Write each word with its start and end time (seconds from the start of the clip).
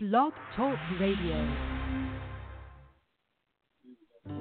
Blog 0.00 0.32
Talk 0.54 0.78
Radio. 1.00 1.34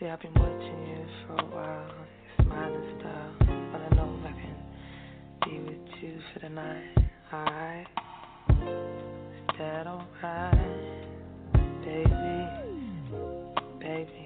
See, 0.00 0.06
I've 0.06 0.20
been 0.22 0.32
watching 0.32 0.86
you 0.88 1.04
for 1.26 1.34
a 1.34 1.44
while, 1.50 1.84
your 1.84 2.46
smiling 2.46 2.98
style, 2.98 3.34
but 3.72 3.82
I 3.82 3.88
know 3.94 4.08
I 4.24 4.32
can 4.40 4.56
be 5.44 5.54
with 5.68 5.86
you 6.00 6.14
for 6.32 6.38
the 6.40 6.48
night, 6.48 6.96
alright? 7.30 7.88
Is 8.48 9.56
that 9.58 9.86
alright, 9.86 11.04
baby, 11.84 12.48
baby? 13.80 14.21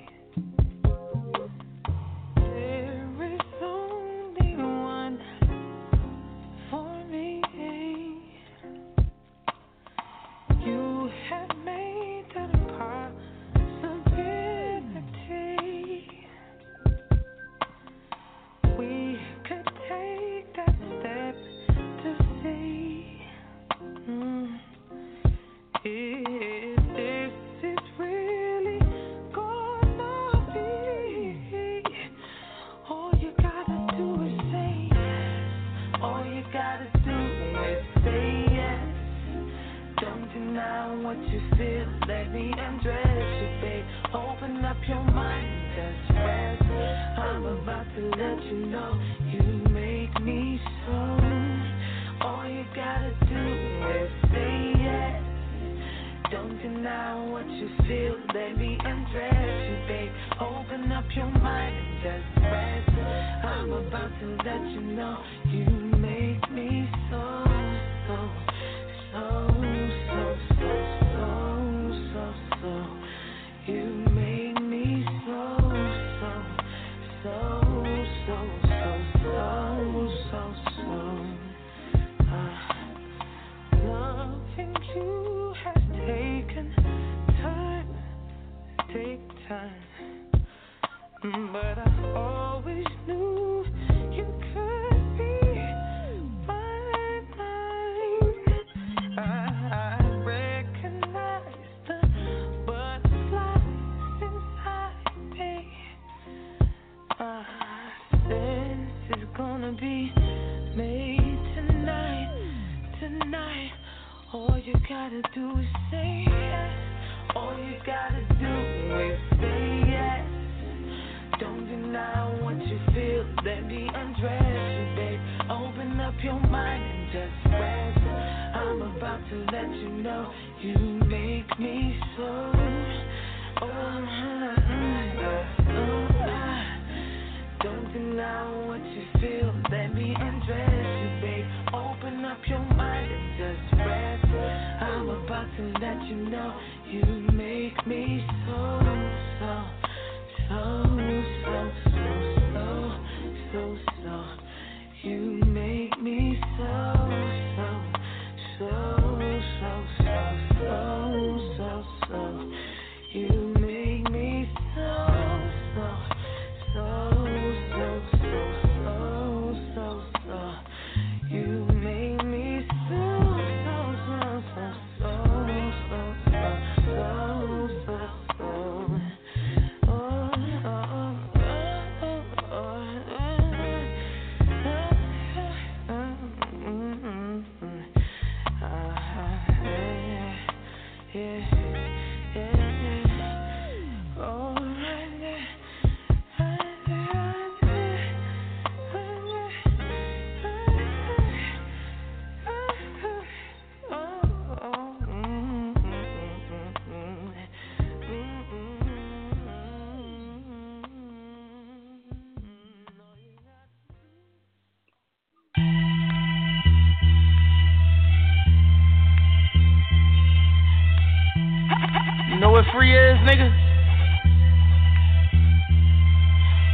Nigga? 223.26 223.50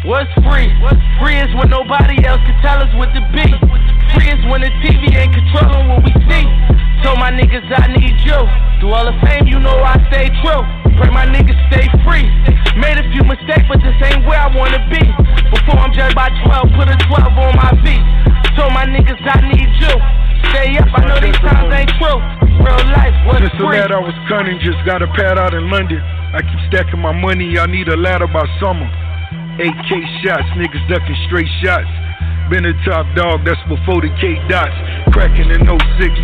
What's 0.05 0.35
free? 0.45 0.69
What's 0.85 1.01
free 1.17 1.41
is 1.41 1.49
when 1.57 1.71
nobody 1.73 2.21
else 2.29 2.43
can 2.45 2.59
tell 2.61 2.77
us 2.85 2.93
what 2.99 3.09
to 3.17 3.23
be. 3.33 3.49
Free 4.13 4.29
is 4.29 4.43
when 4.51 4.61
the 4.61 4.73
TV 4.85 5.09
ain't 5.17 5.33
controlling 5.33 5.89
what 5.89 6.05
we 6.05 6.13
see. 6.29 6.45
Told 7.01 7.19
my 7.19 7.33
niggas 7.33 7.65
I 7.73 7.89
need 7.97 8.21
you. 8.21 8.37
Through 8.79 8.93
all 8.93 9.07
the 9.09 9.17
fame, 9.25 9.49
you 9.49 9.59
know 9.63 9.81
I 9.81 9.97
stay 10.13 10.29
true. 10.45 10.63
Pray 11.01 11.09
my 11.09 11.25
niggas 11.25 11.57
stay 11.73 11.89
free. 12.05 12.29
Made 12.77 13.01
a 13.01 13.07
few 13.15 13.25
mistakes, 13.25 13.65
but 13.71 13.81
this 13.81 13.97
ain't 14.05 14.27
where 14.27 14.39
I 14.39 14.51
wanna 14.53 14.83
be. 14.93 15.03
Before 15.49 15.79
I'm 15.81 15.95
judged 15.95 16.19
by 16.19 16.29
12, 16.45 16.77
put 16.77 16.91
a 16.93 16.99
12 17.09 17.33
on 17.33 17.55
my 17.57 17.73
feet. 17.81 18.03
Told 18.59 18.75
my 18.77 18.85
niggas 18.85 19.23
I 19.23 19.41
need 19.49 19.71
you. 19.81 19.95
Stay 20.51 20.77
up, 20.77 20.91
I 20.99 21.07
know 21.09 21.19
these 21.23 21.39
times 21.41 21.73
ain't 21.73 21.95
true. 21.97 22.21
Real 22.61 22.85
life, 22.93 23.15
what's 23.25 23.41
the 23.41 23.51
free? 23.57 23.79
lad 23.79 23.95
I 23.95 24.03
was 24.03 24.15
cunning, 24.29 24.59
just 24.61 24.83
got 24.85 25.01
a 25.01 25.09
pad 25.15 25.39
out 25.39 25.55
in 25.55 25.71
London. 25.71 26.03
I 26.33 26.41
keep 26.41 26.61
stacking 26.73 27.01
my 27.01 27.13
money, 27.13 27.59
I 27.61 27.69
need 27.69 27.89
a 27.89 27.97
ladder 27.97 28.27
by 28.27 28.49
summer. 28.57 28.89
AK 29.61 29.91
shots, 30.25 30.49
niggas 30.57 30.81
ducking 30.89 31.19
straight 31.29 31.51
shots. 31.61 31.93
Been 32.49 32.65
a 32.65 32.73
top 32.89 33.05
dog, 33.13 33.45
that's 33.45 33.61
before 33.69 34.01
the 34.01 34.09
K 34.17 34.41
dots. 34.49 34.73
Cracking 35.13 35.53
in 35.53 35.61
06, 35.69 35.77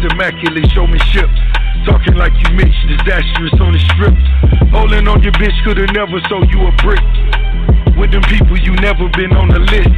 immaculate 0.08 0.64
showmanship. 0.72 1.28
Talking 1.84 2.16
like 2.16 2.32
you 2.40 2.56
Mitch, 2.56 2.72
disastrous 2.88 3.52
on 3.60 3.76
the 3.76 3.82
strip. 3.92 4.16
Holding 4.72 5.04
on 5.12 5.20
your 5.20 5.36
bitch, 5.36 5.56
coulda 5.60 5.84
never 5.92 6.16
sold 6.32 6.48
you 6.48 6.64
a 6.64 6.72
brick. 6.80 7.04
With 8.00 8.08
them 8.08 8.24
people, 8.32 8.56
you 8.56 8.72
never 8.80 9.12
been 9.12 9.36
on 9.36 9.52
the 9.52 9.60
list. 9.60 9.92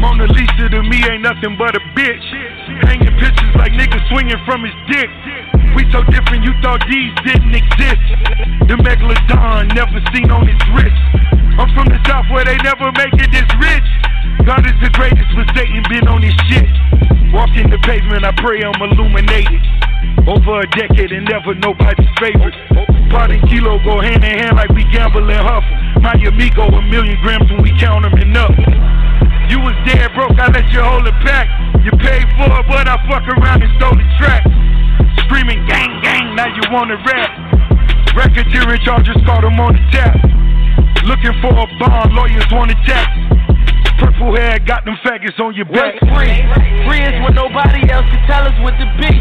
Mona 0.00 0.24
Lisa 0.24 0.72
to 0.72 0.80
me 0.88 1.04
ain't 1.04 1.20
nothing 1.20 1.56
but 1.60 1.76
a 1.76 1.82
bitch. 1.92 2.24
Hanging 2.88 3.12
pictures 3.20 3.54
like 3.60 3.76
niggas 3.76 4.08
swinging 4.08 4.40
from 4.48 4.64
his 4.64 4.74
dick. 4.88 5.08
We 5.74 5.82
so 5.90 6.06
different, 6.06 6.46
you 6.46 6.54
thought 6.62 6.86
these 6.86 7.10
didn't 7.26 7.54
exist. 7.54 8.06
The 8.70 8.78
megalodon 8.78 9.74
never 9.74 9.98
seen 10.14 10.30
on 10.30 10.46
his 10.46 10.62
wrist. 10.70 10.94
I'm 11.58 11.66
from 11.74 11.90
the 11.90 11.98
south 12.06 12.30
where 12.30 12.44
they 12.46 12.56
never 12.62 12.94
make 12.94 13.14
it 13.18 13.30
this 13.34 13.50
rich. 13.58 13.88
God 14.46 14.62
is 14.66 14.78
the 14.78 14.90
greatest, 14.94 15.26
but 15.34 15.50
Satan 15.54 15.82
been 15.90 16.06
on 16.06 16.22
his 16.22 16.34
shit. 16.46 16.70
Walking 17.34 17.70
the 17.70 17.78
pavement, 17.82 18.22
I 18.22 18.30
pray 18.38 18.62
I'm 18.62 18.78
illuminated. 18.78 19.62
Over 20.26 20.62
a 20.62 20.68
decade 20.78 21.10
and 21.10 21.26
never 21.26 21.54
nobody's 21.58 22.10
favorite. 22.22 22.54
Pot 23.10 23.34
and 23.34 23.42
kilo 23.50 23.82
go 23.82 23.98
hand 23.98 24.22
in 24.22 24.38
hand 24.38 24.56
like 24.56 24.70
we 24.70 24.86
gamble 24.94 25.26
and 25.26 25.42
hustle. 25.42 26.02
My 26.02 26.14
amigo, 26.14 26.70
a 26.70 26.82
million 26.86 27.18
grams 27.20 27.50
when 27.50 27.62
we 27.62 27.74
count 27.78 28.06
them 28.06 28.14
and 28.14 28.36
up. 28.36 28.54
You 29.50 29.58
was 29.58 29.74
dead 29.86 30.14
broke, 30.14 30.38
I 30.38 30.54
let 30.54 30.70
you 30.70 30.82
hold 30.82 31.06
it 31.06 31.18
back. 31.26 31.50
You 31.82 31.90
paid 31.98 32.26
for 32.38 32.46
it, 32.46 32.66
but 32.70 32.86
I 32.86 32.96
fuck 33.10 33.26
around 33.26 33.62
and 33.62 33.72
stole 33.76 33.98
the 33.98 34.06
track. 34.18 34.42
Screaming 35.26 35.64
gang 35.66 36.00
gang, 36.02 36.36
now 36.36 36.46
you 36.46 36.62
wanna 36.70 36.96
rap. 37.06 37.30
Racketeering 38.14 38.80
charges 38.84 39.16
caught 39.26 39.44
him 39.44 39.58
on 39.58 39.74
the 39.74 39.82
tap. 39.90 40.14
Looking 41.04 41.34
for 41.42 41.52
a 41.52 41.66
bond, 41.78 42.14
lawyers 42.14 42.46
want 42.52 42.70
to 42.70 42.76
tax. 42.86 43.10
Purple 43.98 44.36
hair 44.36 44.58
got 44.60 44.84
them 44.84 44.96
faggots 45.04 45.38
on 45.40 45.54
your 45.54 45.66
back. 45.66 46.00
What's 46.00 46.14
free? 46.14 46.40
Free 46.86 47.02
is 47.02 47.16
when 47.22 47.34
nobody 47.34 47.84
else 47.90 48.06
can 48.08 48.22
tell 48.26 48.44
us 48.44 48.56
what 48.62 48.72
to 48.80 48.86
be. 49.00 49.12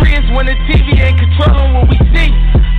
Free 0.00 0.14
is 0.14 0.26
when 0.36 0.46
the 0.46 0.56
TV 0.68 1.00
ain't 1.00 1.18
controlling 1.18 1.72
what 1.74 1.88
we 1.88 1.98
see. 2.12 2.30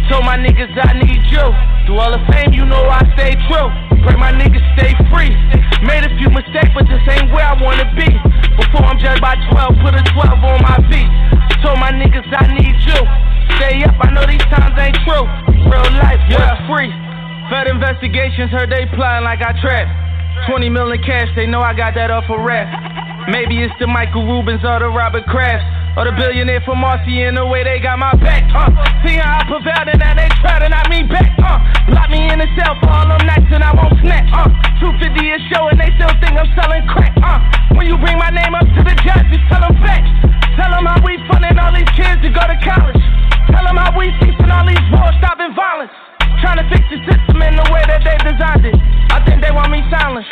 Told 0.10 0.22
my 0.22 0.38
niggas 0.38 0.70
I 0.78 0.94
need 1.02 1.26
you. 1.34 1.46
Through 1.86 1.98
all 1.98 2.14
the 2.14 2.22
fame, 2.30 2.54
you 2.54 2.66
know 2.66 2.86
I 2.86 3.02
stay 3.18 3.34
true. 3.50 3.70
Pray 4.06 4.14
my 4.14 4.30
niggas 4.30 4.62
stay 4.78 4.94
free. 5.10 5.34
Made 5.82 6.06
a 6.06 6.14
few 6.22 6.30
mistakes, 6.30 6.70
but 6.78 6.86
this 6.86 7.02
ain't 7.10 7.34
where 7.34 7.46
I 7.46 7.58
wanna 7.58 7.90
be. 7.98 8.06
Before 8.54 8.86
I'm 8.86 9.02
judged 9.02 9.22
by 9.22 9.34
12, 9.50 9.82
put 9.82 9.98
a 9.98 10.04
12 10.14 10.46
on 10.46 10.62
my 10.62 10.78
feet. 10.94 11.10
Told 11.66 11.82
my 11.82 11.90
niggas 11.90 12.30
I 12.30 12.54
need 12.54 12.78
you. 12.86 13.02
Stay 13.58 13.82
up, 13.82 13.98
I 13.98 14.14
know 14.14 14.26
these 14.30 14.46
times 14.54 14.78
ain't 14.78 14.98
true. 15.02 15.26
Real 15.66 15.90
life, 15.98 16.22
yeah, 16.30 16.54
free. 16.70 16.94
Fed 17.50 17.66
investigations 17.66 18.52
heard 18.52 18.70
they 18.70 18.86
plotting 18.94 19.26
like 19.26 19.42
I 19.42 19.58
trapped. 19.62 19.90
20 20.50 20.70
million 20.70 21.02
cash, 21.02 21.30
they 21.36 21.48
know 21.48 21.62
I 21.62 21.74
got 21.74 21.96
that 21.96 22.12
off 22.12 22.30
a 22.30 22.38
rap. 22.38 22.70
Maybe 23.30 23.64
it's 23.64 23.74
the 23.80 23.88
Michael 23.88 24.22
Rubins 24.22 24.62
or 24.62 24.80
the 24.80 24.90
Robert 24.90 25.26
Krafts. 25.26 25.85
Or 25.96 26.04
the 26.04 26.12
billionaire 26.12 26.60
from 26.68 26.84
Marcy 26.84 27.24
in 27.24 27.40
the 27.40 27.48
way 27.48 27.64
they 27.64 27.80
got 27.80 27.96
my 27.96 28.12
back, 28.20 28.44
uh. 28.52 28.68
See 29.08 29.16
how 29.16 29.40
I 29.40 29.48
prevailed 29.48 29.88
and 29.88 30.00
now 30.04 30.12
they 30.12 30.28
try 30.44 30.60
to 30.60 30.68
knock 30.68 30.92
me 30.92 31.08
back, 31.08 31.32
uh. 31.40 31.56
Lock 31.96 32.12
me 32.12 32.20
in 32.20 32.36
the 32.36 32.52
cell 32.60 32.76
for 32.84 32.92
all 32.92 33.08
them 33.08 33.24
nights 33.24 33.48
and 33.48 33.64
I 33.64 33.72
won't 33.72 33.96
snap, 34.04 34.28
uh. 34.36 34.52
250 34.84 35.24
a 35.24 35.40
show 35.48 35.72
and 35.72 35.80
they 35.80 35.88
still 35.96 36.12
think 36.20 36.36
I'm 36.36 36.52
selling 36.52 36.84
crack, 36.92 37.16
uh. 37.24 37.40
When 37.80 37.88
you 37.88 37.96
bring 37.96 38.20
my 38.20 38.28
name 38.28 38.52
up 38.52 38.68
to 38.68 38.82
the 38.84 38.96
judge, 39.08 39.24
just 39.32 39.48
tell 39.48 39.64
them 39.64 39.76
facts. 39.80 40.12
Tell 40.60 40.72
them 40.76 40.84
how 40.84 41.00
we 41.00 41.16
funding 41.32 41.56
all 41.56 41.72
these 41.72 41.88
kids 41.96 42.20
to 42.24 42.30
go 42.32 42.44
to 42.44 42.58
college. 42.60 43.04
Tell 43.56 43.64
them 43.64 43.80
how 43.80 43.96
we 43.96 44.12
ceasing 44.20 44.52
all 44.52 44.68
these 44.68 44.84
wars, 44.92 45.16
stopping 45.24 45.56
violence. 45.56 45.96
Trying 46.44 46.60
to 46.62 46.68
fix 46.68 46.84
the 46.92 47.00
system 47.08 47.42
in 47.42 47.56
the 47.56 47.68
way 47.72 47.84
that 47.88 48.04
they 48.04 48.18
designed 48.22 48.66
it. 48.66 48.76
I 49.12 49.24
think 49.24 49.42
they 49.42 49.52
want 49.52 49.72
me 49.72 49.82
silent. 49.88 50.26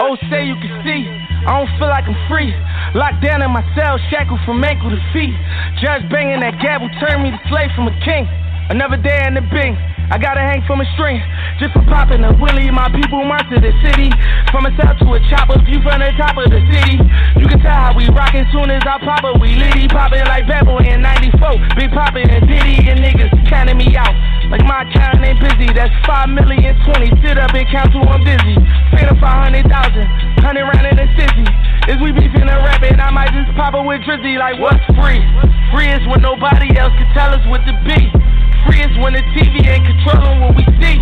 Oh, 0.00 0.16
say 0.30 0.46
you 0.46 0.56
can 0.56 0.72
see. 0.82 1.04
I 1.44 1.58
don't 1.58 1.70
feel 1.78 1.88
like 1.88 2.08
I'm 2.08 2.16
free. 2.28 2.54
Locked 2.94 3.20
down 3.20 3.42
in 3.42 3.50
my 3.50 3.62
cell, 3.76 4.00
shackled 4.10 4.40
from 4.46 4.64
ankle 4.64 4.90
to 4.90 5.00
feet. 5.12 5.34
Judge 5.82 6.08
banging 6.08 6.40
that 6.40 6.56
gavel 6.62 6.88
turned 7.00 7.22
me 7.22 7.30
to 7.30 7.40
slave 7.52 7.70
from 7.76 7.88
a 7.88 7.96
king. 8.00 8.24
Another 8.68 9.00
day 9.00 9.24
in 9.24 9.32
the 9.32 9.40
bing. 9.48 9.80
I 10.12 10.20
gotta 10.20 10.44
hang 10.44 10.60
from 10.68 10.80
a 10.80 10.88
string 10.92 11.20
just 11.56 11.72
for 11.72 11.84
popping 11.88 12.20
a 12.20 12.32
willie. 12.36 12.68
My 12.68 12.92
people 12.92 13.24
march 13.24 13.48
to 13.48 13.56
the 13.56 13.72
city. 13.80 14.12
From 14.52 14.68
a 14.68 14.72
cell 14.76 14.92
to 14.92 15.06
a 15.16 15.20
chopper, 15.28 15.56
view 15.64 15.80
from 15.80 16.04
the 16.04 16.12
top 16.20 16.36
of 16.36 16.52
the 16.52 16.60
city. 16.68 17.00
You 17.40 17.48
can 17.48 17.60
tell 17.64 17.72
how 17.72 17.96
we 17.96 18.12
rockin' 18.12 18.44
soon 18.52 18.68
as 18.68 18.84
I 18.84 19.00
pop 19.00 19.24
it. 19.24 19.40
We 19.40 19.56
litty 19.56 19.88
poppin' 19.88 20.24
like 20.28 20.44
Bebo 20.44 20.84
in 20.84 21.00
94. 21.00 21.80
Big 21.80 21.92
poppin' 21.96 22.28
and 22.28 22.44
Diddy 22.44 22.92
and 22.92 23.00
niggas 23.00 23.32
counting 23.48 23.80
me 23.80 23.96
out. 23.96 24.12
Like 24.52 24.64
my 24.68 24.84
account 24.84 25.24
ain't 25.24 25.40
busy. 25.40 25.72
That's 25.72 25.92
5 26.04 26.28
million 26.28 26.76
20. 26.84 27.24
Sit 27.24 27.40
up 27.40 27.56
and 27.56 27.68
count 27.72 27.92
to 27.96 28.04
I'm 28.04 28.20
dizzy. 28.20 28.56
Paid 28.92 29.08
a 29.08 29.16
500,000. 29.16 29.64
100 29.64 30.44
round 30.44 30.86
in 30.92 30.96
the 30.96 31.08
city. 31.16 31.44
Is 31.88 31.96
we 32.04 32.12
beefing 32.12 32.44
and 32.44 32.60
rapping? 32.68 33.00
I 33.00 33.08
might 33.12 33.32
just 33.32 33.48
pop 33.56 33.72
it 33.72 33.80
with 33.80 34.04
Drizzy. 34.04 34.36
Like 34.36 34.60
what's 34.60 34.84
free? 34.92 35.24
Free 35.72 35.88
is 35.88 36.04
when 36.04 36.20
nobody 36.20 36.76
else 36.76 36.92
can 37.00 37.08
tell 37.16 37.32
us 37.32 37.40
what 37.48 37.64
to 37.64 37.72
be. 37.84 38.12
Free 38.66 38.82
is 38.82 38.94
when 38.98 39.12
the 39.14 39.22
TV 39.36 39.62
ain't 39.66 39.86
controlling 39.86 40.40
what 40.40 40.56
we 40.56 40.64
see. 40.82 40.98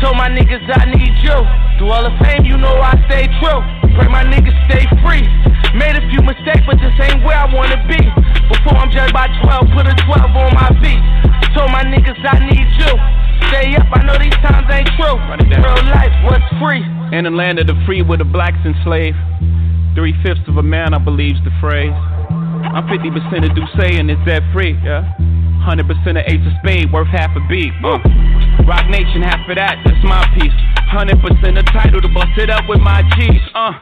Told 0.00 0.16
my 0.16 0.28
niggas 0.28 0.64
I 0.68 0.84
need 0.90 1.14
you. 1.24 1.38
Through 1.76 1.90
all 1.90 2.04
the 2.04 2.14
fame, 2.24 2.44
you 2.44 2.56
know 2.56 2.76
I 2.80 2.94
stay 3.08 3.28
true. 3.40 3.60
Pray 3.96 4.08
my 4.08 4.24
niggas 4.24 4.56
stay 4.68 4.84
free. 5.04 5.24
Made 5.74 5.96
a 5.96 6.04
few 6.10 6.20
mistakes, 6.22 6.64
but 6.66 6.76
this 6.78 6.94
ain't 7.00 7.24
where 7.24 7.38
I 7.38 7.46
wanna 7.48 7.80
be. 7.88 8.00
Before 8.48 8.76
I'm 8.78 8.90
judged 8.90 9.14
by 9.14 9.28
12, 9.42 9.74
put 9.74 9.86
a 9.86 9.94
12 10.06 10.34
on 10.34 10.52
my 10.54 10.70
feet. 10.82 11.02
Told 11.54 11.70
my 11.70 11.84
niggas 11.86 12.18
I 12.20 12.42
need 12.46 12.68
you. 12.78 12.92
Stay 13.48 13.76
up, 13.76 13.86
I 13.92 14.02
know 14.02 14.18
these 14.18 14.34
times 14.42 14.66
ain't 14.70 14.90
true. 14.98 15.16
Real 15.16 15.84
life, 15.90 16.14
what's 16.26 16.46
free? 16.58 16.82
In 17.16 17.24
the 17.24 17.30
land 17.30 17.58
of 17.58 17.66
the 17.66 17.78
free 17.86 18.02
where 18.02 18.18
the 18.18 18.24
blacks 18.24 18.58
enslaved. 18.64 19.16
Three 19.94 20.14
fifths 20.22 20.42
of 20.48 20.56
a 20.56 20.62
man, 20.62 20.94
I 20.94 20.98
believe's 20.98 21.42
the 21.44 21.54
phrase. 21.60 21.94
I'm 21.94 22.88
50% 22.90 23.48
of 23.48 23.54
D'Ussé 23.54 24.00
and 24.00 24.10
it's 24.10 24.20
debt 24.24 24.42
free, 24.52 24.76
yeah. 24.82 25.06
100% 25.64 25.80
of 25.80 26.24
Ace 26.28 26.44
of 26.44 26.52
Spade, 26.60 26.92
worth 26.92 27.08
half 27.08 27.32
a 27.32 27.40
beat. 27.48 27.72
Uh. 27.80 27.96
Roc 28.68 28.84
Nation, 28.92 29.24
half 29.24 29.48
of 29.48 29.56
that, 29.56 29.80
that's 29.80 30.04
my 30.04 30.20
piece. 30.36 30.52
100% 30.92 31.16
of 31.56 31.64
TIDAL 31.72 32.04
to 32.04 32.08
bust 32.12 32.36
it 32.36 32.50
up 32.52 32.68
with 32.68 32.80
my 32.84 33.00
G's. 33.16 33.40
Uh. 33.56 33.72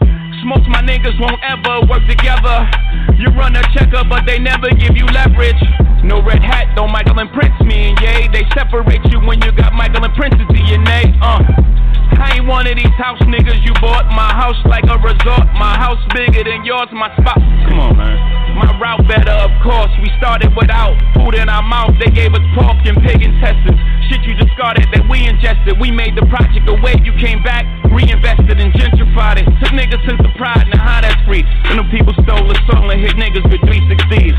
Smoke 0.46 0.62
my 0.70 0.82
niggas 0.82 1.19
won't 1.19 1.43
ever 1.43 1.82
work 1.90 2.06
together. 2.06 2.70
You 3.19 3.34
run 3.34 3.58
a 3.58 3.62
checker, 3.75 4.06
but 4.06 4.23
they 4.26 4.38
never 4.38 4.70
give 4.70 4.94
you 4.94 5.06
leverage. 5.11 5.58
No 6.06 6.23
red 6.23 6.43
hat, 6.43 6.70
though 6.75 6.87
Michael 6.87 7.19
and 7.19 7.31
Prince, 7.34 7.55
me 7.67 7.90
and 7.90 7.99
Ye. 7.99 8.31
They 8.31 8.46
separate 8.55 9.02
you 9.11 9.19
when 9.19 9.43
you 9.43 9.50
got 9.50 9.75
Michael 9.75 10.06
and 10.06 10.14
Prince's 10.14 10.46
DNA. 10.55 11.19
Uh. 11.19 11.81
I 12.19 12.38
ain't 12.38 12.47
one 12.47 12.67
of 12.67 12.76
these 12.76 12.97
house 12.99 13.20
niggas 13.25 13.64
you 13.64 13.73
bought. 13.81 14.06
My 14.12 14.32
house 14.32 14.59
like 14.67 14.85
a 14.88 14.99
resort. 14.99 15.47
My 15.56 15.76
house 15.79 16.00
bigger 16.12 16.44
than 16.44 16.64
yours. 16.64 16.88
My 16.93 17.09
spot. 17.17 17.41
Come 17.69 17.81
on, 17.81 17.97
man. 17.97 18.17
My 18.56 18.69
route 18.76 19.09
better, 19.09 19.32
of 19.32 19.53
course. 19.64 19.91
We 20.03 20.12
started 20.20 20.53
without 20.53 20.99
food 21.17 21.35
in 21.35 21.49
our 21.49 21.64
mouth. 21.64 21.97
They 21.97 22.12
gave 22.12 22.37
us 22.37 22.44
pork 22.53 22.85
and 22.85 23.00
pig 23.00 23.25
intestines. 23.25 23.81
Shit 24.12 24.29
you 24.29 24.37
discarded 24.37 24.93
that 24.93 25.09
we 25.09 25.25
ingested. 25.25 25.81
We 25.81 25.91
made 25.91 26.12
the 26.14 26.26
project 26.29 26.69
a 26.69 26.76
wave. 26.85 27.00
You 27.00 27.17
came 27.17 27.41
back, 27.41 27.64
reinvested 27.88 28.61
and 28.61 28.70
gentrified 28.76 29.41
it. 29.41 29.49
Took 29.64 29.73
niggas 29.73 30.05
sense 30.05 30.20
of 30.20 30.32
pride. 30.37 30.69
Now 30.69 30.85
how 30.85 31.00
that's 31.00 31.20
free? 31.25 31.44
And 31.73 31.81
them 31.81 31.88
people 31.88 32.12
stole 32.20 32.44
the 32.44 32.59
song 32.69 32.93
and 32.93 33.00
hit 33.00 33.16
niggas 33.16 33.49
with 33.49 33.64
360s. 33.64 34.37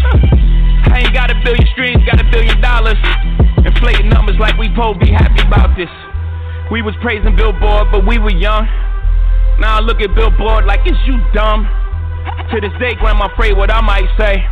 I 0.94 1.10
ain't 1.10 1.13
got 1.13 1.34
a 1.34 1.38
billion 1.42 1.65
streams, 1.74 2.06
got 2.06 2.22
a 2.22 2.27
billion 2.30 2.62
dollars. 2.62 3.01
Inflating 3.65 4.10
numbers 4.10 4.38
like 4.38 4.58
we 4.62 4.70
po 4.75 4.94
be 4.94 5.10
happy 5.10 5.42
about 5.42 5.75
this. 5.75 5.89
We 6.72 6.82
was 6.82 6.96
praising 7.01 7.36
Billboard, 7.36 7.91
but 7.91 8.08
we 8.08 8.17
were 8.17 8.32
young. 8.32 8.65
Now 9.60 9.77
I 9.77 9.79
look 9.79 10.01
at 10.01 10.15
Billboard 10.15 10.65
like, 10.65 10.88
is 10.88 10.98
you 11.05 11.20
dumb? 11.34 11.67
To 12.51 12.62
this 12.62 12.72
day, 12.79 12.96
Grandma 12.96 13.27
afraid 13.34 13.58
what 13.58 13.70
I 13.70 13.82
might 13.82 14.08
say. 14.17 14.46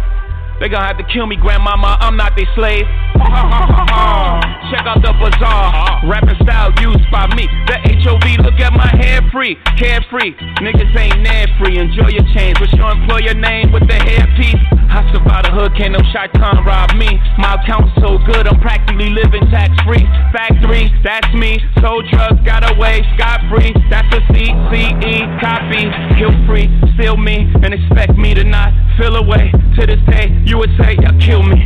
They 0.62 0.70
gonna 0.70 0.86
have 0.86 1.02
to 1.02 1.08
kill 1.10 1.26
me, 1.26 1.38
grandmama. 1.38 1.98
I'm 2.00 2.16
not 2.16 2.38
their 2.38 2.46
slave. 2.54 2.86
Check 4.70 4.86
out 4.86 5.02
the 5.02 5.10
bazaar. 5.18 6.06
Rapping 6.06 6.38
style 6.46 6.70
used 6.78 7.10
by 7.10 7.26
me. 7.34 7.50
The 7.66 7.82
HOV, 8.06 8.46
look 8.46 8.62
at 8.62 8.70
my 8.70 8.86
hair 9.02 9.26
free. 9.34 9.58
Carefree. 9.74 10.38
Niggas 10.62 10.94
ain't 10.94 11.18
net 11.26 11.50
free. 11.58 11.82
Enjoy 11.82 12.14
your 12.14 12.30
change. 12.38 12.62
What's 12.62 12.74
your 12.74 12.92
employer 12.94 13.34
name 13.34 13.74
with 13.74 13.90
the 13.90 13.98
hairpiece? 14.06 14.62
I 14.92 15.02
survived 15.10 15.48
the 15.48 15.52
hood, 15.56 15.72
can't 15.80 15.96
no 15.96 16.04
con 16.36 16.66
rob 16.68 16.94
me. 17.00 17.08
My 17.40 17.56
account's 17.56 17.96
so 18.04 18.20
good, 18.28 18.46
I'm 18.46 18.60
practically 18.60 19.10
living 19.10 19.48
tax 19.48 19.72
free. 19.88 20.04
Factory, 20.36 20.92
that's 21.02 21.32
me. 21.34 21.64
Sold 21.80 22.06
drugs, 22.12 22.44
got 22.44 22.68
away 22.70 23.00
scot 23.16 23.40
free. 23.48 23.72
That's 23.90 24.12
a 24.12 24.22
CCE 24.36 25.26
copy. 25.40 25.88
Kill 26.20 26.36
free, 26.46 26.68
steal 26.94 27.16
me, 27.16 27.48
and 27.64 27.74
expect 27.74 28.20
me 28.20 28.36
to 28.36 28.44
not 28.44 28.76
feel 29.00 29.16
away. 29.16 29.50
To 29.80 29.88
this 29.88 30.04
day, 30.12 30.28
you 30.52 30.60
would 30.60 30.76
say, 30.76 31.00
yeah, 31.00 31.16
kill 31.24 31.40
me. 31.48 31.64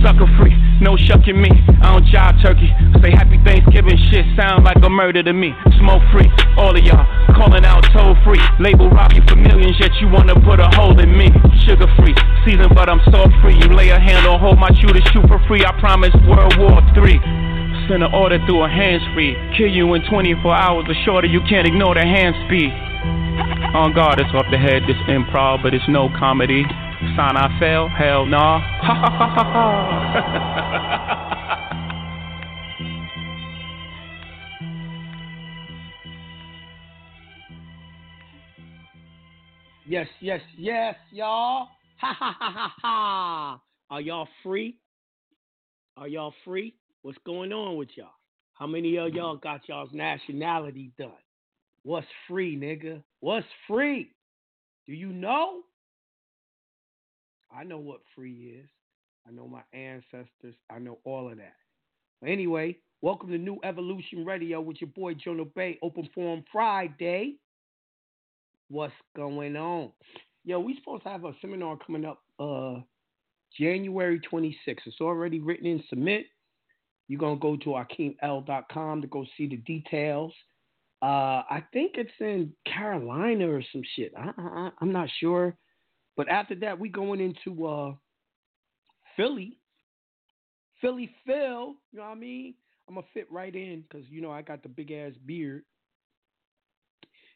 Sucker 0.00 0.24
free, 0.40 0.56
no 0.80 0.96
shucking 0.96 1.36
me. 1.36 1.52
I 1.84 1.92
don't 1.92 2.08
jive 2.08 2.40
turkey. 2.40 2.72
Say 3.04 3.12
happy 3.12 3.36
Thanksgiving 3.44 4.00
shit 4.08 4.24
sound 4.34 4.64
like 4.64 4.80
a 4.80 4.88
murder 4.88 5.22
to 5.22 5.36
me. 5.36 5.52
Smoke 5.78 6.00
free, 6.10 6.26
all 6.56 6.72
of 6.72 6.82
y'all 6.82 7.04
calling 7.36 7.68
out 7.68 7.84
toll 7.92 8.16
free. 8.24 8.40
Label 8.58 8.88
rob 8.88 9.12
you 9.12 9.20
for 9.28 9.36
millions, 9.36 9.76
yet 9.78 9.92
you 10.00 10.08
wanna 10.08 10.34
put 10.40 10.58
a 10.64 10.68
hole 10.80 10.98
in 10.98 11.12
me. 11.12 11.28
Sugar 11.68 11.86
free, 12.00 12.16
season, 12.48 12.72
but 12.74 12.88
I'm 12.88 13.04
salt 13.12 13.30
free. 13.44 13.54
You 13.54 13.68
lay 13.68 13.90
a 13.90 14.00
hand 14.00 14.26
on 14.26 14.40
hold 14.40 14.58
my 14.58 14.72
shooter, 14.80 15.04
shoot 15.12 15.28
for 15.28 15.38
free. 15.46 15.62
I 15.62 15.78
promise 15.78 16.16
World 16.24 16.56
War 16.56 16.80
Three. 16.96 17.20
Send 17.86 18.02
an 18.02 18.14
order 18.16 18.40
through 18.48 18.64
a 18.64 18.68
hands 18.68 19.04
free. 19.12 19.36
Kill 19.60 19.68
you 19.68 19.92
in 19.92 20.02
24 20.08 20.40
hours 20.56 20.86
or 20.88 20.96
shorter, 21.04 21.28
you 21.28 21.42
can't 21.48 21.66
ignore 21.66 21.94
the 21.94 22.00
hand 22.02 22.34
speed. 22.48 22.72
On 23.76 23.92
guard, 23.92 24.20
it's 24.20 24.32
off 24.32 24.46
the 24.50 24.58
head, 24.58 24.82
this 24.88 24.96
improv, 25.06 25.62
but 25.62 25.74
it's 25.74 25.88
no 25.88 26.08
comedy. 26.18 26.64
Sign 27.14 27.36
I 27.36 27.58
fail? 27.60 27.88
Hell 27.88 28.24
nah. 28.24 28.58
Ha 28.60 28.94
ha 28.94 29.10
ha 29.10 29.28
ha 29.34 29.44
ha. 29.44 29.72
Yes, 39.86 40.08
yes, 40.22 40.40
yes, 40.56 40.94
y'all. 41.12 41.68
Ha 41.98 42.16
ha 42.18 42.36
ha 42.38 42.50
ha 42.50 42.72
ha. 42.80 43.60
Are 43.90 44.00
y'all 44.00 44.28
free? 44.42 44.78
Are 45.98 46.08
y'all 46.08 46.32
free? 46.46 46.74
What's 47.02 47.18
going 47.26 47.52
on 47.52 47.76
with 47.76 47.90
y'all? 47.94 48.08
How 48.54 48.66
many 48.66 48.96
of 48.96 49.12
y'all 49.12 49.36
got 49.36 49.68
y'all's 49.68 49.92
nationality 49.92 50.92
done? 50.98 51.12
What's 51.82 52.06
free, 52.26 52.56
nigga? 52.56 53.02
What's 53.20 53.46
free? 53.68 54.12
Do 54.86 54.94
you 54.94 55.12
know? 55.12 55.64
I 57.54 57.64
know 57.64 57.78
what 57.78 58.00
free 58.14 58.60
is. 58.62 58.68
I 59.26 59.30
know 59.30 59.46
my 59.46 59.62
ancestors. 59.72 60.54
I 60.70 60.78
know 60.78 60.98
all 61.04 61.30
of 61.30 61.36
that. 61.36 61.54
Anyway, 62.26 62.78
welcome 63.02 63.30
to 63.30 63.38
New 63.38 63.58
Evolution 63.62 64.24
Radio 64.24 64.60
with 64.60 64.80
your 64.80 64.90
boy 64.90 65.14
Jonah 65.14 65.44
Bey. 65.44 65.78
Open 65.82 66.08
Forum 66.14 66.44
Friday. 66.50 67.36
What's 68.68 68.94
going 69.14 69.56
on? 69.56 69.90
Yo, 70.44 70.60
we 70.60 70.76
supposed 70.76 71.02
to 71.04 71.10
have 71.10 71.24
a 71.24 71.32
seminar 71.40 71.76
coming 71.84 72.04
up 72.04 72.22
uh 72.40 72.76
January 73.58 74.18
26th. 74.32 74.54
It's 74.86 75.00
already 75.00 75.38
written 75.40 75.66
in 75.66 75.84
submit. 75.90 76.26
You're 77.08 77.20
gonna 77.20 77.36
go 77.36 77.56
to 77.56 77.70
AkeemL.com 77.70 79.02
to 79.02 79.08
go 79.08 79.26
see 79.36 79.46
the 79.46 79.56
details. 79.56 80.32
Uh, 81.02 81.42
I 81.50 81.64
think 81.72 81.96
it's 81.96 82.10
in 82.20 82.52
Carolina 82.64 83.50
or 83.50 83.62
some 83.72 83.82
shit. 83.96 84.12
I, 84.16 84.30
I, 84.38 84.70
I'm 84.80 84.92
not 84.92 85.08
sure. 85.20 85.56
But 86.16 86.28
after 86.28 86.54
that, 86.56 86.78
we 86.78 86.88
going 86.88 87.20
into 87.20 87.66
uh, 87.66 87.94
Philly. 89.16 89.58
Philly 90.80 91.10
Phil, 91.26 91.76
you 91.92 91.98
know 91.98 92.02
what 92.02 92.08
I 92.08 92.14
mean? 92.16 92.54
I'm 92.88 92.94
gonna 92.94 93.06
fit 93.14 93.30
right 93.30 93.54
in 93.54 93.82
because 93.82 94.06
you 94.10 94.20
know 94.20 94.30
I 94.30 94.42
got 94.42 94.62
the 94.62 94.68
big 94.68 94.90
ass 94.90 95.12
beard. 95.24 95.62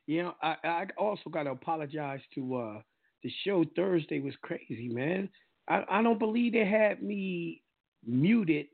You 0.07 0.23
know, 0.25 0.35
I 0.43 0.57
I 0.65 0.87
also 0.99 1.31
gotta 1.31 1.51
apologize 1.51 2.21
to 2.35 2.57
uh 2.57 2.81
the 3.23 3.31
show 3.45 3.65
Thursday 3.75 4.21
was 4.21 4.35
crazy, 4.43 4.89
man. 4.89 5.29
I, 5.69 5.85
I 5.89 6.03
don't 6.03 6.19
believe 6.19 6.53
they 6.53 6.65
had 6.67 7.03
me 7.03 7.63
muted 8.07 8.67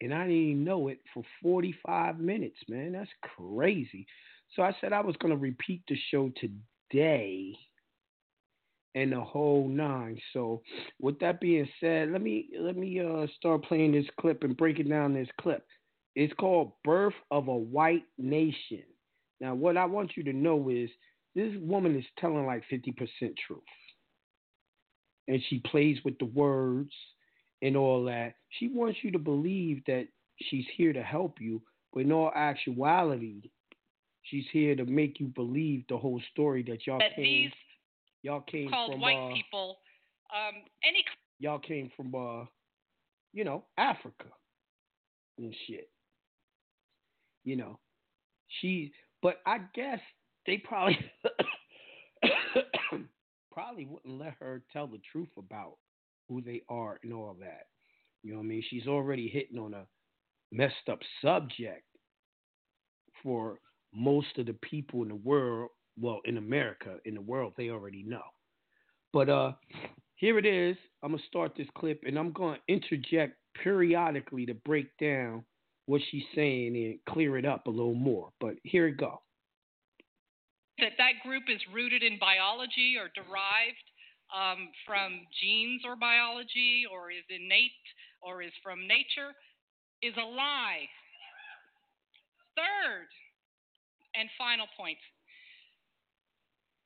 and 0.00 0.12
I 0.14 0.22
didn't 0.24 0.36
even 0.36 0.64
know 0.64 0.88
it 0.88 1.00
for 1.12 1.24
45 1.42 2.20
minutes, 2.20 2.58
man. 2.68 2.92
That's 2.92 3.10
crazy. 3.36 4.06
So 4.54 4.62
I 4.62 4.76
said 4.80 4.92
I 4.92 5.00
was 5.00 5.16
gonna 5.16 5.36
repeat 5.36 5.82
the 5.88 5.96
show 6.10 6.30
today 6.36 7.56
and 8.96 9.12
the 9.12 9.20
whole 9.20 9.68
nine. 9.68 10.18
So 10.32 10.62
with 11.00 11.20
that 11.20 11.38
being 11.38 11.68
said, 11.80 12.10
let 12.10 12.22
me 12.22 12.48
let 12.58 12.76
me 12.76 12.98
uh 12.98 13.26
start 13.36 13.62
playing 13.64 13.92
this 13.92 14.06
clip 14.18 14.42
and 14.42 14.56
breaking 14.56 14.88
down 14.88 15.14
this 15.14 15.28
clip. 15.40 15.64
It's 16.16 16.32
called 16.40 16.72
Birth 16.82 17.14
of 17.30 17.46
a 17.48 17.54
White 17.56 18.04
Nation. 18.18 18.82
Now 19.38 19.54
what 19.54 19.76
I 19.76 19.84
want 19.84 20.16
you 20.16 20.24
to 20.24 20.32
know 20.32 20.70
is 20.70 20.88
this 21.34 21.52
woman 21.60 21.94
is 21.96 22.06
telling 22.18 22.46
like 22.46 22.64
50% 22.72 22.96
truth. 23.46 23.60
And 25.28 25.42
she 25.48 25.58
plays 25.58 25.98
with 26.02 26.18
the 26.18 26.24
words 26.24 26.92
and 27.60 27.76
all 27.76 28.04
that. 28.06 28.36
She 28.58 28.68
wants 28.68 29.00
you 29.02 29.10
to 29.10 29.18
believe 29.18 29.82
that 29.86 30.06
she's 30.40 30.64
here 30.74 30.94
to 30.94 31.02
help 31.02 31.38
you, 31.40 31.60
but 31.92 32.00
in 32.00 32.12
all 32.12 32.32
actuality, 32.34 33.50
she's 34.22 34.46
here 34.52 34.74
to 34.76 34.86
make 34.86 35.20
you 35.20 35.26
believe 35.26 35.84
the 35.88 35.98
whole 35.98 36.22
story 36.32 36.62
that 36.62 36.86
y'all 36.86 37.00
came 37.00 37.24
these 37.24 37.52
y'all 38.26 38.40
came 38.42 38.68
called 38.68 38.92
from 38.92 39.00
white 39.00 39.16
uh, 39.16 39.34
people, 39.34 39.78
um, 40.34 40.54
any 40.84 41.04
y'all 41.38 41.58
came 41.58 41.90
from 41.96 42.14
uh 42.14 42.44
you 43.36 43.44
know, 43.44 43.64
Africa 43.76 44.28
and 45.38 45.54
shit. 45.66 45.90
You 47.44 47.56
know. 47.56 47.78
She 48.60 48.92
but 49.22 49.36
I 49.46 49.58
guess 49.74 50.00
they 50.46 50.56
probably 50.56 50.98
probably 53.52 53.84
wouldn't 53.84 54.18
let 54.18 54.34
her 54.40 54.62
tell 54.72 54.86
the 54.86 55.00
truth 55.12 55.28
about 55.36 55.74
who 56.28 56.40
they 56.40 56.62
are 56.68 56.98
and 57.02 57.12
all 57.12 57.36
that. 57.40 57.66
You 58.22 58.32
know 58.32 58.38
what 58.38 58.44
I 58.44 58.46
mean? 58.46 58.64
She's 58.68 58.86
already 58.86 59.28
hitting 59.28 59.58
on 59.58 59.74
a 59.74 59.84
messed 60.50 60.88
up 60.90 61.00
subject 61.22 61.84
for 63.22 63.58
most 63.94 64.38
of 64.38 64.46
the 64.46 64.54
people 64.54 65.02
in 65.02 65.08
the 65.08 65.14
world, 65.14 65.70
well, 66.00 66.20
in 66.24 66.36
America, 66.36 66.96
in 67.04 67.14
the 67.14 67.20
world, 67.20 67.54
they 67.56 67.70
already 67.70 68.02
know. 68.02 68.22
But 69.12 69.28
uh 69.28 69.52
here 70.16 70.38
it 70.38 70.46
is. 70.46 70.76
I'm 71.02 71.12
gonna 71.12 71.22
start 71.28 71.52
this 71.56 71.68
clip 71.76 72.02
and 72.06 72.18
I'm 72.18 72.32
gonna 72.32 72.58
interject 72.68 73.36
periodically 73.62 74.46
to 74.46 74.54
break 74.54 74.88
down 74.98 75.44
what 75.86 76.00
she's 76.10 76.24
saying 76.34 76.76
and 76.76 76.98
clear 77.08 77.38
it 77.38 77.44
up 77.44 77.66
a 77.66 77.70
little 77.70 77.94
more. 77.94 78.30
But 78.40 78.56
here 78.64 78.86
it 78.88 78.96
go. 78.96 79.20
that 80.78 80.92
that 80.98 81.22
group 81.24 81.44
is 81.48 81.60
rooted 81.72 82.02
in 82.02 82.18
biology 82.18 82.96
or 83.00 83.08
derived 83.14 83.86
um, 84.34 84.68
from 84.84 85.24
genes 85.40 85.82
or 85.86 85.96
biology 85.96 86.84
or 86.90 87.10
is 87.10 87.24
innate 87.30 87.86
or 88.20 88.42
is 88.42 88.52
from 88.62 88.86
nature 88.86 89.32
is 90.02 90.12
a 90.16 90.26
lie. 90.26 90.84
Third 92.56 93.08
and 94.14 94.28
final 94.36 94.66
point. 94.76 94.98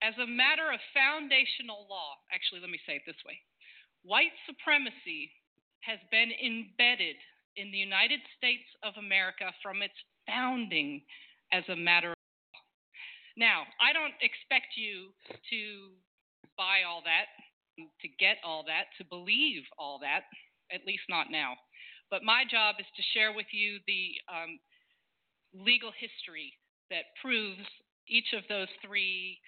As 0.02 0.16
a 0.16 0.26
matter 0.26 0.72
of 0.72 0.80
foundational 0.96 1.84
law, 1.88 2.16
actually, 2.32 2.60
let 2.60 2.72
me 2.72 2.80
say 2.86 2.96
it 2.96 3.04
this 3.06 3.20
way 3.26 3.36
white 4.02 4.32
supremacy 4.48 5.28
has 5.84 6.00
been 6.10 6.32
embedded 6.40 7.16
in 7.56 7.70
the 7.70 7.78
United 7.78 8.20
States 8.36 8.64
of 8.82 8.94
America 8.96 9.52
from 9.62 9.82
its 9.82 9.96
founding 10.26 11.02
as 11.52 11.64
a 11.68 11.76
matter 11.76 12.12
of 12.12 12.20
law. 12.54 12.64
Now, 13.36 13.68
I 13.80 13.92
don't 13.92 14.16
expect 14.24 14.76
you 14.76 15.12
to 15.28 15.92
buy 16.56 16.84
all 16.88 17.02
that, 17.04 17.28
to 17.76 18.08
get 18.18 18.36
all 18.44 18.64
that, 18.68 18.92
to 18.98 19.04
believe 19.04 19.64
all 19.78 19.98
that, 20.00 20.24
at 20.72 20.86
least 20.86 21.04
not 21.08 21.30
now. 21.30 21.56
But 22.10 22.24
my 22.24 22.44
job 22.48 22.76
is 22.78 22.86
to 22.96 23.02
share 23.14 23.32
with 23.32 23.46
you 23.52 23.78
the 23.86 24.16
um, 24.28 24.58
legal 25.54 25.92
history 25.92 26.52
that 26.90 27.16
proves 27.22 27.64
each 28.08 28.34
of 28.36 28.42
those 28.48 28.68
three 28.84 29.38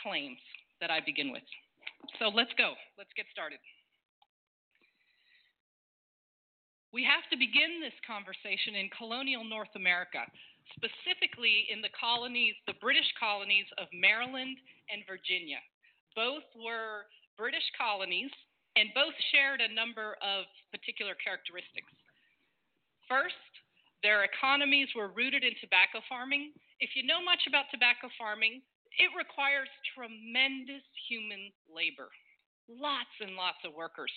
claims 0.00 0.40
that 0.80 0.90
I 0.90 1.00
begin 1.00 1.32
with. 1.32 1.44
So 2.18 2.28
let's 2.28 2.52
go. 2.56 2.74
Let's 2.98 3.12
get 3.16 3.26
started. 3.32 3.58
We 6.94 7.02
have 7.02 7.26
to 7.34 7.36
begin 7.36 7.82
this 7.82 7.96
conversation 8.06 8.78
in 8.78 8.86
colonial 8.94 9.42
North 9.42 9.74
America, 9.74 10.22
specifically 10.78 11.66
in 11.66 11.82
the 11.82 11.90
colonies, 11.90 12.54
the 12.70 12.78
British 12.78 13.10
colonies 13.18 13.66
of 13.82 13.90
Maryland 13.90 14.54
and 14.94 15.02
Virginia. 15.02 15.58
Both 16.14 16.46
were 16.54 17.10
British 17.34 17.66
colonies 17.74 18.30
and 18.78 18.94
both 18.94 19.14
shared 19.34 19.58
a 19.58 19.74
number 19.74 20.14
of 20.22 20.46
particular 20.70 21.18
characteristics. 21.18 21.90
First, 23.10 23.42
their 24.06 24.22
economies 24.22 24.86
were 24.94 25.10
rooted 25.10 25.42
in 25.42 25.58
tobacco 25.58 25.98
farming. 26.06 26.54
If 26.78 26.94
you 26.94 27.02
know 27.02 27.18
much 27.18 27.46
about 27.50 27.70
tobacco 27.74 28.06
farming, 28.14 28.62
it 28.98 29.10
requires 29.16 29.68
tremendous 29.94 30.84
human 31.08 31.50
labor, 31.68 32.08
lots 32.68 33.12
and 33.20 33.36
lots 33.36 33.60
of 33.64 33.74
workers. 33.74 34.12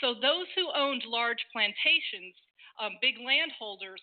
So, 0.00 0.14
those 0.14 0.48
who 0.54 0.72
owned 0.74 1.04
large 1.06 1.42
plantations, 1.52 2.34
um, 2.80 2.96
big 3.02 3.18
landholders, 3.20 4.02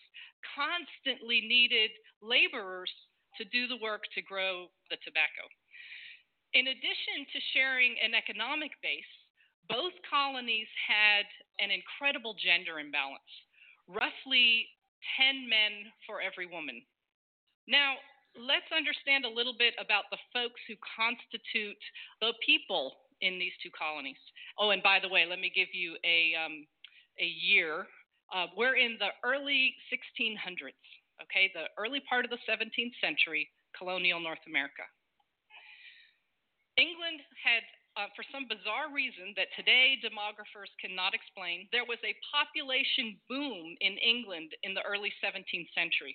constantly 0.54 1.42
needed 1.42 1.92
laborers 2.22 2.92
to 3.38 3.46
do 3.50 3.68
the 3.68 3.82
work 3.82 4.04
to 4.16 4.22
grow 4.22 4.68
the 4.90 4.98
tobacco. 5.04 5.46
In 6.54 6.72
addition 6.72 7.28
to 7.28 7.50
sharing 7.54 7.96
an 8.02 8.16
economic 8.16 8.72
base, 8.82 9.14
both 9.68 9.94
colonies 10.10 10.70
had 10.88 11.28
an 11.60 11.70
incredible 11.70 12.34
gender 12.40 12.80
imbalance 12.80 13.28
roughly 13.88 14.68
10 15.16 15.48
men 15.48 15.88
for 16.04 16.20
every 16.20 16.46
woman. 16.46 16.84
Now, 17.68 17.96
let's 18.38 18.70
understand 18.70 19.26
a 19.26 19.30
little 19.30 19.56
bit 19.58 19.74
about 19.82 20.06
the 20.14 20.22
folks 20.32 20.62
who 20.70 20.78
constitute 20.86 21.82
the 22.22 22.34
people 22.46 23.10
in 23.22 23.42
these 23.42 23.54
two 23.62 23.74
colonies. 23.74 24.20
Oh, 24.62 24.70
and 24.70 24.82
by 24.82 25.02
the 25.02 25.10
way, 25.10 25.26
let 25.26 25.42
me 25.42 25.52
give 25.54 25.74
you 25.74 25.98
a, 26.06 26.38
um, 26.38 26.66
a 27.18 27.26
year. 27.26 27.90
Uh, 28.30 28.48
we're 28.54 28.78
in 28.78 28.98
the 29.02 29.10
early 29.26 29.74
1600s, 29.90 30.78
okay, 31.24 31.50
the 31.54 31.72
early 31.82 32.02
part 32.06 32.26
of 32.26 32.32
the 32.32 32.42
17th 32.46 32.94
century, 33.02 33.50
colonial 33.74 34.20
North 34.20 34.44
America. 34.46 34.86
England 36.78 37.26
had, 37.42 37.66
uh, 37.98 38.06
for 38.14 38.22
some 38.30 38.46
bizarre 38.46 38.94
reason 38.94 39.34
that 39.34 39.50
today 39.58 39.98
demographers 39.98 40.70
cannot 40.78 41.18
explain, 41.18 41.66
there 41.74 41.90
was 41.90 41.98
a 42.06 42.14
population 42.30 43.18
boom 43.26 43.74
in 43.82 43.98
England 43.98 44.54
in 44.62 44.78
the 44.78 44.86
early 44.86 45.10
17th 45.18 45.74
century. 45.74 46.14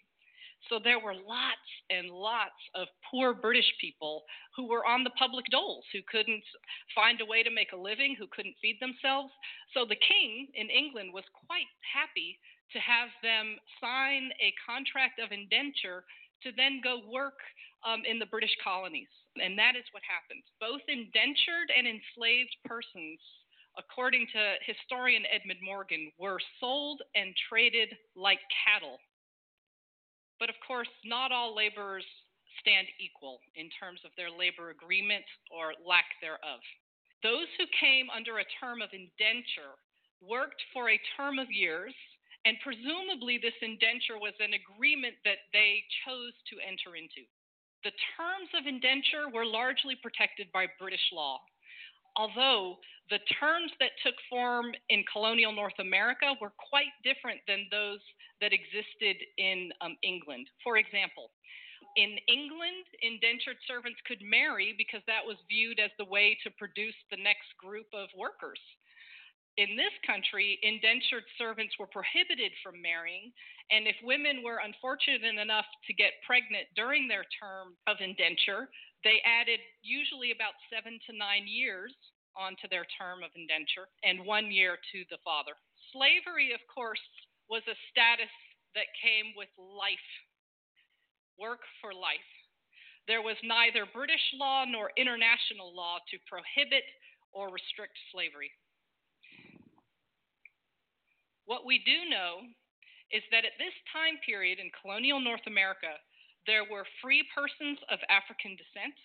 So 0.69 0.79
there 0.79 1.01
were 1.01 1.15
lots 1.15 1.69
and 1.91 2.09
lots 2.11 2.59
of 2.75 2.89
poor 3.11 3.35
British 3.35 3.71
people 3.81 4.25
who 4.57 4.69
were 4.69 4.87
on 4.87 5.05
the 5.05 5.17
public 5.19 5.47
doles, 5.51 5.85
who 5.93 6.01
couldn't 6.11 6.45
find 6.95 7.21
a 7.21 7.27
way 7.27 7.43
to 7.43 7.51
make 7.51 7.73
a 7.73 7.77
living, 7.77 8.15
who 8.19 8.27
couldn't 8.31 8.57
feed 8.63 8.79
themselves. 8.81 9.33
So 9.75 9.85
the 9.85 9.99
king 9.99 10.49
in 10.55 10.71
England 10.71 11.13
was 11.13 11.25
quite 11.47 11.69
happy 11.83 12.39
to 12.73 12.79
have 12.81 13.11
them 13.23 13.59
sign 13.81 14.31
a 14.41 14.55
contract 14.65 15.21
of 15.21 15.33
indenture 15.33 16.05
to 16.43 16.51
then 16.57 16.81
go 16.83 17.03
work 17.11 17.39
um, 17.87 18.03
in 18.09 18.19
the 18.19 18.27
British 18.27 18.55
colonies. 18.63 19.11
And 19.37 19.59
that 19.59 19.77
is 19.77 19.85
what 19.93 20.03
happened. 20.05 20.43
Both 20.61 20.83
indentured 20.89 21.71
and 21.73 21.87
enslaved 21.87 22.55
persons, 22.65 23.21
according 23.79 24.27
to 24.33 24.43
historian 24.65 25.25
Edmund 25.29 25.61
Morgan, 25.63 26.13
were 26.19 26.41
sold 26.61 27.03
and 27.15 27.35
traded 27.49 27.91
like 28.17 28.41
cattle. 28.65 28.99
But 30.43 30.51
of 30.51 30.59
course, 30.67 30.91
not 31.07 31.31
all 31.31 31.55
laborers 31.55 32.03
stand 32.59 32.91
equal 32.99 33.39
in 33.55 33.71
terms 33.79 34.03
of 34.03 34.11
their 34.19 34.27
labor 34.27 34.75
agreement 34.75 35.23
or 35.55 35.71
lack 35.87 36.19
thereof. 36.19 36.59
Those 37.23 37.47
who 37.55 37.79
came 37.79 38.11
under 38.11 38.43
a 38.43 38.51
term 38.59 38.83
of 38.83 38.91
indenture 38.91 39.79
worked 40.19 40.59
for 40.75 40.91
a 40.91 40.99
term 41.15 41.39
of 41.39 41.47
years, 41.47 41.95
and 42.43 42.59
presumably 42.59 43.39
this 43.39 43.55
indenture 43.63 44.19
was 44.19 44.35
an 44.43 44.59
agreement 44.59 45.15
that 45.23 45.47
they 45.55 45.87
chose 46.03 46.35
to 46.51 46.59
enter 46.59 46.99
into. 46.99 47.23
The 47.87 47.95
terms 48.19 48.51
of 48.59 48.67
indenture 48.67 49.31
were 49.31 49.47
largely 49.47 49.95
protected 49.95 50.51
by 50.51 50.67
British 50.75 51.07
law, 51.15 51.39
although 52.19 52.83
the 53.15 53.23
terms 53.39 53.71
that 53.79 53.95
took 54.03 54.19
form 54.27 54.75
in 54.91 55.07
colonial 55.07 55.55
North 55.55 55.79
America 55.79 56.35
were 56.43 56.51
quite 56.59 56.91
different 57.07 57.39
than 57.47 57.71
those 57.71 58.03
that 58.43 58.53
existed 58.53 59.17
in 59.39 59.71
um, 59.81 59.97
England. 60.03 60.51
For 60.67 60.77
example, 60.77 61.31
in 61.97 62.19
England, 62.27 62.85
indentured 63.01 63.61
servants 63.65 64.01
could 64.05 64.21
marry 64.21 64.75
because 64.77 65.01
that 65.07 65.25
was 65.25 65.39
viewed 65.49 65.79
as 65.79 65.95
the 65.97 66.09
way 66.09 66.37
to 66.43 66.51
produce 66.59 66.97
the 67.11 67.23
next 67.23 67.49
group 67.57 67.87
of 67.95 68.11
workers 68.19 68.61
in 69.61 69.77
this 69.77 69.93
country, 70.07 70.57
indentured 70.63 71.29
servants 71.37 71.77
were 71.77 71.91
prohibited 71.91 72.53
from 72.65 72.81
marrying, 72.81 73.33
and 73.69 73.85
if 73.85 73.97
women 74.01 74.41
were 74.41 74.65
unfortunate 74.65 75.37
enough 75.37 75.69
to 75.87 75.93
get 75.93 76.25
pregnant 76.25 76.65
during 76.73 77.05
their 77.05 77.29
term 77.37 77.77
of 77.85 78.01
indenture, 78.01 78.73
they 79.05 79.21
added 79.29 79.61
usually 79.83 80.33
about 80.33 80.57
seven 80.73 80.97
to 81.05 81.13
nine 81.13 81.45
years 81.45 81.93
onto 82.33 82.65
their 82.73 82.89
term 82.97 83.21
of 83.21 83.29
indenture 83.37 83.93
and 84.01 84.25
one 84.25 84.49
year 84.49 84.81
to 84.89 85.05
the 85.13 85.21
father. 85.21 85.53
Slavery, 85.93 86.57
of 86.57 86.65
course, 86.73 87.03
was 87.53 87.61
a 87.69 87.77
status 87.93 88.33
that 88.73 88.89
came 88.97 89.37
with 89.37 89.53
life, 89.61 90.09
work 91.37 91.61
for 91.85 91.93
life. 91.93 92.33
There 93.05 93.21
was 93.21 93.37
neither 93.45 93.85
British 93.85 94.25
law 94.41 94.65
nor 94.65 94.89
international 94.97 95.69
law 95.77 96.01
to 96.09 96.17
prohibit 96.25 96.89
or 97.37 97.53
restrict 97.53 97.93
slavery. 98.09 98.49
What 101.45 101.69
we 101.69 101.85
do 101.85 102.09
know 102.09 102.41
is 103.13 103.21
that 103.29 103.45
at 103.45 103.61
this 103.61 103.77
time 103.93 104.17
period 104.25 104.57
in 104.57 104.73
colonial 104.73 105.21
North 105.21 105.45
America, 105.45 106.01
there 106.49 106.65
were 106.65 106.89
free 107.05 107.21
persons 107.37 107.77
of 107.93 108.01
African 108.09 108.57
descent. 108.57 108.97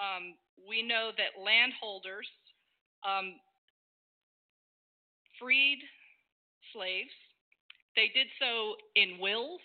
Um, 0.00 0.40
we 0.64 0.80
know 0.80 1.12
that 1.20 1.36
landholders 1.36 2.24
um, 3.04 3.36
freed 5.36 5.84
slaves. 6.72 7.12
They 7.96 8.10
did 8.14 8.28
so 8.38 8.76
in 8.94 9.18
wills. 9.18 9.60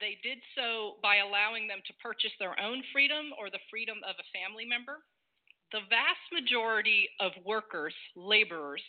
They 0.00 0.18
did 0.22 0.38
so 0.56 0.96
by 1.02 1.16
allowing 1.24 1.66
them 1.68 1.80
to 1.86 1.92
purchase 2.02 2.32
their 2.38 2.58
own 2.60 2.82
freedom 2.92 3.32
or 3.38 3.48
the 3.48 3.62
freedom 3.70 3.98
of 4.06 4.16
a 4.18 4.30
family 4.34 4.66
member. 4.66 5.00
The 5.72 5.86
vast 5.88 6.26
majority 6.32 7.08
of 7.20 7.32
workers, 7.44 7.94
laborers, 8.16 8.82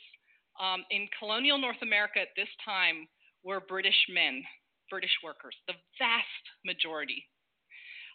um, 0.59 0.83
in 0.91 1.07
colonial 1.19 1.57
North 1.57 1.81
America 1.81 2.19
at 2.19 2.35
this 2.35 2.51
time 2.63 3.07
were 3.43 3.59
British 3.59 3.97
men, 4.09 4.43
British 4.89 5.13
workers, 5.24 5.55
the 5.67 5.77
vast 6.00 6.45
majority. 6.65 7.24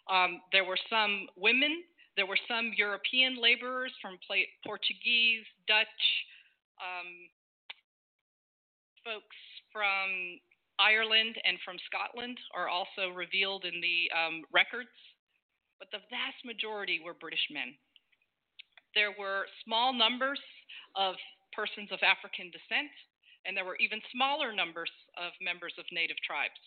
Um, 0.09 0.41
there 0.51 0.65
were 0.65 0.79
some 0.89 1.27
women, 1.37 1.83
there 2.17 2.25
were 2.25 2.39
some 2.47 2.71
European 2.75 3.39
laborers 3.41 3.93
from 4.01 4.17
Portuguese, 4.65 5.45
Dutch, 5.67 6.01
um, 6.81 7.07
folks 9.03 9.37
from 9.73 10.39
Ireland 10.79 11.37
and 11.45 11.57
from 11.61 11.77
Scotland 11.85 12.37
are 12.53 12.69
also 12.69 13.13
revealed 13.13 13.65
in 13.65 13.81
the 13.81 14.09
um, 14.13 14.43
records, 14.49 14.93
but 15.77 15.89
the 15.93 16.03
vast 16.09 16.41
majority 16.45 17.01
were 17.01 17.17
British 17.17 17.45
men. 17.49 17.73
There 18.93 19.13
were 19.17 19.47
small 19.63 19.93
numbers 19.93 20.41
of 20.95 21.15
persons 21.53 21.89
of 21.91 22.03
African 22.03 22.51
descent, 22.51 22.91
and 23.45 23.55
there 23.55 23.65
were 23.65 23.79
even 23.79 24.01
smaller 24.11 24.53
numbers 24.53 24.91
of 25.17 25.33
members 25.41 25.73
of 25.79 25.85
native 25.91 26.19
tribes. 26.21 26.59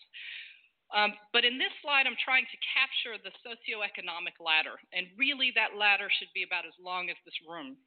Um, 0.93 1.17
but 1.33 1.43
in 1.43 1.57
this 1.57 1.73
slide, 1.81 2.05
I'm 2.05 2.19
trying 2.21 2.45
to 2.45 2.65
capture 2.77 3.17
the 3.17 3.33
socioeconomic 3.41 4.37
ladder, 4.37 4.77
and 4.93 5.09
really 5.17 5.49
that 5.57 5.73
ladder 5.77 6.11
should 6.13 6.29
be 6.37 6.45
about 6.45 6.67
as 6.67 6.77
long 6.77 7.09
as 7.09 7.17
this 7.25 7.37
room. 7.41 7.77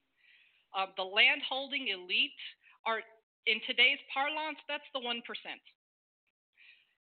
Uh, 0.75 0.91
the 0.99 1.07
landholding 1.07 1.89
elite 1.89 2.37
are, 2.85 3.01
in 3.49 3.59
today's 3.67 3.99
parlance, 4.13 4.61
that's 4.69 4.87
the 4.93 5.01
1%. 5.01 5.25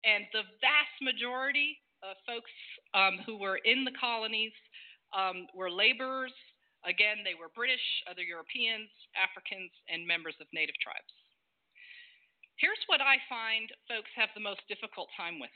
And 0.03 0.25
the 0.33 0.41
vast 0.59 0.97
majority 1.01 1.77
of 2.01 2.17
folks 2.25 2.49
um, 2.97 3.21
who 3.25 3.37
were 3.37 3.61
in 3.63 3.85
the 3.85 3.93
colonies 4.01 4.53
um, 5.13 5.45
were 5.53 5.69
laborers, 5.69 6.33
Again, 6.81 7.21
they 7.21 7.37
were 7.37 7.53
British, 7.53 7.83
other 8.09 8.25
Europeans, 8.25 8.89
Africans, 9.13 9.69
and 9.85 10.01
members 10.01 10.33
of 10.41 10.49
native 10.49 10.77
tribes. 10.81 11.13
Here's 12.57 12.81
what 12.89 13.01
I 13.01 13.21
find 13.29 13.69
folks 13.85 14.09
have 14.17 14.33
the 14.33 14.41
most 14.41 14.65
difficult 14.65 15.09
time 15.13 15.37
with. 15.37 15.53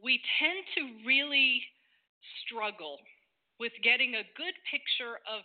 We 0.00 0.20
tend 0.40 0.64
to 0.80 1.04
really 1.04 1.60
struggle 2.44 3.00
with 3.60 3.72
getting 3.84 4.16
a 4.16 4.24
good 4.36 4.56
picture 4.70 5.20
of 5.28 5.44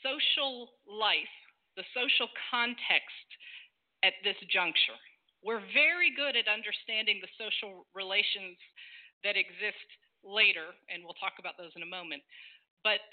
social 0.00 0.72
life, 0.88 1.36
the 1.76 1.84
social 1.92 2.28
context 2.50 3.28
at 4.02 4.16
this 4.24 4.36
juncture. 4.48 4.96
We're 5.44 5.62
very 5.76 6.10
good 6.10 6.34
at 6.34 6.48
understanding 6.48 7.20
the 7.22 7.30
social 7.36 7.86
relations 7.94 8.58
that 9.22 9.38
exist 9.38 9.86
later, 10.24 10.74
and 10.90 11.04
we'll 11.04 11.16
talk 11.20 11.38
about 11.38 11.54
those 11.54 11.72
in 11.76 11.86
a 11.86 11.88
moment. 11.88 12.24
But 12.82 13.04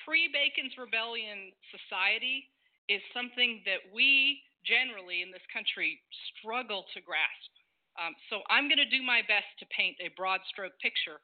pre 0.00 0.30
Bacon's 0.32 0.72
Rebellion 0.78 1.52
society 1.70 2.48
is 2.88 3.02
something 3.12 3.62
that 3.68 3.84
we 3.92 4.42
generally 4.62 5.22
in 5.22 5.30
this 5.30 5.44
country 5.50 6.00
struggle 6.38 6.86
to 6.94 7.02
grasp. 7.02 7.52
Um, 7.98 8.16
so 8.30 8.40
I'm 8.48 8.70
going 8.70 8.80
to 8.80 8.88
do 8.88 9.02
my 9.04 9.20
best 9.28 9.50
to 9.60 9.66
paint 9.74 9.98
a 10.00 10.08
broad 10.16 10.40
stroke 10.48 10.72
picture 10.80 11.20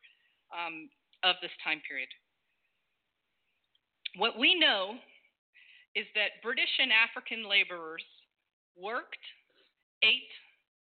um, 0.53 0.91
of 1.25 1.41
this 1.41 1.55
time 1.65 1.81
period. 1.89 2.11
What 4.17 4.37
we 4.37 4.59
know 4.59 5.01
is 5.95 6.07
that 6.15 6.43
British 6.43 6.73
and 6.79 6.93
African 6.93 7.49
laborers 7.49 8.05
worked, 8.77 9.25
ate, 10.03 10.35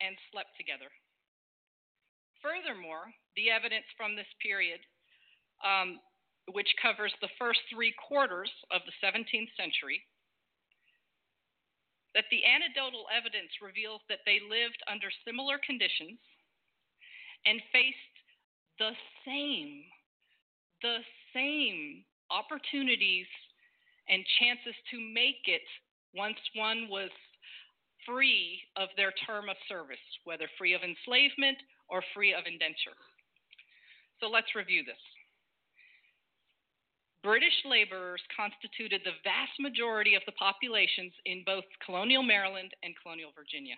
and 0.02 0.16
slept 0.32 0.56
together. 0.58 0.90
Furthermore, 2.42 3.08
the 3.36 3.50
evidence 3.50 3.88
from 3.96 4.16
this 4.16 4.30
period, 4.44 4.80
um, 5.64 6.00
which 6.52 6.68
covers 6.82 7.14
the 7.22 7.32
first 7.40 7.60
three 7.72 7.96
quarters 7.96 8.52
of 8.72 8.82
the 8.84 8.96
17th 9.00 9.52
century, 9.56 10.04
that 12.14 12.28
the 12.30 12.46
anecdotal 12.46 13.08
evidence 13.10 13.50
reveals 13.64 14.02
that 14.10 14.22
they 14.26 14.38
lived 14.44 14.78
under 14.92 15.10
similar 15.26 15.58
conditions 15.66 16.20
and 17.46 17.60
faced 17.72 18.16
the 18.78 18.94
same, 19.26 19.84
the 20.82 21.00
same 21.34 22.04
opportunities 22.30 23.28
and 24.10 24.24
chances 24.40 24.76
to 24.92 24.98
make 25.00 25.46
it 25.46 25.64
once 26.16 26.40
one 26.56 26.88
was 26.90 27.10
free 28.06 28.60
of 28.76 28.90
their 28.98 29.14
term 29.26 29.50
of 29.50 29.56
service, 29.68 30.04
whether 30.24 30.48
free 30.58 30.74
of 30.74 30.82
enslavement 30.84 31.58
or 31.90 32.04
free 32.14 32.34
of 32.34 32.44
indenture. 32.46 32.98
So 34.20 34.28
let's 34.28 34.56
review 34.56 34.84
this. 34.84 35.00
British 37.24 37.56
laborers 37.64 38.22
constituted 38.36 39.02
the 39.06 39.16
vast 39.24 39.56
majority 39.60 40.16
of 40.16 40.22
the 40.26 40.36
populations 40.36 41.14
in 41.26 41.44
both 41.46 41.64
colonial 41.86 42.22
Maryland 42.22 42.76
and 42.84 42.94
colonial 43.02 43.32
Virginia. 43.32 43.76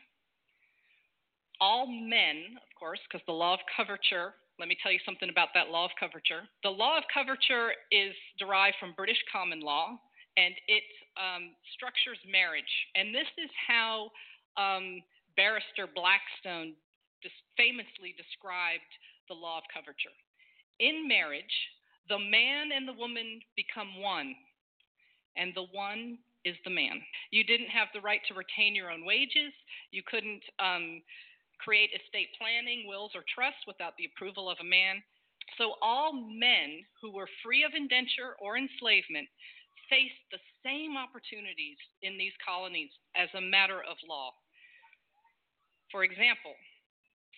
All 1.62 1.86
men, 1.86 2.58
of 2.58 2.72
course, 2.78 3.00
because 3.06 3.24
the 3.28 3.38
law 3.38 3.54
of 3.54 3.60
coverture, 3.78 4.34
let 4.58 4.68
me 4.68 4.76
tell 4.82 4.92
you 4.92 5.00
something 5.06 5.30
about 5.30 5.50
that 5.54 5.70
law 5.70 5.86
of 5.86 5.92
coverture. 6.00 6.42
The 6.64 6.74
law 6.74 6.98
of 6.98 7.04
coverture 7.14 7.78
is 7.92 8.18
derived 8.40 8.78
from 8.80 8.98
British 8.98 9.22
common 9.32 9.62
law 9.62 10.02
and 10.38 10.54
it 10.68 10.84
um, 11.16 11.56
structures 11.76 12.20
marriage. 12.28 12.70
And 12.96 13.16
this 13.16 13.30
is 13.40 13.52
how 13.68 14.12
um, 14.60 15.02
Barrister 15.36 15.88
Blackstone 15.88 16.76
famously 17.58 18.14
described 18.16 18.92
the 19.28 19.34
law 19.34 19.58
of 19.58 19.66
coverture. 19.74 20.14
In 20.80 21.08
marriage, 21.08 21.56
the 22.10 22.20
man 22.20 22.76
and 22.76 22.88
the 22.88 22.94
woman 22.94 23.42
become 23.56 23.98
one, 23.98 24.36
and 25.36 25.56
the 25.56 25.66
one 25.72 26.20
is 26.44 26.56
the 26.64 26.70
man. 26.70 27.02
You 27.32 27.44
didn't 27.44 27.74
have 27.74 27.90
the 27.94 28.06
right 28.06 28.22
to 28.28 28.38
retain 28.38 28.76
your 28.76 28.92
own 28.92 29.04
wages. 29.04 29.56
You 29.90 30.04
couldn't 30.06 30.44
um, 30.60 31.02
create 31.58 31.90
estate 31.96 32.30
planning, 32.38 32.86
wills, 32.86 33.12
or 33.16 33.26
trusts 33.26 33.66
without 33.66 33.98
the 33.98 34.06
approval 34.14 34.50
of 34.52 34.58
a 34.62 34.68
man. 34.68 35.02
So 35.58 35.74
all 35.82 36.14
men 36.14 36.86
who 37.02 37.12
were 37.12 37.30
free 37.42 37.64
of 37.64 37.74
indenture 37.74 38.38
or 38.40 38.58
enslavement 38.58 39.28
faced 39.90 40.22
the 40.32 40.42
same 40.64 40.98
opportunities 40.98 41.78
in 42.02 42.18
these 42.18 42.34
colonies 42.44 42.90
as 43.16 43.30
a 43.36 43.42
matter 43.42 43.82
of 43.84 43.98
law. 44.08 44.32
For 45.92 46.04
example, 46.04 46.54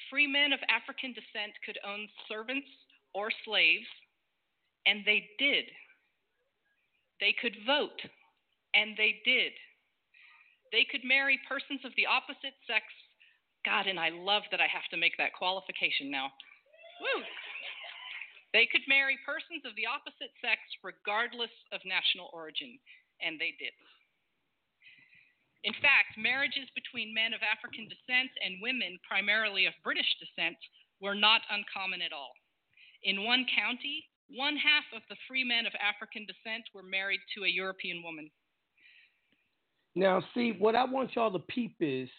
free 0.10 0.28
men 0.28 0.54
of 0.54 0.60
African 0.70 1.14
descent 1.14 1.54
could 1.66 1.78
own 1.84 2.08
servants 2.28 2.68
or 3.14 3.30
slaves, 3.46 3.88
and 4.86 5.04
they 5.06 5.28
did. 5.38 5.66
They 7.20 7.34
could 7.34 7.56
vote, 7.66 8.00
and 8.74 8.96
they 8.96 9.20
did. 9.26 9.52
They 10.72 10.86
could 10.90 11.04
marry 11.04 11.40
persons 11.48 11.82
of 11.84 11.92
the 11.96 12.06
opposite 12.06 12.56
sex. 12.68 12.86
God, 13.66 13.88
and 13.88 14.00
I 14.00 14.10
love 14.10 14.44
that 14.52 14.62
I 14.62 14.68
have 14.68 14.88
to 14.92 14.98
make 14.98 15.18
that 15.18 15.34
qualification 15.34 16.12
now. 16.12 16.32
Woo! 17.02 17.24
They 18.54 18.68
could 18.72 18.84
marry 18.88 19.20
persons 19.28 19.68
of 19.68 19.76
the 19.76 19.86
opposite 19.86 20.32
sex 20.40 20.62
regardless 20.84 21.52
of 21.76 21.84
national 21.84 22.32
origin, 22.32 22.80
and 23.20 23.36
they 23.36 23.54
did. 23.60 23.76
In 25.64 25.74
fact, 25.84 26.16
marriages 26.16 26.72
between 26.72 27.14
men 27.14 27.34
of 27.36 27.44
African 27.44 27.92
descent 27.92 28.32
and 28.40 28.64
women, 28.64 29.00
primarily 29.04 29.66
of 29.66 29.76
British 29.84 30.08
descent, 30.16 30.56
were 31.02 31.16
not 31.16 31.42
uncommon 31.52 32.02
at 32.02 32.16
all. 32.16 32.32
In 33.04 33.26
one 33.26 33.46
county, 33.52 34.08
one 34.30 34.56
half 34.56 34.88
of 34.96 35.04
the 35.10 35.20
free 35.28 35.44
men 35.44 35.66
of 35.66 35.74
African 35.76 36.26
descent 36.26 36.64
were 36.74 36.84
married 36.84 37.20
to 37.36 37.44
a 37.44 37.52
European 37.52 38.02
woman. 38.02 38.32
Now, 39.96 40.24
see, 40.34 40.56
what 40.58 40.76
I 40.76 40.86
want 40.86 41.16
y'all 41.16 41.32
to 41.32 41.40
peep 41.40 41.76
is 41.80 42.10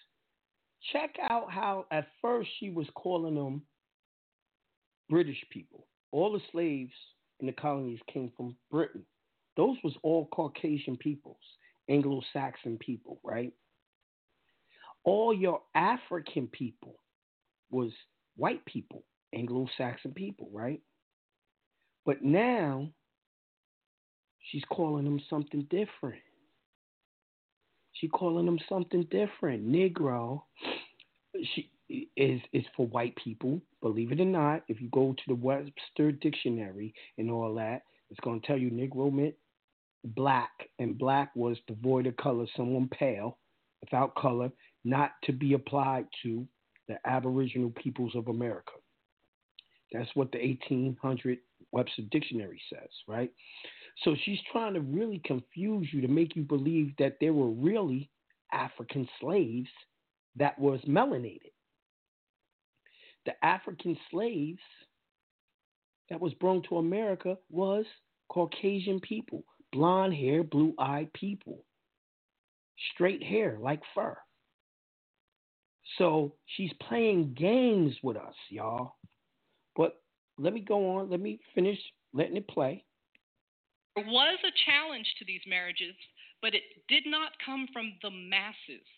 check 0.92 1.16
out 1.30 1.50
how 1.50 1.86
at 1.90 2.08
first 2.20 2.48
she 2.58 2.70
was 2.70 2.86
calling 2.94 3.34
them 3.34 3.62
British 5.08 5.42
people. 5.50 5.87
All 6.10 6.32
the 6.32 6.40
slaves 6.52 6.92
in 7.40 7.46
the 7.46 7.52
colonies 7.52 8.00
came 8.12 8.32
from 8.36 8.56
Britain. 8.70 9.04
Those 9.56 9.76
was 9.84 9.94
all 10.02 10.26
Caucasian 10.26 10.96
peoples, 10.96 11.36
Anglo-Saxon 11.88 12.78
people, 12.78 13.20
right? 13.22 13.52
All 15.04 15.34
your 15.34 15.62
African 15.74 16.46
people 16.48 16.96
was 17.70 17.90
white 18.36 18.64
people, 18.64 19.04
Anglo-Saxon 19.34 20.12
people, 20.12 20.48
right? 20.52 20.80
But 22.06 22.22
now 22.22 22.88
she's 24.50 24.64
calling 24.70 25.04
them 25.04 25.20
something 25.28 25.66
different. 25.70 26.22
She's 27.92 28.10
calling 28.12 28.46
them 28.46 28.58
something 28.68 29.02
different. 29.10 29.66
Negro. 29.66 30.42
She 31.54 31.70
is 31.88 32.40
is 32.52 32.64
for 32.76 32.86
white 32.86 33.16
people. 33.16 33.60
Believe 33.80 34.12
it 34.12 34.20
or 34.20 34.24
not, 34.24 34.62
if 34.68 34.80
you 34.80 34.88
go 34.90 35.12
to 35.12 35.22
the 35.26 35.34
Webster 35.34 36.12
Dictionary 36.12 36.92
and 37.16 37.30
all 37.30 37.54
that, 37.54 37.82
it's 38.10 38.20
going 38.20 38.40
to 38.40 38.46
tell 38.46 38.58
you 38.58 38.70
Negro 38.70 39.12
meant 39.12 39.34
black, 40.04 40.50
and 40.78 40.98
black 40.98 41.30
was 41.34 41.56
devoid 41.66 42.06
of 42.06 42.16
color, 42.16 42.46
someone 42.56 42.88
pale, 42.88 43.38
without 43.80 44.14
color, 44.14 44.50
not 44.84 45.12
to 45.24 45.32
be 45.32 45.54
applied 45.54 46.06
to 46.22 46.46
the 46.88 46.96
Aboriginal 47.04 47.70
peoples 47.70 48.14
of 48.14 48.28
America. 48.28 48.72
That's 49.92 50.10
what 50.14 50.32
the 50.32 50.38
1800 50.38 51.38
Webster 51.72 52.02
Dictionary 52.10 52.60
says, 52.70 52.88
right? 53.06 53.30
So 54.04 54.14
she's 54.24 54.38
trying 54.52 54.74
to 54.74 54.80
really 54.80 55.20
confuse 55.24 55.88
you 55.92 56.00
to 56.02 56.08
make 56.08 56.36
you 56.36 56.42
believe 56.42 56.92
that 56.98 57.16
there 57.20 57.32
were 57.32 57.50
really 57.50 58.10
African 58.52 59.08
slaves 59.20 59.68
that 60.36 60.58
was 60.58 60.80
melanated 60.86 61.50
the 63.28 63.44
African 63.44 63.94
slaves 64.10 64.62
that 66.08 66.18
was 66.18 66.32
brought 66.34 66.64
to 66.70 66.78
America 66.78 67.36
was 67.50 67.84
Caucasian 68.30 69.00
people, 69.00 69.44
blonde 69.70 70.14
hair, 70.14 70.42
blue 70.42 70.72
eyed 70.78 71.12
people, 71.12 71.62
straight 72.94 73.22
hair 73.22 73.58
like 73.60 73.82
fur. 73.94 74.16
So 75.98 76.32
she's 76.56 76.72
playing 76.88 77.34
games 77.38 77.94
with 78.02 78.16
us, 78.16 78.34
y'all. 78.48 78.94
But 79.76 80.00
let 80.38 80.54
me 80.54 80.60
go 80.60 80.96
on. 80.96 81.10
Let 81.10 81.20
me 81.20 81.38
finish 81.54 81.78
letting 82.14 82.38
it 82.38 82.48
play. 82.48 82.82
There 83.94 84.06
was 84.06 84.38
a 84.42 84.70
challenge 84.70 85.06
to 85.18 85.26
these 85.26 85.42
marriages, 85.46 85.94
but 86.40 86.54
it 86.54 86.62
did 86.88 87.02
not 87.04 87.32
come 87.44 87.68
from 87.74 87.92
the 88.02 88.10
masses. 88.10 88.88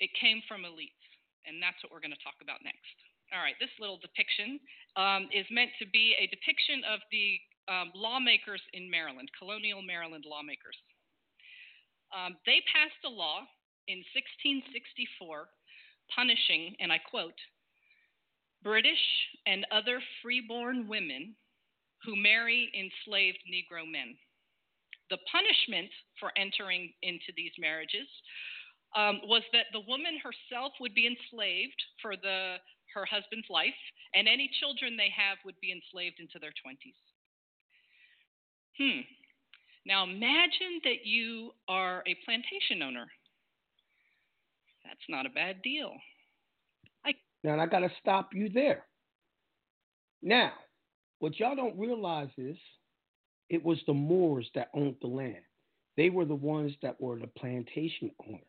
It 0.00 0.10
came 0.20 0.42
from 0.48 0.62
elites. 0.62 1.06
And 1.46 1.62
that's 1.62 1.78
what 1.84 1.92
we're 1.92 2.02
going 2.02 2.16
to 2.16 2.24
talk 2.24 2.42
about 2.42 2.64
next. 2.64 2.98
All 3.34 3.42
right, 3.42 3.58
this 3.58 3.72
little 3.80 3.98
depiction 3.98 4.60
um, 4.94 5.26
is 5.34 5.46
meant 5.50 5.70
to 5.82 5.86
be 5.90 6.14
a 6.14 6.30
depiction 6.30 6.86
of 6.86 7.00
the 7.10 7.38
um, 7.66 7.90
lawmakers 7.94 8.62
in 8.72 8.90
Maryland, 8.90 9.30
colonial 9.38 9.82
Maryland 9.82 10.24
lawmakers. 10.26 10.78
Um, 12.14 12.38
they 12.46 12.62
passed 12.70 13.02
a 13.04 13.10
law 13.10 13.42
in 13.90 13.98
1664 14.14 15.50
punishing, 16.14 16.78
and 16.78 16.92
I 16.92 16.98
quote, 16.98 17.38
British 18.62 19.02
and 19.46 19.66
other 19.70 19.98
freeborn 20.22 20.86
women 20.86 21.34
who 22.04 22.14
marry 22.14 22.70
enslaved 22.74 23.38
Negro 23.50 23.82
men. 23.82 24.14
The 25.10 25.18
punishment 25.30 25.90
for 26.18 26.30
entering 26.36 26.92
into 27.02 27.34
these 27.36 27.52
marriages 27.58 28.06
um, 28.94 29.20
was 29.26 29.42
that 29.52 29.66
the 29.72 29.86
woman 29.86 30.18
herself 30.22 30.72
would 30.80 30.94
be 30.94 31.06
enslaved 31.06 31.78
for 32.02 32.16
the 32.16 32.56
her 32.96 33.04
husband's 33.04 33.46
life, 33.50 33.76
and 34.14 34.26
any 34.26 34.50
children 34.58 34.96
they 34.96 35.12
have 35.12 35.36
would 35.44 35.60
be 35.60 35.70
enslaved 35.70 36.16
into 36.18 36.40
their 36.40 36.56
20s. 36.56 36.96
Hmm. 38.80 39.04
Now 39.84 40.04
imagine 40.04 40.80
that 40.84 41.04
you 41.04 41.52
are 41.68 42.02
a 42.06 42.16
plantation 42.24 42.82
owner. 42.82 43.06
That's 44.84 45.06
not 45.08 45.26
a 45.26 45.30
bad 45.30 45.62
deal. 45.62 45.92
I 47.04 47.12
now 47.44 47.60
I 47.60 47.66
got 47.66 47.80
to 47.80 47.90
stop 48.00 48.30
you 48.32 48.48
there. 48.48 48.84
Now, 50.22 50.52
what 51.18 51.38
y'all 51.38 51.54
don't 51.54 51.78
realize 51.78 52.30
is 52.38 52.56
it 53.48 53.64
was 53.64 53.78
the 53.86 53.94
Moors 53.94 54.48
that 54.54 54.70
owned 54.74 54.96
the 55.00 55.06
land. 55.06 55.44
They 55.96 56.10
were 56.10 56.24
the 56.24 56.34
ones 56.34 56.72
that 56.82 57.00
were 57.00 57.18
the 57.18 57.28
plantation 57.28 58.10
owners. 58.26 58.42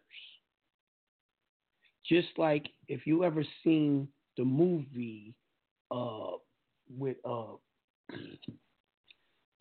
Just 2.07 2.29
like 2.37 2.67
if 2.87 3.05
you 3.05 3.23
ever 3.23 3.43
seen 3.63 4.07
the 4.37 4.45
movie 4.45 5.33
uh, 5.91 6.31
with 6.89 7.17
uh, 7.25 7.55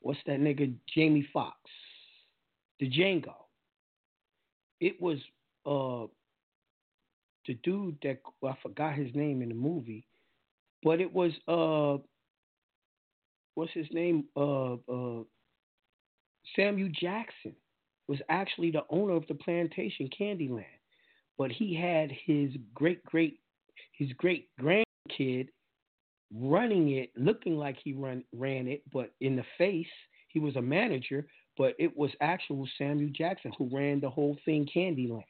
what's 0.00 0.20
that 0.26 0.40
nigga? 0.40 0.74
Jamie 0.94 1.28
Foxx, 1.32 1.58
the 2.80 2.88
Django. 2.88 3.34
It 4.80 5.00
was 5.00 5.18
uh, 5.64 6.06
the 7.46 7.54
dude 7.62 7.96
that 8.02 8.20
well, 8.40 8.52
I 8.52 8.62
forgot 8.62 8.94
his 8.94 9.14
name 9.14 9.42
in 9.42 9.48
the 9.48 9.54
movie, 9.54 10.06
but 10.82 11.00
it 11.00 11.12
was 11.12 11.32
uh, 11.48 12.02
what's 13.54 13.72
his 13.72 13.86
name? 13.90 14.24
Uh, 14.36 14.74
uh, 14.74 15.22
Samuel 16.54 16.90
Jackson 16.92 17.54
was 18.06 18.18
actually 18.28 18.70
the 18.70 18.84
owner 18.90 19.14
of 19.14 19.26
the 19.26 19.34
plantation 19.34 20.08
Candyland, 20.18 20.64
but 21.38 21.50
he 21.50 21.74
had 21.74 22.12
his 22.24 22.50
great 22.74 23.04
great 23.04 23.40
his 23.92 24.12
great 24.14 24.48
grandkid 24.60 25.48
running 26.34 26.90
it, 26.92 27.10
looking 27.16 27.56
like 27.56 27.76
he 27.82 27.92
run, 27.92 28.24
ran 28.32 28.66
it, 28.66 28.82
but 28.92 29.12
in 29.20 29.36
the 29.36 29.44
face, 29.58 29.86
he 30.28 30.38
was 30.38 30.56
a 30.56 30.62
manager, 30.62 31.26
but 31.56 31.74
it 31.78 31.96
was 31.96 32.10
actual 32.20 32.68
Samuel 32.76 33.10
Jackson 33.14 33.52
who 33.56 33.68
ran 33.72 34.00
the 34.00 34.10
whole 34.10 34.36
thing, 34.44 34.68
Candyland. 34.74 35.24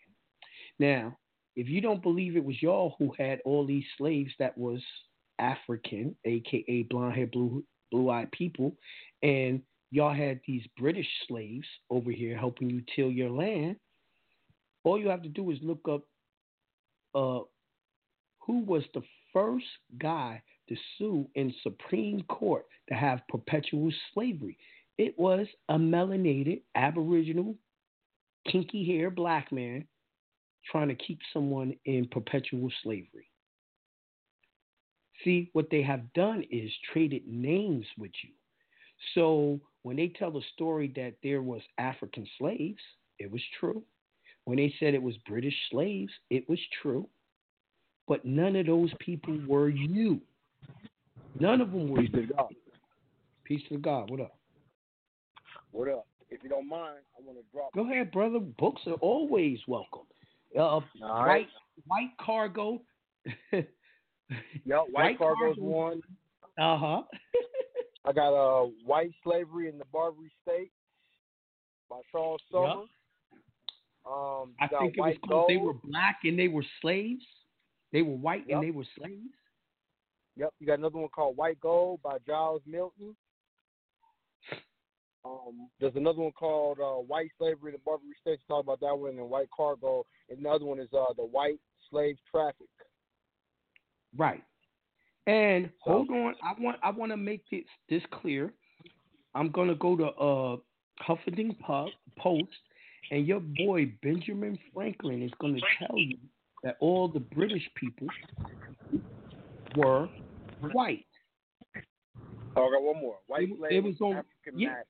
Now, 0.79 1.17
if 1.55 1.69
you 1.69 1.81
don't 1.81 2.03
believe 2.03 2.37
it 2.37 2.45
was 2.45 2.61
y'all 2.61 2.95
who 2.99 3.13
had 3.19 3.41
all 3.45 3.67
these 3.67 3.85
slaves 3.97 4.33
that 4.39 4.57
was 4.57 4.81
African, 5.39 6.15
aka 6.25 6.83
blonde 6.91 7.15
hair, 7.15 7.27
blue 7.27 7.65
blue 7.91 8.11
eyed 8.11 8.31
people, 8.33 8.77
and 9.23 9.63
y'all 9.91 10.13
had 10.13 10.41
these 10.47 10.65
British 10.77 11.07
slaves 11.29 11.67
over 11.91 12.11
here 12.11 12.37
helping 12.37 12.69
you 12.69 12.83
till 12.95 13.11
your 13.11 13.31
land, 13.31 13.77
all 14.85 14.99
you 14.99 15.09
have 15.09 15.23
to 15.23 15.29
do 15.29 15.51
is 15.51 15.59
look 15.63 15.89
up 15.89 16.03
uh, 17.15 17.41
who 18.47 18.61
was 18.61 18.85
the 18.95 19.03
first 19.33 19.67
guy 19.99 20.43
to 20.69 20.77
sue 20.97 21.29
in 21.35 21.55
Supreme 21.63 22.23
Court 22.23 22.65
to 22.89 22.95
have 22.95 23.27
perpetual 23.29 23.93
slavery. 24.15 24.57
It 24.99 25.19
was 25.19 25.47
a 25.69 25.75
melanated, 25.75 26.63
aboriginal, 26.75 27.57
kinky 28.51 28.87
hair 28.87 29.11
black 29.11 29.53
man 29.53 29.87
trying 30.71 30.89
to 30.89 30.95
keep 30.95 31.19
someone 31.33 31.75
in 31.85 32.09
perpetual 32.11 32.71
slavery. 32.83 33.29
See, 35.25 35.51
what 35.53 35.69
they 35.71 35.83
have 35.83 36.13
done 36.13 36.45
is 36.51 36.71
traded 36.93 37.27
names 37.27 37.87
with 37.99 38.13
you. 38.23 38.31
So 39.15 39.61
when 39.83 39.97
they 39.97 40.09
tell 40.09 40.31
the 40.31 40.43
story 40.55 40.93
that 40.97 41.15
there 41.23 41.43
was 41.43 41.63
African 41.79 42.27
slaves, 42.39 42.83
it 43.19 43.31
was 43.31 43.43
true. 43.59 43.83
When 44.45 44.57
they 44.59 44.75
said 44.79 44.95
it 44.95 45.03
was 45.03 45.17
British 45.29 45.57
slaves, 45.71 46.13
it 46.31 46.49
was 46.49 46.61
true. 46.83 47.09
But 48.09 48.25
none 48.25 48.57
of 48.57 48.67
those 48.67 48.91
people 49.01 49.39
were 49.49 49.69
you. 49.69 50.21
None 51.39 51.61
of 51.61 51.73
them 51.73 51.89
were 51.91 52.01
Peace 52.03 52.11
you. 52.13 52.29
Peace 53.45 53.63
to 53.69 53.79
God. 53.79 54.11
What 54.11 54.21
up? 54.21 54.37
What 55.73 55.89
up? 55.89 56.07
If 56.31 56.43
you 56.43 56.49
don't 56.49 56.69
mind, 56.69 56.99
I 57.17 57.25
want 57.25 57.39
to 57.39 57.45
drop. 57.53 57.73
Go 57.75 57.91
ahead, 57.91 58.11
brother. 58.11 58.39
Books 58.41 58.83
are 58.87 58.95
always 58.95 59.59
welcome. 59.69 60.03
Uh, 60.57 60.61
All 60.63 60.85
white 61.01 61.27
right. 61.27 61.47
white 61.87 62.11
cargo. 62.21 62.81
Yep, 63.53 63.67
White, 64.65 64.93
White 64.93 65.19
Cargo's 65.19 65.57
Cargo. 65.57 65.63
one. 65.63 66.03
Uh 66.59 66.79
huh. 66.79 67.03
I 68.07 68.13
got 68.13 68.35
uh, 68.35 68.67
White 68.85 69.11
Slavery 69.23 69.69
in 69.69 69.79
the 69.79 69.85
Barbary 69.93 70.31
State 70.43 70.71
by 71.89 72.01
Charles 72.11 72.41
Sumner. 72.51 72.85
Um, 74.07 74.53
I 74.61 74.69
think 74.69 74.97
it 74.97 75.01
was 75.01 75.17
called 75.29 75.51
they 75.51 75.57
were 75.57 75.75
black 75.75 76.19
and 76.25 76.39
they 76.39 76.49
were 76.49 76.65
slaves. 76.81 77.25
They 77.93 78.03
were 78.03 78.17
white 78.17 78.45
Yep. 78.49 78.57
and 78.59 78.67
they 78.67 78.71
were 78.71 78.85
slaves. 78.99 79.35
Yep, 80.37 80.53
you 80.61 80.67
got 80.67 80.79
another 80.79 80.99
one 80.99 81.09
called 81.09 81.37
White 81.37 81.59
Gold 81.61 82.01
by 82.03 82.19
Giles 82.27 82.63
Milton. 82.67 83.17
Um, 85.25 85.69
there's 85.81 85.97
another 85.97 86.21
one 86.21 86.33
called 86.33 86.79
uh, 86.79 87.01
White 87.03 87.31
Slavery 87.39 87.71
in 87.71 87.73
the 87.73 87.81
Barbary 87.85 88.11
States. 88.21 88.43
Talk 88.47 88.63
about 88.65 88.81
that 88.81 88.97
one, 88.97 89.11
and 89.19 89.29
White 89.29 89.49
Cargo. 89.57 90.07
And 90.31 90.39
another 90.39 90.65
one 90.65 90.79
is 90.79 90.89
uh, 90.93 91.13
the 91.17 91.25
White 91.25 91.59
Slave 91.91 92.17
Traffic. 92.31 92.69
Right. 94.17 94.43
And 95.27 95.71
So- 95.85 95.93
hold 95.93 96.11
on, 96.11 96.35
I 96.43 96.55
want 96.61 96.77
I 96.83 96.91
want 96.91 97.11
to 97.13 97.17
make 97.17 97.43
this 97.51 97.65
this 97.89 98.03
clear. 98.13 98.53
I'm 99.35 99.51
gonna 99.51 99.75
go 99.75 99.97
to 99.97 100.07
uh 100.07 100.57
Huffington 101.07 101.57
Post, 102.17 102.49
and 103.11 103.27
your 103.27 103.41
boy 103.41 103.93
Benjamin 104.03 104.59
Franklin 104.73 105.23
is 105.23 105.33
gonna 105.41 105.59
tell 105.79 105.99
you 105.99 106.17
that 106.63 106.77
all 106.81 107.09
the 107.09 107.21
British 107.21 107.69
people 107.75 108.09
were 109.77 110.09
white. 110.73 111.07
Oh, 112.57 112.67
I 112.69 112.71
got 112.73 112.83
one 112.83 113.01
more. 113.01 113.19
White 113.27 113.51
It- 113.51 113.57
Slave 113.59 113.73
it 113.73 113.85
was 113.85 114.01
on- 114.01 114.17
African 114.17 114.59
yeah. 114.59 114.69
Masters. 114.69 114.87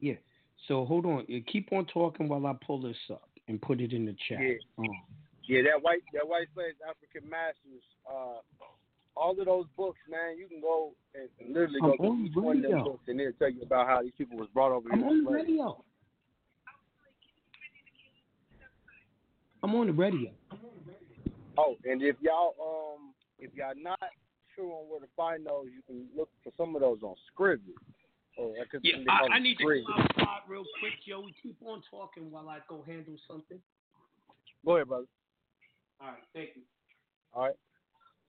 Yeah. 0.00 0.14
So 0.66 0.84
hold 0.84 1.06
on, 1.06 1.24
You 1.28 1.42
keep 1.42 1.72
on 1.72 1.86
talking 1.86 2.28
while 2.28 2.46
I 2.46 2.54
pull 2.66 2.80
this 2.80 2.96
up 3.10 3.28
and 3.48 3.60
put 3.60 3.80
it 3.80 3.92
in 3.92 4.04
the 4.06 4.14
chat. 4.28 4.40
Yeah. 4.40 4.54
Um, 4.78 4.86
Yeah, 5.46 5.62
that 5.62 5.82
white 5.82 6.02
that 6.12 6.26
white 6.28 6.48
slaves 6.54 6.76
African 6.86 7.28
masters. 7.28 7.82
Uh, 8.06 8.40
all 9.16 9.38
of 9.38 9.46
those 9.46 9.66
books, 9.76 9.98
man, 10.08 10.36
you 10.38 10.46
can 10.46 10.60
go 10.60 10.94
and 11.14 11.28
and 11.40 11.48
literally 11.54 11.80
I'm 11.82 11.96
go 11.96 12.14
to 12.16 12.22
each 12.22 12.34
one 12.36 12.56
of 12.64 12.70
them 12.70 12.84
books 12.84 13.04
and 13.08 13.18
they'll 13.18 13.32
tell 13.34 13.50
you 13.50 13.62
about 13.62 13.86
how 13.86 14.02
these 14.02 14.12
people 14.16 14.36
was 14.38 14.48
brought 14.54 14.72
over 14.72 14.88
I'm 14.92 15.00
here. 15.00 15.08
on 15.08 15.24
the 15.24 15.30
radio. 15.30 15.82
I'm 19.68 19.74
on 19.74 19.86
the 19.88 19.92
radio. 19.92 20.30
Oh, 21.58 21.76
and 21.84 22.02
if 22.02 22.16
y'all 22.22 22.54
um 22.58 23.12
if 23.38 23.50
y'all 23.54 23.74
not 23.76 24.00
sure 24.56 24.64
on 24.64 24.88
where 24.88 25.00
to 25.00 25.06
find 25.14 25.44
those, 25.44 25.66
you 25.66 25.82
can 25.86 26.06
look 26.16 26.30
for 26.42 26.52
some 26.56 26.74
of 26.74 26.80
those 26.80 27.00
on 27.02 27.14
Scribd. 27.28 27.60
Oh, 28.38 28.54
I 28.58 28.64
could 28.70 28.80
Yeah, 28.82 28.94
think 28.94 29.04
they 29.04 29.10
call 29.10 29.30
I, 29.30 29.34
I 29.34 29.36
it 29.36 29.40
need 29.42 29.58
to 29.58 29.64
Scribd. 29.64 29.84
go 29.86 29.92
outside 29.92 30.40
real 30.48 30.64
quick, 30.80 30.94
Joey. 31.06 31.34
Keep 31.42 31.58
on 31.66 31.82
talking 31.90 32.30
while 32.30 32.48
I 32.48 32.60
go 32.66 32.82
handle 32.86 33.16
something. 33.28 33.58
Go 34.64 34.76
ahead, 34.76 34.88
brother. 34.88 35.04
All 36.00 36.08
right, 36.08 36.16
thank 36.32 36.50
you. 36.56 36.62
All 37.34 37.42
right. 37.42 37.54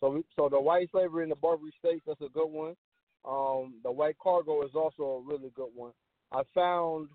So, 0.01 0.21
so 0.35 0.49
the 0.49 0.59
white 0.59 0.89
slavery 0.91 1.23
in 1.23 1.29
the 1.29 1.35
Barbary 1.35 1.71
States, 1.79 2.03
that's 2.05 2.19
a 2.21 2.29
good 2.33 2.47
one. 2.47 2.75
Um, 3.25 3.75
the 3.83 3.91
white 3.91 4.17
cargo 4.21 4.63
is 4.63 4.71
also 4.75 5.03
a 5.03 5.21
really 5.21 5.51
good 5.55 5.69
one. 5.73 5.91
I 6.33 6.41
found 6.53 7.07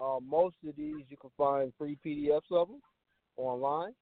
uh, 0.00 0.18
most 0.20 0.56
of 0.66 0.74
these 0.76 1.04
you 1.08 1.16
can 1.16 1.30
find 1.38 1.72
free 1.78 1.96
PDFs 2.04 2.50
of 2.50 2.68
them 2.68 2.80
online. 3.38 3.94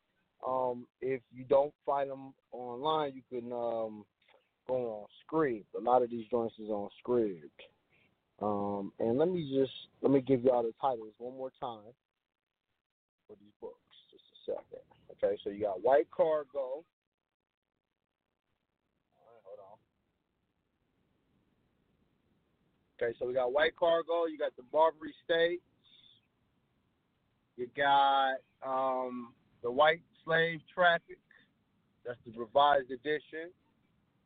Um, 0.47 0.87
if 1.01 1.21
you 1.33 1.45
don't 1.45 1.73
find 1.85 2.11
them 2.11 2.35
online, 2.53 3.13
you 3.15 3.23
can 3.29 3.53
um, 3.53 4.05
go 4.69 4.75
on 4.75 5.07
Scribd. 5.25 5.65
A 5.79 5.81
lot 5.81 6.03
of 6.03 6.11
these 6.11 6.27
joints 6.31 6.55
is 6.59 6.69
on 6.69 6.89
Scribd. 7.05 7.51
Um, 8.43 8.93
and 8.99 9.17
let 9.17 9.29
me 9.29 9.51
just 9.59 9.73
let 10.03 10.13
me 10.13 10.21
give 10.21 10.43
y'all 10.45 10.63
the 10.63 10.75
titles 10.81 11.15
one 11.19 11.37
more 11.37 11.51
time 11.59 11.93
for 13.27 13.35
these 13.41 13.53
books. 13.61 13.75
Just 14.11 14.25
a 14.33 14.53
second. 14.53 14.83
Okay, 15.13 15.39
so 15.43 15.51
you 15.51 15.63
got 15.63 15.83
White 15.83 16.11
Cargo. 16.11 16.85
Hold 19.45 19.59
on. 19.59 19.79
Okay, 23.01 23.17
so 23.19 23.27
we 23.27 23.33
got 23.33 23.53
White 23.53 23.75
Cargo. 23.77 24.27
You 24.27 24.37
got 24.37 24.55
the 24.57 24.65
Barbary 24.71 25.15
States. 25.25 25.63
You 27.57 27.69
got 27.77 28.37
um, 28.65 29.33
the 29.63 29.71
White 29.71 30.03
Slave 30.25 30.61
Traffic. 30.73 31.19
That's 32.05 32.19
the 32.27 32.39
revised 32.39 32.91
edition. 32.91 33.51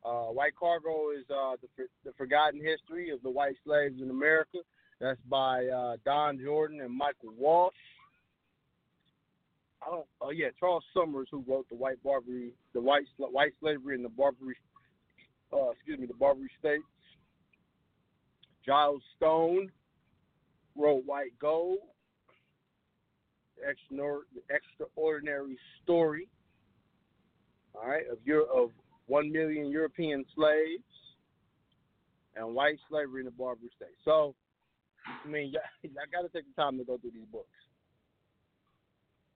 Uh, 0.03 0.25
White 0.25 0.55
Cargo 0.59 1.11
is 1.11 1.25
uh, 1.29 1.55
the, 1.61 1.85
the 2.03 2.11
Forgotten 2.17 2.59
History 2.59 3.11
of 3.11 3.21
the 3.21 3.29
White 3.29 3.55
Slaves 3.65 4.01
in 4.01 4.09
America. 4.09 4.59
That's 4.99 5.19
by 5.29 5.65
uh, 5.67 5.97
Don 6.05 6.39
Jordan 6.39 6.81
and 6.81 6.95
Michael 6.95 7.33
Walsh. 7.37 7.73
I 9.81 9.89
don't. 9.89 10.05
Oh 10.21 10.29
yeah, 10.29 10.47
Charles 10.59 10.83
Sumners, 10.93 11.27
who 11.31 11.43
wrote 11.47 11.67
the 11.69 11.75
White 11.75 12.03
Barbary, 12.03 12.53
the 12.73 12.81
White 12.81 13.05
White 13.17 13.53
Slavery 13.59 13.95
in 13.95 14.03
the 14.03 14.09
Barbary, 14.09 14.55
uh, 15.51 15.69
excuse 15.71 15.99
me, 15.99 16.05
the 16.05 16.13
Barbary 16.13 16.51
States. 16.59 16.83
Giles 18.63 19.01
Stone 19.17 19.71
wrote 20.75 21.03
White 21.05 21.33
Gold. 21.39 21.79
The 23.61 24.41
extraordinary, 24.49 25.57
story. 25.83 26.27
All 27.75 27.87
right, 27.87 28.03
of 28.11 28.17
your 28.25 28.43
of 28.43 28.71
one 29.07 29.31
million 29.31 29.67
European 29.67 30.25
slaves 30.35 30.83
and 32.35 32.53
white 32.53 32.77
slavery 32.89 33.21
in 33.21 33.25
the 33.25 33.31
Barbary 33.31 33.69
States. 33.75 33.97
So, 34.03 34.35
I 35.05 35.27
mean, 35.27 35.51
y'all, 35.53 35.61
y'all 35.83 36.03
got 36.11 36.21
to 36.21 36.29
take 36.29 36.45
the 36.53 36.61
time 36.61 36.77
to 36.77 36.83
go 36.83 36.97
through 36.97 37.11
these 37.11 37.27
books 37.31 37.47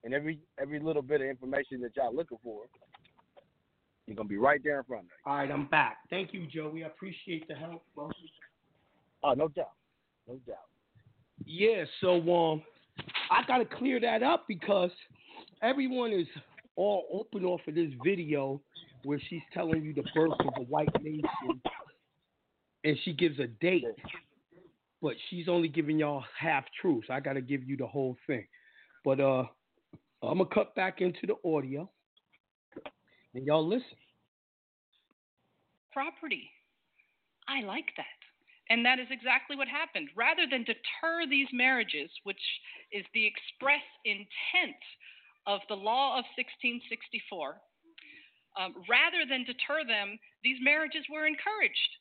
and 0.06 0.14
every 0.14 0.38
every 0.58 0.78
little 0.78 1.02
bit 1.02 1.20
of 1.20 1.26
information 1.26 1.80
that 1.80 1.96
y'all 1.96 2.14
looking 2.14 2.38
for, 2.42 2.62
you're 4.06 4.16
gonna 4.16 4.28
be 4.28 4.38
right 4.38 4.60
there 4.62 4.78
in 4.78 4.84
front 4.84 5.02
of 5.02 5.08
you. 5.08 5.30
All 5.30 5.38
right, 5.38 5.50
I'm 5.50 5.66
back. 5.66 5.98
Thank 6.08 6.32
you, 6.32 6.46
Joe. 6.46 6.70
We 6.72 6.84
appreciate 6.84 7.46
the 7.48 7.54
help, 7.54 7.82
bro. 7.94 8.08
Oh, 9.24 9.32
no 9.32 9.48
doubt, 9.48 9.72
no 10.28 10.36
doubt. 10.46 10.68
Yeah, 11.44 11.84
so 12.00 12.20
um, 12.32 12.62
I 13.30 13.42
gotta 13.46 13.64
clear 13.64 14.00
that 14.00 14.22
up 14.22 14.44
because 14.48 14.90
everyone 15.62 16.12
is 16.12 16.26
all 16.76 17.06
open 17.12 17.44
off 17.44 17.60
of 17.66 17.74
this 17.74 17.90
video 18.04 18.60
where 19.04 19.20
she's 19.28 19.42
telling 19.52 19.84
you 19.84 19.94
the 19.94 20.04
birth 20.14 20.32
of 20.40 20.52
a 20.56 20.62
white 20.62 20.88
nation, 21.02 21.60
and 22.84 22.96
she 23.04 23.12
gives 23.12 23.38
a 23.38 23.46
date, 23.46 23.84
but 25.00 25.14
she's 25.28 25.48
only 25.48 25.68
giving 25.68 25.98
y'all 25.98 26.24
half 26.38 26.64
truths. 26.80 27.08
I 27.10 27.20
gotta 27.20 27.40
give 27.40 27.64
you 27.64 27.76
the 27.76 27.86
whole 27.86 28.16
thing. 28.26 28.46
But 29.04 29.20
uh, 29.20 29.44
I'm 30.22 30.38
gonna 30.38 30.46
cut 30.46 30.74
back 30.74 31.00
into 31.00 31.26
the 31.26 31.36
audio, 31.48 31.88
and 33.34 33.46
y'all 33.46 33.66
listen. 33.66 33.86
property. 35.92 36.50
I 37.48 37.64
like 37.64 37.86
that. 37.96 38.25
And 38.68 38.84
that 38.84 38.98
is 38.98 39.06
exactly 39.10 39.54
what 39.54 39.68
happened. 39.68 40.10
Rather 40.16 40.46
than 40.50 40.66
deter 40.66 41.26
these 41.30 41.46
marriages, 41.52 42.10
which 42.24 42.42
is 42.90 43.04
the 43.14 43.26
express 43.26 43.84
intent 44.04 44.82
of 45.46 45.60
the 45.68 45.78
law 45.78 46.18
of 46.18 46.26
1664, 46.34 47.62
um, 48.58 48.74
rather 48.88 49.22
than 49.28 49.44
deter 49.46 49.86
them, 49.86 50.18
these 50.42 50.58
marriages 50.62 51.06
were 51.12 51.26
encouraged 51.26 51.92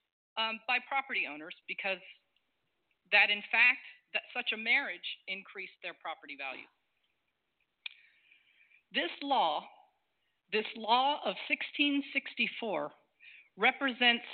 um, 0.42 0.58
by 0.66 0.80
property 0.90 1.30
owners 1.30 1.54
because 1.68 2.02
that, 3.12 3.30
in 3.30 3.44
fact, 3.52 3.86
that 4.18 4.26
such 4.34 4.50
a 4.56 4.58
marriage 4.58 5.06
increased 5.28 5.78
their 5.84 5.94
property 6.02 6.34
value. 6.40 6.66
This 8.96 9.12
law, 9.22 9.68
this 10.52 10.66
law 10.78 11.20
of 11.22 11.36
1664, 11.52 12.90
represents, 13.58 14.26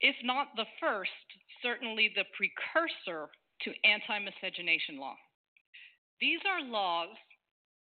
if 0.00 0.14
not 0.22 0.54
the 0.54 0.70
first, 0.80 1.26
certainly 1.62 2.10
the 2.14 2.24
precursor 2.36 3.28
to 3.62 3.70
anti 3.84 4.18
miscegenation 4.18 4.98
law. 4.98 5.16
These 6.20 6.40
are 6.48 6.62
laws 6.62 7.14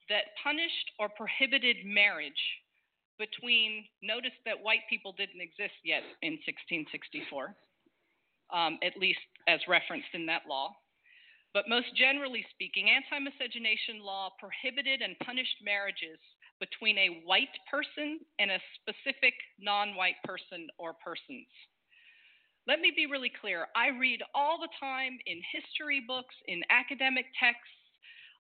that 0.10 0.34
punished 0.44 0.92
or 1.00 1.10
prohibited 1.10 1.86
marriage 1.86 2.44
between, 3.20 3.86
notice 4.02 4.36
that 4.46 4.62
white 4.62 4.84
people 4.90 5.14
didn't 5.14 5.42
exist 5.42 5.78
yet 5.86 6.02
in 6.22 6.34
1664, 6.44 7.56
um, 8.52 8.80
at 8.84 8.98
least 8.98 9.22
as 9.48 9.62
referenced 9.68 10.10
in 10.14 10.26
that 10.26 10.44
law. 10.50 10.74
But 11.54 11.70
most 11.70 11.94
generally 11.96 12.44
speaking, 12.50 12.90
anti 12.90 13.22
miscegenation 13.22 14.02
law 14.02 14.34
prohibited 14.42 15.02
and 15.02 15.18
punished 15.20 15.62
marriages 15.64 16.18
between 16.60 16.98
a 16.98 17.22
white 17.26 17.54
person 17.70 18.20
and 18.40 18.50
a 18.50 18.60
specific 18.82 19.34
non 19.60 19.96
white 19.96 20.18
person 20.26 20.68
or 20.80 20.94
persons. 20.94 21.48
Let 22.68 22.80
me 22.80 22.92
be 22.96 23.06
really 23.06 23.32
clear. 23.42 23.68
I 23.76 23.90
read 23.90 24.22
all 24.34 24.58
the 24.60 24.70
time 24.80 25.18
in 25.26 25.42
history 25.52 26.02
books, 26.06 26.36
in 26.48 26.62
academic 26.70 27.26
texts, 27.38 27.84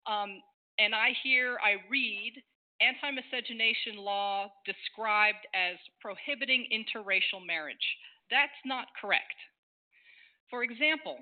um, 0.07 0.39
and 0.79 0.95
I 0.95 1.11
hear, 1.23 1.57
I 1.59 1.75
read 1.91 2.33
anti 2.79 3.11
miscegenation 3.11 3.97
law 3.97 4.51
described 4.65 5.43
as 5.53 5.75
prohibiting 5.99 6.67
interracial 6.71 7.45
marriage. 7.45 7.83
That's 8.31 8.55
not 8.65 8.87
correct. 8.99 9.35
For 10.49 10.63
example, 10.63 11.17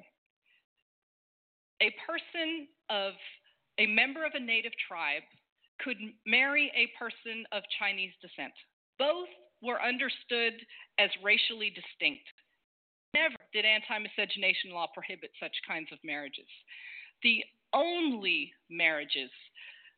a 1.82 1.90
person 2.06 2.68
of 2.90 3.14
a 3.80 3.88
member 3.88 4.26
of 4.26 4.34
a 4.36 4.40
native 4.40 4.74
tribe 4.88 5.24
could 5.80 5.98
marry 6.28 6.72
a 6.76 6.92
person 6.98 7.44
of 7.52 7.64
Chinese 7.80 8.14
descent. 8.22 8.54
Both 9.00 9.30
were 9.62 9.82
understood 9.82 10.54
as 11.00 11.10
racially 11.24 11.74
distinct. 11.74 12.26
Did 13.54 13.66
anti 13.66 13.98
miscegenation 14.00 14.72
law 14.72 14.88
prohibit 14.94 15.32
such 15.40 15.56
kinds 15.68 15.90
of 15.92 16.00
marriages. 16.04 16.48
The 17.24 17.44
only 17.74 18.52
marriages 18.70 19.32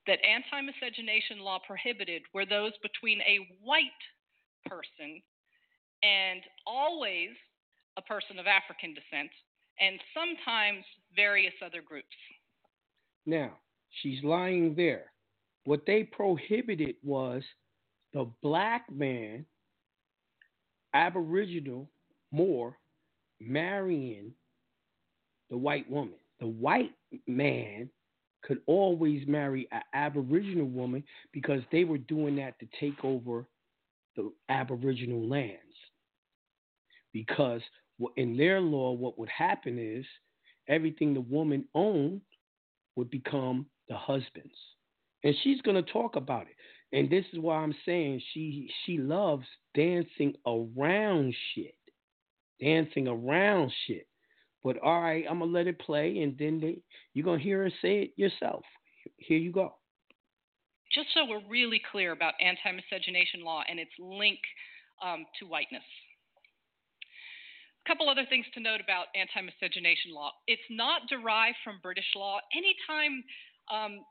that 0.07 0.19
anti 0.25 0.61
miscegenation 0.61 1.39
law 1.39 1.59
prohibited 1.65 2.23
were 2.33 2.45
those 2.45 2.73
between 2.81 3.21
a 3.21 3.47
white 3.63 3.85
person 4.65 5.21
and 6.03 6.41
always 6.65 7.29
a 7.97 8.01
person 8.01 8.39
of 8.39 8.47
African 8.47 8.93
descent, 8.93 9.29
and 9.79 9.99
sometimes 10.13 10.83
various 11.15 11.53
other 11.63 11.81
groups. 11.81 12.07
Now, 13.25 13.53
she's 14.01 14.23
lying 14.23 14.75
there. 14.75 15.11
What 15.65 15.85
they 15.85 16.03
prohibited 16.03 16.95
was 17.03 17.43
the 18.13 18.29
black 18.41 18.91
man, 18.91 19.45
Aboriginal, 20.93 21.89
Moor, 22.31 22.77
marrying 23.39 24.31
the 25.49 25.57
white 25.57 25.89
woman. 25.89 26.15
The 26.39 26.47
white 26.47 26.91
man 27.27 27.89
could 28.43 28.59
always 28.65 29.25
marry 29.27 29.67
an 29.71 29.81
Aboriginal 29.93 30.67
woman 30.67 31.03
because 31.31 31.61
they 31.71 31.83
were 31.83 31.97
doing 31.97 32.35
that 32.37 32.59
to 32.59 32.67
take 32.79 33.03
over 33.03 33.45
the 34.15 34.31
Aboriginal 34.49 35.27
lands. 35.27 35.59
Because 37.13 37.61
in 38.17 38.35
their 38.35 38.59
law, 38.59 38.91
what 38.91 39.17
would 39.17 39.29
happen 39.29 39.77
is 39.79 40.05
everything 40.67 41.13
the 41.13 41.21
woman 41.21 41.65
owned 41.73 42.21
would 42.95 43.09
become 43.09 43.65
the 43.87 43.95
husband's. 43.95 44.53
And 45.23 45.35
she's 45.43 45.61
going 45.61 45.83
to 45.83 45.91
talk 45.91 46.15
about 46.15 46.47
it. 46.47 46.55
And 46.97 47.09
this 47.09 47.25
is 47.33 47.39
why 47.39 47.57
I'm 47.57 47.75
saying 47.85 48.21
she 48.33 48.69
she 48.85 48.97
loves 48.97 49.45
dancing 49.73 50.35
around 50.45 51.33
shit. 51.53 51.75
Dancing 52.59 53.07
around 53.07 53.71
shit. 53.87 54.07
But 54.63 54.77
all 54.79 55.01
right, 55.01 55.25
I'm 55.29 55.39
gonna 55.39 55.51
let 55.51 55.67
it 55.67 55.79
play, 55.79 56.19
and 56.19 56.37
then 56.37 56.59
they, 56.59 56.77
you're 57.13 57.25
gonna 57.25 57.41
hear 57.41 57.63
her 57.63 57.71
say 57.81 58.03
it 58.03 58.11
yourself. 58.15 58.63
Here 59.17 59.37
you 59.37 59.51
go. 59.51 59.75
Just 60.93 61.07
so 61.13 61.25
we're 61.27 61.41
really 61.49 61.81
clear 61.91 62.11
about 62.11 62.35
anti-miscegenation 62.39 63.43
law 63.43 63.63
and 63.67 63.79
its 63.79 63.91
link 63.99 64.39
um, 65.03 65.25
to 65.39 65.47
whiteness. 65.47 65.83
A 67.85 67.89
couple 67.89 68.07
other 68.07 68.25
things 68.29 68.45
to 68.53 68.61
note 68.61 68.79
about 68.81 69.07
anti-miscegenation 69.15 70.13
law. 70.13 70.31
It's 70.47 70.61
not 70.69 71.01
derived 71.09 71.57
from 71.63 71.79
British 71.81 72.07
law. 72.15 72.39
Anytime 72.55 73.23
um, 73.73 74.05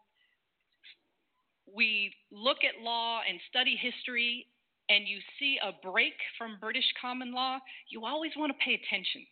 we 1.73 2.13
look 2.31 2.59
at 2.69 2.83
law 2.83 3.21
and 3.27 3.39
study 3.49 3.79
history 3.81 4.47
and 4.93 5.09
you 5.09 5.19
see 5.41 5.57
a 5.65 5.73
break 5.81 6.13
from 6.37 6.61
British 6.61 6.85
common 7.01 7.33
law, 7.33 7.57
you 7.89 8.05
always 8.05 8.33
want 8.37 8.53
to 8.53 8.65
pay 8.65 8.77
attention 8.77 9.25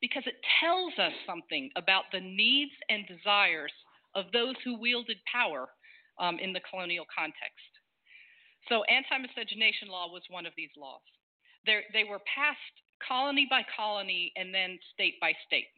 because 0.00 0.24
it 0.24 0.40
tells 0.64 0.96
us 0.96 1.12
something 1.28 1.68
about 1.76 2.04
the 2.10 2.20
needs 2.20 2.72
and 2.88 3.04
desires 3.06 3.72
of 4.16 4.24
those 4.32 4.56
who 4.64 4.80
wielded 4.80 5.18
power 5.30 5.68
um, 6.18 6.38
in 6.40 6.54
the 6.54 6.64
colonial 6.70 7.04
context. 7.12 7.68
So, 8.68 8.80
anti 8.84 9.20
miscegenation 9.20 9.88
law 9.88 10.08
was 10.08 10.22
one 10.30 10.46
of 10.46 10.56
these 10.56 10.72
laws. 10.72 11.04
They're, 11.66 11.84
they 11.92 12.04
were 12.04 12.20
passed 12.24 12.76
colony 13.06 13.46
by 13.48 13.60
colony 13.76 14.32
and 14.36 14.54
then 14.54 14.78
state 14.94 15.20
by 15.20 15.32
state. 15.46 15.68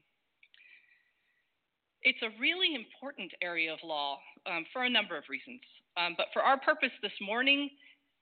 It's 2.03 2.23
a 2.23 2.31
really 2.39 2.79
important 2.79 3.33
area 3.43 3.73
of 3.73 3.81
law 3.83 4.19
um, 4.47 4.65
for 4.73 4.85
a 4.85 4.91
number 4.91 5.17
of 5.19 5.25
reasons. 5.29 5.61
Um, 5.97 6.15
but 6.17 6.27
for 6.33 6.43
our 6.43 6.61
purpose 6.61 6.95
this 7.03 7.17
morning, 7.21 7.71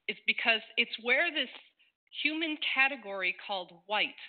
it's 0.07 0.19
because 0.27 0.61
it's 0.77 0.95
where 1.01 1.31
this 1.31 1.49
human 2.23 2.57
category 2.73 3.35
called 3.45 3.71
white 3.87 4.19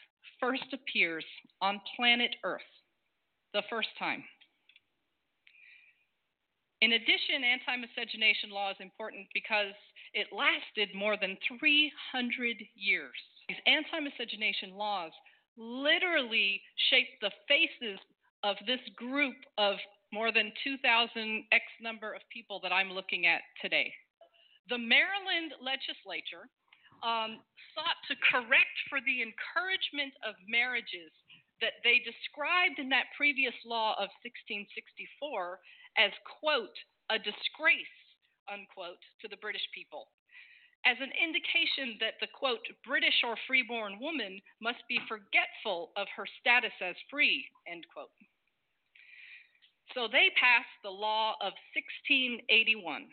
first 0.40 0.64
appears 0.72 1.24
on 1.60 1.80
planet 1.96 2.34
Earth 2.44 2.70
the 3.54 3.62
first 3.70 3.88
time. 3.98 4.22
In 6.82 6.92
addition, 6.92 7.42
anti 7.42 7.76
miscegenation 7.76 8.50
law 8.50 8.70
is 8.70 8.76
important 8.80 9.26
because 9.32 9.72
it 10.12 10.28
lasted 10.32 10.94
more 10.94 11.16
than 11.16 11.36
300 11.58 12.56
years. 12.74 13.16
These 13.48 13.56
anti 13.66 14.00
miscegenation 14.00 14.76
laws 14.76 15.12
literally 15.56 16.60
shaped 16.90 17.16
the 17.22 17.30
faces 17.48 17.98
of 18.44 18.56
this 18.66 18.80
group 18.94 19.36
of 19.56 19.76
more 20.12 20.32
than 20.32 20.52
2,000 20.64 21.44
X 21.50 21.64
number 21.80 22.12
of 22.12 22.20
people 22.32 22.60
that 22.62 22.72
I'm 22.72 22.90
looking 22.90 23.26
at 23.26 23.40
today. 23.62 23.92
The 24.68 24.78
Maryland 24.78 25.54
legislature 25.62 26.50
um, 27.06 27.38
sought 27.74 28.00
to 28.10 28.16
correct 28.26 28.76
for 28.90 28.98
the 29.04 29.22
encouragement 29.22 30.14
of 30.26 30.34
marriages 30.48 31.12
that 31.60 31.80
they 31.84 32.02
described 32.02 32.78
in 32.82 32.88
that 32.90 33.14
previous 33.16 33.54
law 33.64 33.94
of 33.96 34.10
1664 34.26 35.60
as, 35.96 36.12
quote, 36.40 36.74
a 37.08 37.16
disgrace, 37.16 37.96
unquote, 38.50 39.00
to 39.22 39.28
the 39.28 39.40
British 39.40 39.64
people, 39.72 40.10
as 40.84 40.98
an 41.00 41.14
indication 41.16 41.96
that 42.02 42.20
the, 42.20 42.28
quote, 42.34 42.62
British 42.84 43.24
or 43.24 43.38
freeborn 43.46 43.98
woman 43.98 44.38
must 44.60 44.82
be 44.88 45.00
forgetful 45.08 45.94
of 45.96 46.06
her 46.14 46.26
status 46.40 46.74
as 46.82 46.94
free, 47.10 47.46
end 47.66 47.86
quote. 47.92 48.12
So 49.94 50.08
they 50.10 50.34
passed 50.36 50.76
the 50.82 50.92
law 50.92 51.38
of 51.40 51.54
1681. 51.72 53.08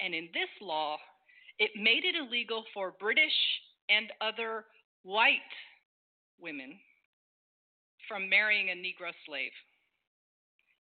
And 0.00 0.14
in 0.14 0.28
this 0.32 0.50
law, 0.60 0.98
it 1.58 1.70
made 1.76 2.04
it 2.04 2.14
illegal 2.14 2.64
for 2.74 2.94
British 3.00 3.32
and 3.88 4.12
other 4.20 4.64
white 5.02 5.38
women 6.38 6.78
from 8.08 8.28
marrying 8.28 8.70
a 8.70 8.74
Negro 8.74 9.12
slave. 9.26 9.52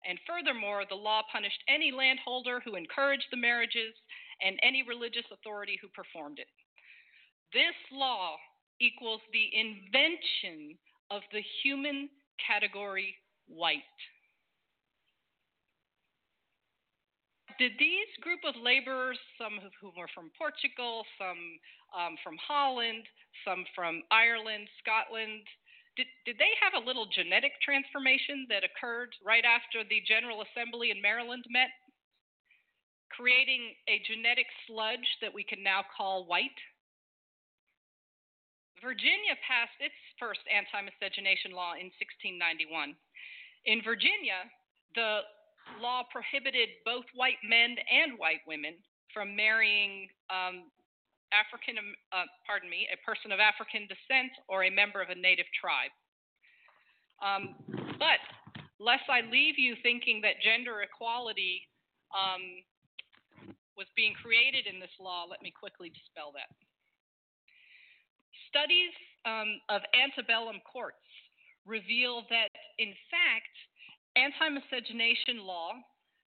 And 0.06 0.18
furthermore, 0.26 0.84
the 0.88 0.96
law 0.96 1.22
punished 1.32 1.62
any 1.68 1.90
landholder 1.90 2.60
who 2.60 2.76
encouraged 2.76 3.26
the 3.30 3.36
marriages 3.36 3.94
and 4.44 4.58
any 4.62 4.82
religious 4.82 5.24
authority 5.32 5.78
who 5.80 5.88
performed 5.88 6.38
it. 6.38 6.48
This 7.52 7.74
law 7.92 8.36
equals 8.80 9.20
the 9.32 9.48
invention 9.54 10.76
of 11.10 11.22
the 11.32 11.42
human 11.62 12.10
category 12.44 13.14
white. 13.46 13.82
Did 17.58 17.72
these 17.78 18.10
group 18.20 18.40
of 18.46 18.54
laborers, 18.60 19.18
some 19.38 19.58
of 19.58 19.72
whom 19.80 19.92
were 19.96 20.10
from 20.14 20.30
Portugal, 20.36 21.04
some 21.18 21.58
um, 21.94 22.16
from 22.22 22.34
Holland, 22.42 23.06
some 23.46 23.64
from 23.74 24.02
Ireland, 24.10 24.66
Scotland, 24.82 25.46
did, 25.96 26.10
did 26.26 26.38
they 26.42 26.50
have 26.58 26.74
a 26.74 26.82
little 26.82 27.06
genetic 27.06 27.54
transformation 27.62 28.50
that 28.50 28.66
occurred 28.66 29.14
right 29.22 29.46
after 29.46 29.86
the 29.86 30.02
General 30.02 30.42
Assembly 30.42 30.90
in 30.90 30.98
Maryland 30.98 31.46
met, 31.46 31.70
creating 33.14 33.78
a 33.86 34.02
genetic 34.02 34.50
sludge 34.66 35.06
that 35.22 35.30
we 35.30 35.46
can 35.46 35.62
now 35.62 35.86
call 35.86 36.26
white? 36.26 36.58
Virginia 38.82 39.38
passed 39.46 39.78
its 39.78 39.94
first 40.18 40.42
anti 40.50 40.82
miscegenation 40.82 41.54
law 41.54 41.78
in 41.78 41.94
1691. 41.94 42.98
In 43.70 43.80
Virginia, 43.80 44.44
the 44.98 45.22
law 45.80 46.02
prohibited 46.10 46.68
both 46.84 47.04
white 47.14 47.40
men 47.42 47.76
and 47.90 48.18
white 48.18 48.42
women 48.46 48.74
from 49.12 49.36
marrying 49.36 50.08
um, 50.30 50.70
African, 51.34 51.78
uh, 52.12 52.26
pardon 52.46 52.70
me, 52.70 52.86
a 52.90 52.98
person 53.02 53.32
of 53.32 53.38
African 53.38 53.86
descent 53.90 54.30
or 54.48 54.64
a 54.64 54.70
member 54.70 55.02
of 55.02 55.10
a 55.10 55.18
native 55.18 55.46
tribe. 55.54 55.90
Um, 57.22 57.54
but 57.98 58.22
lest 58.78 59.06
I 59.08 59.22
leave 59.26 59.58
you 59.58 59.74
thinking 59.82 60.20
that 60.22 60.42
gender 60.42 60.82
equality 60.82 61.62
um, 62.14 62.42
was 63.76 63.86
being 63.98 64.14
created 64.14 64.66
in 64.66 64.78
this 64.78 64.94
law, 64.98 65.26
let 65.26 65.42
me 65.42 65.50
quickly 65.50 65.90
dispel 65.90 66.30
that. 66.34 66.50
Studies 68.50 68.94
um, 69.26 69.58
of 69.70 69.82
antebellum 69.94 70.62
courts 70.62 71.02
reveal 71.66 72.22
that, 72.30 72.54
in 72.78 72.94
fact, 73.10 73.54
anti 74.16 74.48
miscegenation 74.48 75.44
law 75.44 75.72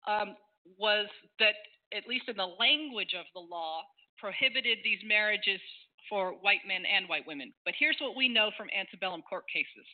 um, 0.07 0.37
was 0.79 1.07
that, 1.39 1.55
at 1.97 2.07
least 2.09 2.29
in 2.29 2.37
the 2.37 2.55
language 2.59 3.15
of 3.19 3.27
the 3.35 3.41
law, 3.41 3.83
prohibited 4.19 4.79
these 4.85 5.01
marriages 5.07 5.61
for 6.09 6.33
white 6.41 6.61
men 6.67 6.83
and 6.87 7.09
white 7.09 7.27
women. 7.27 7.53
But 7.65 7.75
here's 7.79 7.97
what 8.01 8.17
we 8.17 8.29
know 8.29 8.51
from 8.57 8.69
antebellum 8.77 9.23
court 9.23 9.45
cases 9.53 9.87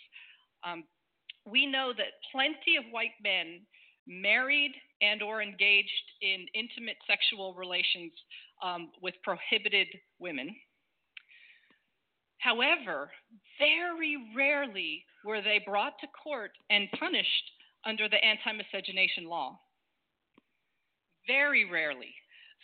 um, 0.64 0.84
we 1.46 1.66
know 1.66 1.92
that 1.96 2.20
plenty 2.32 2.76
of 2.76 2.84
white 2.90 3.16
men 3.22 3.60
married 4.06 4.72
and 5.00 5.22
or 5.22 5.42
engaged 5.42 5.88
in 6.20 6.46
intimate 6.54 6.96
sexual 7.06 7.54
relations 7.54 8.12
um, 8.62 8.90
with 9.02 9.14
prohibited 9.22 9.86
women 10.18 10.54
however 12.38 13.10
very 13.58 14.16
rarely 14.36 15.04
were 15.24 15.40
they 15.40 15.60
brought 15.64 15.94
to 16.00 16.06
court 16.22 16.50
and 16.70 16.88
punished 16.98 17.50
under 17.84 18.08
the 18.08 18.22
anti 18.22 18.52
miscegenation 18.52 19.24
law? 19.24 19.58
Very 21.26 21.70
rarely. 21.70 22.14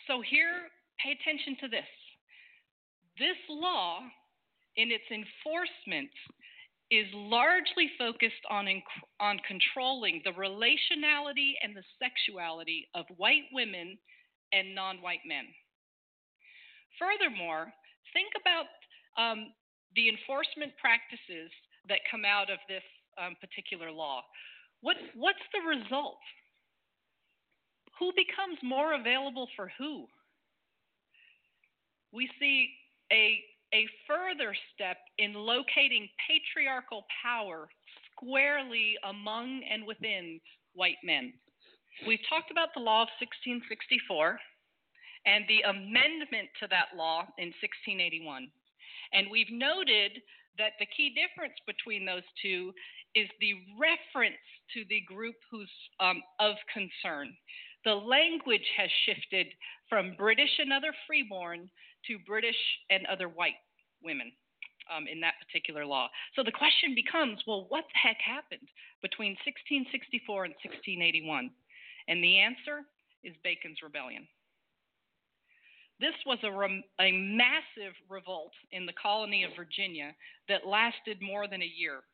So, 0.07 0.23
here, 0.23 0.69
pay 1.03 1.13
attention 1.13 1.57
to 1.61 1.69
this. 1.69 1.91
This 3.19 3.39
law, 3.49 4.01
in 4.77 4.91
its 4.91 5.09
enforcement, 5.11 6.11
is 6.91 7.07
largely 7.15 7.91
focused 7.99 8.45
on, 8.49 8.67
inc- 8.67 9.03
on 9.19 9.41
controlling 9.47 10.23
the 10.25 10.31
relationality 10.31 11.55
and 11.63 11.75
the 11.75 11.83
sexuality 11.99 12.87
of 12.95 13.07
white 13.17 13.51
women 13.53 13.99
and 14.53 14.75
non 14.75 15.03
white 15.03 15.27
men. 15.27 15.47
Furthermore, 16.99 17.73
think 18.13 18.33
about 18.41 18.71
um, 19.19 19.53
the 19.95 20.09
enforcement 20.09 20.73
practices 20.81 21.51
that 21.89 22.07
come 22.11 22.25
out 22.25 22.51
of 22.51 22.59
this 22.69 22.85
um, 23.19 23.35
particular 23.41 23.91
law. 23.91 24.23
What, 24.87 24.99
what's 25.17 25.43
the 25.53 25.67
result? 25.67 26.23
Who 27.99 28.13
becomes 28.15 28.57
more 28.63 28.95
available 28.95 29.49
for 29.57 29.73
who? 29.77 30.07
We 32.13 32.31
see 32.39 32.71
a, 33.11 33.43
a 33.75 33.89
further 34.07 34.55
step 34.73 34.99
in 35.19 35.35
locating 35.35 36.07
patriarchal 36.23 37.05
power 37.21 37.67
squarely 38.13 38.95
among 39.11 39.63
and 39.69 39.85
within 39.85 40.39
white 40.75 41.03
men. 41.03 41.33
We've 42.07 42.23
talked 42.29 42.53
about 42.53 42.69
the 42.73 42.87
law 42.87 43.03
of 43.03 43.09
1664 43.19 44.39
and 45.27 45.45
the 45.49 45.67
amendment 45.67 46.47
to 46.63 46.69
that 46.71 46.95
law 46.95 47.27
in 47.43 47.51
1681. 47.59 48.47
And 49.13 49.27
we've 49.33 49.51
noted 49.51 50.23
that 50.59 50.79
the 50.79 50.87
key 50.97 51.11
difference 51.11 51.59
between 51.67 52.07
those 52.07 52.25
two 52.41 52.73
is 53.17 53.29
the 53.41 53.55
reference 53.81 54.37
to 54.75 54.85
the 54.89 55.01
group 55.09 55.35
who's 55.51 55.73
um, 55.99 56.23
of 56.39 56.55
concern. 56.73 57.33
The 57.85 57.95
language 57.95 58.69
has 58.77 58.91
shifted 59.07 59.47
from 59.89 60.15
British 60.19 60.51
and 60.59 60.73
other 60.73 60.93
freeborn 61.07 61.71
to 62.07 62.19
British 62.27 62.61
and 62.91 63.07
other 63.07 63.29
white 63.29 63.57
women 64.05 64.31
um, 64.95 65.07
in 65.11 65.19
that 65.21 65.41
particular 65.41 65.87
law. 65.87 66.09
So 66.35 66.45
the 66.45 66.53
question 66.53 66.95
becomes 66.95 67.41
well, 67.47 67.67
what 67.71 67.85
the 67.89 67.99
heck 67.99 68.21
happened 68.21 68.69
between 69.03 69.33
1664 69.49 70.45
and 70.45 70.55
1681? 70.63 71.51
And 72.09 72.23
the 72.23 72.39
answer 72.39 72.85
is 73.25 73.35
Bacon's 73.43 73.83
Rebellion. 73.83 74.29
This 75.99 76.15
was 76.27 76.39
a, 76.45 76.53
a 77.03 77.11
massive 77.13 77.97
revolt 78.11 78.53
in 78.71 78.85
the 78.85 78.93
colony 79.01 79.45
of 79.45 79.57
Virginia 79.57 80.15
that 80.49 80.69
lasted 80.69 81.19
more 81.23 81.49
than 81.49 81.63
a 81.63 81.73
year. 81.77 82.05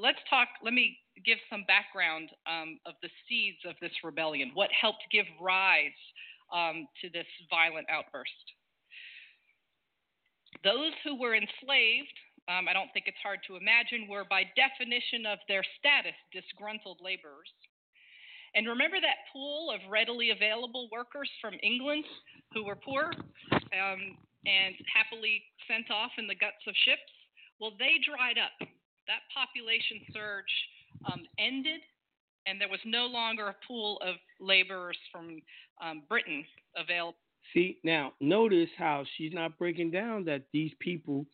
Let's 0.00 0.18
talk, 0.28 0.48
let 0.62 0.74
me 0.74 0.98
give 1.24 1.38
some 1.50 1.64
background 1.68 2.30
um, 2.48 2.78
of 2.86 2.94
the 3.02 3.10
seeds 3.28 3.58
of 3.68 3.74
this 3.80 3.92
rebellion, 4.02 4.50
what 4.54 4.70
helped 4.72 5.04
give 5.12 5.26
rise 5.40 5.96
um, 6.52 6.88
to 7.00 7.10
this 7.10 7.26
violent 7.50 7.86
outburst. 7.90 8.44
Those 10.64 10.92
who 11.04 11.18
were 11.18 11.34
enslaved, 11.34 12.16
um, 12.48 12.68
I 12.68 12.72
don't 12.72 12.92
think 12.92 13.06
it's 13.08 13.20
hard 13.22 13.40
to 13.48 13.56
imagine, 13.56 14.08
were 14.08 14.24
by 14.28 14.44
definition 14.54 15.26
of 15.26 15.38
their 15.48 15.64
status 15.78 16.16
disgruntled 16.32 17.00
laborers. 17.00 17.50
And 18.54 18.68
remember 18.68 19.00
that 19.00 19.24
pool 19.32 19.72
of 19.72 19.80
readily 19.88 20.30
available 20.30 20.88
workers 20.92 21.30
from 21.40 21.56
England 21.62 22.04
who 22.52 22.64
were 22.64 22.76
poor 22.76 23.12
um, 23.52 24.00
and 24.44 24.74
happily 24.92 25.40
sent 25.64 25.90
off 25.90 26.12
in 26.18 26.26
the 26.26 26.36
guts 26.36 26.60
of 26.68 26.74
ships? 26.84 27.08
Well, 27.60 27.72
they 27.78 27.96
dried 28.04 28.36
up. 28.36 28.68
That 29.06 29.20
population 29.34 30.00
surge 30.12 30.52
um, 31.12 31.22
ended, 31.38 31.80
and 32.46 32.60
there 32.60 32.68
was 32.68 32.80
no 32.84 33.06
longer 33.06 33.48
a 33.48 33.56
pool 33.66 33.98
of 34.06 34.16
laborers 34.40 34.96
from 35.10 35.40
um, 35.82 36.02
Britain 36.08 36.44
available. 36.76 37.16
See, 37.52 37.78
now 37.84 38.12
notice 38.20 38.68
how 38.78 39.04
she's 39.16 39.32
not 39.32 39.58
breaking 39.58 39.90
down 39.90 40.24
that 40.26 40.44
these 40.52 40.72
people 40.78 41.26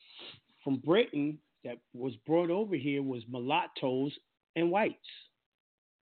from 0.65 0.77
Britain 0.77 1.39
that 1.65 1.79
was 1.93 2.15
brought 2.27 2.51
over 2.51 2.75
here 2.75 3.03
was 3.03 3.23
mulattoes 3.31 4.13
and 4.57 4.71
whites. 4.71 4.97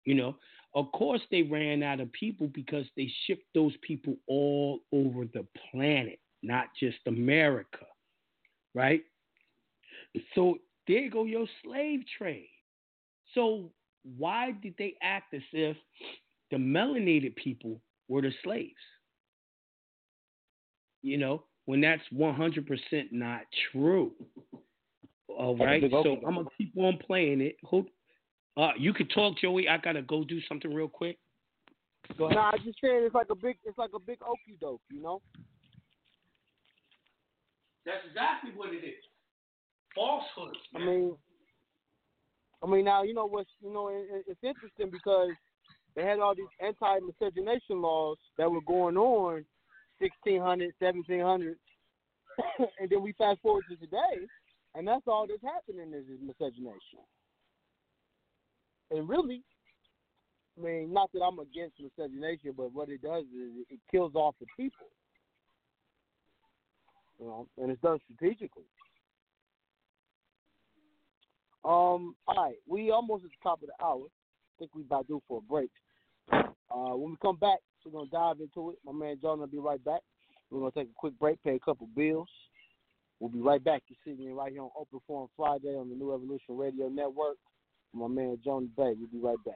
You 0.05 0.15
know, 0.15 0.35
of 0.75 0.91
course, 0.91 1.21
they 1.31 1.43
ran 1.43 1.83
out 1.83 1.99
of 1.99 2.11
people 2.11 2.47
because 2.47 2.85
they 2.97 3.11
shipped 3.25 3.47
those 3.53 3.73
people 3.81 4.15
all 4.27 4.79
over 4.91 5.25
the 5.25 5.45
planet, 5.71 6.19
not 6.41 6.67
just 6.79 6.97
America, 7.07 7.85
right? 8.75 9.01
So 10.35 10.57
there 10.87 11.09
go 11.09 11.25
your 11.25 11.45
slave 11.63 12.01
trade. 12.17 12.49
So 13.33 13.71
why 14.17 14.51
did 14.51 14.75
they 14.77 14.95
act 15.01 15.33
as 15.33 15.41
if 15.51 15.77
the 16.51 16.57
melanated 16.57 17.35
people 17.35 17.79
were 18.07 18.21
the 18.21 18.31
slaves? 18.43 18.73
You 21.01 21.17
know, 21.17 21.43
when 21.65 21.81
that's 21.81 22.01
100% 22.13 22.65
not 23.11 23.41
true. 23.71 24.11
All 25.27 25.57
right. 25.57 25.83
So 25.89 26.17
I'm 26.27 26.35
going 26.35 26.45
to 26.45 26.51
keep 26.57 26.73
on 26.77 26.97
playing 27.05 27.41
it. 27.41 27.57
Uh, 28.55 28.71
you 28.77 28.93
could 28.93 29.09
talk, 29.09 29.37
Joey. 29.39 29.67
I 29.67 29.77
gotta 29.77 30.03
go 30.03 30.23
do 30.23 30.39
something 30.47 30.71
real 30.71 30.87
quick. 30.87 31.17
Go 32.17 32.25
ahead. 32.25 32.35
Nah, 32.35 32.51
I 32.53 32.57
just 32.57 32.77
saying 32.83 33.01
it's 33.03 33.15
like 33.15 33.27
a 33.31 33.35
big, 33.35 33.57
it's 33.63 33.77
like 33.77 33.89
a 33.95 33.99
big 33.99 34.19
okey 34.21 34.57
doke, 34.61 34.81
you 34.91 35.01
know. 35.01 35.21
That's 37.85 38.05
exactly 38.07 38.51
what 38.55 38.69
it 38.69 38.85
is. 38.85 39.03
Falsehood. 39.95 40.57
I 40.75 40.79
mean, 40.79 41.15
I 42.63 42.67
mean 42.67 42.85
now 42.85 43.03
you 43.03 43.13
know 43.13 43.25
what's 43.25 43.49
you 43.61 43.71
know 43.73 43.89
it, 43.89 44.25
it's 44.27 44.43
interesting 44.43 44.89
because 44.91 45.29
they 45.95 46.03
had 46.03 46.19
all 46.19 46.35
these 46.35 46.45
anti-miscegenation 46.59 47.81
laws 47.81 48.17
that 48.37 48.49
were 48.49 48.61
going 48.61 48.97
on 48.97 49.45
1600, 49.99 50.73
1700, 50.79 51.55
and 52.79 52.89
then 52.89 53.01
we 53.01 53.13
fast 53.13 53.39
forward 53.41 53.63
to 53.69 53.75
today, 53.75 54.25
and 54.75 54.87
that's 54.87 55.03
all 55.07 55.27
that's 55.27 55.43
happening 55.43 55.93
is 55.93 56.05
miscegenation. 56.21 57.05
And 58.91 59.07
really, 59.07 59.43
I 60.57 60.65
mean, 60.65 60.93
not 60.93 61.11
that 61.13 61.21
I'm 61.21 61.39
against 61.39 61.79
miscegenation, 61.79 62.53
but 62.55 62.73
what 62.73 62.89
it 62.89 63.01
does 63.01 63.23
is 63.25 63.65
it 63.69 63.79
kills 63.91 64.13
off 64.15 64.35
the 64.39 64.47
people. 64.57 64.87
You 67.19 67.27
know, 67.27 67.47
and 67.57 67.71
it's 67.71 67.81
done 67.81 67.99
strategically. 68.05 68.63
Um, 71.65 72.15
all 72.27 72.35
right, 72.35 72.55
we 72.67 72.91
almost 72.91 73.23
at 73.23 73.31
the 73.31 73.49
top 73.49 73.61
of 73.61 73.69
the 73.69 73.85
hour. 73.85 74.05
I 74.05 74.53
think 74.59 74.75
we 74.75 74.81
about 74.81 75.07
due 75.07 75.21
for 75.27 75.39
a 75.39 75.41
break. 75.41 75.71
Uh, 76.31 76.95
when 76.95 77.11
we 77.11 77.17
come 77.21 77.37
back, 77.37 77.59
we're 77.85 77.91
gonna 77.91 78.09
dive 78.09 78.41
into 78.41 78.71
it. 78.71 78.77
My 78.85 78.91
man 78.91 79.17
John 79.21 79.39
will 79.39 79.47
be 79.47 79.59
right 79.59 79.83
back. 79.83 80.01
We're 80.49 80.59
gonna 80.59 80.71
take 80.71 80.89
a 80.89 80.97
quick 80.99 81.17
break, 81.19 81.41
pay 81.43 81.55
a 81.55 81.59
couple 81.59 81.87
bills. 81.95 82.29
We'll 83.19 83.29
be 83.29 83.41
right 83.41 83.63
back. 83.63 83.83
You're 83.87 83.97
sitting 84.03 84.33
right 84.35 84.51
here 84.51 84.61
on 84.61 84.69
Open 84.77 84.99
Forum 85.07 85.29
Friday 85.37 85.75
on 85.77 85.89
the 85.89 85.95
New 85.95 86.13
Evolution 86.13 86.57
Radio 86.57 86.89
Network 86.89 87.37
my 87.93 88.07
man 88.07 88.37
Johnny 88.43 88.67
Bay. 88.75 88.93
We'll 88.97 89.07
be 89.11 89.19
right 89.19 89.37
back. 89.45 89.55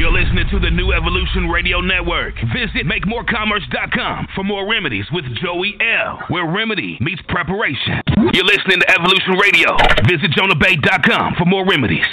You're 0.00 0.10
listening 0.10 0.48
to 0.48 0.58
the 0.58 0.70
New 0.70 0.92
Evolution 0.92 1.50
Radio 1.50 1.82
Network. 1.82 2.32
Visit 2.56 2.88
MakeMoreCommerce.com 2.88 4.28
for 4.34 4.42
more 4.42 4.66
remedies 4.66 5.04
with 5.12 5.26
Joey 5.42 5.76
L, 5.78 6.18
where 6.28 6.50
remedy 6.50 6.96
meets 7.02 7.20
preparation. 7.28 8.00
You're 8.32 8.46
listening 8.46 8.80
to 8.80 8.90
Evolution 8.90 9.34
Radio. 9.36 9.76
Visit 10.08 10.30
JonahBay.com 10.30 11.34
for 11.36 11.44
more 11.44 11.66
remedies. 11.68 12.06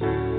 you 0.00 0.31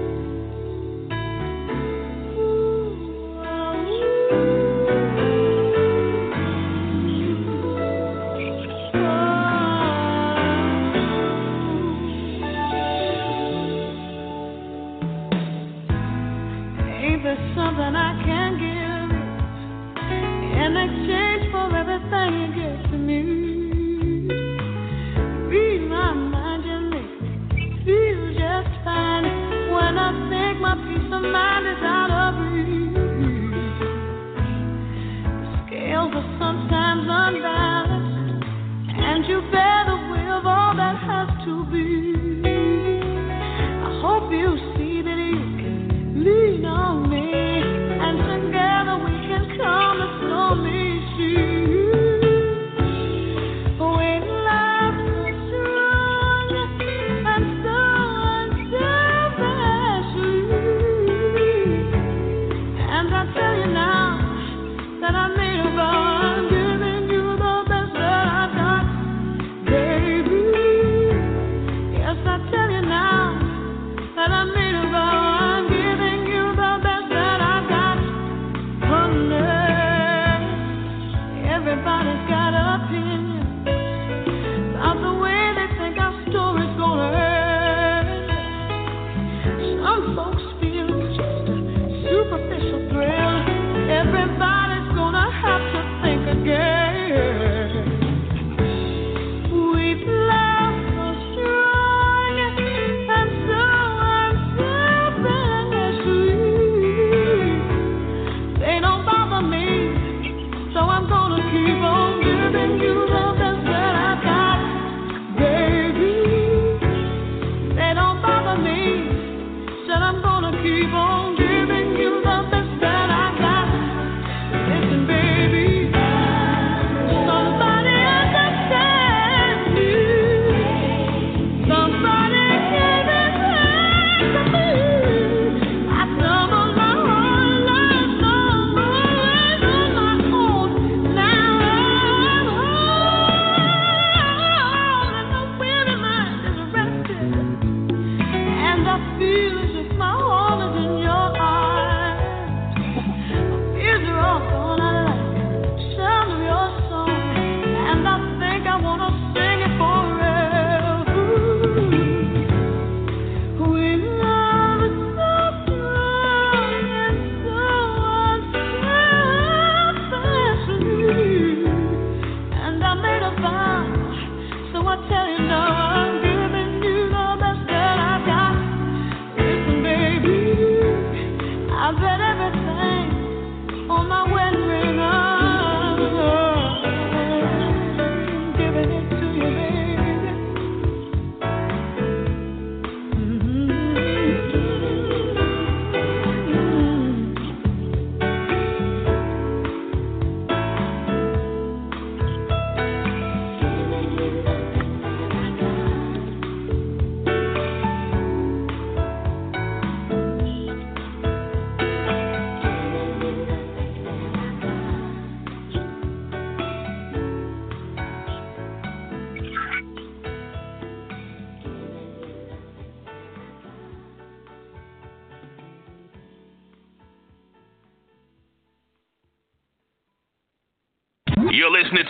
see 41.46 41.52
that 41.52 42.13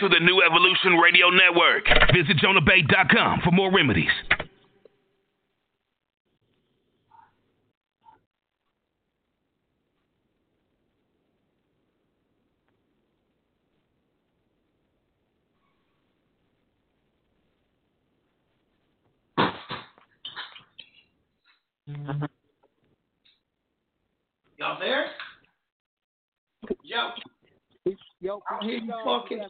to 0.03 0.09
the 0.09 0.19
New 0.19 0.41
Evolution 0.41 0.97
Radio 0.97 1.29
Network. 1.29 1.85
Visit 2.13 2.35
jonahbay.com 2.37 3.39
for 3.41 3.51
more 3.51 3.71
remedies. 3.71 4.09
Y'all 24.57 24.79
there? 24.79 25.05
Yo, 26.83 27.09
Yo, 28.19 28.41
I 28.49 28.65
hear 28.65 28.77
you 28.79 28.87
yo, 28.87 29.03
talking. 29.05 29.45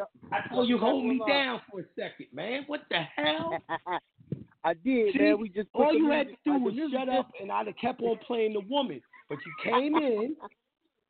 Yo. 0.00 0.28
I 0.32 0.48
told 0.48 0.68
you 0.68 0.78
hold 0.78 1.04
me 1.04 1.20
down 1.26 1.60
for 1.70 1.80
a 1.80 1.84
second, 1.96 2.26
man. 2.32 2.64
What 2.66 2.82
the 2.90 3.00
hell? 3.16 3.58
I 4.64 4.74
did, 4.74 5.12
See, 5.14 5.18
man. 5.18 5.40
We 5.40 5.48
just 5.48 5.68
all 5.72 5.94
you 5.94 6.10
had 6.10 6.28
to 6.28 6.34
do 6.44 6.58
was 6.58 6.74
shut 6.92 7.08
up, 7.08 7.30
and 7.40 7.50
I'd 7.50 7.66
have 7.66 7.76
kept 7.80 8.00
on 8.02 8.18
playing 8.26 8.54
the 8.54 8.60
woman. 8.60 9.00
But 9.28 9.38
you 9.46 9.52
came 9.70 9.96
in, 9.96 10.36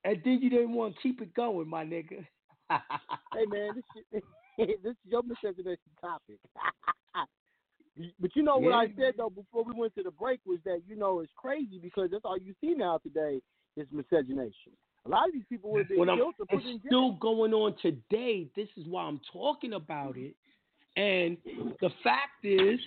and 0.04 0.20
then 0.24 0.38
you 0.40 0.50
didn't 0.50 0.72
want 0.72 0.94
to 0.94 1.00
keep 1.02 1.20
it 1.20 1.34
going, 1.34 1.68
my 1.68 1.84
nigga. 1.84 2.26
Hey 3.32 3.46
man, 3.46 3.70
this 3.74 3.84
shit, 4.12 4.82
this 4.82 4.92
is 4.92 4.96
your 5.04 5.22
miscegenation 5.22 5.78
topic. 6.00 6.38
but 8.20 8.30
you 8.36 8.42
know 8.42 8.58
what 8.58 8.74
I 8.74 8.86
said 8.96 9.14
though 9.16 9.30
before 9.30 9.64
we 9.64 9.72
went 9.74 9.94
to 9.96 10.04
the 10.04 10.10
break 10.12 10.40
was 10.46 10.58
that 10.64 10.82
you 10.86 10.94
know 10.94 11.20
it's 11.20 11.32
crazy 11.36 11.80
because 11.82 12.10
that's 12.12 12.24
all 12.24 12.38
you 12.38 12.54
see 12.60 12.74
now 12.74 12.98
today 12.98 13.40
is 13.76 13.88
miscegenation. 13.90 14.72
A 15.06 15.08
lot 15.08 15.28
of 15.28 15.32
these 15.32 15.44
people 15.48 15.72
would 15.72 15.80
have 15.80 15.88
been 15.88 15.98
When 15.98 16.10
I'm, 16.10 16.20
or 16.20 16.32
put 16.32 16.48
it's 16.50 16.64
in 16.64 16.72
jail. 16.72 16.80
still 16.86 17.12
going 17.12 17.54
on 17.54 17.74
today. 17.80 18.48
This 18.54 18.68
is 18.76 18.86
why 18.86 19.04
I'm 19.04 19.20
talking 19.32 19.72
about 19.72 20.16
it. 20.16 20.34
And 20.96 21.36
the 21.80 21.90
fact 22.04 22.44
is, 22.44 22.78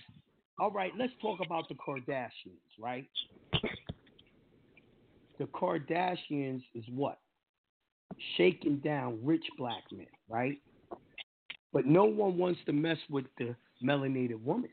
all 0.59 0.71
right, 0.71 0.91
let's 0.97 1.13
talk 1.21 1.39
about 1.43 1.67
the 1.69 1.75
Kardashians, 1.75 2.29
right? 2.79 3.07
The 5.39 5.45
Kardashians 5.45 6.61
is 6.75 6.83
what? 6.89 7.19
Shaking 8.37 8.77
down 8.77 9.19
rich 9.23 9.45
black 9.57 9.83
men, 9.91 10.05
right? 10.29 10.59
But 11.71 11.87
no 11.87 12.05
one 12.05 12.37
wants 12.37 12.59
to 12.67 12.73
mess 12.73 12.99
with 13.09 13.25
the 13.39 13.55
melanated 13.83 14.41
woman 14.43 14.69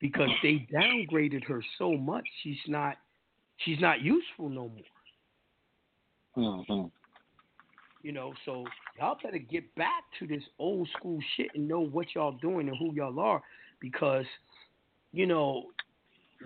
because 0.00 0.28
they 0.42 0.66
downgraded 0.74 1.44
her 1.44 1.62
so 1.78 1.92
much 1.92 2.24
she's 2.42 2.58
not 2.66 2.96
she's 3.58 3.80
not 3.80 4.02
useful 4.02 4.48
no 4.48 4.68
more. 4.68 4.95
Mm-hmm. 6.36 6.86
You 8.02 8.12
know, 8.12 8.34
so 8.44 8.64
y'all 8.98 9.18
better 9.22 9.38
get 9.38 9.74
back 9.74 10.04
to 10.18 10.26
this 10.26 10.42
old 10.58 10.88
school 10.96 11.18
shit 11.36 11.48
and 11.54 11.66
know 11.66 11.80
what 11.80 12.14
y'all 12.14 12.38
doing 12.40 12.68
and 12.68 12.76
who 12.78 12.94
y'all 12.94 13.18
are 13.18 13.42
because, 13.80 14.26
you 15.12 15.26
know, 15.26 15.64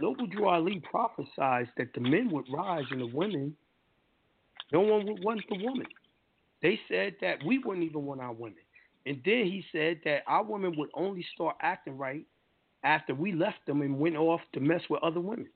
Noble 0.01 0.27
Drew 0.27 0.49
Ali 0.49 0.81
prophesied 0.91 1.69
that 1.77 1.93
the 1.95 2.01
men 2.01 2.31
would 2.31 2.47
rise 2.51 2.85
and 2.91 3.01
the 3.01 3.07
women, 3.07 3.55
no 4.73 4.81
one 4.81 5.07
would 5.07 5.23
want 5.23 5.43
the 5.51 5.63
woman. 5.63 5.87
They 6.63 6.79
said 6.89 7.17
that 7.21 7.45
we 7.45 7.59
wouldn't 7.59 7.85
even 7.85 8.05
want 8.07 8.21
our 8.21 8.33
women. 8.33 8.59
And 9.07 9.21
then 9.25 9.45
he 9.45 9.65
said 9.73 10.01
that 10.05 10.23
our 10.27 10.45
women 10.45 10.75
would 10.77 10.91
only 10.95 11.25
start 11.35 11.57
acting 11.61 11.99
right 11.99 12.27
after 12.85 13.15
we 13.15 13.33
left 13.33 13.67
them 13.67 13.83
and 13.83 13.99
went 13.99 14.17
off 14.17 14.41
to 14.55 14.61
mess 14.61 14.83
with 14.89 15.03
other 15.03 15.21
women. 15.21 15.49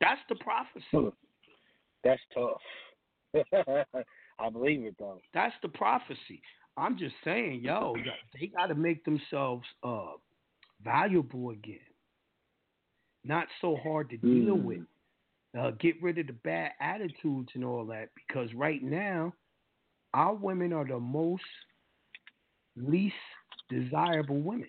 That's 0.00 0.20
the 0.28 0.36
prophecy. 0.36 1.12
That's 2.02 2.20
tough. 2.34 2.60
I 4.38 4.50
believe 4.50 4.84
it 4.84 4.96
though. 4.98 5.20
That's 5.32 5.54
the 5.62 5.68
prophecy. 5.68 6.42
I'm 6.76 6.98
just 6.98 7.14
saying, 7.24 7.60
yo, 7.62 7.94
they 8.38 8.48
got 8.48 8.66
to 8.66 8.74
make 8.74 9.04
themselves 9.04 9.64
uh, 9.82 10.12
valuable 10.82 11.50
again. 11.50 11.78
Not 13.24 13.46
so 13.60 13.76
hard 13.76 14.10
to 14.10 14.16
deal 14.16 14.56
Mm. 14.56 14.64
with. 14.64 14.80
Uh, 15.58 15.70
get 15.78 16.02
rid 16.02 16.18
of 16.18 16.26
the 16.26 16.32
bad 16.32 16.72
attitudes 16.80 17.48
and 17.54 17.64
all 17.64 17.86
that 17.86 18.08
because 18.16 18.52
right 18.54 18.82
now, 18.82 19.32
our 20.12 20.34
women 20.34 20.72
are 20.72 20.84
the 20.84 20.98
most 20.98 21.44
least 22.76 23.14
desirable 23.70 24.40
women. 24.40 24.68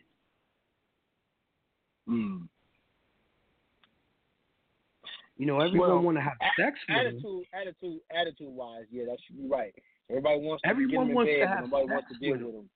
Mm. 2.08 2.48
You 5.38 5.46
know, 5.46 5.60
everyone 5.60 5.90
Well, 5.90 6.00
want 6.02 6.18
to 6.18 6.22
have 6.22 6.38
sex 6.58 6.80
with 6.88 6.96
them. 6.98 7.08
attitude, 7.08 7.46
attitude, 7.54 8.00
attitude 8.16 8.48
wise, 8.50 8.86
yeah, 8.92 9.04
that's 9.08 9.22
you're 9.30 9.50
right. 9.50 9.74
Everybody 10.10 10.40
wants 10.40 10.62
to 10.64 10.70
Everyone 10.70 10.90
get 10.92 11.00
them 11.00 11.10
in 11.10 11.16
wants 11.16 11.32
to 11.32 11.40
bed, 11.40 11.48
have 11.50 11.64
nobody 11.66 11.92
wants 11.94 12.08
to 12.14 12.20
deal 12.20 12.32
with 12.32 12.42
with 12.42 12.52
them. 12.54 12.62
them. 12.62 12.70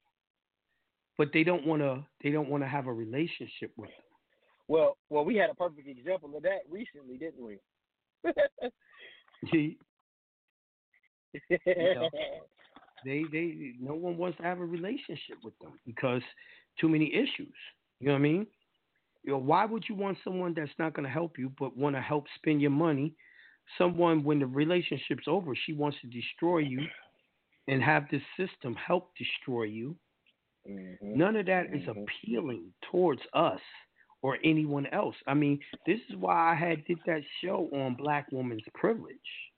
but 1.17 1.29
they 1.33 1.43
don't 1.43 1.65
want 1.65 1.81
to. 1.81 2.05
They 2.23 2.31
don't 2.31 2.49
want 2.49 2.63
to 2.63 2.67
have 2.67 2.87
a 2.87 2.93
relationship 2.93 3.71
with 3.77 3.89
them. 3.89 4.03
Well, 4.67 4.97
well, 5.09 5.23
we 5.25 5.35
had 5.35 5.49
a 5.49 5.55
perfect 5.55 5.87
example 5.87 6.35
of 6.35 6.43
that 6.43 6.59
recently, 6.69 7.17
didn't 7.17 7.43
we? 7.45 7.59
Know. 11.71 12.09
they 13.05 13.23
they 13.31 13.73
no 13.79 13.93
one 13.93 14.17
wants 14.17 14.37
to 14.37 14.43
have 14.43 14.59
a 14.59 14.65
relationship 14.65 15.37
with 15.43 15.57
them 15.59 15.73
because 15.85 16.21
too 16.79 16.89
many 16.89 17.13
issues. 17.13 17.53
You 17.99 18.07
know 18.07 18.13
what 18.13 18.19
I 18.19 18.21
mean? 18.21 18.47
You 19.23 19.33
know, 19.33 19.37
why 19.37 19.65
would 19.65 19.85
you 19.89 19.95
want 19.95 20.17
someone 20.23 20.53
that's 20.53 20.71
not 20.79 20.93
going 20.93 21.05
to 21.05 21.11
help 21.11 21.37
you 21.37 21.51
but 21.59 21.75
want 21.77 21.95
to 21.95 22.01
help 22.01 22.25
spend 22.35 22.61
your 22.61 22.71
money? 22.71 23.13
Someone 23.77 24.23
when 24.23 24.39
the 24.39 24.47
relationship's 24.47 25.27
over, 25.27 25.53
she 25.55 25.73
wants 25.73 25.97
to 26.01 26.07
destroy 26.07 26.59
you 26.59 26.87
and 27.67 27.83
have 27.83 28.05
this 28.09 28.23
system 28.35 28.73
help 28.75 29.11
destroy 29.15 29.63
you. 29.63 29.95
Mhm. 30.67 30.97
None 31.01 31.35
of 31.35 31.45
that 31.45 31.67
is 31.73 31.83
Mhm. 31.83 32.03
appealing 32.03 32.73
towards 32.81 33.21
us 33.33 33.61
or 34.21 34.37
anyone 34.43 34.85
else. 34.87 35.15
I 35.27 35.33
mean, 35.33 35.63
this 35.85 35.99
is 36.09 36.15
why 36.15 36.51
I 36.51 36.55
had 36.55 36.83
did 36.85 36.99
that 37.05 37.23
show 37.41 37.69
on 37.71 37.95
black 37.95 38.31
woman's 38.31 38.67
privilege. 38.73 39.51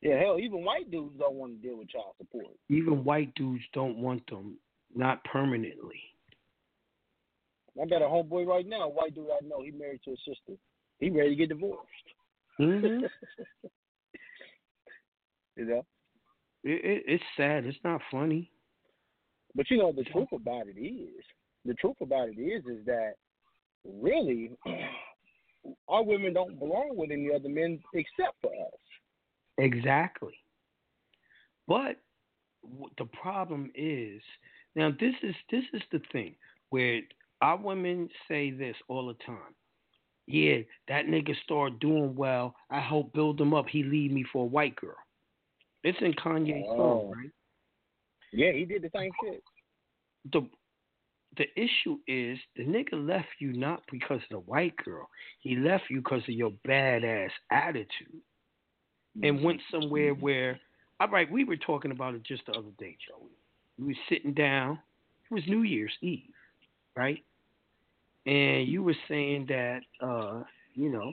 Yeah, 0.00 0.18
hell, 0.18 0.38
even 0.40 0.64
white 0.64 0.90
dudes 0.90 1.16
don't 1.16 1.36
want 1.36 1.54
to 1.54 1.68
deal 1.68 1.76
with 1.78 1.88
child 1.88 2.16
support. 2.18 2.58
Even 2.68 3.04
white 3.04 3.32
dudes 3.34 3.64
don't 3.72 3.98
want 3.98 4.26
them, 4.26 4.58
not 4.94 5.22
permanently. 5.24 6.11
I 7.80 7.86
got 7.86 8.02
a 8.02 8.06
homeboy 8.06 8.46
right 8.46 8.66
now, 8.66 8.82
a 8.82 8.88
white 8.88 9.14
dude 9.14 9.28
I 9.30 9.44
know. 9.46 9.62
He 9.62 9.70
married 9.70 10.00
to 10.04 10.12
a 10.12 10.16
sister. 10.16 10.58
He 11.00 11.10
ready 11.10 11.30
to 11.30 11.36
get 11.36 11.48
divorced. 11.48 11.80
hmm 12.58 12.86
you 15.56 15.64
know, 15.64 15.84
It, 16.64 16.84
it, 16.84 17.02
it's 17.06 17.24
sad. 17.36 17.64
It's 17.64 17.78
not 17.82 18.00
funny. 18.10 18.50
but 19.54 19.70
you 19.70 19.78
know 19.78 19.92
the 19.92 20.04
truth 20.04 20.28
about 20.32 20.66
it 20.68 20.78
is, 20.78 21.24
the 21.64 21.74
truth 21.74 21.96
about 22.00 22.28
it 22.28 22.40
is, 22.40 22.62
is 22.66 22.84
that 22.86 23.14
really, 23.84 24.50
our 25.88 26.02
women 26.02 26.34
don't 26.34 26.58
belong 26.58 26.96
with 26.96 27.10
any 27.10 27.30
other 27.34 27.48
men 27.48 27.80
except 27.94 28.36
for 28.42 28.52
us. 28.52 28.80
Exactly. 29.58 30.34
But 31.68 31.96
the 32.98 33.06
problem 33.06 33.70
is 33.74 34.20
now 34.76 34.90
this 35.00 35.14
is 35.22 35.34
this 35.50 35.64
is 35.72 35.82
the 35.90 36.00
thing 36.12 36.34
where 36.70 37.00
our 37.42 37.56
women 37.58 38.08
say 38.28 38.50
this 38.50 38.76
all 38.88 39.08
the 39.08 39.14
time. 39.24 39.54
Yeah, 40.26 40.58
that 40.88 41.06
nigga 41.06 41.34
start 41.42 41.78
doing 41.80 42.14
well. 42.14 42.54
I 42.70 42.80
help 42.80 43.12
build 43.12 43.40
him 43.40 43.52
up. 43.52 43.66
He 43.68 43.82
leave 43.82 44.12
me 44.12 44.24
for 44.32 44.44
a 44.44 44.48
white 44.48 44.76
girl. 44.76 44.96
It's 45.84 45.98
in 46.00 46.14
Kanye's 46.14 46.64
Oh. 46.70 46.76
song, 46.76 47.10
right? 47.10 47.30
Yeah, 48.32 48.52
he 48.52 48.64
did 48.64 48.82
the 48.82 48.90
same 48.96 49.10
shit. 49.22 49.42
the 50.32 50.48
the 51.36 51.46
issue 51.60 51.98
is 52.06 52.38
the 52.56 52.62
nigga 52.64 52.92
left 52.94 53.28
you 53.40 53.52
not 53.54 53.82
because 53.90 54.22
of 54.22 54.28
the 54.28 54.38
white 54.40 54.76
girl. 54.76 55.08
He 55.40 55.56
left 55.56 55.84
you 55.90 56.00
because 56.02 56.22
of 56.22 56.28
your 56.34 56.52
badass 56.68 57.30
attitude. 57.50 58.20
and 59.22 59.42
went 59.42 59.60
somewhere 59.70 60.14
where, 60.14 60.58
all 61.00 61.08
right, 61.08 61.30
we 61.30 61.44
were 61.44 61.56
talking 61.56 61.90
about 61.90 62.14
it 62.14 62.22
just 62.22 62.46
the 62.46 62.52
other 62.52 62.70
day, 62.78 62.96
Joey. 63.06 63.28
We 63.78 63.86
were 63.88 63.98
sitting 64.08 64.32
down. 64.32 64.78
It 65.30 65.34
was 65.34 65.46
New 65.46 65.62
Year's 65.62 65.92
Eve, 66.00 66.32
right? 66.96 67.22
And 68.26 68.68
you 68.68 68.82
were 68.82 68.96
saying 69.08 69.46
that, 69.48 69.80
uh, 70.00 70.42
you 70.74 70.90
know, 70.90 71.12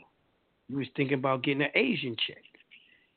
you 0.68 0.78
was 0.78 0.88
thinking 0.96 1.18
about 1.18 1.44
getting 1.44 1.64
an 1.64 1.72
Asian 1.76 2.16
chick. 2.28 2.44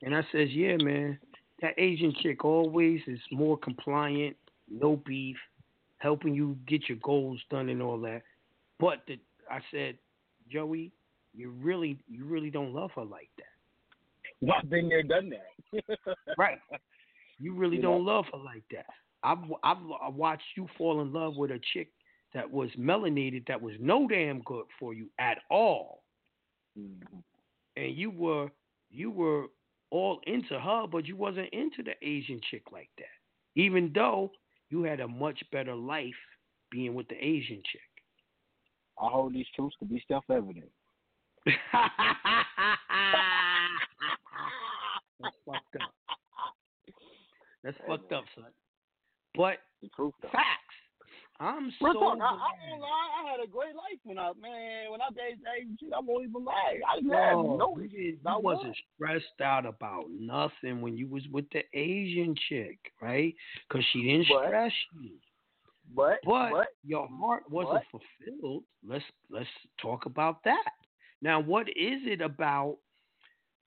And 0.02 0.14
I 0.14 0.22
says, 0.32 0.48
yeah, 0.50 0.76
man, 0.78 1.18
that 1.60 1.74
Asian 1.78 2.14
chick 2.22 2.44
always 2.44 3.00
is 3.06 3.20
more 3.30 3.56
compliant, 3.56 4.36
no 4.70 4.96
beef, 5.06 5.36
helping 5.98 6.34
you 6.34 6.56
get 6.66 6.88
your 6.88 6.98
goals 7.02 7.40
done 7.50 7.68
and 7.68 7.82
all 7.82 8.00
that. 8.00 8.22
But 8.80 9.02
the, 9.06 9.18
I 9.50 9.60
said, 9.70 9.96
Joey, 10.50 10.90
you 11.34 11.50
really, 11.50 11.98
you 12.10 12.24
really 12.24 12.50
don't 12.50 12.72
love 12.74 12.90
her 12.96 13.04
like 13.04 13.28
that. 13.36 13.44
Well, 14.40 14.56
I've 14.62 14.70
been 14.70 14.88
there, 14.88 15.02
done 15.02 15.30
that. 15.30 15.98
right. 16.38 16.58
You 17.38 17.54
really 17.54 17.76
You 17.76 17.82
don't 17.82 18.04
know? 18.04 18.12
love 18.12 18.24
her 18.32 18.38
like 18.38 18.64
that. 18.72 18.86
I've, 19.22 19.38
I've 19.62 19.76
I 20.02 20.08
watched 20.08 20.42
you 20.56 20.66
fall 20.76 21.00
in 21.00 21.12
love 21.12 21.36
with 21.36 21.52
a 21.52 21.60
chick 21.72 21.90
that 22.34 22.50
was 22.50 22.70
melanated, 22.78 23.46
that 23.46 23.60
was 23.60 23.74
no 23.80 24.06
damn 24.08 24.40
good 24.42 24.64
for 24.78 24.94
you 24.94 25.08
at 25.18 25.38
all, 25.50 26.02
Mm-hmm. 26.78 27.18
and 27.76 27.94
you 27.96 28.10
were 28.10 28.50
you 28.90 29.10
were 29.10 29.46
all 29.90 30.20
into 30.26 30.58
her, 30.58 30.86
but 30.86 31.06
you 31.06 31.16
wasn't 31.16 31.48
into 31.52 31.82
the 31.82 31.92
Asian 32.00 32.40
chick 32.50 32.62
like 32.72 32.88
that. 32.96 33.04
Even 33.54 33.90
though 33.94 34.30
you 34.70 34.82
had 34.82 35.00
a 35.00 35.08
much 35.08 35.42
better 35.52 35.74
life 35.74 36.14
being 36.70 36.94
with 36.94 37.06
the 37.08 37.16
Asian 37.22 37.62
chick. 37.70 37.82
I 38.98 39.08
hold 39.08 39.34
these 39.34 39.46
truths 39.54 39.76
to 39.80 39.84
be 39.84 40.02
self-evident. 40.08 40.70
That's 45.20 45.36
fucked 45.46 45.76
up. 45.76 45.92
That's 47.62 47.76
fucked 47.86 48.12
up, 48.12 48.24
son. 48.34 48.46
But 49.34 49.58
The 49.82 49.88
truth, 49.94 50.14
though. 50.22 50.28
facts. 50.28 50.61
I'm 51.40 51.64
Real 51.80 51.92
so 51.94 52.00
talk, 52.00 52.18
I, 52.20 52.24
I 52.24 52.50
won't 52.70 52.80
lie. 52.82 53.08
I 53.24 53.30
had 53.30 53.40
a 53.42 53.50
great 53.50 53.74
life 53.74 53.98
when 54.04 54.18
I 54.18 54.30
man 54.40 54.90
when 54.90 55.00
I 55.00 55.08
dated 55.16 55.40
Asian 55.58 55.76
chick. 55.80 55.88
I 55.96 56.00
won't 56.00 56.24
even 56.28 56.44
lie. 56.44 56.78
I 56.88 56.96
didn't 56.96 57.10
have 57.12 57.32
No, 57.32 57.56
no 57.56 57.76
you, 57.78 57.84
issues. 57.84 57.92
didn't- 57.92 58.20
you 58.24 58.40
wasn't 58.40 58.76
stressed 58.94 59.40
out 59.42 59.66
about 59.66 60.04
nothing 60.10 60.80
when 60.80 60.96
you 60.96 61.08
was 61.08 61.26
with 61.32 61.46
the 61.50 61.62
Asian 61.76 62.34
chick, 62.48 62.78
right? 63.00 63.34
Because 63.68 63.84
she 63.92 64.02
didn't 64.02 64.26
But- 64.28 64.46
stress 64.46 64.72
you. 65.02 65.10
But 65.94 66.20
But, 66.24 66.50
but 66.52 66.68
your 66.84 67.08
heart 67.08 67.42
wasn't 67.50 67.84
fulfilled. 67.90 68.62
Let's 68.86 69.04
let's 69.30 69.48
talk 69.80 70.06
about 70.06 70.42
that. 70.44 70.72
Now, 71.22 71.40
what 71.40 71.68
is 71.70 72.00
it 72.06 72.20
about 72.20 72.78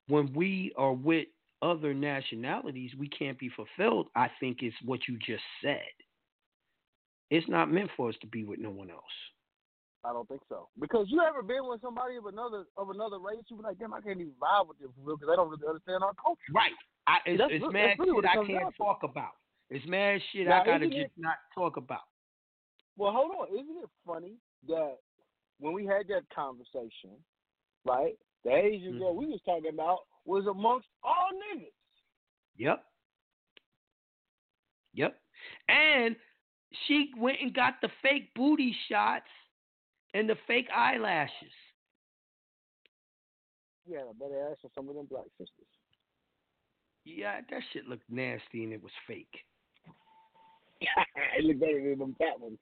when 0.07 0.31
we 0.33 0.71
are 0.77 0.93
with 0.93 1.27
other 1.61 1.93
nationalities 1.93 2.91
we 2.95 3.09
can't 3.09 3.37
be 3.37 3.49
fulfilled? 3.49 4.09
I 4.15 4.29
think 4.39 4.63
it's 4.63 4.75
what 4.83 5.07
you 5.07 5.17
just 5.17 5.43
said. 5.61 5.81
It's 7.31 7.47
not 7.49 7.71
meant 7.71 7.89
for 7.97 8.09
us 8.09 8.15
to 8.21 8.27
be 8.27 8.43
with 8.43 8.59
no 8.59 8.69
one 8.69 8.89
else. 8.89 9.01
I 10.03 10.13
don't 10.13 10.27
think 10.27 10.41
so. 10.47 10.67
Because 10.79 11.07
you 11.09 11.19
ever 11.21 11.41
been 11.41 11.67
with 11.67 11.81
somebody 11.81 12.15
of 12.17 12.27
another 12.27 12.65
of 12.77 12.91
another 12.91 13.17
race? 13.17 13.43
You 13.49 13.57
be 13.57 13.63
like, 13.63 13.79
damn, 13.79 13.93
I 13.93 14.01
can't 14.01 14.19
even 14.21 14.33
vibe 14.39 14.67
with 14.67 14.77
them 14.79 14.91
for 14.95 15.01
real 15.03 15.17
because 15.17 15.29
they 15.31 15.35
don't 15.35 15.49
really 15.49 15.67
understand 15.67 16.03
our 16.03 16.13
culture. 16.13 16.41
Right. 16.53 16.71
I, 17.07 17.17
it's 17.25 17.39
That's 17.39 17.51
it's 17.53 17.65
re- 17.65 17.73
mad 17.73 17.89
that's 17.89 17.99
really 17.99 18.21
shit 18.21 18.29
I 18.29 18.35
can't 18.45 18.75
to. 18.75 18.77
talk 18.77 18.99
about. 19.03 19.31
It's 19.71 19.85
mad 19.87 20.21
shit 20.31 20.45
Now, 20.47 20.61
I 20.61 20.65
gotta 20.65 20.85
just 20.85 20.97
it- 20.97 21.11
not 21.17 21.37
talk 21.55 21.77
about. 21.77 22.05
Well, 22.97 23.11
hold 23.11 23.31
on. 23.31 23.47
Isn't 23.53 23.77
it 23.83 23.89
funny 24.05 24.33
that 24.67 24.97
when 25.59 25.73
we 25.73 25.85
had 25.85 26.07
that 26.09 26.21
conversation, 26.33 27.17
right? 27.83 28.13
The 28.43 28.51
Asian 28.53 28.91
Mm-hmm. 28.93 28.99
girl 28.99 29.15
we 29.15 29.25
was 29.25 29.39
talking 29.43 29.71
about 29.73 29.99
was 30.25 30.45
amongst 30.45 30.87
all 31.03 31.29
niggas. 31.33 31.71
Yep. 32.57 32.83
Yep. 34.93 35.15
And 35.67 36.15
she 36.87 37.11
went 37.17 37.37
and 37.41 37.53
got 37.53 37.75
the 37.81 37.89
fake 38.01 38.33
booty 38.35 38.75
shots 38.89 39.25
and 40.13 40.29
the 40.29 40.35
fake 40.47 40.67
eyelashes. 40.75 41.51
Yeah, 43.87 43.99
better 44.19 44.49
ask 44.51 44.61
for 44.61 44.69
some 44.73 44.89
of 44.89 44.95
them 44.95 45.05
black 45.05 45.25
sisters. 45.37 45.67
Yeah, 47.03 47.41
that 47.49 47.61
shit 47.71 47.87
looked 47.87 48.09
nasty 48.09 48.63
and 48.63 48.73
it 48.73 48.81
was 48.81 48.91
fake. 49.07 49.45
it 51.37 51.45
looked 51.45 51.59
better 51.59 51.81
than 51.81 51.99
them 51.99 52.15
fat 52.17 52.39
ones. 52.39 52.57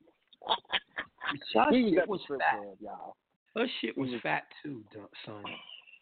Her 1.53 1.66
we 1.72 1.84
was 1.84 1.93
shit 1.93 2.09
was 2.09 2.22
fat. 2.39 2.59
y'all. 2.82 3.16
Her 3.55 3.68
shit 3.80 3.97
was 3.97 4.09
Mhm. 4.09 4.22
fat 4.22 4.43
too, 4.61 4.84
son. 5.26 5.43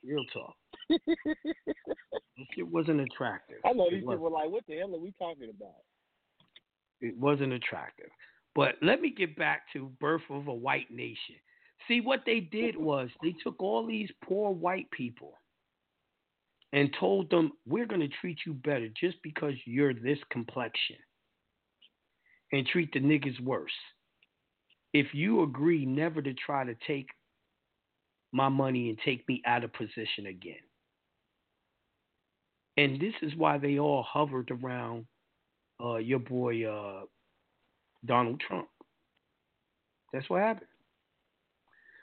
Real 0.04 0.26
talk. 0.26 0.56
Shit 2.56 2.68
wasn't 2.68 3.02
attractive. 3.02 3.60
I 3.64 3.74
know 3.74 3.90
these 3.90 4.00
people 4.00 4.18
were 4.18 4.30
like, 4.32 4.50
what 4.50 4.66
the 4.68 4.78
hell 4.78 4.96
are 4.96 5.00
we 5.00 5.12
talking 5.20 5.50
about? 5.50 5.84
It 7.02 7.18
wasn't 7.18 7.54
attractive. 7.54 8.10
But 8.54 8.76
let 8.82 9.02
me 9.02 9.14
get 9.16 9.38
back 9.38 9.64
to 9.74 9.92
birth 10.00 10.22
of 10.30 10.48
a 10.48 10.54
white 10.54 10.92
nation. 10.92 11.36
See 11.88 12.02
what 12.02 12.24
they 12.26 12.40
did 12.42 12.78
was 12.78 13.10
they 13.22 13.34
took 13.44 13.62
all 13.62 13.86
these 13.86 14.10
poor 14.24 14.52
white 14.52 14.90
people 14.92 15.34
and 16.74 16.94
told 17.00 17.30
them 17.30 17.52
we're 17.66 17.86
going 17.86 18.02
to 18.02 18.16
treat 18.22 18.40
you 18.46 18.54
better 18.54 18.88
just 19.00 19.18
because 19.24 19.54
you're 19.66 19.94
this 19.94 20.20
complexion 20.30 20.98
and 22.52 22.66
treat 22.68 22.92
the 22.94 23.00
niggas 23.00 23.40
worse. 23.42 23.72
If 24.94 25.08
you 25.14 25.44
agree 25.44 25.86
never 25.86 26.22
to 26.22 26.34
try 26.34 26.66
to 26.66 26.76
take 26.86 27.08
my 28.34 28.50
money 28.50 28.90
and 28.90 28.98
take 29.04 29.28
me 29.28 29.42
out 29.46 29.64
of 29.64 29.74
position 29.74 30.28
again. 30.28 30.56
And 32.78 33.00
this 33.00 33.14
is 33.22 33.36
why 33.36 33.58
they 33.58 33.80
all 33.80 34.04
hovered 34.04 34.52
around 34.52 35.06
uh, 35.84 35.98
your 35.98 36.20
boy 36.20 36.66
uh, 36.66 37.02
Donald 38.06 38.42
Trump. 38.48 38.68
That's 40.14 40.30
what 40.30 40.42
happened. 40.42 40.68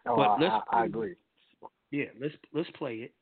Oh, 0.06 0.16
But 0.16 0.40
let's 0.40 0.54
I, 0.70 0.80
I 0.80 0.84
agree. 0.86 1.14
Yeah, 1.90 2.06
let's 2.20 2.34
let's 2.52 2.70
play 2.70 2.96
it. 2.96 3.12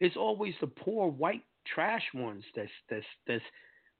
It's 0.00 0.16
always 0.16 0.54
the 0.60 0.66
poor 0.66 1.10
white 1.10 1.42
trash 1.66 2.04
ones 2.14 2.44
that's 2.54 2.70
that's 2.88 3.04
that's 3.26 3.44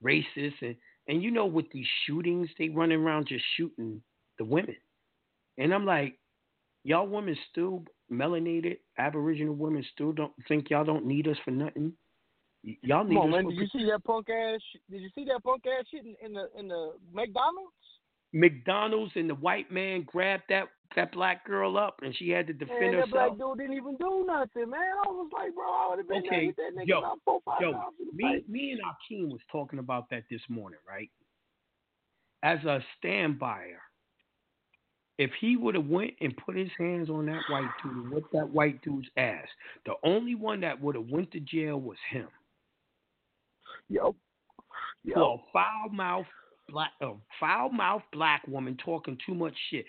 racist 0.04 0.54
and 0.62 0.76
and 1.08 1.22
you 1.22 1.30
know 1.30 1.46
with 1.46 1.66
these 1.72 1.86
shootings 2.06 2.48
they 2.58 2.68
running 2.68 3.00
around 3.00 3.26
just 3.28 3.44
shooting 3.56 4.00
the 4.38 4.44
women. 4.44 4.76
And 5.56 5.74
I'm 5.74 5.84
like, 5.84 6.18
y'all 6.84 7.08
women 7.08 7.36
still 7.50 7.84
melanated, 8.10 8.78
aboriginal 8.96 9.54
women 9.54 9.84
still 9.92 10.12
don't 10.12 10.32
think 10.46 10.70
y'all 10.70 10.84
don't 10.84 11.06
need 11.06 11.26
us 11.26 11.36
for 11.44 11.50
nothing. 11.50 11.92
Y- 12.64 12.76
Y'all 12.82 13.04
need 13.04 13.14
Come 13.14 13.24
on, 13.24 13.30
man. 13.30 13.48
Did 13.48 13.58
you 13.58 13.68
see 13.72 13.84
that 13.90 14.04
punk 14.04 14.28
ass? 14.30 14.60
Did 14.90 15.02
you 15.02 15.10
see 15.14 15.24
that 15.26 15.42
punk 15.44 15.64
ass 15.66 15.86
shit 15.90 16.04
in, 16.04 16.14
in 16.24 16.32
the 16.32 16.48
in 16.58 16.68
the 16.68 16.92
McDonald's? 17.12 17.72
McDonald's 18.32 19.12
and 19.16 19.30
the 19.30 19.34
white 19.34 19.70
man 19.70 20.02
grabbed 20.06 20.44
that 20.48 20.68
that 20.96 21.12
black 21.12 21.46
girl 21.46 21.76
up 21.76 22.00
and 22.02 22.14
she 22.16 22.30
had 22.30 22.46
to 22.46 22.52
defend 22.52 22.92
Man, 22.92 23.00
that 23.00 23.10
black 23.10 23.30
herself. 23.30 23.38
dude 23.38 23.58
didn't 23.58 23.76
even 23.76 23.96
do 23.96 24.24
nothing, 24.26 24.70
man. 24.70 24.80
I 25.04 25.08
was 25.08 25.30
like, 25.32 25.54
bro, 25.54 25.64
I 25.64 25.86
would 25.90 25.98
have 25.98 26.08
been 26.08 26.18
Okay, 26.18 26.52
that 26.56 26.76
nigga 26.76 26.86
yo, 26.86 26.98
about 26.98 27.18
four, 27.24 27.40
five 27.44 27.60
yo, 27.60 27.72
me, 28.12 28.42
me 28.48 28.72
and 28.72 28.80
Akeem 28.80 29.30
was 29.30 29.40
talking 29.50 29.78
about 29.78 30.08
that 30.10 30.24
this 30.30 30.40
morning, 30.48 30.78
right? 30.88 31.10
As 32.42 32.64
a 32.64 32.82
stand 32.98 33.38
buyer, 33.38 33.80
if 35.18 35.30
he 35.40 35.56
would 35.56 35.74
have 35.74 35.86
went 35.86 36.12
and 36.20 36.36
put 36.36 36.56
his 36.56 36.70
hands 36.78 37.10
on 37.10 37.26
that 37.26 37.42
white 37.50 37.68
dude 37.82 37.92
and 37.92 38.10
whipped 38.10 38.32
that 38.32 38.48
white 38.48 38.80
dude's 38.82 39.08
ass, 39.16 39.48
the 39.84 39.94
only 40.04 40.34
one 40.34 40.60
that 40.60 40.80
would 40.80 40.94
have 40.94 41.08
went 41.08 41.30
to 41.32 41.40
jail 41.40 41.80
was 41.80 41.96
him. 42.10 42.28
Yep. 43.88 44.14
Yep. 45.04 45.16
Foul 45.52 45.88
mouth 45.92 46.26
black, 46.68 46.90
um, 47.02 47.08
a 47.08 47.14
foul 47.40 47.70
mouth 47.70 48.02
black 48.12 48.46
woman 48.46 48.76
talking 48.84 49.16
too 49.26 49.34
much 49.34 49.54
shit. 49.70 49.86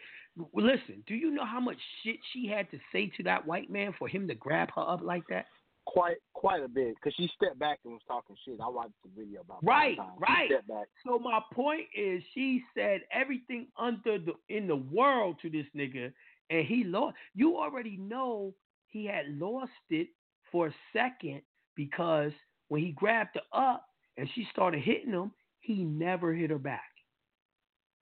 Listen, 0.53 1.03
do 1.07 1.15
you 1.15 1.31
know 1.31 1.45
how 1.45 1.59
much 1.59 1.77
shit 2.03 2.17
she 2.31 2.47
had 2.47 2.69
to 2.71 2.79
say 2.93 3.11
to 3.17 3.23
that 3.23 3.45
white 3.45 3.69
man 3.69 3.93
for 3.99 4.07
him 4.07 4.27
to 4.27 4.35
grab 4.35 4.69
her 4.75 4.81
up 4.81 5.01
like 5.01 5.23
that? 5.29 5.45
quite 5.89 6.17
quite 6.33 6.63
a 6.63 6.67
bit 6.67 6.95
because 6.95 7.13
she 7.15 7.29
stepped 7.35 7.57
back 7.59 7.79
and 7.83 7.93
was 7.93 8.01
talking 8.07 8.35
shit. 8.45 8.59
I 8.63 8.69
watched 8.69 8.93
the 9.03 9.09
video 9.17 9.41
about 9.41 9.63
Right, 9.63 9.97
right. 10.19 10.49
Back. 10.67 10.87
So 11.05 11.17
my 11.17 11.39
point 11.53 11.85
is, 11.97 12.21
she 12.33 12.63
said 12.75 13.01
everything 13.11 13.67
under 13.77 14.19
the 14.19 14.33
in 14.49 14.67
the 14.67 14.75
world 14.75 15.37
to 15.41 15.49
this 15.49 15.65
nigga, 15.75 16.11
and 16.49 16.65
he 16.65 16.83
lost. 16.83 17.15
You 17.33 17.57
already 17.57 17.97
know 17.97 18.53
he 18.87 19.05
had 19.05 19.25
lost 19.29 19.71
it 19.89 20.09
for 20.51 20.67
a 20.67 20.73
second 20.93 21.41
because 21.75 22.31
when 22.67 22.81
he 22.81 22.91
grabbed 22.91 23.35
her 23.35 23.59
up 23.59 23.85
and 24.17 24.29
she 24.35 24.47
started 24.51 24.81
hitting 24.81 25.11
him, 25.11 25.31
he 25.61 25.83
never 25.83 26.33
hit 26.33 26.49
her 26.49 26.57
back. 26.57 26.83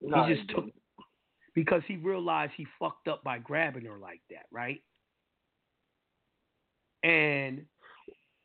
No, 0.02 0.26
he 0.26 0.36
just 0.36 0.50
took 0.50 0.66
because 1.56 1.82
he 1.88 1.98
realized 1.98 2.54
he 2.56 2.68
fucked 2.80 3.08
up 3.08 3.24
by 3.24 3.40
grabbing 3.40 3.86
her 3.86 3.98
like 3.98 4.22
that, 4.30 4.46
right? 4.52 4.82
And 7.04 7.66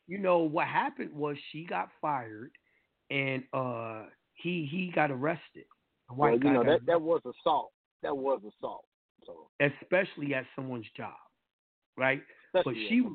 you 0.07 0.19
know 0.19 0.39
what 0.39 0.67
happened 0.67 1.13
was 1.13 1.37
she 1.51 1.65
got 1.65 1.91
fired, 2.01 2.53
and 3.11 3.43
uh 3.53 4.05
he 4.35 4.69
he 4.71 4.91
got 4.95 5.11
arrested. 5.11 5.65
Well, 6.11 6.33
you 6.33 6.53
know 6.53 6.65
that 6.65 6.87
that 6.87 7.01
was 7.01 7.21
assault. 7.25 7.73
That 8.03 8.17
was 8.17 8.41
assault. 8.41 8.85
So 9.27 9.49
especially 9.61 10.35
at 10.35 10.45
someone's 10.57 10.87
job, 10.97 11.15
right? 11.97 12.23
especially 12.55 12.75
But 12.75 12.89
she-. 12.89 13.09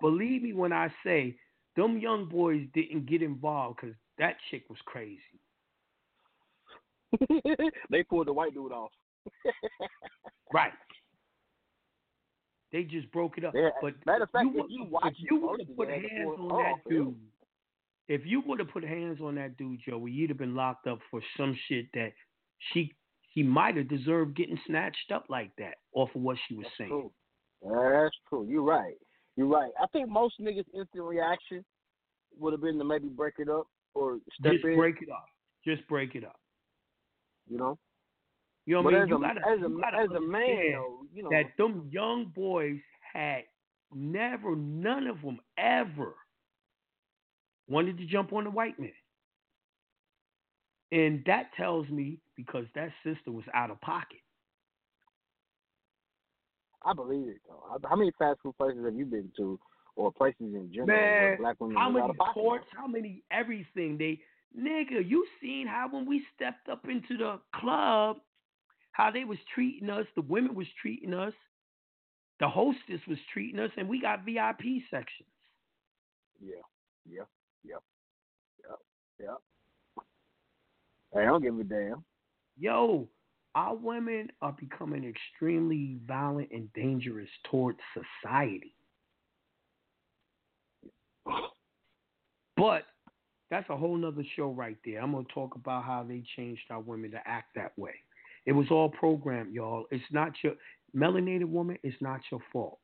Believe 0.00 0.42
me 0.42 0.52
when 0.52 0.72
I 0.72 0.92
say 1.04 1.36
them 1.76 1.98
young 1.98 2.26
boys 2.26 2.66
didn't 2.74 3.06
get 3.06 3.22
involved 3.22 3.80
because 3.80 3.96
that 4.18 4.36
chick 4.50 4.64
was 4.68 4.78
crazy. 4.84 5.20
they 7.90 8.02
pulled 8.02 8.26
the 8.26 8.32
white 8.32 8.54
dude 8.54 8.72
off. 8.72 8.90
right. 10.52 10.72
They 12.72 12.84
just 12.84 13.10
broke 13.12 13.36
it 13.36 13.44
up. 13.44 13.52
Yeah, 13.54 13.68
but 13.82 13.94
matter 14.06 14.24
of 14.24 14.30
fact, 14.30 14.46
you, 14.54 14.64
if 14.64 14.70
you 14.70 14.84
watch 14.84 15.14
if 15.18 15.30
you 15.30 15.40
would 15.40 15.60
have 15.60 15.76
put 15.76 15.88
they 15.88 15.94
had 15.94 16.02
to 16.02 16.08
hands 16.08 16.24
pull 16.24 16.34
it 16.34 16.40
on 16.40 16.48
that 16.48 16.70
off, 16.70 16.78
yeah. 16.86 16.96
dude, 16.98 17.14
if 18.08 18.22
you 18.24 18.42
would 18.46 18.58
have 18.58 18.68
put 18.68 18.84
hands 18.84 19.18
on 19.20 19.34
that 19.34 19.56
dude, 19.58 19.80
Joey, 19.86 20.10
you'd 20.10 20.30
have 20.30 20.38
been 20.38 20.54
locked 20.54 20.86
up 20.86 20.98
for 21.10 21.20
some 21.36 21.56
shit 21.68 21.86
that 21.92 22.12
she 22.72 22.92
he 23.34 23.42
might 23.42 23.76
have 23.76 23.88
deserved 23.88 24.36
getting 24.36 24.58
snatched 24.66 25.12
up 25.12 25.26
like 25.28 25.50
that 25.58 25.76
off 25.94 26.10
of 26.14 26.22
what 26.22 26.36
she 26.48 26.54
was 26.54 26.66
saying. 26.78 26.90
True. 26.90 27.12
That's 27.62 28.14
true. 28.28 28.46
You're 28.48 28.62
right. 28.62 28.96
You're 29.36 29.46
right. 29.46 29.70
I 29.80 29.86
think 29.88 30.08
most 30.08 30.40
niggas' 30.40 30.64
instant 30.74 31.04
reaction 31.04 31.64
would 32.38 32.52
have 32.52 32.62
been 32.62 32.78
to 32.78 32.84
maybe 32.84 33.08
break 33.08 33.34
it 33.38 33.48
up 33.48 33.66
or 33.94 34.18
step 34.38 34.52
Just 34.52 34.64
in. 34.64 34.76
break 34.76 34.96
it 35.02 35.08
up. 35.10 35.26
Just 35.64 35.86
break 35.88 36.14
it 36.14 36.24
up. 36.24 36.38
You 37.48 37.58
know. 37.58 37.78
You 38.66 38.74
know 38.74 38.82
what 38.82 38.94
I 38.94 39.02
as 39.02 39.08
mean? 39.08 39.16
a 39.16 39.20
gotta, 39.20 39.40
as 39.40 39.58
a 39.64 39.68
gotta 39.68 39.98
as 39.98 40.10
a 40.16 40.20
man, 40.20 40.72
though, 40.72 41.00
you 41.12 41.22
know, 41.24 41.30
that 41.30 41.46
them 41.58 41.88
young 41.90 42.26
boys 42.34 42.78
had 43.12 43.42
never, 43.92 44.54
none 44.54 45.06
of 45.08 45.20
them 45.20 45.40
ever 45.58 46.14
wanted 47.68 47.98
to 47.98 48.06
jump 48.06 48.32
on 48.32 48.44
the 48.44 48.50
white 48.50 48.78
man. 48.78 48.92
And 50.92 51.22
that 51.26 51.50
tells 51.56 51.88
me 51.88 52.18
because 52.36 52.66
that 52.74 52.90
sister 53.02 53.32
was 53.32 53.44
out 53.54 53.70
of 53.70 53.80
pocket. 53.80 54.20
I 56.84 56.92
believe 56.92 57.28
it 57.28 57.40
though. 57.46 57.78
How 57.88 57.96
many 57.96 58.12
fast 58.18 58.40
food 58.42 58.56
places 58.58 58.84
have 58.84 58.94
you 58.94 59.04
been 59.04 59.30
to, 59.36 59.58
or 59.96 60.12
places 60.12 60.40
in 60.40 60.70
general 60.72 60.86
Man, 60.86 61.36
black 61.38 61.56
women 61.60 61.76
how 61.76 61.88
many 61.88 62.02
out 62.02 62.10
of 62.10 62.16
pocket? 62.16 62.34
courts, 62.34 62.66
how 62.76 62.86
many 62.86 63.22
everything 63.30 63.96
they 63.98 64.20
nigga, 64.58 65.08
you 65.08 65.26
seen 65.40 65.66
how 65.66 65.88
when 65.90 66.06
we 66.06 66.22
stepped 66.34 66.68
up 66.68 66.86
into 66.88 67.16
the 67.16 67.38
club, 67.54 68.18
how 68.92 69.10
they 69.10 69.24
was 69.24 69.38
treating 69.54 69.88
us, 69.90 70.06
the 70.14 70.22
women 70.22 70.54
was 70.54 70.66
treating 70.80 71.14
us, 71.14 71.32
the 72.40 72.48
hostess 72.48 73.00
was 73.08 73.18
treating 73.32 73.60
us, 73.60 73.70
and 73.76 73.88
we 73.88 74.00
got 74.00 74.24
VIP 74.24 74.82
sections. 74.90 75.28
Yeah, 76.40 76.56
yeah, 77.08 77.22
yeah, 77.64 77.76
yeah, 78.68 78.76
yeah. 79.20 80.02
Hey, 81.14 81.22
I 81.22 81.26
don't 81.26 81.42
give 81.42 81.58
a 81.58 81.64
damn. 81.64 82.04
Yo, 82.58 83.08
our 83.54 83.74
women 83.74 84.28
are 84.40 84.52
becoming 84.58 85.04
extremely 85.04 85.98
violent 86.06 86.48
and 86.52 86.72
dangerous 86.72 87.28
towards 87.50 87.78
society. 88.22 88.74
But 92.56 92.84
that's 93.50 93.68
a 93.70 93.76
whole 93.76 93.96
nother 93.96 94.24
show 94.36 94.50
right 94.50 94.76
there. 94.84 95.00
I'm 95.02 95.12
gonna 95.12 95.24
talk 95.34 95.54
about 95.54 95.84
how 95.84 96.04
they 96.06 96.22
changed 96.36 96.62
our 96.70 96.80
women 96.80 97.10
to 97.10 97.20
act 97.26 97.54
that 97.54 97.76
way. 97.78 97.94
It 98.46 98.52
was 98.52 98.66
all 98.70 98.88
programmed, 98.88 99.54
y'all. 99.54 99.86
It's 99.90 100.04
not 100.10 100.32
your 100.42 100.54
melanated 100.96 101.44
woman, 101.44 101.78
it's 101.82 102.00
not 102.00 102.20
your 102.30 102.40
fault. 102.52 102.78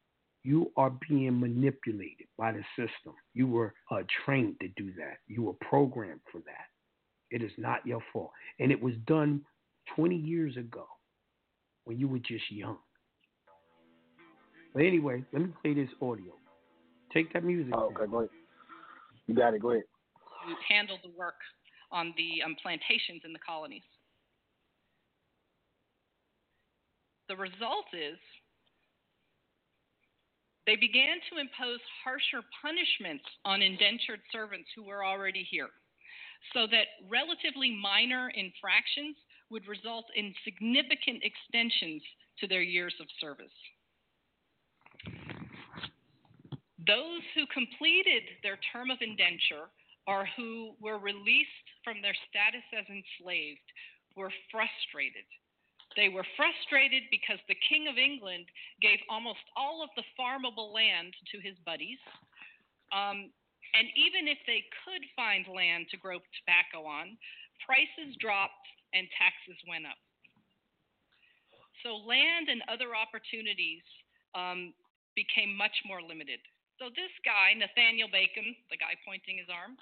You 0.44 0.70
are 0.76 0.92
being 1.08 1.38
manipulated 1.38 2.26
by 2.36 2.52
the 2.52 2.62
system. 2.76 3.14
You 3.34 3.48
were 3.48 3.74
uh, 3.90 4.02
trained 4.24 4.56
to 4.60 4.68
do 4.76 4.92
that. 4.94 5.18
You 5.26 5.42
were 5.42 5.54
programmed 5.54 6.20
for 6.30 6.38
that. 6.46 6.66
It 7.30 7.42
is 7.42 7.52
not 7.58 7.86
your 7.86 8.00
fault. 8.12 8.30
And 8.60 8.70
it 8.70 8.80
was 8.80 8.94
done 9.06 9.42
20 9.96 10.16
years 10.16 10.56
ago 10.56 10.86
when 11.84 11.98
you 11.98 12.08
were 12.08 12.18
just 12.18 12.50
young. 12.50 12.78
But 14.74 14.84
anyway, 14.84 15.24
let 15.32 15.42
me 15.42 15.48
play 15.62 15.74
this 15.74 15.88
audio. 16.02 16.32
Take 17.12 17.32
that 17.32 17.44
music. 17.44 17.72
Oh, 17.74 17.90
okay, 17.94 18.10
go 18.10 18.18
ahead. 18.18 18.30
You 19.26 19.34
got 19.34 19.54
it. 19.54 19.62
Go 19.62 19.72
ahead. 19.72 19.84
who 20.46 20.54
handled 20.68 21.00
the 21.02 21.10
work 21.18 21.40
on 21.90 22.12
the 22.16 22.42
um, 22.44 22.56
plantations 22.62 23.22
in 23.24 23.32
the 23.32 23.38
colonies. 23.38 23.82
The 27.28 27.36
result 27.36 27.88
is 27.92 28.16
they 30.66 30.76
began 30.76 31.16
to 31.32 31.40
impose 31.40 31.80
harsher 32.04 32.44
punishments 32.60 33.24
on 33.44 33.62
indentured 33.62 34.20
servants 34.32 34.68
who 34.76 34.84
were 34.84 35.04
already 35.04 35.46
here, 35.50 35.72
so 36.52 36.66
that 36.68 36.88
relatively 37.08 37.72
minor 37.72 38.28
infractions 38.36 39.16
would 39.50 39.66
result 39.66 40.04
in 40.14 40.34
significant 40.44 41.22
extensions 41.22 42.02
to 42.40 42.46
their 42.46 42.62
years 42.62 42.94
of 43.00 43.06
service. 43.20 43.54
Those 46.86 47.20
who 47.34 47.44
completed 47.52 48.24
their 48.42 48.58
term 48.72 48.90
of 48.90 48.98
indenture 49.00 49.68
or 50.06 50.26
who 50.36 50.72
were 50.80 50.98
released 50.98 51.68
from 51.84 52.00
their 52.00 52.16
status 52.32 52.64
as 52.72 52.88
enslaved 52.88 53.68
were 54.16 54.32
frustrated. 54.48 55.28
They 55.96 56.08
were 56.08 56.24
frustrated 56.36 57.04
because 57.10 57.40
the 57.48 57.58
King 57.68 57.88
of 57.88 57.98
England 57.98 58.46
gave 58.80 59.00
almost 59.08 59.44
all 59.56 59.82
of 59.84 59.90
the 59.96 60.06
farmable 60.16 60.72
land 60.72 61.12
to 61.32 61.40
his 61.40 61.56
buddies. 61.64 62.00
Um, 62.92 63.28
and 63.76 63.86
even 63.96 64.28
if 64.28 64.38
they 64.48 64.64
could 64.84 65.04
find 65.12 65.44
land 65.48 65.92
to 65.92 66.00
grow 66.00 66.24
tobacco 66.40 66.88
on, 66.88 67.20
prices 67.60 68.16
dropped 68.16 68.64
and 68.92 69.08
taxes 69.16 69.58
went 69.68 69.84
up. 69.84 69.98
So 71.86 72.02
land 72.02 72.50
and 72.50 72.62
other 72.66 72.96
opportunities 72.96 73.84
um, 74.34 74.74
became 75.14 75.54
much 75.54 75.74
more 75.86 76.02
limited. 76.02 76.42
So 76.78 76.90
this 76.94 77.10
guy, 77.26 77.54
Nathaniel 77.54 78.10
Bacon, 78.10 78.54
the 78.70 78.78
guy 78.78 78.94
pointing 79.02 79.38
his 79.38 79.50
arm, 79.50 79.74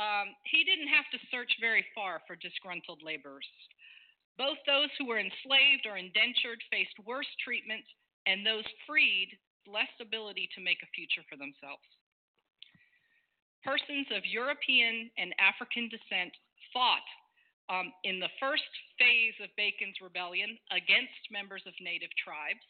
um, 0.00 0.32
he 0.48 0.64
didn't 0.64 0.88
have 0.88 1.04
to 1.12 1.20
search 1.28 1.52
very 1.60 1.84
far 1.92 2.24
for 2.24 2.36
disgruntled 2.40 3.04
laborers. 3.04 3.48
Both 4.40 4.56
those 4.64 4.88
who 4.96 5.04
were 5.04 5.20
enslaved 5.20 5.84
or 5.84 6.00
indentured 6.00 6.64
faced 6.72 6.96
worse 7.04 7.28
treatment, 7.44 7.84
and 8.24 8.40
those 8.40 8.64
freed 8.88 9.36
less 9.68 9.92
ability 10.00 10.48
to 10.56 10.64
make 10.64 10.80
a 10.80 10.92
future 10.96 11.20
for 11.28 11.36
themselves. 11.36 11.84
Persons 13.60 14.08
of 14.10 14.24
European 14.24 15.12
and 15.20 15.36
African 15.38 15.92
descent 15.92 16.32
fought 16.72 17.04
um, 17.72 17.88
in 18.04 18.20
the 18.20 18.28
first 18.36 18.68
phase 19.00 19.32
of 19.40 19.48
Bacon's 19.56 19.96
rebellion 20.04 20.60
against 20.68 21.32
members 21.32 21.64
of 21.64 21.72
native 21.80 22.12
tribes, 22.20 22.62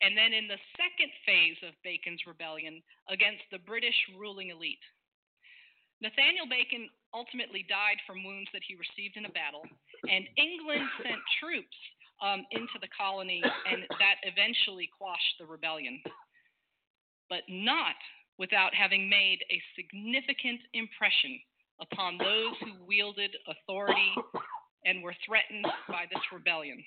and 0.00 0.16
then 0.16 0.32
in 0.32 0.48
the 0.48 0.56
second 0.80 1.12
phase 1.28 1.60
of 1.60 1.76
Bacon's 1.84 2.24
rebellion 2.24 2.80
against 3.12 3.44
the 3.52 3.60
British 3.68 3.96
ruling 4.16 4.48
elite. 4.48 4.80
Nathaniel 6.00 6.48
Bacon 6.48 6.88
ultimately 7.12 7.60
died 7.68 8.00
from 8.08 8.24
wounds 8.24 8.48
that 8.56 8.64
he 8.64 8.80
received 8.80 9.20
in 9.20 9.28
a 9.28 9.36
battle, 9.36 9.68
and 10.08 10.24
England 10.40 10.88
sent 11.04 11.20
troops 11.36 11.76
um, 12.24 12.48
into 12.56 12.80
the 12.80 12.88
colony, 12.96 13.44
and 13.44 13.84
that 14.00 14.24
eventually 14.24 14.88
quashed 14.96 15.36
the 15.36 15.44
rebellion. 15.44 16.00
But 17.28 17.44
not 17.52 18.00
without 18.40 18.72
having 18.72 19.12
made 19.12 19.44
a 19.52 19.60
significant 19.76 20.64
impression 20.72 21.36
upon 21.80 22.18
those 22.18 22.54
who 22.60 22.84
wielded 22.86 23.34
authority 23.48 24.12
and 24.84 25.02
were 25.02 25.14
threatened 25.26 25.66
by 25.88 26.04
this 26.10 26.22
rebellion. 26.32 26.82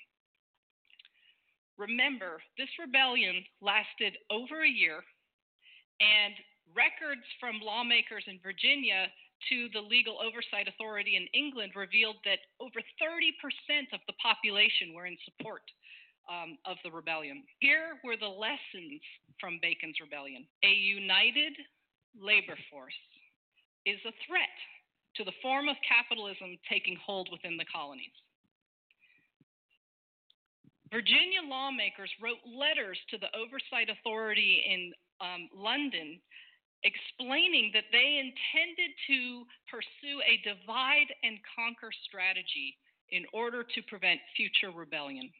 Remember, 1.78 2.38
this 2.56 2.70
rebellion 2.78 3.42
lasted 3.60 4.14
over 4.30 4.62
a 4.62 4.68
year, 4.68 5.02
and 6.00 6.34
records 6.74 7.26
from 7.38 7.62
lawmakers 7.62 8.24
in 8.26 8.38
Virginia 8.42 9.10
to 9.50 9.68
the 9.74 9.82
Legal 9.82 10.18
Oversight 10.22 10.68
Authority 10.68 11.18
in 11.18 11.26
England 11.34 11.72
revealed 11.74 12.16
that 12.24 12.42
over 12.60 12.80
30% 13.02 13.90
of 13.92 14.00
the 14.06 14.14
population 14.22 14.94
were 14.94 15.06
in 15.06 15.18
support 15.26 15.62
um, 16.30 16.56
of 16.64 16.78
the 16.82 16.90
rebellion. 16.90 17.44
Here 17.60 18.00
were 18.02 18.16
the 18.16 18.30
lessons 18.30 19.02
from 19.40 19.58
Bacon's 19.60 19.98
rebellion 20.00 20.46
a 20.62 20.72
united 20.72 21.52
labor 22.14 22.56
force 22.70 22.96
is 23.84 24.00
a 24.06 24.14
threat 24.26 24.56
to 25.16 25.24
the 25.24 25.36
form 25.42 25.68
of 25.68 25.76
capitalism 25.86 26.58
taking 26.70 26.96
hold 26.98 27.28
within 27.30 27.56
the 27.56 27.64
colonies. 27.70 28.14
Virginia 30.90 31.42
lawmakers 31.42 32.10
wrote 32.22 32.38
letters 32.46 32.98
to 33.10 33.18
the 33.18 33.30
Oversight 33.34 33.90
Authority 33.90 34.62
in 34.62 34.92
um, 35.20 35.48
London 35.54 36.20
explaining 36.84 37.72
that 37.72 37.88
they 37.90 38.20
intended 38.20 38.92
to 39.08 39.42
pursue 39.72 40.20
a 40.22 40.38
divide 40.44 41.08
and 41.24 41.40
conquer 41.56 41.90
strategy 42.06 42.76
in 43.10 43.24
order 43.32 43.64
to 43.64 43.80
prevent 43.88 44.20
future 44.36 44.70
rebellion. 44.70 45.32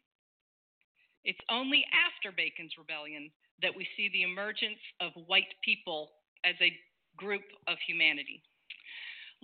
It's 1.24 1.40
only 1.50 1.84
after 1.92 2.34
Bacon's 2.34 2.74
rebellion 2.76 3.30
that 3.62 3.76
we 3.76 3.86
see 3.96 4.10
the 4.12 4.24
emergence 4.24 4.80
of 5.00 5.12
white 5.26 5.52
people 5.62 6.12
as 6.44 6.56
a 6.60 6.72
group 7.16 7.44
of 7.68 7.76
humanity. 7.86 8.42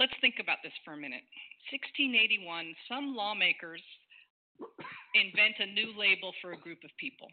Let's 0.00 0.16
think 0.24 0.40
about 0.40 0.64
this 0.64 0.72
for 0.80 0.96
a 0.96 0.96
minute. 0.96 1.20
1681, 1.68 2.40
some 2.88 3.12
lawmakers 3.12 3.84
invent 5.12 5.60
a 5.60 5.68
new 5.76 5.92
label 5.92 6.32
for 6.40 6.56
a 6.56 6.58
group 6.64 6.80
of 6.88 6.90
people. 6.96 7.28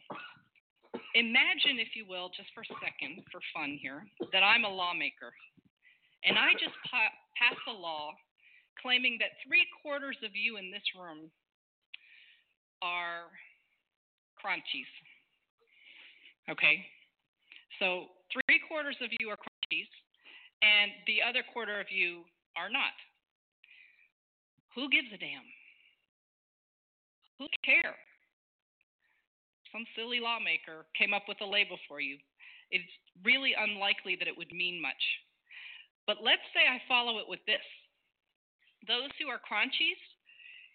Imagine, 1.16 1.80
if 1.80 1.96
you 1.96 2.04
will, 2.04 2.28
just 2.36 2.52
for 2.52 2.68
a 2.68 2.76
second, 2.84 3.24
for 3.32 3.40
fun 3.56 3.80
here, 3.80 4.04
that 4.36 4.44
I'm 4.44 4.68
a 4.68 4.70
lawmaker. 4.70 5.32
And 6.28 6.36
I 6.36 6.52
just 6.60 6.76
pa- 6.92 7.16
passed 7.40 7.64
a 7.72 7.72
law 7.72 8.12
claiming 8.84 9.16
that 9.24 9.40
three 9.48 9.64
quarters 9.80 10.20
of 10.20 10.36
you 10.36 10.60
in 10.60 10.68
this 10.68 10.84
room 10.92 11.32
are 12.84 13.32
crunchies. 14.36 14.92
Okay? 16.52 16.84
So 17.80 18.12
three 18.28 18.60
quarters 18.68 19.00
of 19.00 19.08
you 19.24 19.32
are 19.32 19.40
crunchies, 19.40 19.88
and 20.60 20.92
the 21.08 21.24
other 21.24 21.48
quarter 21.48 21.80
of 21.80 21.88
you 21.88 22.28
are 22.58 22.70
not. 22.70 22.98
Who 24.76 24.90
gives 24.90 25.08
a 25.14 25.18
damn? 25.18 25.46
Who 27.40 27.48
cares? 27.64 27.96
Some 29.72 29.86
silly 29.96 30.20
lawmaker 30.20 30.90
came 30.98 31.14
up 31.14 31.30
with 31.30 31.38
a 31.42 31.46
label 31.46 31.78
for 31.88 32.02
you. 32.02 32.18
It's 32.72 32.90
really 33.24 33.54
unlikely 33.54 34.18
that 34.18 34.28
it 34.28 34.38
would 34.38 34.52
mean 34.52 34.82
much. 34.82 35.02
But 36.06 36.18
let's 36.24 36.46
say 36.56 36.66
I 36.66 36.82
follow 36.88 37.20
it 37.20 37.30
with 37.30 37.44
this 37.46 37.64
those 38.88 39.12
who 39.20 39.28
are 39.28 39.42
crunchies, 39.42 40.00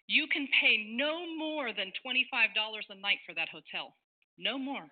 you 0.07 0.27
can 0.27 0.47
pay 0.61 0.85
no 0.93 1.25
more 1.37 1.73
than 1.73 1.91
$25 2.05 2.29
a 2.29 3.01
night 3.01 3.19
for 3.25 3.33
that 3.33 3.49
hotel. 3.49 3.95
No 4.37 4.57
more. 4.57 4.85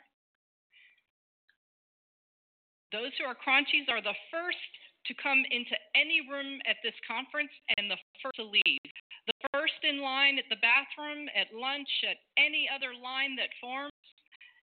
Those 2.92 3.12
who 3.20 3.26
are 3.26 3.36
crunchies 3.36 3.88
are 3.90 4.02
the 4.02 4.18
first 4.32 4.72
to 5.06 5.14
come 5.18 5.42
into 5.50 5.74
any 5.96 6.22
room 6.30 6.62
at 6.70 6.78
this 6.84 6.98
conference 7.08 7.52
and 7.78 7.90
the 7.90 7.98
first 8.22 8.38
to 8.38 8.46
leave. 8.46 8.86
The 9.28 9.50
first 9.54 9.82
in 9.84 10.02
line 10.02 10.38
at 10.38 10.50
the 10.50 10.62
bathroom, 10.62 11.30
at 11.34 11.54
lunch, 11.54 11.90
at 12.06 12.22
any 12.38 12.70
other 12.70 12.94
line 12.94 13.36
that 13.38 13.54
forms, 13.62 13.94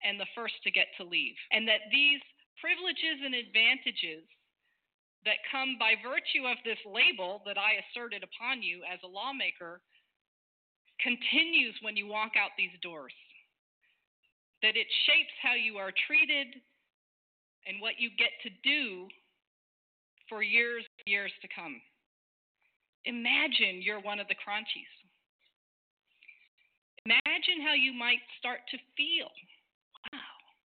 and 0.03 0.19
the 0.19 0.29
first 0.35 0.55
to 0.63 0.71
get 0.71 0.91
to 0.99 1.03
leave. 1.03 1.35
And 1.51 1.67
that 1.67 1.87
these 1.91 2.21
privileges 2.59 3.23
and 3.23 3.35
advantages 3.35 4.23
that 5.25 5.41
come 5.49 5.75
by 5.79 5.97
virtue 5.99 6.45
of 6.45 6.61
this 6.61 6.79
label 6.85 7.41
that 7.49 7.57
I 7.57 7.81
asserted 7.81 8.21
upon 8.21 8.61
you 8.61 8.85
as 8.85 9.01
a 9.01 9.09
lawmaker 9.09 9.81
continues 11.01 11.75
when 11.81 11.97
you 11.97 12.07
walk 12.07 12.37
out 12.37 12.53
these 12.55 12.75
doors. 12.81 13.13
That 14.61 14.77
it 14.77 14.87
shapes 15.09 15.35
how 15.41 15.57
you 15.57 15.77
are 15.81 15.91
treated 16.07 16.61
and 17.65 17.81
what 17.81 17.97
you 17.97 18.13
get 18.13 18.31
to 18.45 18.53
do 18.63 19.09
for 20.29 20.43
years 20.43 20.83
and 20.99 21.11
years 21.11 21.31
to 21.41 21.47
come. 21.53 21.81
Imagine 23.05 23.81
you're 23.81 24.01
one 24.01 24.19
of 24.19 24.27
the 24.27 24.35
crunchies. 24.35 24.93
Imagine 27.05 27.61
how 27.61 27.73
you 27.73 27.93
might 27.93 28.21
start 28.39 28.59
to 28.71 28.77
feel 28.97 29.29
wow, 30.11 30.35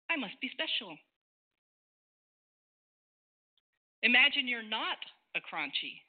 I 0.10 0.18
must 0.18 0.40
be 0.42 0.50
special. 0.52 0.98
Imagine 4.04 4.48
you're 4.48 4.66
not 4.66 4.98
a 5.36 5.42
crunchy. 5.42 6.02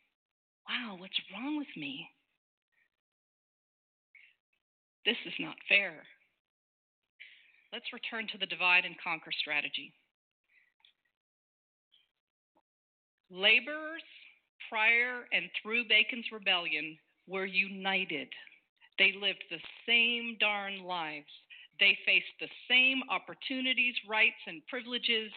Wow, 0.69 0.97
what's 0.99 1.17
wrong 1.33 1.57
with 1.57 1.71
me? 1.77 2.09
This 5.05 5.17
is 5.25 5.33
not 5.39 5.57
fair. 5.69 6.03
Let's 7.73 7.93
return 7.93 8.27
to 8.33 8.39
the 8.39 8.47
divide 8.47 8.85
and 8.85 8.97
conquer 9.03 9.31
strategy. 9.33 9.93
Laborers 13.31 14.03
prior 14.69 15.27
and 15.33 15.49
through 15.63 15.89
Bacon's 15.89 16.27
rebellion 16.33 16.97
were 17.27 17.47
united. 17.47 18.29
They 18.99 19.13
lived 19.21 19.45
the 19.51 19.61
same 19.87 20.37
darn 20.41 20.83
lives. 20.83 21.31
They 21.79 21.99
faced 22.07 22.33
the 22.41 22.49
same 22.69 23.03
opportunities, 23.11 23.95
rights, 24.09 24.41
and 24.47 24.63
privileges 24.69 25.31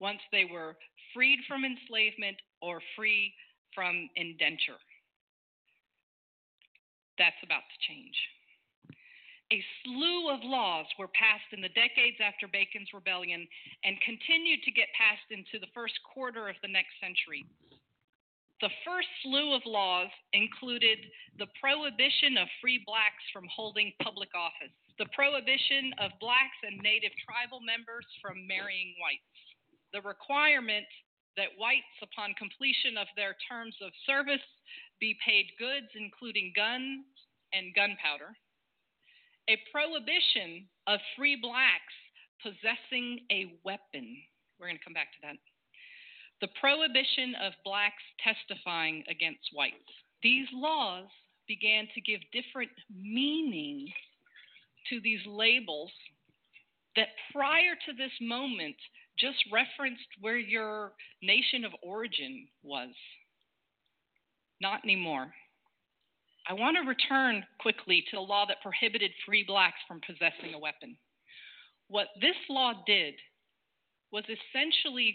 once 0.00 0.20
they 0.30 0.44
were 0.44 0.76
freed 1.14 1.38
from 1.48 1.64
enslavement 1.64 2.36
or 2.60 2.80
free 2.96 3.32
from 3.74 4.08
indenture. 4.16 4.78
That's 7.18 7.42
about 7.42 7.62
to 7.62 7.92
change. 7.92 8.14
A 9.50 9.64
slew 9.82 10.28
of 10.28 10.44
laws 10.44 10.84
were 10.98 11.08
passed 11.08 11.48
in 11.52 11.62
the 11.62 11.72
decades 11.72 12.20
after 12.20 12.46
Bacon's 12.46 12.92
rebellion 12.92 13.48
and 13.82 14.00
continued 14.02 14.62
to 14.64 14.70
get 14.70 14.92
passed 14.92 15.24
into 15.32 15.56
the 15.58 15.72
first 15.72 15.96
quarter 16.04 16.48
of 16.48 16.56
the 16.60 16.68
next 16.68 16.92
century. 17.00 17.46
The 18.60 18.74
first 18.84 19.08
slew 19.22 19.54
of 19.54 19.62
laws 19.64 20.10
included 20.34 20.98
the 21.38 21.46
prohibition 21.62 22.36
of 22.36 22.48
free 22.60 22.82
blacks 22.84 23.24
from 23.32 23.48
holding 23.48 23.94
public 24.02 24.34
office, 24.34 24.74
the 24.98 25.08
prohibition 25.14 25.94
of 25.96 26.10
blacks 26.20 26.58
and 26.66 26.76
native 26.82 27.12
tribal 27.24 27.60
members 27.64 28.04
from 28.20 28.46
marrying 28.46 28.98
whites, 29.00 29.32
the 29.94 30.02
requirement 30.02 30.86
that 31.38 31.54
whites, 31.56 31.96
upon 32.02 32.34
completion 32.34 32.98
of 32.98 33.06
their 33.14 33.38
terms 33.48 33.76
of 33.80 33.94
service, 34.04 34.44
be 34.98 35.16
paid 35.24 35.46
goods, 35.56 35.88
including 35.94 36.52
guns 36.52 37.06
and 37.54 37.72
gunpowder, 37.78 38.34
a 39.48 39.56
prohibition 39.72 40.68
of 40.86 41.00
free 41.16 41.36
blacks 41.40 41.96
possessing 42.42 43.20
a 43.32 43.58
weapon. 43.64 44.16
We're 44.58 44.68
going 44.68 44.78
to 44.78 44.84
come 44.84 44.94
back 44.94 45.12
to 45.12 45.20
that. 45.22 45.36
The 46.40 46.52
prohibition 46.60 47.34
of 47.42 47.52
blacks 47.64 48.02
testifying 48.22 49.02
against 49.10 49.50
whites. 49.52 49.90
These 50.22 50.46
laws 50.52 51.08
began 51.48 51.88
to 51.94 52.00
give 52.00 52.20
different 52.32 52.70
meaning 52.94 53.88
to 54.90 55.00
these 55.00 55.20
labels 55.26 55.90
that 56.94 57.08
prior 57.32 57.74
to 57.86 57.92
this 57.92 58.12
moment 58.20 58.76
just 59.18 59.38
referenced 59.52 60.06
where 60.20 60.38
your 60.38 60.92
nation 61.22 61.64
of 61.64 61.72
origin 61.82 62.46
was. 62.62 62.90
Not 64.60 64.84
anymore. 64.84 65.32
I 66.48 66.54
want 66.54 66.76
to 66.76 66.88
return 66.88 67.44
quickly 67.60 68.04
to 68.10 68.16
the 68.16 68.22
law 68.22 68.46
that 68.46 68.62
prohibited 68.62 69.10
free 69.26 69.44
blacks 69.46 69.78
from 69.86 70.00
possessing 70.00 70.54
a 70.54 70.58
weapon. 70.58 70.96
What 71.88 72.08
this 72.20 72.36
law 72.48 72.72
did 72.86 73.14
was 74.10 74.24
essentially 74.24 75.14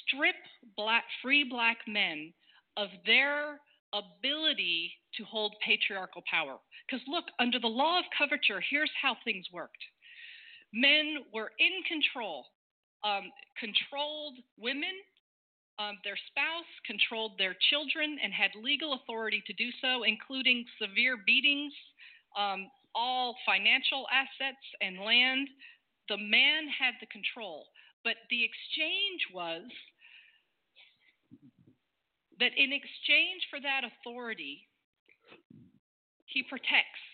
strip 0.00 0.36
black, 0.76 1.04
free 1.22 1.44
black 1.44 1.78
men 1.86 2.32
of 2.76 2.88
their 3.04 3.60
ability 3.92 4.92
to 5.16 5.24
hold 5.24 5.54
patriarchal 5.64 6.22
power. 6.30 6.56
Because 6.86 7.04
look, 7.06 7.24
under 7.38 7.58
the 7.58 7.66
law 7.66 7.98
of 7.98 8.04
coverture, 8.16 8.62
here's 8.70 8.90
how 9.00 9.16
things 9.24 9.46
worked 9.52 9.84
men 10.72 11.16
were 11.32 11.50
in 11.58 11.82
control 11.88 12.46
um, 13.02 13.32
controlled 13.58 14.36
women, 14.58 14.92
um, 15.80 15.96
their 16.04 16.18
spouse, 16.28 16.68
controlled 16.84 17.32
their 17.38 17.56
children, 17.72 18.18
and 18.22 18.32
had 18.32 18.50
legal 18.60 18.92
authority 18.92 19.42
to 19.46 19.54
do 19.54 19.70
so, 19.80 20.02
including 20.04 20.64
severe 20.76 21.16
beatings, 21.24 21.72
um, 22.36 22.68
all 22.94 23.34
financial 23.46 24.04
assets 24.12 24.60
and 24.82 25.00
land. 25.00 25.48
The 26.12 26.18
man 26.18 26.68
had 26.68 26.94
the 27.00 27.06
control, 27.06 27.64
but 28.04 28.20
the 28.28 28.44
exchange 28.44 29.24
was 29.32 29.62
that 32.40 32.52
in 32.56 32.72
exchange 32.72 33.40
for 33.48 33.60
that 33.60 33.82
authority, 33.84 34.68
he 36.26 36.42
protects. 36.42 37.04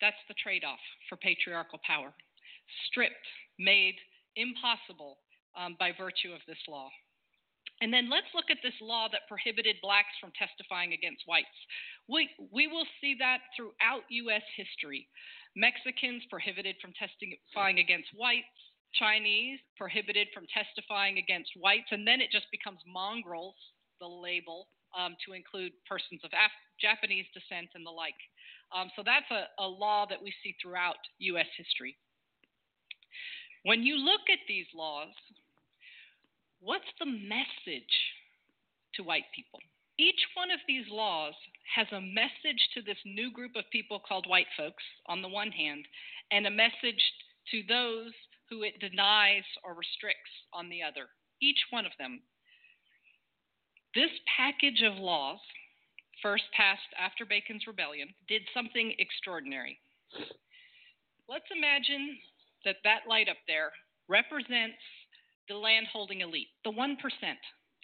That's 0.00 0.20
the 0.28 0.34
trade 0.40 0.62
off 0.64 0.80
for 1.08 1.16
patriarchal 1.16 1.80
power 1.86 2.12
stripped, 2.88 3.26
made 3.58 3.96
impossible 4.36 5.16
um, 5.56 5.76
by 5.78 5.92
virtue 5.96 6.32
of 6.32 6.40
this 6.46 6.60
law. 6.68 6.88
And 7.80 7.92
then 7.92 8.08
let's 8.08 8.30
look 8.32 8.48
at 8.48 8.62
this 8.62 8.76
law 8.80 9.08
that 9.12 9.28
prohibited 9.28 9.76
blacks 9.82 10.16
from 10.20 10.32
testifying 10.32 10.94
against 10.94 11.24
whites. 11.26 11.52
We, 12.08 12.30
we 12.52 12.68
will 12.68 12.88
see 13.00 13.16
that 13.18 13.44
throughout 13.52 14.08
U.S. 14.08 14.44
history. 14.56 15.08
Mexicans 15.56 16.24
prohibited 16.30 16.76
from 16.80 16.92
testifying 16.96 17.80
against 17.80 18.08
whites, 18.16 18.56
Chinese 18.96 19.60
prohibited 19.76 20.28
from 20.32 20.48
testifying 20.48 21.18
against 21.18 21.52
whites, 21.56 21.88
and 21.92 22.06
then 22.06 22.20
it 22.20 22.32
just 22.32 22.48
becomes 22.48 22.80
mongrels, 22.88 23.56
the 24.00 24.08
label, 24.08 24.68
um, 24.96 25.16
to 25.26 25.32
include 25.36 25.72
persons 25.84 26.20
of 26.24 26.32
Af- 26.32 26.64
Japanese 26.80 27.26
descent 27.36 27.68
and 27.74 27.84
the 27.84 27.92
like. 27.92 28.16
Um, 28.72 28.88
so 28.96 29.02
that's 29.04 29.28
a, 29.28 29.48
a 29.60 29.68
law 29.68 30.06
that 30.08 30.22
we 30.22 30.32
see 30.42 30.56
throughout 30.60 31.00
U.S. 31.36 31.48
history. 31.56 31.96
When 33.64 33.82
you 33.82 33.96
look 33.96 34.24
at 34.30 34.40
these 34.48 34.66
laws, 34.74 35.12
what's 36.60 36.84
the 36.98 37.06
message 37.06 37.94
to 38.94 39.02
white 39.02 39.28
people? 39.34 39.60
Each 39.98 40.20
one 40.34 40.50
of 40.50 40.60
these 40.68 40.84
laws 40.90 41.34
has 41.74 41.86
a 41.92 42.00
message 42.00 42.60
to 42.74 42.82
this 42.82 42.98
new 43.04 43.32
group 43.32 43.56
of 43.56 43.64
people 43.72 44.00
called 44.06 44.26
white 44.28 44.50
folks 44.56 44.84
on 45.06 45.22
the 45.22 45.28
one 45.28 45.50
hand, 45.50 45.86
and 46.30 46.46
a 46.46 46.50
message 46.50 47.00
to 47.50 47.62
those 47.68 48.12
who 48.50 48.62
it 48.62 48.78
denies 48.80 49.44
or 49.64 49.74
restricts 49.74 50.30
on 50.52 50.68
the 50.68 50.82
other. 50.82 51.08
Each 51.40 51.58
one 51.70 51.86
of 51.86 51.92
them. 51.98 52.20
This 53.94 54.10
package 54.36 54.82
of 54.82 54.98
laws, 54.98 55.40
first 56.22 56.44
passed 56.54 56.92
after 57.00 57.24
Bacon's 57.24 57.66
Rebellion, 57.66 58.08
did 58.28 58.42
something 58.52 58.94
extraordinary. 58.98 59.78
Let's 61.28 61.48
imagine 61.50 62.18
that 62.64 62.76
that 62.84 63.08
light 63.08 63.28
up 63.28 63.40
there 63.48 63.72
represents 64.08 64.78
the 65.48 65.54
landholding 65.54 66.20
elite, 66.20 66.48
the 66.64 66.70
1%. 66.70 66.96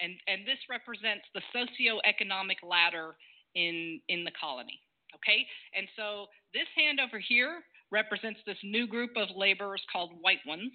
And, 0.01 0.15
and 0.27 0.47
this 0.47 0.59
represents 0.69 1.25
the 1.35 1.43
socioeconomic 1.55 2.59
ladder 2.63 3.15
in, 3.55 4.01
in 4.09 4.25
the 4.25 4.33
colony. 4.39 4.81
Okay? 5.15 5.47
And 5.77 5.87
so 5.97 6.27
this 6.55 6.67
hand 6.77 6.99
over 6.99 7.21
here 7.21 7.63
represents 7.91 8.41
this 8.47 8.59
new 8.65 8.87
group 8.87 9.13
of 9.17 9.29
laborers 9.37 9.83
called 9.93 10.13
white 10.21 10.43
ones. 10.47 10.73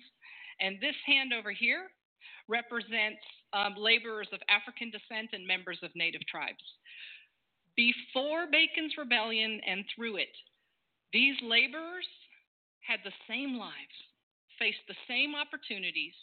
And 0.61 0.77
this 0.79 0.95
hand 1.05 1.33
over 1.33 1.51
here 1.51 1.89
represents 2.47 3.21
um, 3.53 3.75
laborers 3.77 4.27
of 4.31 4.39
African 4.47 4.91
descent 4.91 5.33
and 5.33 5.45
members 5.45 5.79
of 5.83 5.91
native 5.95 6.21
tribes. 6.27 6.63
Before 7.75 8.47
Bacon's 8.49 8.93
Rebellion 8.97 9.61
and 9.67 9.83
through 9.93 10.17
it, 10.17 10.33
these 11.13 11.35
laborers 11.43 12.07
had 12.81 12.99
the 13.03 13.13
same 13.27 13.57
lives, 13.57 13.97
faced 14.57 14.81
the 14.87 14.97
same 15.07 15.35
opportunities, 15.35 16.15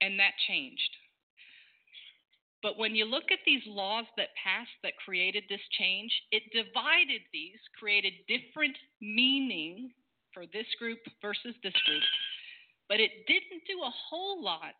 and 0.00 0.18
that 0.18 0.32
changed. 0.46 0.90
But 2.62 2.78
when 2.78 2.96
you 2.96 3.04
look 3.04 3.30
at 3.30 3.38
these 3.46 3.62
laws 3.66 4.06
that 4.16 4.34
passed 4.42 4.74
that 4.82 4.96
created 5.04 5.44
this 5.48 5.60
change, 5.78 6.10
it 6.32 6.42
divided 6.52 7.22
these, 7.32 7.60
created 7.78 8.12
different 8.26 8.76
meaning 9.00 9.92
for 10.32 10.46
this 10.46 10.66
group 10.78 10.98
versus 11.22 11.54
this 11.62 11.76
group. 11.86 12.02
But 12.88 13.00
it 13.00 13.10
didn't 13.26 13.66
do 13.66 13.80
a 13.82 13.94
whole 14.10 14.42
lot 14.42 14.74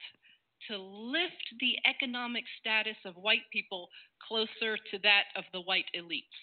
to 0.69 0.77
lift 0.77 1.47
the 1.61 1.77
economic 1.89 2.45
status 2.61 2.97
of 3.05 3.15
white 3.17 3.47
people 3.53 3.89
closer 4.27 4.77
to 4.91 4.99
that 5.03 5.25
of 5.37 5.45
the 5.53 5.61
white 5.61 5.87
elites. 5.95 6.37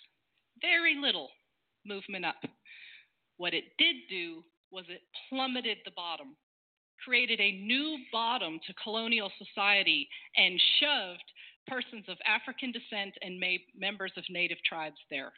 Very 0.62 0.96
little 0.96 1.30
movement 1.86 2.26
up. 2.26 2.42
What 3.38 3.54
it 3.54 3.66
did 3.78 3.96
do 4.10 4.44
was 4.72 4.86
it 4.88 5.02
plummeted 5.30 5.80
the 5.84 5.92
bottom, 5.92 6.36
created 7.06 7.39
a 7.39 7.51
new 7.51 7.97
bottom 8.12 8.60
to 8.68 8.74
colonial 8.84 9.32
society, 9.38 10.08
and 10.36 10.60
shoved 10.80 11.24
persons 11.68 12.06
of 12.08 12.18
African 12.26 12.72
descent 12.72 13.14
and 13.22 13.41
members 13.78 14.12
of 14.18 14.24
native 14.30 14.58
tribes 14.68 14.97
there. 15.10 15.32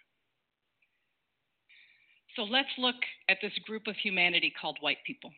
So 2.36 2.43
let's 2.43 2.68
look 2.78 2.95
at 3.30 3.38
this 3.41 3.53
group 3.66 3.88
of 3.88 3.95
humanity 3.95 4.51
called 4.59 4.78
white 4.82 4.97
people. 5.05 5.32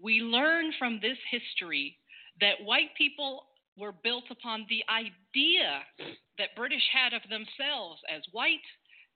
We 0.00 0.20
learn 0.20 0.72
from 0.78 1.00
this 1.00 1.18
history 1.30 1.96
that 2.40 2.64
white 2.64 2.90
people 2.96 3.44
were 3.78 3.92
built 3.92 4.24
upon 4.30 4.66
the 4.68 4.84
idea 4.90 5.80
that 6.38 6.56
British 6.56 6.82
had 6.92 7.14
of 7.14 7.22
themselves 7.22 8.00
as 8.14 8.22
white, 8.32 8.66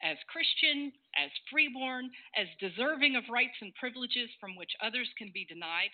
as 0.03 0.16
Christian, 0.28 0.92
as 1.16 1.30
freeborn, 1.51 2.11
as 2.36 2.47
deserving 2.61 3.16
of 3.16 3.24
rights 3.30 3.57
and 3.61 3.74
privileges 3.74 4.30
from 4.40 4.57
which 4.57 4.72
others 4.82 5.09
can 5.18 5.30
be 5.32 5.44
denied. 5.44 5.90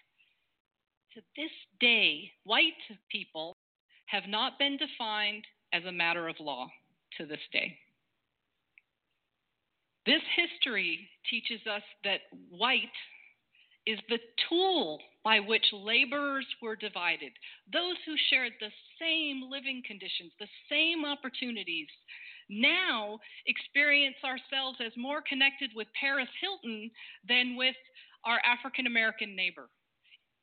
To 1.15 1.21
this 1.37 1.53
day, 1.81 2.33
white 2.45 2.81
people 3.11 3.57
have 4.07 4.25
not 4.29 4.59
been 4.59 4.77
defined 4.77 5.45
as 5.73 5.85
a 5.85 5.93
matter 5.93 6.29
of 6.29 6.37
law 6.41 6.69
to 7.19 7.27
this 7.27 7.41
day. 7.53 7.79
This 10.05 10.23
history 10.35 11.09
teaches 11.31 11.61
us 11.67 11.83
that 12.05 12.23
white 12.51 12.83
is 13.87 13.99
the 14.09 14.19
tool 14.49 15.01
by 15.25 15.39
which 15.41 15.65
laborers 15.73 16.47
were 16.61 16.77
divided. 16.77 17.33
Those 17.73 17.97
who 18.05 18.15
shared 18.31 18.53
the 18.59 18.73
same 19.01 19.49
living 19.49 19.83
conditions, 19.87 20.33
the 20.39 20.49
same 20.69 21.05
opportunities, 21.05 21.89
now 22.53 23.19
experience 23.47 24.17
ourselves 24.25 24.79
as 24.85 24.93
more 24.97 25.23
connected 25.27 25.71
with 25.75 25.89
Paris 25.99 26.29
Hilton 26.41 26.91
than 27.27 27.57
with 27.57 27.77
our 28.25 28.41
African 28.45 28.87
American 28.87 29.35
neighbor. 29.35 29.69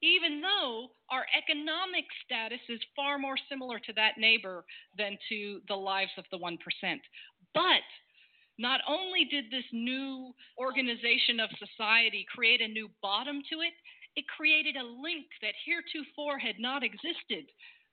Even 0.01 0.41
though 0.41 0.87
our 1.11 1.25
economic 1.35 2.05
status 2.25 2.61
is 2.69 2.79
far 2.95 3.19
more 3.19 3.37
similar 3.49 3.79
to 3.79 3.93
that 3.93 4.17
neighbor 4.17 4.63
than 4.97 5.17
to 5.27 5.59
the 5.67 5.75
lives 5.75 6.11
of 6.17 6.23
the 6.31 6.39
1%. 6.39 6.57
But 7.53 7.83
not 8.57 8.81
only 8.87 9.25
did 9.25 9.45
this 9.51 9.67
new 9.71 10.33
organization 10.57 11.39
of 11.39 11.49
society 11.59 12.25
create 12.33 12.61
a 12.61 12.67
new 12.67 12.89
bottom 13.01 13.41
to 13.51 13.59
it, 13.61 13.73
it 14.15 14.25
created 14.27 14.75
a 14.75 14.83
link 14.83 15.27
that 15.41 15.53
heretofore 15.65 16.39
had 16.39 16.59
not 16.59 16.83
existed 16.83 17.45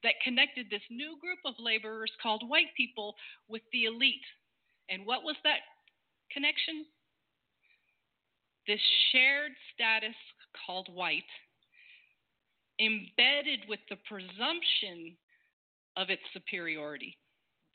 that 0.02 0.14
connected 0.24 0.66
this 0.70 0.82
new 0.90 1.16
group 1.20 1.38
of 1.44 1.54
laborers 1.58 2.10
called 2.22 2.42
white 2.48 2.74
people 2.76 3.14
with 3.48 3.62
the 3.72 3.84
elite. 3.84 4.26
And 4.88 5.06
what 5.06 5.24
was 5.24 5.36
that 5.44 5.60
connection? 6.32 6.84
This 8.66 8.80
shared 9.12 9.52
status 9.74 10.16
called 10.66 10.88
white, 10.92 11.30
embedded 12.80 13.60
with 13.68 13.80
the 13.88 13.96
presumption 14.08 15.16
of 15.96 16.10
its 16.10 16.22
superiority. 16.32 17.16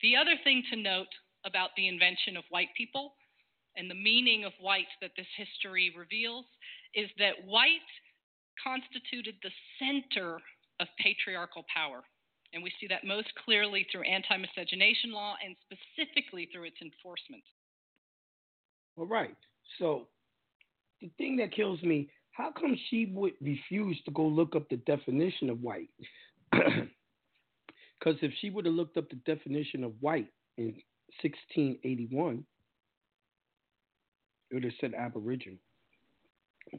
The 0.02 0.16
other 0.16 0.36
thing 0.44 0.62
to 0.70 0.76
note 0.76 1.08
about 1.44 1.70
the 1.76 1.88
invention 1.88 2.36
of 2.36 2.44
white 2.50 2.68
people 2.76 3.14
and 3.76 3.90
the 3.90 3.94
meaning 3.94 4.44
of 4.44 4.52
white 4.60 4.90
that 5.00 5.12
this 5.16 5.26
history 5.36 5.92
reveals 5.96 6.44
is 6.94 7.08
that 7.18 7.44
white 7.44 7.88
constituted 8.62 9.34
the 9.42 9.50
center 9.78 10.38
of 10.80 10.88
patriarchal 10.98 11.64
power. 11.74 12.02
And 12.52 12.62
we 12.62 12.72
see 12.80 12.86
that 12.88 13.04
most 13.04 13.28
clearly 13.44 13.86
through 13.90 14.02
anti 14.02 14.36
miscegenation 14.36 15.12
law 15.12 15.34
and 15.44 15.56
specifically 15.64 16.48
through 16.52 16.64
its 16.64 16.76
enforcement. 16.82 17.42
All 18.96 19.06
right. 19.06 19.36
So 19.78 20.08
the 21.00 21.10
thing 21.16 21.36
that 21.38 21.54
kills 21.54 21.82
me, 21.82 22.10
how 22.32 22.52
come 22.52 22.76
she 22.90 23.06
would 23.14 23.32
refuse 23.40 23.98
to 24.04 24.10
go 24.10 24.26
look 24.26 24.54
up 24.54 24.68
the 24.68 24.76
definition 24.76 25.48
of 25.50 25.60
white? 25.60 25.90
Because 28.02 28.18
if 28.22 28.32
she 28.40 28.50
would 28.50 28.66
have 28.66 28.74
looked 28.74 28.96
up 28.96 29.08
the 29.08 29.16
definition 29.16 29.84
of 29.84 29.92
white 30.00 30.26
in 30.58 30.74
1681, 31.22 32.44
it 34.50 34.54
would 34.54 34.64
have 34.64 34.72
said 34.80 34.94
Aboriginal, 34.94 35.58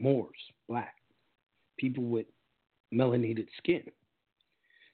Moors, 0.01 0.35
black, 0.67 0.95
people 1.77 2.03
with 2.03 2.25
melanated 2.93 3.47
skin. 3.57 3.83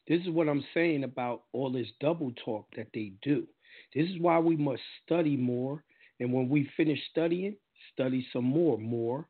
This 0.09 0.21
is 0.23 0.29
what 0.29 0.49
I'm 0.49 0.65
saying 0.73 1.05
about 1.05 1.43
all 1.53 1.71
this 1.71 1.87
double 2.01 2.33
talk 2.43 2.65
that 2.75 2.87
they 2.93 3.13
do. 3.21 3.47
This 3.95 4.09
is 4.09 4.19
why 4.19 4.39
we 4.39 4.57
must 4.57 4.81
study 5.05 5.37
more. 5.37 5.83
And 6.19 6.33
when 6.33 6.49
we 6.49 6.69
finish 6.75 6.99
studying, 7.11 7.55
study 7.93 8.27
some 8.33 8.43
more, 8.43 8.77
more. 8.77 9.29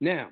Now, 0.00 0.28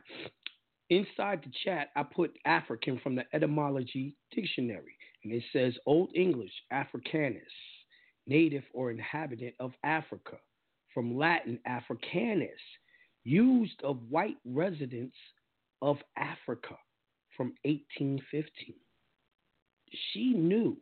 inside 0.90 1.42
the 1.42 1.50
chat, 1.64 1.88
I 1.96 2.04
put 2.04 2.36
African 2.44 3.00
from 3.02 3.16
the 3.16 3.24
etymology 3.32 4.14
dictionary, 4.32 4.96
and 5.24 5.32
it 5.32 5.42
says 5.52 5.74
Old 5.86 6.10
English, 6.14 6.52
Africanus 6.70 7.42
native 8.26 8.64
or 8.72 8.90
inhabitant 8.90 9.54
of 9.60 9.72
Africa, 9.84 10.36
from 10.92 11.16
Latin 11.16 11.58
Africanus, 11.66 12.48
used 13.24 13.80
of 13.82 13.98
white 14.08 14.36
residents 14.44 15.16
of 15.82 15.98
Africa 16.16 16.76
from 17.36 17.54
1815. 17.64 18.74
She 20.12 20.30
knew, 20.30 20.76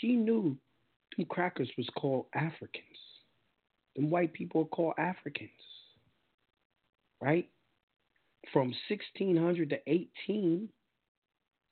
she 0.00 0.14
knew 0.14 0.56
them 1.16 1.26
crackers 1.26 1.70
was 1.76 1.88
called 1.96 2.26
Africans. 2.34 2.84
Them 3.96 4.10
white 4.10 4.32
people 4.32 4.62
are 4.62 4.66
called 4.76 4.94
Africans, 4.98 5.50
right? 7.20 7.48
From 8.52 8.68
1600 8.88 9.70
to 9.70 9.78
18, 9.86 10.68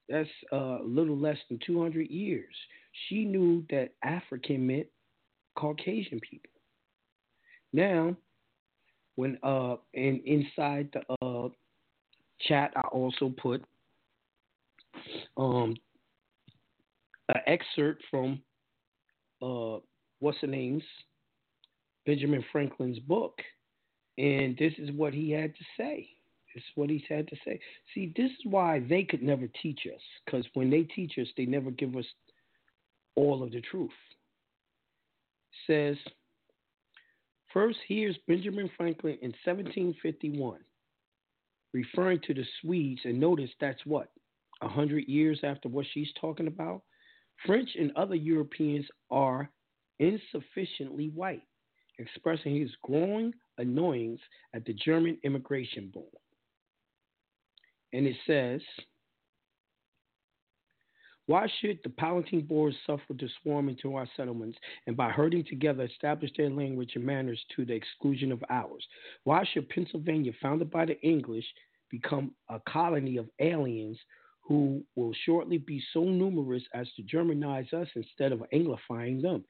that's 0.08 0.28
a 0.52 0.78
little 0.84 1.16
less 1.16 1.38
than 1.48 1.58
200 1.66 2.10
years 2.10 2.54
she 3.08 3.24
knew 3.24 3.64
that 3.70 3.90
African 4.02 4.66
meant 4.66 4.86
Caucasian 5.56 6.20
people. 6.20 6.50
Now, 7.72 8.16
when 9.16 9.38
uh 9.42 9.76
and 9.94 10.20
inside 10.24 10.88
the 10.92 11.02
uh 11.24 11.48
chat 12.46 12.72
I 12.76 12.88
also 12.88 13.30
put 13.30 13.64
um 15.36 15.74
an 17.28 17.40
excerpt 17.46 18.02
from 18.10 18.40
uh 19.42 19.78
what's 20.20 20.40
the 20.40 20.46
name's 20.46 20.82
Benjamin 22.06 22.44
Franklin's 22.52 23.00
book. 23.00 23.42
And 24.16 24.56
this 24.56 24.72
is 24.78 24.90
what 24.92 25.12
he 25.12 25.30
had 25.30 25.54
to 25.54 25.64
say. 25.76 26.08
This 26.54 26.62
is 26.62 26.70
what 26.76 26.88
he 26.88 27.04
had 27.06 27.28
to 27.28 27.36
say. 27.44 27.60
See, 27.94 28.14
this 28.16 28.30
is 28.30 28.44
why 28.44 28.80
they 28.88 29.02
could 29.02 29.22
never 29.22 29.46
teach 29.60 29.80
us, 29.94 30.00
because 30.24 30.46
when 30.54 30.70
they 30.70 30.84
teach 30.84 31.18
us, 31.20 31.26
they 31.36 31.44
never 31.44 31.70
give 31.70 31.94
us 31.96 32.06
all 33.14 33.42
of 33.42 33.50
the 33.50 33.60
truth. 33.60 33.90
Says, 35.66 35.96
first, 37.52 37.78
here's 37.86 38.16
Benjamin 38.26 38.70
Franklin 38.74 39.18
in 39.20 39.34
1751, 39.44 40.60
referring 41.74 42.20
to 42.26 42.32
the 42.32 42.44
Swedes, 42.62 43.02
and 43.04 43.20
notice 43.20 43.50
that's 43.60 43.84
what, 43.84 44.08
100 44.60 45.04
years 45.06 45.40
after 45.42 45.68
what 45.68 45.86
she's 45.92 46.10
talking 46.20 46.46
about? 46.46 46.82
French 47.44 47.68
and 47.78 47.92
other 47.96 48.14
Europeans 48.14 48.86
are 49.10 49.50
insufficiently 49.98 51.10
white, 51.14 51.42
expressing 51.98 52.58
his 52.58 52.70
growing 52.82 53.32
annoyance 53.58 54.20
at 54.54 54.64
the 54.64 54.72
German 54.72 55.18
immigration 55.22 55.90
boom. 55.92 56.04
And 57.92 58.06
it 58.06 58.16
says, 58.26 58.60
Why 61.26 61.46
should 61.60 61.78
the 61.82 61.90
Palatine 61.90 62.46
Boors 62.46 62.74
suffer 62.86 63.14
to 63.14 63.28
swarm 63.42 63.68
into 63.68 63.94
our 63.96 64.08
settlements 64.16 64.58
and 64.86 64.96
by 64.96 65.10
herding 65.10 65.44
together 65.44 65.84
establish 65.84 66.30
their 66.36 66.50
language 66.50 66.92
and 66.94 67.04
manners 67.04 67.42
to 67.56 67.64
the 67.64 67.74
exclusion 67.74 68.32
of 68.32 68.42
ours? 68.50 68.84
Why 69.24 69.44
should 69.52 69.68
Pennsylvania, 69.68 70.32
founded 70.42 70.70
by 70.70 70.86
the 70.86 71.00
English, 71.00 71.46
become 71.90 72.32
a 72.48 72.60
colony 72.68 73.16
of 73.16 73.28
aliens 73.40 73.98
who 74.46 74.82
will 74.94 75.12
shortly 75.24 75.58
be 75.58 75.82
so 75.92 76.04
numerous 76.04 76.62
as 76.74 76.88
to 76.96 77.02
Germanize 77.02 77.72
us 77.72 77.88
instead 77.94 78.32
of 78.32 78.42
anglifying 78.52 79.20
them? 79.20 79.44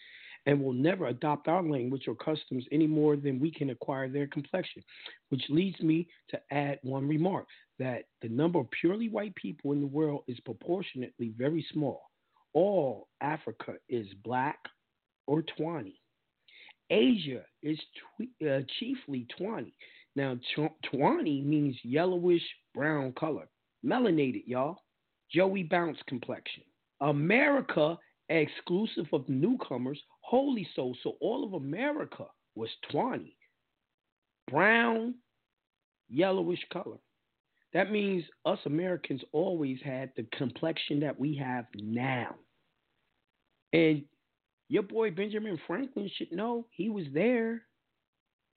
and 0.47 0.63
will 0.63 0.73
never 0.73 1.09
adopt 1.09 1.49
our 1.49 1.63
language 1.63 2.05
or 2.07 2.15
customs 2.15 2.65
any 2.71 2.87
more 2.87 3.17
than 3.17 3.41
we 3.41 3.51
can 3.51 3.71
acquire 3.71 4.09
their 4.09 4.29
complexion. 4.29 4.83
Which 5.29 5.43
leads 5.49 5.81
me 5.81 6.09
to 6.31 6.41
add 6.51 6.79
one 6.83 7.07
remark 7.07 7.47
that 7.79 8.05
the 8.23 8.29
number 8.29 8.61
of 8.61 8.71
purely 8.71 9.09
white 9.09 9.35
people 9.35 9.73
in 9.73 9.81
the 9.81 9.87
world 9.87 10.23
is 10.29 10.39
proportionately 10.41 11.33
very 11.37 11.67
small. 11.73 12.01
All 12.55 13.09
Africa 13.21 13.75
is 13.89 14.07
black 14.25 14.59
or 15.27 15.43
tawny. 15.59 16.01
Asia 16.89 17.43
is 17.63 17.79
tw- 17.79 18.47
uh, 18.47 18.61
chiefly 18.79 19.27
tawny. 19.37 19.75
Now, 20.15 20.39
tawny 20.91 21.43
means 21.43 21.77
yellowish 21.83 22.45
brown 22.73 23.13
color. 23.13 23.49
Melanated, 23.85 24.45
y'all. 24.47 24.79
Joey 25.33 25.65
Bounce 25.65 25.99
complexion. 26.07 26.63
America, 27.01 27.99
exclusive 28.29 29.07
of 29.13 29.29
newcomers, 29.29 30.01
Holy 30.21 30.67
Soul. 30.75 30.97
So 31.03 31.17
all 31.21 31.45
of 31.45 31.55
America 31.55 32.25
was 32.55 32.71
20. 32.91 33.37
Brown, 34.51 35.15
yellowish 36.09 36.65
color. 36.73 36.99
That 37.73 37.91
means 37.91 38.25
us 38.45 38.59
Americans 38.65 39.23
always 39.33 39.79
had 39.85 40.11
the 40.17 40.27
complexion 40.37 41.01
that 41.01 41.19
we 41.19 41.37
have 41.37 41.67
now. 41.75 42.35
And 43.73 44.05
your 44.69 44.83
boy 44.83 45.11
Benjamin 45.11 45.59
Franklin 45.67 46.11
should 46.17 46.33
know 46.33 46.67
he 46.71 46.89
was 46.89 47.05
there 47.13 47.63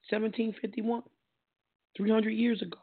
1751, 0.10 1.04
300 1.98 2.30
years 2.30 2.62
ago. 2.62 2.80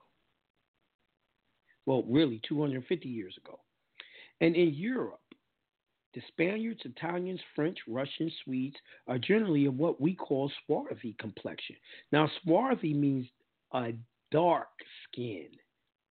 Well, 1.86 2.04
really, 2.08 2.40
250 2.46 3.08
years 3.08 3.34
ago. 3.42 3.58
And 4.40 4.54
in 4.54 4.74
Europe, 4.74 5.20
the 6.14 6.22
Spaniards, 6.28 6.80
Italians, 6.84 7.40
French, 7.54 7.78
Russians, 7.86 8.32
Swedes 8.42 8.76
are 9.06 9.18
generally 9.18 9.66
of 9.66 9.76
what 9.76 10.00
we 10.00 10.14
call 10.14 10.50
swarthy 10.64 11.14
complexion. 11.18 11.76
Now, 12.10 12.30
swarthy 12.42 12.94
means 12.94 13.26
a 13.72 13.92
dark 14.30 14.68
skin, 15.04 15.48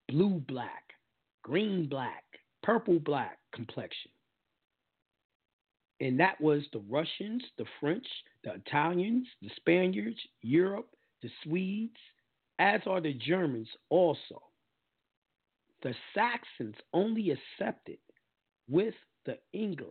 blue 0.07 0.43
black, 0.47 0.93
green 1.43 1.87
black, 1.87 2.23
purple 2.61 2.99
black 2.99 3.39
complexion. 3.53 4.11
And 6.01 6.19
that 6.19 6.39
was 6.41 6.63
the 6.71 6.83
Russians, 6.89 7.43
the 7.57 7.65
French, 7.79 8.05
the 8.43 8.53
Italians, 8.53 9.27
the 9.41 9.49
Spaniards, 9.55 10.19
Europe, 10.41 10.89
the 11.21 11.29
Swedes, 11.43 11.97
as 12.59 12.81
are 12.85 13.01
the 13.01 13.13
Germans 13.13 13.69
also. 13.89 14.41
The 15.83 15.95
Saxons 16.13 16.75
only 16.93 17.31
accepted 17.31 17.97
with 18.69 18.95
the 19.25 19.37
English, 19.53 19.89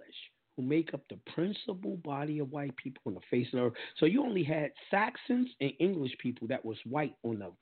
who 0.56 0.62
make 0.62 0.94
up 0.94 1.02
the 1.08 1.18
principal 1.34 1.96
body 2.04 2.38
of 2.38 2.50
white 2.52 2.76
people 2.76 3.02
on 3.06 3.14
the 3.14 3.20
face 3.30 3.48
of 3.52 3.58
the 3.58 3.64
earth. 3.66 3.72
So 3.98 4.06
you 4.06 4.22
only 4.22 4.44
had 4.44 4.70
Saxons 4.90 5.50
and 5.60 5.72
English 5.80 6.12
people 6.18 6.46
that 6.48 6.64
was 6.64 6.78
white 6.84 7.16
on 7.24 7.40
the 7.40 7.52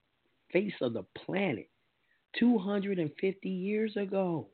face 0.52 0.74
of 0.80 0.93
the 0.93 1.05
planet 1.24 1.68
250 2.39 3.48
years 3.48 3.97
ago. 3.97 4.48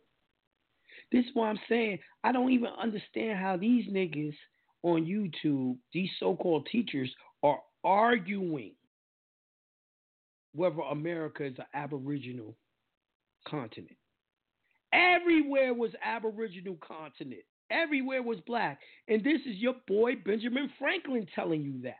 This 1.11 1.25
is 1.25 1.31
why 1.35 1.49
I'm 1.49 1.59
saying 1.69 1.99
I 2.23 2.33
don't 2.33 2.53
even 2.53 2.71
understand 2.81 3.39
how 3.39 3.57
these 3.57 3.89
niggas 3.91 4.35
on 4.83 5.05
YouTube, 5.05 5.77
these 5.93 6.11
so-called 6.21 6.69
teachers, 6.71 7.13
are 7.43 7.59
arguing 7.85 8.73
whether 10.55 10.81
America 10.81 11.45
is 11.45 11.59
an 11.59 11.67
aboriginal 11.75 12.57
continent. 13.47 13.98
Everywhere 14.93 15.75
was 15.75 15.91
Aboriginal 16.03 16.79
continent. 16.87 17.43
Everywhere 17.71 18.23
was 18.23 18.39
black. 18.47 18.81
And 19.09 19.23
this 19.23 19.41
is 19.47 19.57
your 19.57 19.75
boy 19.87 20.17
Benjamin 20.25 20.71
Franklin 20.79 21.27
telling 21.35 21.63
you 21.63 21.83
that. 21.83 21.97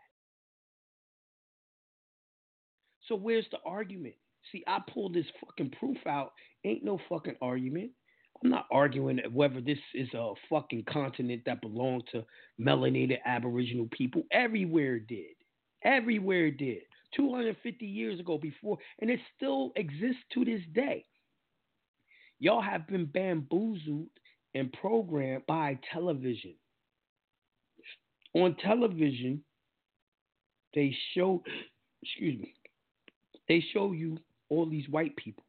So 3.07 3.15
where's 3.15 3.47
the 3.51 3.59
argument? 3.67 4.15
See, 4.53 4.65
I 4.67 4.79
pulled 4.93 5.15
this 5.15 5.27
fucking 5.45 5.73
proof 5.79 5.99
out. 6.07 6.33
Ain't 6.65 6.85
no 6.85 6.99
fucking 7.09 7.37
argument. 7.43 7.91
I'm 8.43 8.51
not 8.51 8.67
arguing 8.71 9.21
whether 9.33 9.61
this 9.61 9.79
is 9.95 10.09
a 10.15 10.33
fucking 10.49 10.85
continent 10.91 11.43
that 11.47 11.61
belonged 11.61 12.05
to 12.13 12.25
melanated 12.61 13.19
Aboriginal 13.27 13.89
people. 13.91 14.23
Everywhere 14.31 14.99
did. 15.01 15.35
Everywhere 15.85 16.51
did. 16.51 16.83
250 17.17 17.87
years 17.87 18.21
ago 18.21 18.39
before, 18.39 18.79
and 19.01 19.11
it 19.11 19.19
still 19.37 19.73
exists 19.77 20.23
to 20.35 20.45
this 20.45 20.61
day. 20.75 21.05
Y'all 22.41 22.63
have 22.63 22.87
been 22.87 23.07
bamboozled 23.07 24.09
and 24.55 24.73
programmed 24.73 25.45
by 25.47 25.79
television. 25.93 26.55
On 28.35 28.55
television, 28.57 29.43
they 30.75 30.97
show, 31.15 31.43
excuse 32.03 32.41
me, 32.41 32.55
they 33.49 33.65
show 33.73 33.93
you 33.93 34.19
all 34.49 34.67
these 34.67 34.89
white 34.89 35.17
people 35.17 35.45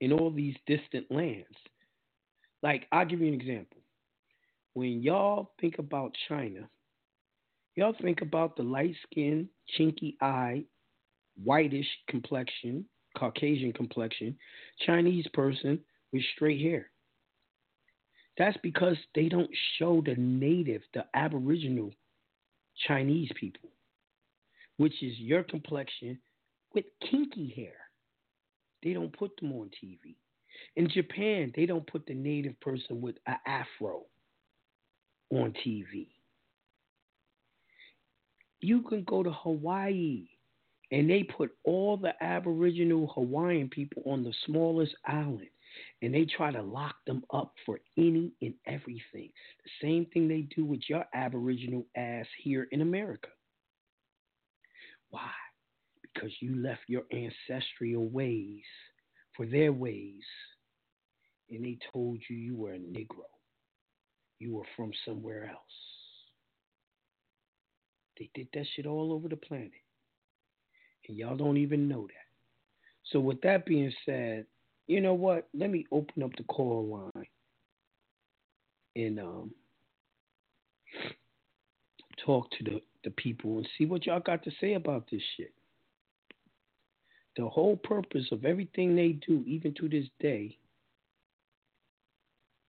in 0.00 0.12
all 0.12 0.30
these 0.30 0.56
distant 0.66 1.10
lands. 1.10 1.46
Like, 2.62 2.86
I'll 2.92 3.06
give 3.06 3.20
you 3.20 3.28
an 3.28 3.34
example. 3.34 3.78
When 4.74 5.02
y'all 5.02 5.52
think 5.60 5.78
about 5.78 6.16
China, 6.28 6.68
y'all 7.74 7.94
think 8.00 8.22
about 8.22 8.56
the 8.56 8.62
light 8.62 8.94
skinned, 9.10 9.48
chinky 9.78 10.16
eyed, 10.20 10.64
whitish 11.42 11.86
complexion, 12.08 12.84
Caucasian 13.18 13.72
complexion, 13.72 14.36
Chinese 14.86 15.26
person 15.34 15.80
with 16.12 16.22
straight 16.34 16.60
hair. 16.60 16.90
That's 18.38 18.56
because 18.62 18.96
they 19.14 19.28
don't 19.28 19.50
show 19.78 20.02
the 20.04 20.14
native, 20.16 20.82
the 20.94 21.04
aboriginal 21.14 21.92
Chinese 22.86 23.30
people, 23.38 23.70
which 24.78 25.02
is 25.02 25.18
your 25.18 25.42
complexion 25.42 26.18
with 26.74 26.84
kinky 27.10 27.52
hair. 27.54 27.74
They 28.82 28.94
don't 28.94 29.16
put 29.16 29.32
them 29.38 29.52
on 29.52 29.70
TV. 29.82 30.16
In 30.76 30.88
Japan, 30.88 31.52
they 31.54 31.66
don't 31.66 31.86
put 31.86 32.06
the 32.06 32.14
native 32.14 32.58
person 32.60 33.00
with 33.00 33.16
an 33.26 33.36
afro 33.46 34.04
on 35.30 35.52
TV. 35.64 36.08
You 38.60 38.82
can 38.82 39.04
go 39.04 39.22
to 39.22 39.30
Hawaii 39.30 40.28
and 40.92 41.10
they 41.10 41.24
put 41.24 41.50
all 41.64 41.96
the 41.96 42.12
Aboriginal 42.22 43.10
Hawaiian 43.14 43.68
people 43.68 44.02
on 44.06 44.22
the 44.22 44.34
smallest 44.46 44.94
island 45.06 45.48
and 46.02 46.14
they 46.14 46.26
try 46.26 46.50
to 46.52 46.62
lock 46.62 46.96
them 47.06 47.22
up 47.32 47.54
for 47.64 47.80
any 47.96 48.32
and 48.42 48.54
everything. 48.66 49.30
The 49.64 49.70
same 49.80 50.06
thing 50.06 50.28
they 50.28 50.42
do 50.54 50.64
with 50.64 50.80
your 50.88 51.04
Aboriginal 51.14 51.86
ass 51.96 52.26
here 52.42 52.68
in 52.72 52.82
America. 52.82 53.28
Why? 55.10 55.30
Because 56.02 56.30
you 56.40 56.56
left 56.56 56.82
your 56.88 57.04
ancestral 57.12 58.08
ways 58.08 58.62
for 59.36 59.46
their 59.46 59.72
ways, 59.72 60.22
and 61.50 61.64
they 61.64 61.78
told 61.92 62.18
you 62.28 62.36
you 62.36 62.56
were 62.56 62.72
a 62.72 62.78
Negro. 62.78 63.24
You 64.38 64.54
were 64.56 64.66
from 64.76 64.90
somewhere 65.06 65.44
else. 65.44 65.58
They 68.18 68.28
did 68.34 68.48
that 68.52 68.66
shit 68.74 68.86
all 68.86 69.12
over 69.12 69.28
the 69.28 69.36
planet. 69.36 69.70
And 71.12 71.18
y'all 71.18 71.36
don't 71.36 71.58
even 71.58 71.88
know 71.88 72.06
that. 72.06 73.10
So, 73.10 73.20
with 73.20 73.42
that 73.42 73.66
being 73.66 73.92
said, 74.06 74.46
you 74.86 75.02
know 75.02 75.12
what? 75.12 75.46
Let 75.52 75.68
me 75.68 75.84
open 75.92 76.22
up 76.22 76.30
the 76.38 76.44
call 76.44 77.10
line 77.14 77.26
and 78.96 79.20
um, 79.20 79.50
talk 82.24 82.50
to 82.52 82.64
the, 82.64 82.80
the 83.04 83.10
people 83.10 83.58
and 83.58 83.68
see 83.76 83.84
what 83.84 84.06
y'all 84.06 84.20
got 84.20 84.42
to 84.44 84.50
say 84.58 84.72
about 84.72 85.04
this 85.12 85.20
shit. 85.36 85.52
The 87.36 87.46
whole 87.46 87.76
purpose 87.76 88.28
of 88.32 88.46
everything 88.46 88.96
they 88.96 89.18
do, 89.26 89.44
even 89.46 89.74
to 89.80 89.90
this 89.90 90.06
day, 90.18 90.56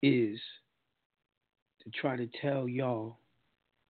is 0.02 0.38
to 1.82 1.90
try 1.92 2.18
to 2.18 2.28
tell 2.42 2.68
y'all 2.68 3.20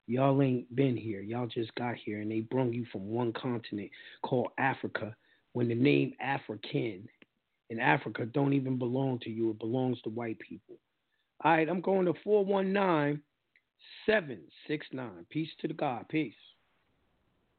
y'all 0.07 0.41
ain't 0.41 0.73
been 0.75 0.97
here. 0.97 1.21
Y'all 1.21 1.47
just 1.47 1.73
got 1.75 1.95
here 1.95 2.21
and 2.21 2.31
they 2.31 2.41
brung 2.41 2.73
you 2.73 2.85
from 2.91 3.07
one 3.07 3.33
continent 3.33 3.89
called 4.21 4.49
Africa 4.57 5.15
when 5.53 5.67
the 5.67 5.75
name 5.75 6.13
African 6.19 7.07
in 7.69 7.79
Africa 7.79 8.25
don't 8.25 8.53
even 8.53 8.77
belong 8.77 9.19
to 9.19 9.29
you. 9.29 9.51
It 9.51 9.59
belongs 9.59 10.01
to 10.01 10.09
white 10.09 10.39
people. 10.39 10.75
All 11.43 11.51
right, 11.51 11.67
I'm 11.67 11.81
going 11.81 12.05
to 12.05 12.13
419 12.23 13.21
769. 14.05 15.25
Peace 15.29 15.49
to 15.61 15.67
the 15.67 15.73
God. 15.73 16.07
Peace. 16.09 16.33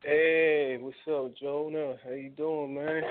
Hey, 0.02 0.78
what's 0.80 0.96
up, 1.10 1.34
Jonah? 1.36 1.94
How 2.04 2.10
you 2.10 2.28
doing, 2.30 2.74
man? 2.74 3.02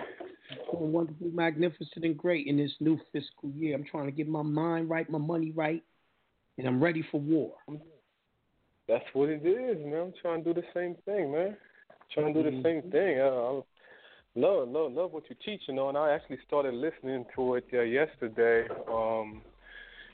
Doing 0.71 0.91
wonderful, 0.91 1.31
magnificent, 1.33 2.05
and 2.05 2.17
great 2.17 2.45
in 2.45 2.57
this 2.57 2.71
new 2.79 2.99
fiscal 3.11 3.49
year. 3.55 3.75
I'm 3.75 3.83
trying 3.83 4.05
to 4.05 4.11
get 4.11 4.27
my 4.27 4.43
mind 4.43 4.89
right, 4.89 5.09
my 5.09 5.17
money 5.17 5.51
right. 5.51 5.83
and 6.57 6.67
I'm 6.67 6.83
ready 6.83 7.03
for 7.11 7.19
war. 7.19 7.53
That's 8.93 9.05
what 9.13 9.29
it 9.29 9.43
is, 9.43 9.83
man. 9.83 10.01
I'm 10.01 10.13
trying 10.21 10.43
to 10.43 10.53
do 10.53 10.61
the 10.61 10.67
same 10.71 10.95
thing, 11.03 11.31
man. 11.31 11.57
Trying 12.13 12.31
to 12.31 12.43
do 12.43 12.51
the 12.51 12.61
same 12.61 12.91
thing. 12.91 13.19
I, 13.19 13.25
I 13.25 13.61
love, 14.35 14.69
love, 14.69 14.91
love 14.91 15.13
what 15.13 15.23
you 15.29 15.35
teach, 15.43 15.61
you 15.67 15.73
know. 15.73 15.89
And 15.89 15.97
I 15.97 16.11
actually 16.13 16.37
started 16.45 16.75
listening 16.75 17.25
to 17.35 17.55
it 17.55 17.65
uh, 17.73 17.81
yesterday. 17.81 18.67
Um, 18.87 19.41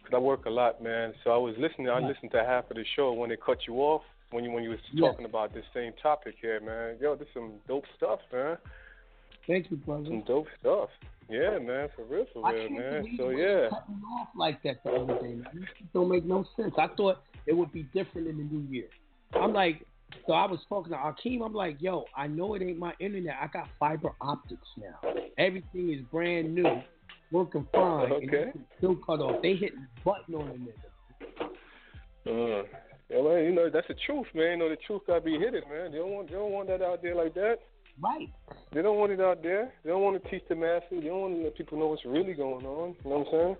cause 0.06 0.14
I 0.14 0.18
work 0.18 0.46
a 0.46 0.50
lot, 0.50 0.82
man. 0.82 1.12
So 1.26 1.32
I 1.32 1.38
was 1.38 1.56
listening. 1.58 1.90
I 1.90 2.00
listened 2.00 2.32
to 2.32 2.46
half 2.46 2.72
of 2.72 2.78
the 2.78 2.86
show 2.96 3.12
when 3.12 3.32
they 3.32 3.36
cut 3.36 3.58
you 3.68 3.76
off 3.82 4.04
when 4.32 4.46
you 4.46 4.52
when 4.52 4.64
you 4.64 4.70
was 4.70 4.80
Yeah. 4.94 5.10
talking 5.10 5.26
about 5.26 5.54
this 5.54 5.66
same 5.74 5.92
topic 6.02 6.36
here, 6.40 6.62
man. 6.62 6.96
Yo, 7.02 7.16
this 7.18 7.28
is 7.28 7.34
some 7.34 7.56
dope 7.68 7.84
stuff, 7.98 8.22
man. 8.32 8.58
Thank 9.50 9.72
you, 9.72 9.78
brother. 9.78 10.06
Some 10.06 10.24
dope 10.28 10.46
stuff. 10.60 10.90
Yeah, 11.28 11.58
man, 11.58 11.90
for 11.96 12.06
real, 12.06 12.26
for 12.32 12.48
real, 12.54 12.70
man. 12.70 13.18
So 13.18 13.30
yeah. 13.32 13.68
cut 13.70 13.90
me 13.90 13.96
off 14.20 14.28
like 14.38 14.62
that 14.62 14.84
the 14.84 14.92
other 14.92 15.16
day. 15.16 15.34
Man. 15.34 15.48
This 15.56 15.64
don't 15.92 16.08
make 16.08 16.24
no 16.24 16.46
sense. 16.56 16.76
I 16.78 16.88
thought 16.96 17.24
it 17.48 17.54
would 17.54 17.72
be 17.72 17.84
different 17.92 18.28
in 18.28 18.38
the 18.38 18.44
new 18.44 18.68
year. 18.70 18.86
I'm 19.34 19.52
like, 19.52 19.84
so 20.28 20.34
I 20.34 20.46
was 20.46 20.60
talking 20.70 20.92
to 20.92 20.98
Akeem. 20.98 21.44
I'm 21.44 21.54
like, 21.54 21.78
yo, 21.80 22.06
I 22.16 22.28
know 22.28 22.54
it 22.54 22.62
ain't 22.62 22.78
my 22.78 22.94
internet. 23.00 23.38
I 23.42 23.48
got 23.48 23.68
fiber 23.80 24.12
optics 24.22 24.68
now. 24.78 25.14
Everything 25.40 25.94
is 25.94 26.02
brand 26.12 26.54
new, 26.54 26.82
working 27.32 27.68
fine. 27.74 28.12
Okay. 28.12 28.52
it's 28.54 28.58
still 28.78 28.98
cut 28.98 29.20
off. 29.20 29.42
They 29.42 29.56
hit 29.56 29.74
the 29.74 30.02
button 30.06 30.36
on 30.36 30.48
the 30.50 32.30
nigga. 32.32 32.62
Uh, 32.62 32.68
yeah, 33.10 33.22
man, 33.24 33.46
you 33.46 33.52
know 33.56 33.68
that's 33.72 33.88
the 33.88 33.96
truth, 34.06 34.28
man. 34.36 34.52
You 34.52 34.58
know 34.58 34.70
the 34.70 34.78
truth 34.86 35.02
gotta 35.08 35.22
be 35.22 35.40
hidden, 35.40 35.64
man. 35.72 35.92
They 35.92 35.98
don't 35.98 36.12
want 36.12 36.28
they 36.28 36.36
don't 36.36 36.52
want 36.52 36.68
that 36.68 36.84
out 36.84 37.02
there 37.02 37.16
like 37.16 37.34
that. 37.34 37.58
Right. 38.02 38.30
They 38.74 38.82
don't 38.82 38.98
want 38.98 39.12
it 39.12 39.20
out 39.20 39.44
there. 39.44 39.74
They 39.84 39.90
don't 39.90 40.02
want 40.02 40.22
to 40.24 40.30
teach 40.30 40.44
the 40.48 40.56
masses. 40.56 40.84
They 40.92 41.08
don't 41.08 41.22
want 41.22 41.36
to 41.36 41.44
let 41.44 41.58
people 41.58 41.78
know 41.78 41.88
what's 41.88 42.06
really 42.06 42.34
going 42.34 42.66
on. 42.66 42.96
You 43.04 43.10
know 43.10 43.18
what 43.18 43.28
I'm 43.28 43.32
saying? 43.32 43.56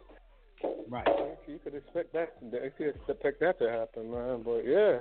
Right. 0.90 1.08
You 1.48 1.60
could 1.64 1.76
expect 1.76 2.14
that. 2.14 2.36
You 2.42 2.72
could 2.78 2.96
expect 3.08 3.40
that 3.40 3.60
to 3.60 3.70
happen, 3.70 4.12
man. 4.12 4.44
But 4.44 4.62
yeah, 4.66 5.00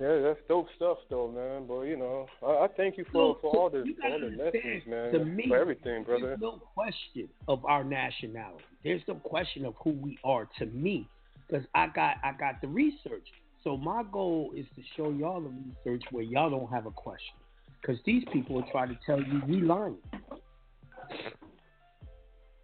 yeah, 0.00 0.20
that's 0.20 0.40
dope 0.48 0.66
stuff, 0.76 0.98
though, 1.10 1.28
man. 1.28 1.66
But 1.66 1.82
you 1.82 1.96
know, 1.96 2.26
I, 2.42 2.64
I 2.64 2.68
thank 2.76 2.96
you 2.96 3.04
for 3.12 3.36
for 3.40 3.54
all 3.54 3.70
the 3.70 3.84
all 4.04 4.18
the 4.18 4.36
lessons, 4.36 4.82
man, 4.86 5.12
to 5.12 5.24
me, 5.24 5.44
for 5.48 5.58
everything, 5.58 6.04
brother. 6.04 6.28
There's 6.28 6.40
no 6.40 6.62
question 6.74 7.28
of 7.48 7.64
our 7.66 7.84
nationality. 7.84 8.64
There's 8.82 9.02
no 9.06 9.14
question 9.14 9.66
of 9.66 9.74
who 9.82 9.90
we 9.90 10.18
are 10.24 10.48
to 10.58 10.66
me, 10.66 11.06
because 11.46 11.66
I 11.74 11.88
got 11.88 12.16
I 12.24 12.32
got 12.32 12.60
the 12.62 12.68
research. 12.68 13.26
So 13.62 13.76
my 13.76 14.04
goal 14.10 14.52
is 14.56 14.64
to 14.76 14.82
show 14.96 15.10
y'all 15.10 15.42
the 15.42 15.50
research 15.50 16.02
where 16.12 16.24
y'all 16.24 16.48
don't 16.48 16.70
have 16.70 16.86
a 16.86 16.90
question, 16.90 17.34
because 17.80 17.98
these 18.04 18.24
people 18.32 18.56
will 18.56 18.66
try 18.70 18.86
to 18.86 18.98
tell 19.06 19.20
you 19.20 19.42
we 19.46 19.60
lying. 19.60 19.96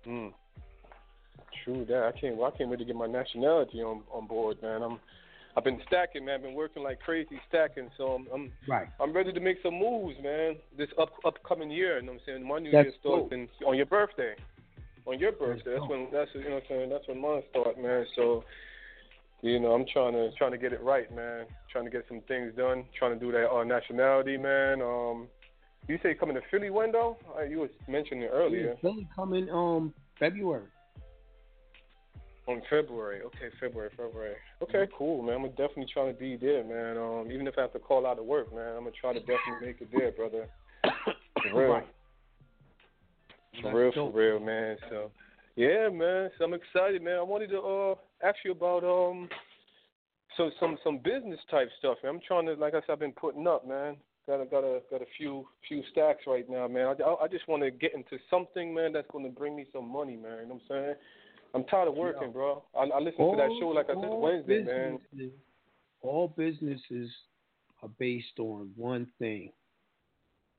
Mm. 0.06 0.32
True 1.64 1.84
that. 1.86 2.12
I 2.14 2.18
can't. 2.18 2.36
Well, 2.36 2.52
I 2.52 2.56
can't 2.56 2.70
wait 2.70 2.78
to 2.78 2.84
get 2.84 2.96
my 2.96 3.06
nationality 3.06 3.82
on 3.82 4.02
on 4.12 4.26
board, 4.26 4.58
man. 4.62 4.82
I'm. 4.82 5.00
I've 5.56 5.64
been 5.64 5.80
stacking, 5.86 6.26
man. 6.26 6.34
I've 6.36 6.42
been 6.42 6.54
working 6.54 6.82
like 6.82 7.00
crazy 7.00 7.40
stacking, 7.48 7.90
so 7.96 8.08
I'm. 8.12 8.26
I'm 8.32 8.52
Right. 8.68 8.88
I'm 9.00 9.12
ready 9.12 9.32
to 9.32 9.40
make 9.40 9.56
some 9.62 9.74
moves, 9.74 10.16
man. 10.22 10.56
This 10.76 10.88
up 11.00 11.12
upcoming 11.24 11.70
year, 11.70 11.98
you 11.98 12.06
know 12.06 12.12
what 12.12 12.20
I'm 12.20 12.26
saying? 12.26 12.46
My 12.46 12.58
new 12.58 12.70
That's 12.70 12.86
year 12.86 12.94
starts 13.00 13.32
in, 13.32 13.48
on 13.66 13.76
your 13.76 13.86
birthday. 13.86 14.34
On 15.06 15.18
your 15.18 15.32
birthday. 15.32 15.72
That's, 15.72 15.80
dope. 15.80 15.90
when 15.90 16.08
that's 16.12 16.30
you 16.34 16.44
know 16.44 16.50
what 16.50 16.62
I'm 16.64 16.68
saying, 16.68 16.90
that's 16.90 17.08
when 17.08 17.20
mine 17.20 17.42
start, 17.50 17.80
man. 17.80 18.06
So 18.14 18.44
you 19.46 19.60
know, 19.60 19.72
I'm 19.72 19.86
trying 19.92 20.12
to 20.12 20.30
trying 20.36 20.52
to 20.52 20.58
get 20.58 20.72
it 20.72 20.82
right, 20.82 21.14
man. 21.14 21.46
Trying 21.70 21.84
to 21.84 21.90
get 21.90 22.04
some 22.08 22.20
things 22.28 22.52
done. 22.56 22.84
Trying 22.98 23.18
to 23.18 23.24
do 23.24 23.32
that 23.32 23.50
uh, 23.50 23.64
nationality, 23.64 24.36
man. 24.36 24.82
Um 24.82 25.28
you 25.88 25.98
say 26.02 26.14
coming 26.14 26.34
to 26.34 26.42
Philly 26.50 26.70
when 26.70 26.92
though? 26.92 27.16
Uh, 27.38 27.44
you 27.44 27.58
was 27.58 27.70
mentioning 27.88 28.24
it 28.24 28.30
earlier. 28.32 28.70
Yeah, 28.70 28.80
Philly 28.80 29.08
coming 29.14 29.48
um 29.50 29.94
February. 30.18 30.66
On 32.48 32.62
February. 32.70 33.22
Okay, 33.22 33.50
February, 33.60 33.90
February. 33.96 34.36
Okay, 34.62 34.86
cool, 34.96 35.20
man. 35.22 35.44
I'm 35.44 35.50
definitely 35.50 35.88
trying 35.92 36.14
to 36.14 36.18
be 36.18 36.36
there, 36.36 36.62
man. 36.62 36.96
Um, 36.96 37.32
even 37.32 37.48
if 37.48 37.54
I 37.58 37.62
have 37.62 37.72
to 37.72 37.80
call 37.80 38.06
out 38.06 38.20
of 38.20 38.24
work, 38.24 38.54
man, 38.54 38.76
I'm 38.76 38.84
gonna 38.84 38.92
try 39.00 39.12
to 39.12 39.20
definitely 39.20 39.66
make 39.66 39.80
it 39.80 39.88
there, 39.92 40.12
brother. 40.12 40.46
For 41.50 41.60
real. 41.60 41.82
For 43.62 43.74
real, 43.74 43.92
for 43.92 44.10
real, 44.10 44.38
man. 44.38 44.76
So, 44.90 45.10
yeah, 45.56 45.88
man. 45.88 46.30
So 46.38 46.44
I'm 46.44 46.54
excited, 46.54 47.02
man. 47.02 47.18
I 47.18 47.22
wanted 47.22 47.50
to 47.50 47.60
uh 47.60 47.94
ask 48.22 48.36
you 48.44 48.52
about 48.52 48.84
um, 48.84 49.28
so 50.36 50.50
some 50.60 50.78
some 50.84 50.98
business 50.98 51.40
type 51.50 51.68
stuff. 51.78 51.98
Man. 52.02 52.14
I'm 52.14 52.20
trying 52.26 52.46
to, 52.46 52.54
like 52.54 52.74
I 52.74 52.80
said, 52.80 52.92
I've 52.92 53.00
been 53.00 53.12
putting 53.12 53.46
up, 53.46 53.66
man. 53.66 53.96
Got 54.26 54.42
a 54.42 54.46
got 54.46 54.64
a 54.64 54.80
got 54.90 55.02
a 55.02 55.06
few 55.16 55.46
few 55.66 55.82
stacks 55.92 56.22
right 56.26 56.48
now, 56.48 56.68
man. 56.68 56.86
I, 56.86 57.02
I, 57.02 57.24
I 57.24 57.28
just 57.28 57.48
want 57.48 57.62
to 57.62 57.70
get 57.70 57.94
into 57.94 58.18
something, 58.28 58.74
man, 58.74 58.92
that's 58.92 59.08
going 59.12 59.24
to 59.24 59.30
bring 59.30 59.56
me 59.56 59.66
some 59.72 59.90
money, 59.90 60.16
man. 60.16 60.38
You 60.42 60.48
know 60.48 60.60
what 60.66 60.76
I'm 60.76 60.84
saying? 60.84 60.94
I'm 61.54 61.64
tired 61.64 61.88
of 61.88 61.94
working, 61.94 62.32
bro. 62.32 62.62
I, 62.76 62.82
I 62.82 62.98
listened 62.98 63.30
to 63.30 63.36
that 63.36 63.48
show, 63.58 63.68
like 63.68 63.86
I 63.86 63.94
said, 63.94 64.04
all 64.04 64.20
Wednesday, 64.20 64.62
man. 64.62 64.98
All 66.02 66.28
businesses 66.36 67.10
are 67.82 67.88
based 67.98 68.38
on 68.38 68.70
one 68.76 69.06
thing, 69.18 69.52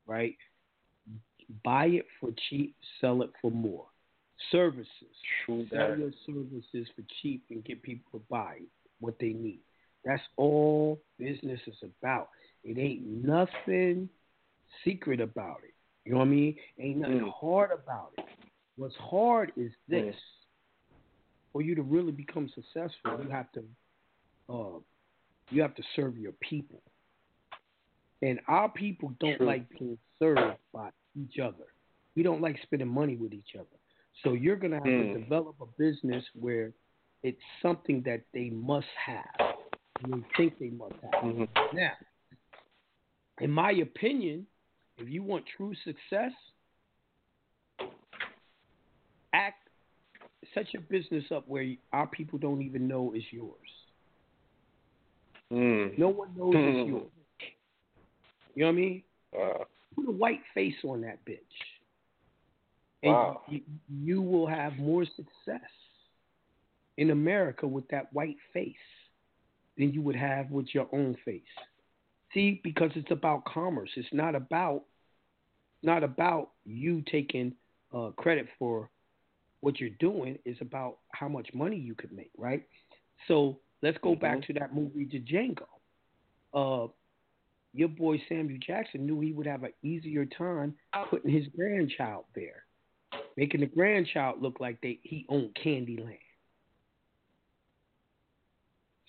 right? 0.08 0.36
Buy 1.64 1.86
it 1.86 2.06
for 2.20 2.32
cheap, 2.50 2.76
sell 3.00 3.22
it 3.22 3.32
for 3.42 3.52
more. 3.52 3.86
Services. 4.52 4.88
True 5.46 5.66
Sell 5.70 5.90
that. 5.90 6.00
your 6.00 6.12
services 6.26 6.88
for 6.96 7.04
cheap 7.22 7.44
and 7.50 7.64
get 7.66 7.82
people 7.82 8.20
to 8.20 8.26
buy 8.30 8.60
what 9.00 9.16
they 9.20 9.34
need. 9.34 9.60
That's 10.06 10.22
all 10.38 11.02
business 11.18 11.60
is 11.68 11.76
about. 12.02 12.30
It 12.64 12.78
ain't 12.78 13.06
nothing 13.26 14.10
secret 14.86 15.20
about 15.20 15.58
it. 15.64 15.74
You 16.06 16.14
know 16.14 16.20
what 16.20 16.26
I 16.28 16.30
mean? 16.30 16.56
Ain't 16.80 16.98
nothing 17.00 17.20
Mm. 17.22 17.32
hard 17.34 17.72
about 17.72 18.14
it. 18.18 18.26
What's 18.78 18.96
hard 18.96 19.52
is 19.58 19.72
this. 19.88 20.16
For 21.52 21.62
you 21.62 21.74
to 21.76 21.82
really 21.82 22.12
become 22.12 22.48
successful, 22.50 23.20
you 23.24 23.30
have 23.30 23.52
to 23.54 23.64
uh, 24.50 24.80
you 25.50 25.62
have 25.62 25.76
to 25.76 25.84
serve 25.96 26.18
your 26.18 26.34
people. 26.34 26.82
And 28.22 28.40
our 28.48 28.70
people 28.70 29.14
don't 29.20 29.38
True. 29.38 29.46
like 29.46 29.68
being 29.78 29.98
served 30.20 30.58
by 30.74 30.90
each 31.16 31.40
other. 31.40 31.66
We 32.16 32.24
don't 32.24 32.42
like 32.42 32.58
spending 32.64 32.88
money 32.88 33.16
with 33.16 33.34
each 33.34 33.56
other. 33.56 33.77
So 34.24 34.34
you're 34.34 34.56
gonna 34.56 34.80
have 34.80 34.84
Hmm. 34.84 35.14
to 35.14 35.20
develop 35.20 35.56
a 35.62 35.66
business 35.78 36.24
where 36.34 36.74
it's 37.24 37.42
something 37.62 38.02
that 38.04 38.22
they 38.34 38.50
must 38.50 38.88
have. 38.96 39.58
They 40.08 40.24
think 40.36 40.60
they 40.60 40.70
must 40.70 40.96
have. 41.02 41.24
Mhm. 41.24 41.74
Now, 41.74 41.98
in 43.40 43.52
my 43.52 43.72
opinion, 43.72 44.48
if 44.98 45.10
you 45.10 45.24
want 45.24 45.46
true 45.46 45.74
success, 45.76 46.34
act 49.34 49.70
set 50.54 50.74
your 50.74 50.82
business 50.84 51.32
up 51.32 51.48
where 51.48 51.76
our 51.94 52.08
people 52.08 52.40
don't 52.40 52.62
even 52.62 52.88
know 52.88 53.14
it's 53.14 53.32
yours. 53.32 53.86
Mm. 55.52 55.98
No 55.98 56.10
one 56.10 56.36
knows 56.36 56.56
it's 56.56 56.88
yours. 56.88 57.12
You 58.56 58.62
know 58.62 58.68
what 58.68 58.70
I 58.70 58.72
mean? 58.72 59.04
Wow. 59.34 59.68
Put 59.96 60.08
a 60.08 60.12
white 60.12 60.42
face 60.54 60.76
on 60.84 61.02
that 61.02 61.24
bitch. 61.26 61.77
And 63.04 63.14
Wow. 63.14 63.42
you, 63.48 63.62
you 63.90 64.22
will 64.22 64.48
have 64.48 64.78
more 64.78 65.06
success 65.06 65.70
in 66.98 67.12
America 67.12 67.68
with 67.68 67.88
that 67.90 68.12
white 68.12 68.38
face 68.54 68.76
than 69.78 69.94
you 69.94 70.02
would 70.02 70.16
have 70.16 70.50
with 70.50 70.74
your 70.74 70.88
own 70.92 71.16
face. 71.24 71.44
See, 72.34 72.60
because 72.64 72.92
it's 72.96 73.12
about 73.12 73.46
commerce. 73.46 73.90
It's 73.96 74.08
not 74.12 74.36
about 74.36 74.84
not 75.84 76.04
about 76.04 76.52
you 76.66 77.04
taking 77.10 77.54
uh, 77.94 78.10
credit 78.18 78.48
for 78.58 78.90
what 79.62 79.80
you're 79.80 79.92
doing. 80.00 80.38
It's 80.44 80.60
about 80.62 80.98
how 81.12 81.28
much 81.28 81.50
money 81.54 81.78
you 81.78 81.94
could 81.96 82.12
make, 82.12 82.32
right? 82.38 82.64
So 83.28 83.60
let's 83.82 83.98
go 84.02 84.16
back 84.16 84.42
to 84.48 84.54
that 84.54 84.74
movie 84.74 85.06
Django. 85.06 85.66
Uh, 86.54 86.92
your 87.74 87.90
boy 87.90 88.22
Samuel 88.28 88.60
Jackson 88.66 89.06
knew 89.06 89.20
he 89.20 89.34
would 89.34 89.46
have 89.46 89.64
an 89.64 89.74
easier 89.84 90.26
time 90.26 90.74
putting 91.10 91.32
his 91.32 91.48
grandchild 91.56 92.26
there, 92.34 92.64
making 93.38 93.62
the 93.62 93.68
grandchild 93.68 94.42
look 94.42 94.60
like 94.60 94.82
they 94.82 95.00
he 95.04 95.26
owned 95.30 95.56
Candyland. 95.64 96.18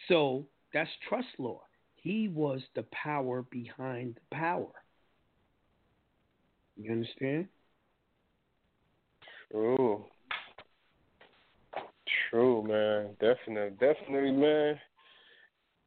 So 0.07 0.47
that's 0.73 0.91
trust 1.09 1.29
law. 1.39 1.63
He 1.97 2.29
was 2.29 2.61
the 2.77 2.85
power 2.93 3.45
behind 3.51 4.15
the 4.15 4.37
power. 4.37 4.69
You 6.77 6.93
understand? 6.93 7.49
True. 9.51 10.05
True, 12.31 12.63
man. 12.63 13.17
Definitely, 13.21 13.77
definitely, 13.81 14.33
man. 14.33 14.79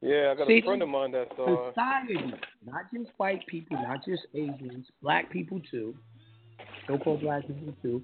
Yeah, 0.02 0.32
I 0.32 0.36
got 0.36 0.48
See, 0.48 0.60
a 0.60 0.62
friend 0.64 0.82
of 0.82 0.90
mine 0.90 1.12
that's 1.12 1.32
uh. 1.40 1.70
Society, 1.70 2.34
not 2.66 2.92
just 2.92 3.12
white 3.18 3.46
people, 3.46 3.78
not 3.78 4.04
just 4.04 4.24
Asians, 4.34 4.88
black 5.02 5.30
people 5.30 5.62
too, 5.70 5.96
so-called 6.88 7.22
black 7.22 7.46
people 7.48 7.74
too, 7.84 8.04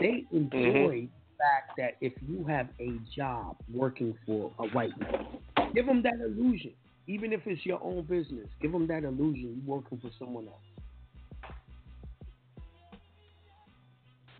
they 0.00 0.26
enjoy 0.30 0.56
Mhm. 0.56 1.08
the 1.10 1.36
fact 1.38 1.76
that 1.76 1.96
if 2.00 2.12
you 2.22 2.44
have 2.44 2.68
a 2.78 2.98
job 3.14 3.56
working 3.72 4.14
for 4.26 4.52
a 4.58 4.66
white 4.68 4.98
man, 4.98 5.26
give 5.74 5.86
them 5.86 6.02
that 6.02 6.20
illusion. 6.20 6.72
Even 7.06 7.32
if 7.32 7.46
it's 7.46 7.64
your 7.64 7.82
own 7.82 8.02
business, 8.04 8.48
give 8.60 8.72
them 8.72 8.86
that 8.88 9.04
illusion 9.04 9.62
you're 9.64 9.76
working 9.76 9.98
for 9.98 10.10
someone 10.18 10.48
else. 10.48 10.62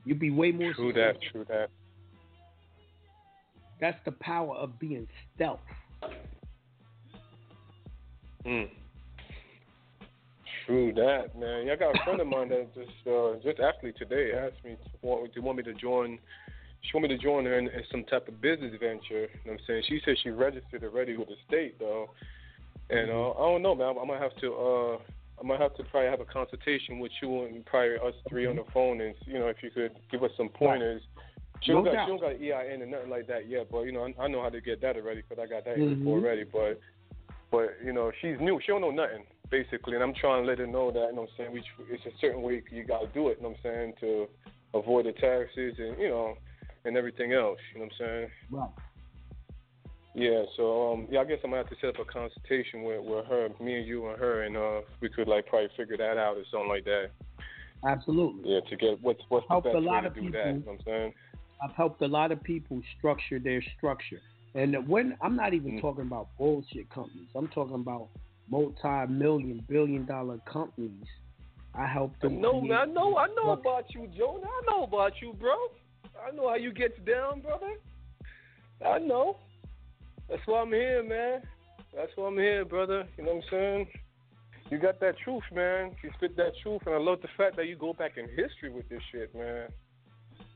You'd 0.05 0.19
be 0.19 0.31
way 0.31 0.53
more 0.53 0.73
True 0.73 0.93
that. 0.93 1.21
True 1.33 1.45
that. 1.49 1.71
That's 3.81 3.99
the 4.05 4.13
power 4.13 4.55
of 4.55 4.79
being 4.79 5.07
stealth. 5.35 5.61
Mm. 8.45 8.71
True 10.67 10.93
that, 10.95 11.39
man. 11.39 11.67
Yeah, 11.67 11.75
I 11.75 11.77
got 11.77 11.95
a 11.95 12.05
friend 12.05 12.21
of 12.21 12.27
mine 12.27 12.49
that 12.49 12.75
just 12.75 13.07
uh, 13.07 13.35
just 13.45 13.61
actually 13.61 13.93
today 13.93 14.33
asked 14.37 14.65
me 14.65 14.73
to 14.73 15.07
want, 15.07 15.33
to 15.33 15.41
want 15.41 15.59
me 15.59 15.63
to 15.63 15.75
join. 15.75 16.19
She 16.83 16.91
want 16.97 17.09
me 17.09 17.17
to 17.17 17.23
join 17.23 17.45
her 17.45 17.59
in, 17.59 17.69
in 17.69 17.83
some 17.91 18.03
type 18.05 18.27
of 18.27 18.41
business 18.41 18.73
venture. 18.81 19.31
You 19.31 19.47
know 19.47 19.53
what 19.53 19.53
I'm 19.53 19.59
saying? 19.67 19.85
She 19.89 20.01
said 20.05 20.17
she 20.23 20.31
registered 20.31 20.83
already 20.83 21.17
with 21.17 21.29
the 21.29 21.37
state 21.47 21.79
though, 21.79 22.11
and 22.91 23.11
uh, 23.11 23.31
I 23.31 23.39
don't 23.39 23.63
know, 23.63 23.77
man. 23.77 23.95
I 24.01 24.05
might 24.05 24.21
have 24.21 24.37
to. 24.41 24.55
Uh, 24.55 24.99
I 25.39 25.47
might 25.47 25.61
have 25.61 25.77
to 25.77 25.85
probably 25.85 26.11
have 26.11 26.21
a 26.21 26.25
consultation 26.25 26.99
with 26.99 27.13
you 27.23 27.45
and 27.45 27.65
probably 27.67 27.97
us 27.97 28.15
three 28.29 28.47
on 28.47 28.57
the 28.57 28.65
phone, 28.75 29.01
and 29.01 29.15
you 29.25 29.39
know 29.39 29.47
if 29.47 29.59
you 29.63 29.71
could 29.71 29.93
give 30.11 30.25
us 30.25 30.31
some 30.37 30.49
pointers. 30.49 31.03
She 31.63 31.73
don't, 31.73 31.85
No 31.85 31.93
got, 31.93 32.05
she 32.05 32.11
don't 32.11 32.21
got 32.21 32.33
an 32.33 32.43
EIN 32.43 32.83
or 32.83 32.87
nothing 32.87 33.11
like 33.11 33.27
that 33.29 33.49
yet, 33.49 33.69
but 33.71 33.83
you 33.83 33.93
know 33.93 34.05
I, 34.05 34.25
I 34.25 34.29
know 34.29 34.43
how 34.43 34.49
to 34.49 34.61
get 34.61 34.81
that 34.83 34.97
already 34.97 35.23
because 35.23 35.43
I 35.43 35.47
got 35.47 35.65
that 35.65 35.79
Mhm. 35.79 36.07
already. 36.09 36.45
But 36.45 36.81
but 37.53 37.77
you 37.85 37.93
know 37.93 38.11
she's 38.21 38.37
new, 38.41 38.59
she 38.61 38.69
don't 38.69 38.81
know 38.81 38.91
nothing 38.91 39.25
basically, 39.51 39.95
and 39.95 40.03
I'm 40.03 40.15
trying 40.15 40.43
to 40.43 40.49
let 40.49 40.59
her 40.59 40.67
know 40.67 40.91
that 40.91 41.09
you 41.11 41.17
know 41.17 41.23
what 41.23 41.31
I'm 41.31 41.37
saying 41.37 41.53
we, 41.53 41.63
it's 41.91 42.07
a 42.07 42.11
certain 42.21 42.43
way 42.43 42.63
you 42.71 42.85
got 42.85 43.01
to 43.01 43.09
do 43.09 43.29
it. 43.29 43.39
You 43.39 43.45
know 43.45 43.49
what 43.51 43.59
I'm 43.65 43.73
saying 43.73 43.93
to 44.01 44.27
avoid 44.75 45.07
the 45.07 45.13
taxes 45.13 45.75
and 45.79 45.99
you 45.99 46.09
know 46.09 46.35
and 46.85 46.97
everything 46.97 47.33
else. 47.33 47.59
You 47.75 47.81
know 47.81 47.87
what 47.87 47.93
I'm 47.93 47.99
saying? 47.99 48.29
Right. 48.51 48.71
Yeah, 50.15 50.45
so 50.57 50.93
um, 50.93 51.09
yeah, 51.11 51.21
I 51.21 51.25
guess 51.25 51.39
I'm 51.45 51.51
gonna 51.51 51.63
have 51.63 51.71
to 51.71 51.77
set 51.81 51.91
up 51.91 52.01
a 52.01 52.11
consultation 52.11 52.85
with, 52.85 53.05
with 53.05 53.27
her, 53.27 53.49
me 53.61 53.79
and 53.79 53.87
you 53.87 54.09
and 54.09 54.19
her, 54.19 54.45
and 54.45 54.57
uh, 54.57 54.81
we 55.03 55.11
could 55.11 55.29
like 55.29 55.47
probably 55.47 55.69
figure 55.77 55.99
that 55.99 56.17
out 56.17 56.39
or 56.39 56.45
something 56.51 56.71
like 56.71 56.85
that. 56.85 57.11
Absolutely. 57.87 58.51
Yeah, 58.51 58.61
to 58.71 58.77
get 58.77 59.03
what's 59.03 59.21
what's 59.29 59.47
the 59.49 59.61
best 59.61 59.75
a 59.75 59.79
lot 59.79 59.97
way 59.97 60.01
to 60.01 60.07
of 60.07 60.15
do 60.15 60.21
people. 60.23 60.41
that. 60.41 60.47
You 60.47 60.53
know 60.55 60.63
what 60.65 60.73
I'm 60.73 60.79
saying? 60.87 61.15
I've 61.63 61.77
helped 61.77 62.01
a 62.03 62.09
lot 62.09 62.33
of 62.33 62.43
people 62.43 62.81
structure 62.99 63.39
their 63.39 63.63
structure. 63.77 64.21
And 64.55 64.89
when 64.89 65.17
I'm 65.21 65.37
not 65.37 65.53
even 65.53 65.73
Mm. 65.73 65.81
talking 65.83 66.07
about 66.07 66.29
bullshit 66.39 66.89
companies, 66.89 67.29
I'm 67.35 67.49
talking 67.49 67.75
about 67.75 68.09
multi-million, 68.51 69.65
billion-dollar 69.69 70.41
companies. 70.51 71.07
I 71.75 71.87
help 71.87 72.19
them. 72.21 72.41
No, 72.41 72.61
create 72.61 72.71
man, 72.71 72.79
I 72.79 72.85
know, 72.87 73.17
I 73.19 73.27
know 73.29 73.51
about 73.51 73.93
you, 73.95 74.09
Joe. 74.17 74.43
I 74.43 74.71
know 74.71 74.85
about 74.85 75.13
you, 75.21 75.35
bro. 75.35 75.55
I 76.27 76.35
know 76.35 76.49
how 76.49 76.57
you 76.57 76.73
get 76.73 77.05
down, 77.05 77.41
brother. 77.41 77.75
I 78.85 78.99
know. 78.99 79.37
That's 80.29 80.43
why 80.47 80.63
I'm 80.63 80.71
here, 80.71 81.03
man. 81.03 81.43
That's 81.95 82.11
why 82.17 82.29
I'm 82.29 82.39
here, 82.39 82.65
brother. 82.65 83.07
You 83.17 83.25
know 83.25 83.35
what 83.35 83.45
I'm 83.45 83.51
saying? 83.51 83.87
You 84.71 84.79
got 84.79 85.01
that 85.01 85.17
truth, 85.23 85.45
man. 85.55 85.95
You 86.03 86.11
spit 86.17 86.37
that 86.37 86.53
truth, 86.63 86.83
and 86.87 86.95
I 86.95 86.99
love 86.99 87.21
the 87.23 87.29
fact 87.37 87.57
that 87.57 87.67
you 87.67 87.77
go 87.77 87.93
back 87.93 88.13
in 88.17 88.29
history 88.29 88.71
with 88.71 88.89
this 88.89 89.01
shit, 89.13 89.35
man. 89.35 89.69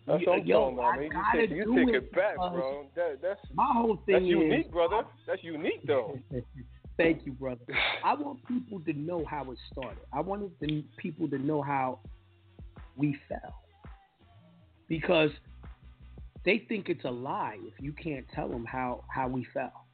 That's 0.07 0.27
what 0.27 0.41
I'm 0.41 0.47
Yo, 0.47 0.61
talking 0.61 0.79
about, 0.79 0.97
man. 0.97 1.05
You 1.05 1.41
take, 1.41 1.51
you 1.51 1.77
take 1.77 1.89
it 1.89 1.95
it 1.95 2.13
back, 2.13 2.37
bro. 2.37 2.87
That, 2.97 3.19
that's 3.23 3.41
My 3.55 3.71
whole 3.73 3.97
thing 4.07 4.15
that's 4.15 4.25
is 4.25 4.31
unique, 4.31 4.73
brother. 4.73 5.03
That's 5.27 5.45
unique, 5.45 5.87
though. 5.87 6.19
Thank 7.01 7.25
you, 7.25 7.33
brother. 7.33 7.61
I 8.05 8.13
want 8.15 8.47
people 8.47 8.81
to 8.81 8.93
know 8.93 9.25
how 9.25 9.51
it 9.51 9.59
started. 9.73 10.03
I 10.13 10.21
wanted 10.21 10.51
the 10.61 10.85
people 10.99 11.29
to 11.29 11.39
know 11.39 11.63
how 11.63 12.01
we 12.95 13.17
fell. 13.27 13.63
Because 14.87 15.31
they 16.45 16.65
think 16.69 16.91
it's 16.91 17.05
a 17.05 17.11
lie 17.11 17.57
if 17.63 17.73
you 17.83 17.93
can't 17.93 18.27
tell 18.35 18.49
them 18.49 18.67
how, 18.67 19.05
how 19.09 19.29
we 19.29 19.47
fell. 19.55 19.87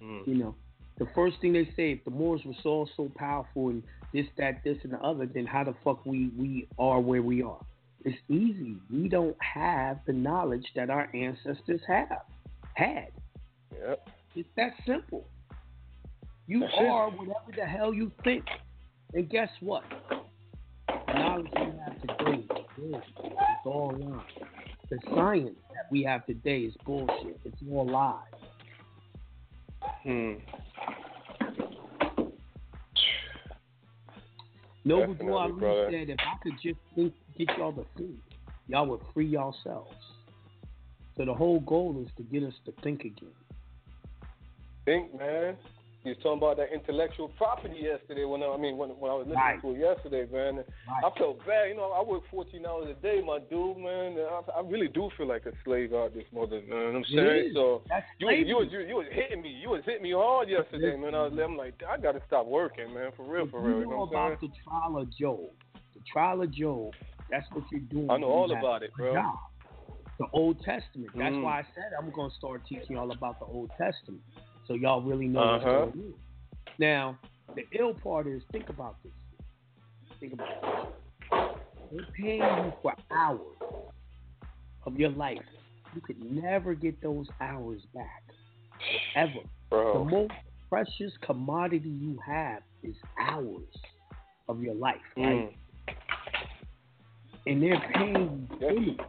Mm. 0.00 0.26
You 0.26 0.34
know, 0.34 0.54
the 0.98 1.08
first 1.14 1.40
thing 1.40 1.52
they 1.52 1.64
say, 1.76 1.92
if 1.92 2.04
the 2.04 2.12
Moors 2.12 2.42
were 2.44 2.54
so 2.62 2.86
so 2.96 3.10
powerful 3.16 3.70
and 3.70 3.82
this, 4.12 4.26
that, 4.38 4.62
this, 4.64 4.76
and 4.84 4.92
the 4.92 5.00
other, 5.00 5.26
then 5.26 5.46
how 5.46 5.64
the 5.64 5.74
fuck 5.82 6.06
we, 6.06 6.30
we 6.38 6.68
are 6.78 7.00
where 7.00 7.22
we 7.22 7.42
are? 7.42 7.60
It's 8.04 8.18
easy. 8.28 8.76
We 8.88 9.08
don't 9.08 9.36
have 9.40 9.98
the 10.06 10.12
knowledge 10.12 10.66
that 10.76 10.90
our 10.90 11.08
ancestors 11.12 11.80
have 11.88 12.22
had. 12.74 13.08
Yep. 13.78 14.08
It's 14.34 14.48
that 14.56 14.72
simple. 14.86 15.26
You 16.46 16.60
That's 16.60 16.72
it. 16.80 16.86
are 16.86 17.10
whatever 17.10 17.52
the 17.56 17.64
hell 17.64 17.92
you 17.94 18.10
think. 18.24 18.44
And 19.14 19.28
guess 19.28 19.48
what? 19.60 19.82
Knowledge 21.08 21.46
we 21.54 21.60
have 21.84 22.00
today 22.00 22.42
is 22.42 22.48
bullshit. 22.76 23.04
It's 23.24 23.66
all 23.66 23.94
lies. 23.98 24.48
The 24.90 24.98
science 25.14 25.58
that 25.74 25.86
we 25.90 26.02
have 26.02 26.26
today 26.26 26.60
is 26.60 26.74
bullshit. 26.84 27.40
It's 27.44 27.56
all 27.70 27.88
lies. 27.88 28.16
Hmm. 30.02 30.32
Noble 34.84 35.14
Drew 35.14 35.34
Ali 35.34 35.52
brother. 35.52 35.88
said, 35.90 36.08
if 36.08 36.18
I 36.18 36.42
could 36.42 36.54
just 36.62 36.78
think, 36.94 37.12
get 37.36 37.48
y'all 37.58 37.72
to 37.72 37.84
think, 37.96 38.16
y'all 38.66 38.86
would 38.86 39.00
free 39.12 39.26
yourselves. 39.26 39.92
So 41.16 41.24
the 41.24 41.34
whole 41.34 41.60
goal 41.60 42.02
is 42.04 42.10
to 42.16 42.22
get 42.22 42.42
us 42.42 42.54
to 42.64 42.72
think 42.82 43.00
again. 43.02 43.30
Think, 44.84 45.18
man. 45.18 45.56
You 46.02 46.16
was 46.16 46.18
talking 46.22 46.38
about 46.38 46.56
that 46.56 46.72
intellectual 46.72 47.28
property 47.36 47.76
yesterday. 47.82 48.24
When 48.24 48.42
I, 48.42 48.46
I 48.46 48.56
mean, 48.56 48.78
when, 48.78 48.88
when 48.96 49.10
I 49.10 49.14
was 49.20 49.26
listening 49.28 49.36
Right. 49.44 49.60
to 49.60 49.74
it 49.76 49.78
yesterday, 49.80 50.24
man, 50.32 50.64
I 50.88 51.10
felt 51.18 51.44
bad. 51.46 51.68
You 51.68 51.76
know, 51.76 51.92
I 51.92 52.02
work 52.02 52.22
14 52.30 52.64
hours 52.64 52.88
a 52.88 52.94
day, 53.02 53.20
my 53.20 53.38
dude, 53.50 53.76
man. 53.76 54.16
I, 54.16 54.40
I 54.56 54.60
really 54.64 54.88
do 54.88 55.10
feel 55.18 55.28
like 55.28 55.44
a 55.44 55.52
slave 55.62 55.92
out 55.92 56.14
this 56.14 56.24
mother. 56.32 56.62
Man. 56.62 56.64
You 56.64 56.72
know 56.72 56.86
what 56.86 56.96
I'm 56.96 57.04
saying? 57.14 57.50
So 57.52 57.82
That's 57.90 58.06
you 58.18 58.30
you 58.30 58.56
was 58.56 58.68
you, 58.72 58.80
you 58.80 58.94
was 58.96 59.04
hitting 59.12 59.42
me. 59.42 59.50
You 59.50 59.68
was 59.68 59.82
hitting 59.84 60.02
me 60.02 60.12
hard 60.12 60.48
yesterday, 60.48 60.96
man. 60.96 61.14
I 61.14 61.24
was, 61.28 61.32
I'm 61.36 61.58
like, 61.58 61.74
I 61.84 61.98
got 62.00 62.12
to 62.12 62.22
stop 62.26 62.46
working, 62.46 62.94
man. 62.94 63.10
For 63.14 63.24
real, 63.26 63.46
for 63.50 63.60
real. 63.60 63.80
You 63.80 63.84
know 63.84 63.90
know 63.90 63.96
what 64.06 64.16
I'm 64.16 64.32
about 64.32 64.40
saying? 64.40 64.52
the 64.56 64.70
trial 64.70 64.96
of 65.02 65.16
Job. 65.18 65.50
The 65.94 66.00
trial 66.10 66.40
of 66.40 66.50
Job, 66.50 66.92
that's 67.30 67.46
what 67.52 67.64
you're 67.70 67.80
doing. 67.92 68.10
I 68.10 68.16
know 68.16 68.28
all 68.28 68.50
about 68.56 68.82
it, 68.82 68.92
bro. 68.96 69.12
job. 69.12 69.36
The 70.18 70.26
Old 70.32 70.56
Testament. 70.64 71.10
That's 71.14 71.34
Mm. 71.34 71.42
why 71.42 71.60
I 71.60 71.62
said 71.74 71.92
I'm 71.98 72.10
going 72.10 72.30
to 72.30 72.36
start 72.36 72.62
teaching 72.66 72.96
y'all 72.96 73.10
about 73.12 73.38
the 73.38 73.44
Old 73.46 73.68
Testament. 73.76 74.22
So 74.70 74.76
y'all 74.76 75.02
really 75.02 75.26
know 75.26 75.40
Uh-huh. 75.40 75.56
what's 75.86 75.96
going 75.96 76.14
on. 76.14 76.14
Now, 76.78 77.18
the 77.56 77.66
ill 77.76 77.92
part 77.92 78.28
is 78.28 78.40
think 78.52 78.68
about 78.68 79.02
this. 79.02 79.10
Think 80.20 80.34
about 80.34 80.48
this. 80.62 81.40
They're 81.90 82.06
paying 82.16 82.40
you 82.40 82.72
for 82.80 82.94
hours 83.10 83.56
of 84.86 84.96
your 84.96 85.10
life. 85.10 85.42
You 85.92 86.00
could 86.00 86.22
never 86.22 86.74
get 86.74 87.02
those 87.02 87.26
hours 87.40 87.82
back. 87.92 88.22
Ever. 89.16 89.40
Bro. 89.70 90.04
The 90.04 90.10
most 90.10 90.32
precious 90.68 91.12
commodity 91.20 91.88
you 91.88 92.20
have 92.24 92.62
is 92.84 92.94
hours 93.18 93.74
of 94.48 94.62
your 94.62 94.74
life, 94.76 95.00
right? 95.16 95.50
Mm. 95.50 95.94
And 97.48 97.60
they're 97.60 97.90
paying 97.92 98.48
you 98.48 98.58
pennies, 98.60 99.00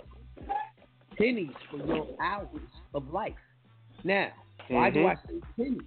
pennies 1.18 1.56
for 1.70 1.78
your 1.86 2.08
hours 2.20 2.68
of 2.96 3.14
life. 3.14 3.36
Now, 4.04 4.32
why 4.70 4.90
do 4.90 5.06
I 5.08 5.16
Mhm. 5.16 5.28
say 5.28 5.40
pennies? 5.58 5.82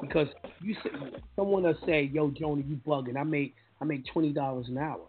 Because 0.00 0.28
you 0.60 0.74
say, 0.82 0.90
someone 1.36 1.62
will 1.64 1.78
say, 1.86 2.04
"Yo, 2.04 2.30
Jonah, 2.30 2.62
you 2.62 2.76
bugging? 2.76 3.16
I 3.16 3.22
make 3.24 3.54
I 3.80 3.84
make 3.84 4.04
twenty 4.06 4.32
dollars 4.32 4.68
an 4.68 4.78
hour." 4.78 5.06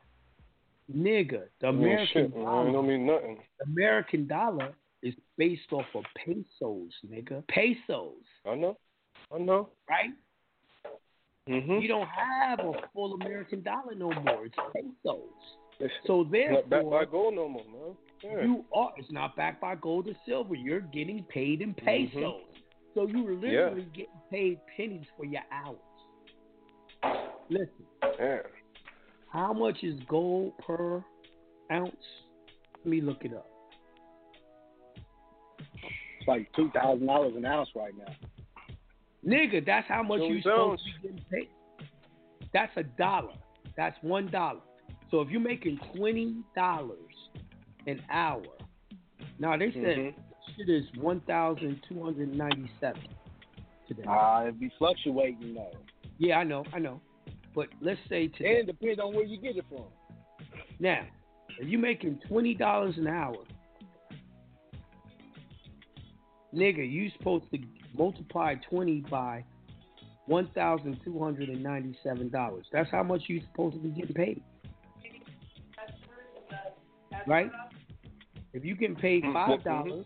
Nigga, 0.94 1.48
the 1.60 1.68
I 1.68 1.70
American 1.70 2.08
shit, 2.08 2.34
dollar, 2.34 2.72
don't 2.72 2.88
mean 2.88 3.06
nothing. 3.06 3.40
the 3.60 3.66
American 3.66 4.28
dollar 4.28 4.74
is 5.02 5.16
based 5.38 5.72
off 5.72 5.86
of 5.96 6.04
pesos, 6.16 6.92
nigga. 7.08 7.46
Pesos, 7.48 8.24
I 8.46 8.56
know. 8.56 8.78
I 9.34 9.38
know. 9.40 9.70
right? 9.90 10.12
Mm-hmm. 11.48 11.80
You 11.80 11.88
don't 11.88 12.08
have 12.08 12.60
a 12.60 12.74
full 12.94 13.14
American 13.16 13.64
dollar 13.64 13.96
no 13.96 14.12
more. 14.12 14.46
It's 14.46 14.56
pesos. 14.74 15.58
It's 15.80 15.94
So 16.06 16.22
not 16.24 16.70
backed 16.70 16.90
by 16.90 17.06
gold 17.06 17.34
no 17.34 17.50
more, 17.50 17.64
man. 17.66 17.98
Yeah. 18.24 18.44
you 18.44 18.66
are. 18.74 18.94
It's 18.98 19.12
not 19.12 19.36
backed 19.36 19.60
by 19.62 19.76
gold 19.76 20.08
or 20.08 20.14
silver. 20.28 20.54
You're 20.54 20.82
getting 20.82 21.24
paid 21.24 21.62
in 21.62 21.74
pesos. 21.74 22.14
Mhm. 22.22 22.61
So 22.94 23.08
you're 23.08 23.36
literally 23.36 23.88
getting 23.94 24.08
paid 24.30 24.60
pennies 24.76 25.06
for 25.18 25.26
your 25.26 25.42
hours. 25.52 25.78
Listen, 27.50 27.68
yeah. 28.20 28.38
how 29.30 29.54
much 29.54 29.78
is 29.84 30.00
gold 30.08 30.54
per 30.66 31.04
ounce? 31.72 31.96
Let 32.78 32.86
me 32.86 33.02
look 33.02 33.24
it 33.24 33.34
up. 33.34 33.48
It's 36.20 36.28
like 36.28 36.52
two 36.56 36.70
thousand 36.72 37.08
dollars 37.08 37.34
an 37.36 37.46
ounce 37.46 37.70
right 37.76 37.94
now. 37.98 38.14
Nigga, 39.26 39.66
that's 39.66 39.88
how 39.88 40.04
much 40.04 40.22
you're 40.24 40.42
supposed 40.42 40.84
to 40.84 41.02
be 41.02 41.10
getting 41.10 41.26
paid. 41.32 41.50
That's 42.54 42.72
a 42.76 42.84
dollar. 42.84 43.34
That's 43.78 43.98
one 44.02 44.28
dollar. 44.28 44.62
So 45.10 45.22
if 45.22 45.30
you're 45.30 45.42
making 45.42 45.80
twenty 45.96 46.36
dollars 46.56 46.98
an 47.88 48.02
hour, 48.12 48.44
now 49.40 49.58
they 49.58 49.72
said 49.72 49.98
Mhm. 49.98 50.14
Shit 50.58 50.70
is 50.70 50.84
one 51.00 51.20
thousand 51.22 51.82
two 51.88 52.04
hundred 52.04 52.34
ninety-seven 52.36 53.02
today. 53.88 54.04
Uh, 54.08 54.46
it 54.48 54.60
be 54.60 54.72
fluctuating 54.78 55.54
though. 55.56 55.72
yeah, 56.18 56.38
I 56.38 56.44
know, 56.44 56.64
I 56.74 56.80
know. 56.80 57.02
But 57.54 57.68
let's 57.82 58.00
say 58.10 58.24
And 58.26 58.34
today. 58.36 58.60
it 58.60 58.66
depends 58.68 59.00
on 59.00 59.14
where 59.14 59.26
you 59.26 59.38
get 59.38 59.58
it 59.58 59.66
from. 59.70 59.84
Now, 60.80 61.06
if 61.60 61.68
you're 61.68 61.80
making 61.82 62.20
twenty 62.28 62.54
dollars 62.54 62.96
an 62.98 63.08
hour, 63.08 63.36
nigga, 66.54 66.90
you 66.90 67.10
supposed 67.18 67.46
to 67.52 67.60
multiply 67.98 68.56
twenty 68.70 69.02
by 69.10 69.44
one 70.28 70.50
thousand 70.56 71.00
two 71.04 71.20
hundred 71.22 71.50
and 71.50 71.62
ninety-seven 71.62 72.30
dollars. 72.30 72.66
That's 72.72 72.90
how 72.90 73.04
much 73.04 73.24
you're 73.28 73.42
supposed 73.52 73.76
to 73.76 73.82
be 73.82 73.90
getting 73.90 74.16
paid, 74.16 74.42
right? 77.28 77.52
If 78.54 78.66
you 78.66 78.76
getting 78.76 78.96
paid 78.96 79.24
Mm-hmm. 79.24 79.34
five 79.34 79.64
dollars, 79.64 80.06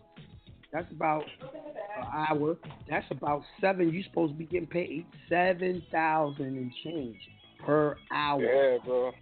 that's 0.76 0.92
about 0.92 1.24
an 1.42 2.04
hour. 2.28 2.56
That's 2.88 3.06
about 3.10 3.42
seven. 3.60 3.90
You're 3.92 4.04
supposed 4.04 4.34
to 4.34 4.38
be 4.38 4.44
getting 4.44 4.66
paid 4.68 5.06
seven 5.28 5.82
thousand 5.90 6.44
and 6.44 6.70
change 6.84 7.16
per 7.64 7.96
hour. 8.12 8.42
Yeah, 8.42 8.78
bro. 8.84 9.12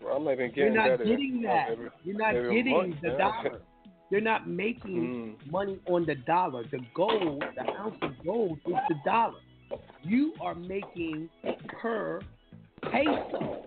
Bro, 0.00 0.16
I'm 0.16 0.24
not 0.24 0.32
even 0.32 0.52
You're 0.54 0.70
getting 0.70 0.74
not 0.74 0.98
that. 0.98 1.04
getting 1.06 1.42
that. 1.42 1.66
Every, 1.70 1.88
You're 2.04 2.16
not 2.16 2.34
every 2.34 2.54
getting 2.56 2.72
month, 2.76 2.96
the 3.02 3.08
man. 3.08 3.18
dollar. 3.18 3.60
You're 4.10 4.20
not 4.22 4.48
making 4.48 5.36
Mm. 5.44 5.50
money 5.50 5.78
on 5.86 6.06
the 6.06 6.14
dollar. 6.14 6.64
The 6.70 6.80
gold, 6.94 7.44
the 7.56 7.70
ounce 7.78 7.96
of 8.02 8.12
gold 8.24 8.58
is 8.66 8.74
the 8.88 8.94
dollar. 9.04 9.38
You 10.02 10.32
are 10.40 10.54
making 10.54 11.28
per 11.68 12.20
peso 12.90 13.64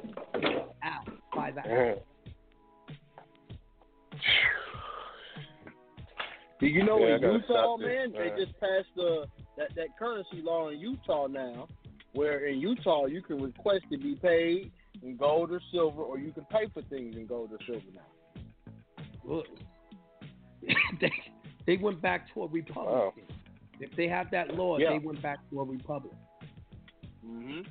out 0.84 1.08
by 1.36 1.52
the 1.52 1.62
hour. 1.62 1.96
Do 6.60 6.68
you 6.68 6.84
know 6.84 7.00
Yeah, 7.00 7.16
in 7.16 7.22
Utah, 7.22 7.44
stop 7.46 7.80
this, 7.80 7.88
man, 7.88 8.12
man. 8.12 8.22
they 8.38 8.46
just 8.46 8.60
passed 8.60 8.88
the 8.96 9.26
that, 9.58 9.76
that 9.76 9.88
currency 10.00 10.42
law 10.42 10.70
in 10.70 10.80
Utah 10.80 11.28
now, 11.28 11.68
where 12.14 12.48
in 12.48 12.60
Utah 12.60 13.06
you 13.06 13.22
can 13.22 13.42
request 13.42 13.84
to 13.92 13.98
be 13.98 14.16
paid 14.16 14.72
in 15.04 15.18
gold 15.18 15.52
or 15.52 15.60
silver, 15.72 16.02
or 16.02 16.18
you 16.18 16.32
can 16.32 16.46
pay 16.46 16.68
for 16.74 16.82
things 16.84 17.16
in 17.18 17.26
gold 17.26 17.52
or 17.52 17.58
silver 17.66 17.86
now. 17.94 18.42
Look, 19.26 19.46
they, 21.02 21.12
they 21.66 21.78
went 21.78 22.02
back 22.02 22.34
to 22.34 22.44
a 22.44 22.48
republic. 22.48 23.14
If 23.80 23.94
they 23.98 24.08
have 24.08 24.32
that 24.32 24.54
law, 24.56 24.78
Yeah. 24.78 24.92
they 24.92 25.00
went 25.06 25.22
back 25.22 25.40
to 25.50 25.60
a 25.60 25.64
republic. 25.66 26.14
Mm-hmm. 27.26 27.62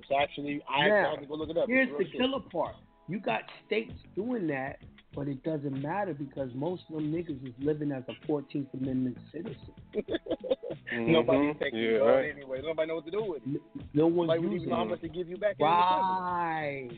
It's 0.00 0.10
actually 0.20 0.62
I 0.68 0.88
Now, 0.88 1.10
have 1.12 1.20
to 1.20 1.26
go 1.26 1.34
look 1.34 1.50
it 1.50 1.56
up. 1.56 1.68
Here's 1.68 1.88
the 1.98 2.04
shit. 2.04 2.20
killer 2.20 2.40
part. 2.50 2.74
You 3.08 3.20
got 3.20 3.42
states 3.66 3.92
doing 4.16 4.46
that, 4.48 4.78
but 5.14 5.28
it 5.28 5.42
doesn't 5.42 5.80
matter 5.82 6.14
because 6.14 6.50
most 6.54 6.82
of 6.88 6.96
them 6.96 7.12
niggas 7.12 7.46
is 7.46 7.54
living 7.58 7.92
as 7.92 8.02
a 8.08 8.26
14th 8.26 8.66
Amendment 8.80 9.18
citizen. 9.30 9.56
Nobody's 10.92 11.54
Mhm. 11.54 11.60
taking 11.60 11.78
Yeah, 11.80 11.88
it 11.88 12.00
all 12.02 12.08
right. 12.08 12.30
anyway. 12.30 12.60
Nobody 12.62 12.88
know 12.88 12.94
what 12.96 13.04
to 13.06 13.10
do 13.10 13.22
with 13.24 13.42
it. 13.46 13.60
No 13.94 14.06
one's 14.06 14.28
Nobody 14.28 14.40
would 14.40 14.52
uses 14.52 14.62
even 14.66 14.70
know 14.70 14.76
how 14.76 14.82
it. 14.82 14.88
much 14.88 15.00
to 15.02 15.08
give 15.08 15.28
you 15.28 15.36
back. 15.36 15.56
Right. 15.60 16.88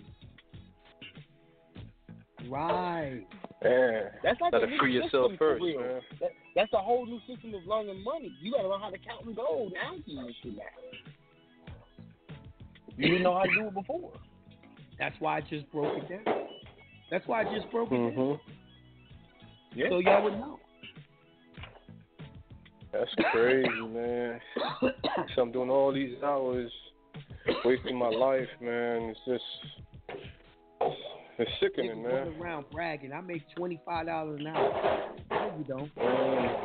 Right. 2.49 3.27
Yeah. 3.63 4.11
That's 4.23 4.41
like 4.41 4.53
Gotta 4.53 4.67
a 4.67 4.71
new 4.71 4.79
free 4.79 4.93
yourself 4.95 5.31
system 5.31 5.39
first, 5.39 5.63
real. 5.63 5.81
man. 5.81 6.01
That, 6.21 6.31
that's 6.55 6.73
a 6.75 6.79
whole 6.79 7.07
new 7.07 7.19
system 7.27 7.55
of 7.55 7.67
learning 7.67 8.03
money. 8.05 8.33
You 8.43 8.53
got 8.53 8.63
to 8.63 8.69
learn 8.69 8.81
how 8.81 8.91
to 8.91 8.99
count 8.99 9.27
in 9.27 9.35
gold, 9.35 9.73
ounces, 9.83 10.05
and 10.17 10.35
shit 10.43 10.57
now. 10.57 10.63
You 12.97 13.09
didn't 13.09 13.23
know 13.23 13.35
how 13.35 13.45
to 13.45 13.55
do 13.55 13.67
it 13.69 13.75
before. 13.75 14.13
That's 14.99 15.17
why 15.21 15.39
I 15.39 15.41
just 15.41 15.71
broke 15.73 15.97
it 15.99 16.09
down. 16.09 16.25
That's 17.11 17.27
why 17.27 17.43
I 17.43 17.45
just 17.57 17.71
broke 17.71 17.93
it 17.93 17.97
down. 17.97 18.13
Mhm. 18.13 18.41
Yeah. 19.75 19.89
So 19.91 19.99
y'all 19.99 20.23
would 20.25 20.35
know. 20.35 20.59
That's 22.93 23.11
crazy, 23.33 23.69
man. 23.69 24.41
so 25.35 25.43
I'm 25.43 25.51
doing 25.51 25.69
all 25.69 25.93
these 25.93 26.23
hours, 26.23 26.71
wasting 27.65 27.97
my 27.99 28.09
life, 28.09 28.49
man. 28.61 29.11
It's 29.11 29.21
just, 29.27 29.45
it's 31.39 31.51
sickening, 31.61 31.97
Niggas 31.97 32.03
man. 32.05 32.15
running 32.15 32.41
around 32.41 32.71
bragging. 32.71 33.13
I 33.13 33.21
make 33.21 33.43
twenty 33.57 33.81
five 33.85 34.07
dollars 34.07 34.39
an 34.41 34.47
hour. 34.47 35.13
No, 35.31 35.55
you 35.59 35.65
don't. 35.65 35.97
Man, 35.97 36.57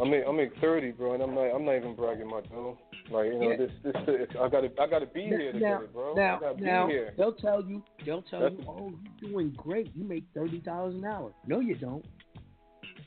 I 0.00 0.04
make 0.04 0.24
I 0.26 0.32
make 0.32 0.50
thirty, 0.60 0.90
bro, 0.90 1.14
and 1.14 1.22
I'm 1.22 1.34
not 1.34 1.42
I'm 1.54 1.64
not 1.64 1.76
even 1.76 1.94
bragging 1.94 2.26
my 2.28 2.40
dough. 2.42 2.76
Like 3.10 3.26
you 3.26 3.38
know 3.38 3.50
Yeah. 3.50 3.56
this 3.56 3.70
this 3.84 4.28
I 4.40 4.48
gotta 4.48 4.70
I 4.80 4.86
gotta 4.88 5.06
be 5.06 5.22
here 5.24 5.52
to 5.52 5.58
now, 5.58 5.76
get 5.78 5.84
it, 5.84 5.92
bro. 5.92 6.14
now, 6.14 6.36
I 6.36 6.40
gotta 6.40 6.60
now, 6.64 6.86
be 6.86 6.92
here. 6.94 7.14
they'll 7.16 7.34
tell 7.34 7.62
you, 7.64 7.82
they'll 8.04 8.22
tell 8.22 8.40
That's- 8.40 8.58
you, 8.60 8.66
oh, 8.68 8.92
you're 9.20 9.30
doing 9.30 9.50
great. 9.56 9.94
You 9.94 10.04
make 10.04 10.24
thirty 10.34 10.58
dollars 10.58 10.94
an 10.96 11.04
hour. 11.04 11.32
No, 11.46 11.60
you 11.60 11.76
don't. 11.76 12.04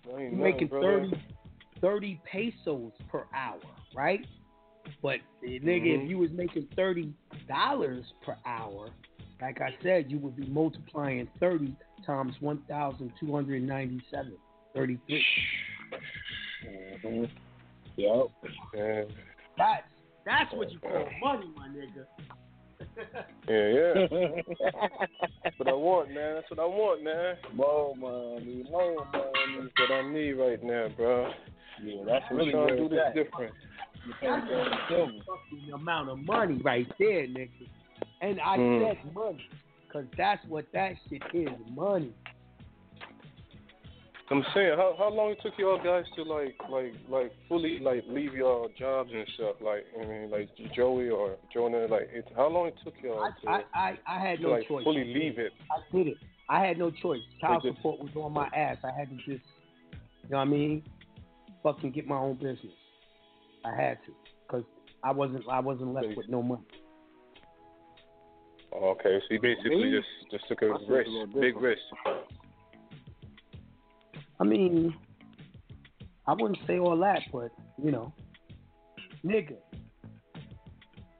You're 0.05 0.14
nothing, 0.14 0.39
making 0.41 0.68
brother. 0.68 1.09
30, 1.09 1.22
30 1.81 2.22
pesos 2.31 2.91
per 3.09 3.26
hour, 3.35 3.59
right? 3.93 4.26
But 5.01 5.15
eh, 5.43 5.59
nigga, 5.59 5.88
Mhm. 5.88 6.03
if 6.03 6.09
you 6.09 6.18
was 6.19 6.31
making 6.31 6.68
thirty 6.77 7.11
dollars 7.49 8.05
per 8.26 8.38
hour, 8.45 8.88
like 9.41 9.59
I 9.59 9.76
said, 9.84 10.09
you 10.09 10.19
would 10.19 10.38
be 10.38 10.45
multiplying 10.45 11.27
thirty 11.41 11.76
times 12.05 12.34
one 12.39 12.59
thousand 12.69 13.11
two 13.19 13.34
hundred 13.34 13.61
ninety-seven. 13.64 14.38
Thirty-three. 14.73 15.26
Mm-hmm. 16.66 17.26
Yep. 17.98 18.28
Yeah, 18.76 19.04
That's 19.58 19.84
that's 20.26 20.54
what 20.54 20.72
you 20.72 20.80
call 20.80 21.08
money, 21.24 21.50
my 21.56 21.68
nigga. 21.70 22.06
yeah, 23.48 23.68
yeah. 23.68 24.08
That's 25.44 25.58
what 25.60 25.68
I 25.68 25.74
want, 25.74 26.14
man. 26.14 26.36
That's 26.36 26.50
what 26.52 26.60
I 26.60 26.66
want, 26.66 27.04
man. 27.04 27.36
More 27.54 27.96
money, 27.96 28.66
more 28.70 29.06
money. 29.12 29.34
That's 29.60 29.90
what 29.90 29.92
I 29.92 30.12
need 30.12 30.34
right 30.34 30.64
now, 30.64 30.88
bro. 30.96 31.32
Yeah, 31.84 32.04
that's 32.06 32.26
I'm 32.30 32.38
really 32.38 32.52
trying 32.52 32.66
where 32.66 32.76
to 32.76 32.82
do 32.84 32.90
this 32.90 33.00
different. 33.16 33.54
You 34.06 34.14
can't 34.20 34.48
go 34.48 34.62
and 34.62 34.76
silver. 34.90 35.12
fucking 35.12 35.74
amount 35.74 36.10
of 36.10 36.20
money 36.20 36.60
right 36.64 36.88
there, 37.00 37.28
nigga. 37.28 37.50
And 38.22 38.40
I 38.42 38.58
Mm. 38.58 38.80
said 39.04 39.14
money, 39.14 39.46
cause 39.92 40.06
that's 40.18 40.44
what 40.46 40.66
that 40.74 40.94
shit 41.10 41.22
is, 41.34 41.50
money. 41.76 42.14
I'm 44.30 44.44
saying, 44.54 44.74
how 44.76 44.94
how 44.98 45.10
long 45.10 45.32
it 45.32 45.40
took 45.41 45.54
y'all 45.58 45.78
guys 45.82 46.04
to 46.18 46.24
like 46.24 46.56
like 46.70 46.94
like 47.10 47.32
fully 47.48 47.80
like 47.80 48.04
leave 48.08 48.34
your 48.34 48.68
jobs 48.78 49.10
and 49.14 49.26
stuff? 49.36 49.56
Like 49.62 49.86
I 50.02 50.06
mean, 50.06 50.30
like 50.30 50.49
Joey 50.76 51.10
or 51.10 51.38
Jonah, 51.54 51.86
like 51.88 52.10
it, 52.12 52.26
how 52.36 52.49
long 52.49 52.68
it 52.68 52.76
took 52.84 52.94
y'all 53.02 53.24
I, 53.24 53.41
to, 53.41 53.49
I, 53.49 53.64
I, 53.74 53.98
I 54.06 54.20
had 54.28 54.38
to 54.40 54.44
no 54.44 54.49
like 54.49 54.68
choice. 54.68 54.84
fully 54.84 55.06
leave 55.06 55.40
it? 55.40 55.54
I 55.72 55.95
did 55.95 56.08
it. 56.08 56.18
I 56.49 56.66
had 56.66 56.78
no 56.78 56.91
choice. 56.91 57.22
Child 57.40 57.64
just- 57.64 57.78
support 57.78 57.99
was 57.99 58.10
on 58.16 58.34
my 58.34 58.48
ass. 58.48 58.78
I 58.84 58.91
had 58.98 59.10
to 59.10 59.16
just, 59.16 59.28
you 59.28 60.30
know 60.30 60.38
what 60.38 60.40
I 60.40 60.45
mean? 60.45 60.84
Fucking 61.64 61.91
get 61.91 62.08
my 62.08 62.18
own 62.18 62.36
business. 62.36 62.74
I 63.66 63.76
had 63.76 63.98
to, 64.06 64.14
cause 64.49 64.64
I 65.04 65.12
wasn't, 65.12 65.44
I 65.49 65.60
wasn't 65.60 65.94
left 65.94 66.16
with 66.16 66.30
no 66.30 66.41
money. 66.41 66.62
Okay, 68.74 69.20
so 69.20 69.34
you 69.34 69.41
basically 69.41 69.91
just 69.91 70.32
just 70.32 70.48
took 70.48 70.62
a 70.62 70.68
That's 70.68 70.84
a 70.88 70.91
risk, 70.91 71.10
big 71.40 71.58
risk. 71.62 71.82
I 74.39 74.43
mean, 74.43 74.95
I 76.27 76.34
wouldn't 76.34 76.59
say 76.68 76.80
all 76.80 76.97
that, 76.99 77.22
but 77.31 77.49
you 77.84 77.91
know, 77.91 78.14
nigga, 79.26 79.55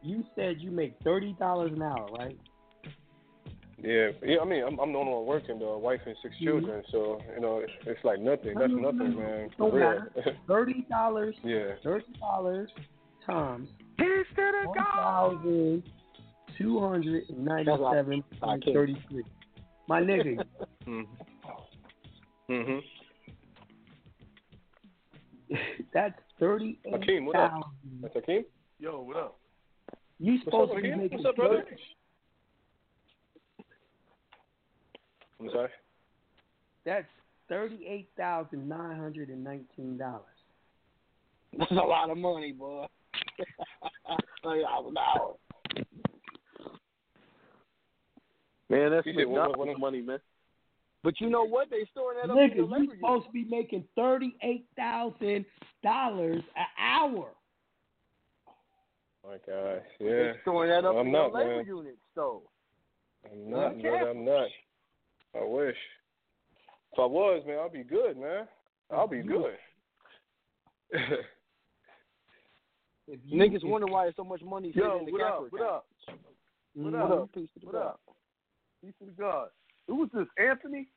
you 0.02 0.24
said 0.36 0.58
you 0.60 0.72
make 0.72 0.96
thirty 1.04 1.34
dollars 1.34 1.72
an 1.74 1.82
hour, 1.82 2.08
right? 2.18 2.38
Yeah, 3.82 4.10
yeah. 4.24 4.38
I 4.42 4.46
mean, 4.46 4.64
I'm 4.64 4.80
I'm 4.80 4.92
the 4.94 4.98
only 5.00 5.14
one 5.14 5.26
working 5.26 5.60
though, 5.60 5.74
a 5.74 5.80
wife 5.80 6.02
and 6.06 6.16
6 6.22 6.36
Mhm. 6.36 6.44
children, 6.44 6.84
so 6.92 7.20
you 7.36 7.42
know 7.42 7.60
it's, 7.60 7.72
it's 7.86 8.04
like 8.04 8.20
nothing. 8.20 8.56
That's 8.58 8.72
No, 8.72 8.78
no, 8.80 8.92
no, 8.92 8.92
nothing, 8.92 9.16
no. 9.16 9.22
man. 9.22 9.50
Don't 9.58 9.70
For 9.72 9.78
real. 9.78 9.90
matter. 9.90 10.38
Thirty 10.48 10.82
dollars, 10.90 11.36
yeah. 11.44 11.76
thirty 11.84 12.12
dollars 12.20 12.70
times 13.26 13.70
Peace 13.98 14.08
to 14.36 14.52
the 14.64 14.68
one 14.68 14.78
God. 14.78 14.86
thousand 14.96 15.84
two 16.58 16.80
hundred 16.80 17.30
and 17.30 17.46
ninety-seven 17.46 18.24
point 18.42 18.64
thirty-three. 18.74 19.24
My 19.88 20.02
nigga, 20.02 20.44
Mhm. 20.88 21.06
Mhm. 22.50 22.82
that's 25.94 26.20
thirty-eight 26.40 26.92
Hakeem, 26.94 27.26
what 27.26 27.36
up? 27.36 27.54
That's 28.02 28.14
Hakeem. 28.16 28.46
Yo, 28.80 29.02
what 29.02 29.18
up? 29.18 29.40
You 30.20 30.40
supposed 30.44 30.72
up, 30.72 30.78
to 30.78 30.82
be 30.82 30.90
Hakeem? 30.90 31.04
making 31.04 31.18
What's 31.20 31.30
up, 31.30 31.36
brother? 31.36 31.64
30 31.64 31.76
I'm 35.40 35.50
sorry. 35.52 35.70
That's 36.86 37.06
thirty-eight 37.50 38.10
thousand 38.18 38.68
nine 38.68 38.98
hundred 38.98 39.30
and 39.30 39.44
nineteen 39.44 39.98
dollars. 39.98 40.24
That's 41.58 41.72
a 41.72 41.76
lot 41.76 42.10
of 42.10 42.18
money, 42.18 42.52
boy. 42.52 42.86
Thirty 44.44 44.62
dollars 44.62 44.92
an 44.92 44.98
hour. 44.98 45.36
Man, 48.70 48.92
that's 48.92 49.06
You 49.06 49.14
said 49.16 49.28
what- 49.28 49.40
what- 49.40 49.68
McDonald's 49.68 49.80
money, 49.82 50.02
man. 50.02 50.20
But 51.08 51.22
you 51.22 51.30
know 51.30 51.46
what? 51.48 51.70
They 51.70 51.86
storing 51.90 52.18
that 52.22 52.30
up 52.30 52.38
in 52.38 52.50
Nigga, 52.50 52.56
the 52.58 52.62
you 52.64 52.66
labor 52.82 52.96
supposed 53.00 53.28
to 53.28 53.32
be 53.32 53.46
making 53.46 53.86
thirty-eight 53.96 54.66
thousand 54.76 55.46
dollars 55.82 56.44
an 56.58 56.66
hour. 56.78 57.30
My 59.26 59.38
gosh, 59.48 59.86
yeah. 60.02 60.10
They 60.10 60.34
storing 60.42 60.70
that 60.70 60.84
up 60.84 60.98
I'm 60.98 61.06
in 61.06 61.14
not, 61.14 61.32
the 61.32 61.38
labor 61.38 61.56
man. 61.60 61.66
units, 61.66 62.02
though. 62.14 62.42
I'm 63.32 63.50
not, 63.50 63.78
Be 63.78 63.84
brother. 63.84 64.10
I'm 64.10 64.26
not. 64.26 64.48
I 65.34 65.46
wish. 65.46 65.78
If 66.92 67.00
I 67.00 67.06
was, 67.06 67.42
man, 67.48 67.58
I'll 67.60 67.70
be 67.70 67.84
good, 67.86 68.18
man. 68.18 68.46
I'll 68.92 69.08
be 69.08 69.22
good. 69.22 69.56
If 73.10 73.22
you, 73.24 73.40
Niggas 73.42 73.56
if- 73.56 73.64
wonder 73.64 73.88
why 73.88 74.04
there's 74.04 74.18
so 74.18 74.26
much 74.26 74.42
money 74.44 74.74
sitting 74.74 74.84
Yo, 74.90 75.00
in 75.00 75.06
the 75.06 75.12
what 75.14 75.22
Capper 75.22 75.46
up? 75.46 75.52
What 75.54 75.62
up? 75.62 75.86
What 76.74 76.94
Mhm. 76.94 77.02
up? 77.02 77.10
What 77.10 77.18
up? 77.20 77.32
Peace 77.34 77.50
to 77.54 77.60
the 77.62 77.66
What 77.68 77.76
God. 77.76 77.86
up? 77.86 78.00
Peace 78.84 78.94
to 79.00 79.06
the 79.06 79.12
God. 79.14 79.48
Who 79.88 79.96
was 79.96 80.10
this? 80.14 80.28
Anthony? 80.38 80.90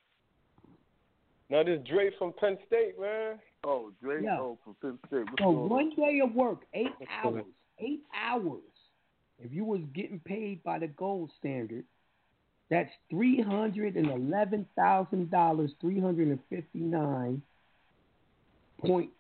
Now 1.50 1.62
this 1.62 1.80
Dre 1.88 2.10
from 2.18 2.32
Penn 2.40 2.56
State, 2.66 2.98
man. 3.00 3.38
Oh, 3.64 3.90
Drake. 4.02 4.22
Yeah. 4.24 4.38
Oh, 4.38 4.58
from 4.64 4.76
Penn 4.80 4.98
State. 5.08 5.24
What's 5.30 5.42
So 5.42 5.50
one 5.50 5.90
day 5.96 6.20
of 6.22 6.34
work, 6.34 6.60
eight 6.74 6.88
hours, 7.22 7.44
eight 7.78 8.02
hours. 8.14 8.60
If 9.42 9.52
you 9.52 9.64
was 9.64 9.80
getting 9.94 10.20
paid 10.20 10.62
by 10.62 10.78
the 10.78 10.88
gold 10.88 11.30
standard, 11.38 11.84
That's 12.70 12.90
three 13.10 13.42
hundred 13.42 13.96
and 13.96 14.08
eleven 14.10 14.64
thousand 14.76 15.30
dollars, 15.30 15.72
three 15.80 16.00
hundred 16.00 16.28
and 16.28 16.38
fifty 16.48 16.78
nine 16.78 17.42
point 18.80 19.10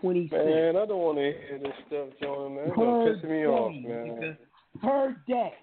twenty 0.00 0.28
cents 0.28 0.44
Man, 0.46 0.76
I 0.76 0.86
don't 0.86 0.98
want 0.98 1.18
to 1.18 1.24
hear 1.24 1.58
this 1.62 1.72
stuff, 1.88 2.08
Jonah, 2.22 2.54
man. 2.54 2.64
It's 2.66 2.76
per 2.76 2.84
gonna 2.84 3.14
piss 3.14 3.22
me 3.24 3.30
day, 3.30 3.46
off, 3.46 3.72
man. 3.84 4.36
per 4.80 5.16
day. 5.26 5.54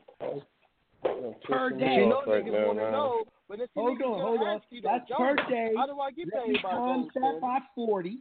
Per 1.45 1.69
day. 1.71 1.95
You 1.95 2.09
know 2.09 2.21
right 2.27 2.45
niggas 2.45 2.67
want 2.67 2.79
to 2.79 2.91
know, 2.91 3.23
but 3.49 3.59
if 3.59 3.69
Hold 3.75 4.01
on, 4.01 4.21
hold 4.21 4.41
on. 4.41 4.61
You, 4.69 4.81
That's 4.81 5.07
Jonah, 5.07 5.35
per 5.35 5.49
day. 5.49 5.73
How 5.75 5.85
do 5.85 5.99
I 5.99 6.11
get 6.11 6.27
Let 6.33 6.45
paid 6.45 6.53
me 6.53 6.59
by 6.61 6.71
times 6.71 7.07
those? 7.13 7.23
that 7.23 7.41
by 7.41 7.59
forty. 7.75 8.19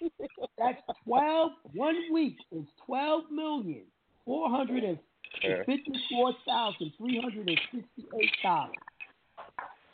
That's 0.58 0.80
twelve. 1.04 1.52
One 1.74 1.96
week 2.12 2.36
is 2.52 2.64
twelve 2.84 3.24
million 3.30 3.82
four 4.24 4.50
hundred 4.50 4.84
and 4.84 4.98
fifty-four 5.40 6.34
thousand 6.46 6.92
three 6.98 7.20
hundred 7.20 7.48
and 7.48 7.60
sixty-eight 7.72 8.32
dollars. 8.42 8.74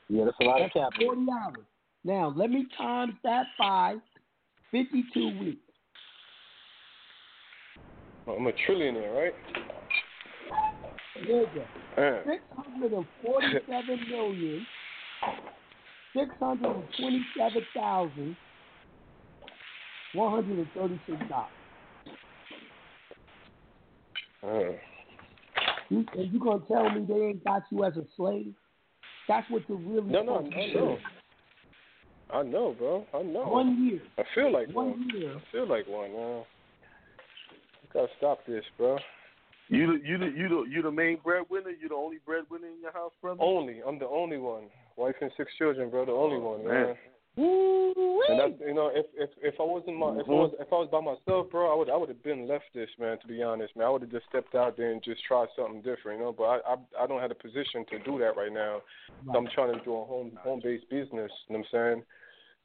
Yeah, 0.08 0.24
that's 0.24 0.36
a 0.40 0.44
lot 0.44 0.60
That's 0.60 0.96
forty 0.96 1.26
hours. 1.30 1.66
Now 2.04 2.32
let 2.36 2.50
me 2.50 2.66
times 2.76 3.14
that 3.22 3.46
by 3.58 3.96
fifty-two 4.70 5.38
weeks. 5.38 5.60
I'm 8.26 8.46
a 8.46 8.52
trillionaire, 8.52 9.14
right? 9.14 9.34
Nigga, 11.28 11.64
Man. 11.96 12.22
six 12.26 12.42
hundred 12.56 12.92
and 12.92 13.06
forty-seven 13.24 14.00
million 14.10 14.66
six 16.14 16.30
hundred 16.40 16.70
and 16.70 16.84
twenty-seven 16.98 17.62
thousand 17.74 18.36
one 20.14 20.32
hundred 20.32 20.58
and 20.58 20.68
thirty-six 20.74 21.28
dollars. 21.28 21.48
Uh, 24.44 24.76
You, 25.90 26.04
and 26.16 26.32
you 26.32 26.40
gonna 26.40 26.62
tell 26.66 26.90
me 26.90 27.04
they 27.06 27.26
ain't 27.26 27.44
got 27.44 27.62
you 27.70 27.84
as 27.84 27.96
a 27.96 28.04
slave? 28.16 28.54
That's 29.28 29.48
what 29.50 29.62
you're 29.68 29.78
really 29.78 30.10
no, 30.10 30.22
no, 30.22 30.38
I 30.38 30.72
know. 30.74 30.98
I 32.32 32.42
know, 32.42 32.74
bro. 32.78 33.06
I 33.14 33.22
know. 33.22 33.46
One 33.46 33.86
year. 33.86 34.00
I 34.18 34.22
feel 34.34 34.50
like 34.52 34.68
one. 34.74 34.90
One 34.90 35.10
year. 35.14 35.36
I 35.36 35.42
feel 35.52 35.68
like 35.68 35.86
one, 35.86 36.12
man. 36.12 36.42
Gotta 37.92 38.08
stop 38.16 38.38
this, 38.46 38.64
bro. 38.78 38.98
You 39.72 39.86
the 39.86 40.06
you 40.06 40.18
the 40.18 40.26
you 40.26 40.48
the 40.48 40.64
you 40.68 40.82
the 40.82 40.90
main 40.90 41.18
breadwinner. 41.24 41.70
You 41.70 41.88
the 41.88 41.94
only 41.94 42.18
breadwinner 42.26 42.66
in 42.66 42.80
your 42.82 42.92
house, 42.92 43.12
brother. 43.22 43.40
Only. 43.42 43.80
I'm 43.86 43.98
the 43.98 44.06
only 44.06 44.36
one. 44.36 44.64
Wife 44.96 45.14
and 45.22 45.30
six 45.36 45.50
children, 45.56 45.88
bro. 45.88 46.04
The 46.04 46.12
only 46.12 46.36
oh, 46.36 46.58
one, 46.58 46.64
man. 46.64 46.86
man. 46.88 46.96
And 48.28 48.38
that's 48.38 48.60
you 48.60 48.74
know, 48.74 48.90
if 48.92 49.06
if 49.16 49.30
if 49.40 49.54
I 49.58 49.62
wasn't 49.62 49.96
my 49.96 50.10
if 50.10 50.16
I 50.16 50.20
mm-hmm. 50.20 50.32
was 50.32 50.52
if 50.60 50.68
I 50.70 50.76
was 50.76 50.88
by 50.92 51.00
myself, 51.00 51.50
bro, 51.50 51.72
I 51.72 51.74
would 51.74 51.88
I 51.88 51.96
would 51.96 52.10
have 52.10 52.22
been 52.22 52.46
left 52.46 52.66
this, 52.74 52.90
man. 53.00 53.18
To 53.20 53.26
be 53.26 53.42
honest, 53.42 53.74
man, 53.74 53.86
I 53.86 53.90
would 53.90 54.02
have 54.02 54.10
just 54.10 54.26
stepped 54.28 54.54
out 54.54 54.76
there 54.76 54.92
and 54.92 55.02
just 55.02 55.24
tried 55.24 55.48
something 55.56 55.80
different, 55.80 56.18
you 56.18 56.24
know. 56.26 56.34
But 56.36 56.44
I 56.44 56.56
I, 56.74 57.04
I 57.04 57.06
don't 57.06 57.20
have 57.20 57.30
the 57.30 57.34
position 57.34 57.86
to 57.88 57.98
do 58.00 58.18
that 58.18 58.36
right 58.36 58.52
now. 58.52 58.82
So 59.24 59.38
I'm 59.38 59.48
trying 59.54 59.72
to 59.72 59.82
do 59.82 59.96
a 59.96 60.04
home 60.04 60.32
home 60.44 60.60
based 60.62 60.90
business. 60.90 61.32
You 61.48 61.56
know 61.56 61.64
what 61.64 61.80
I'm 61.80 61.94
saying? 61.96 62.02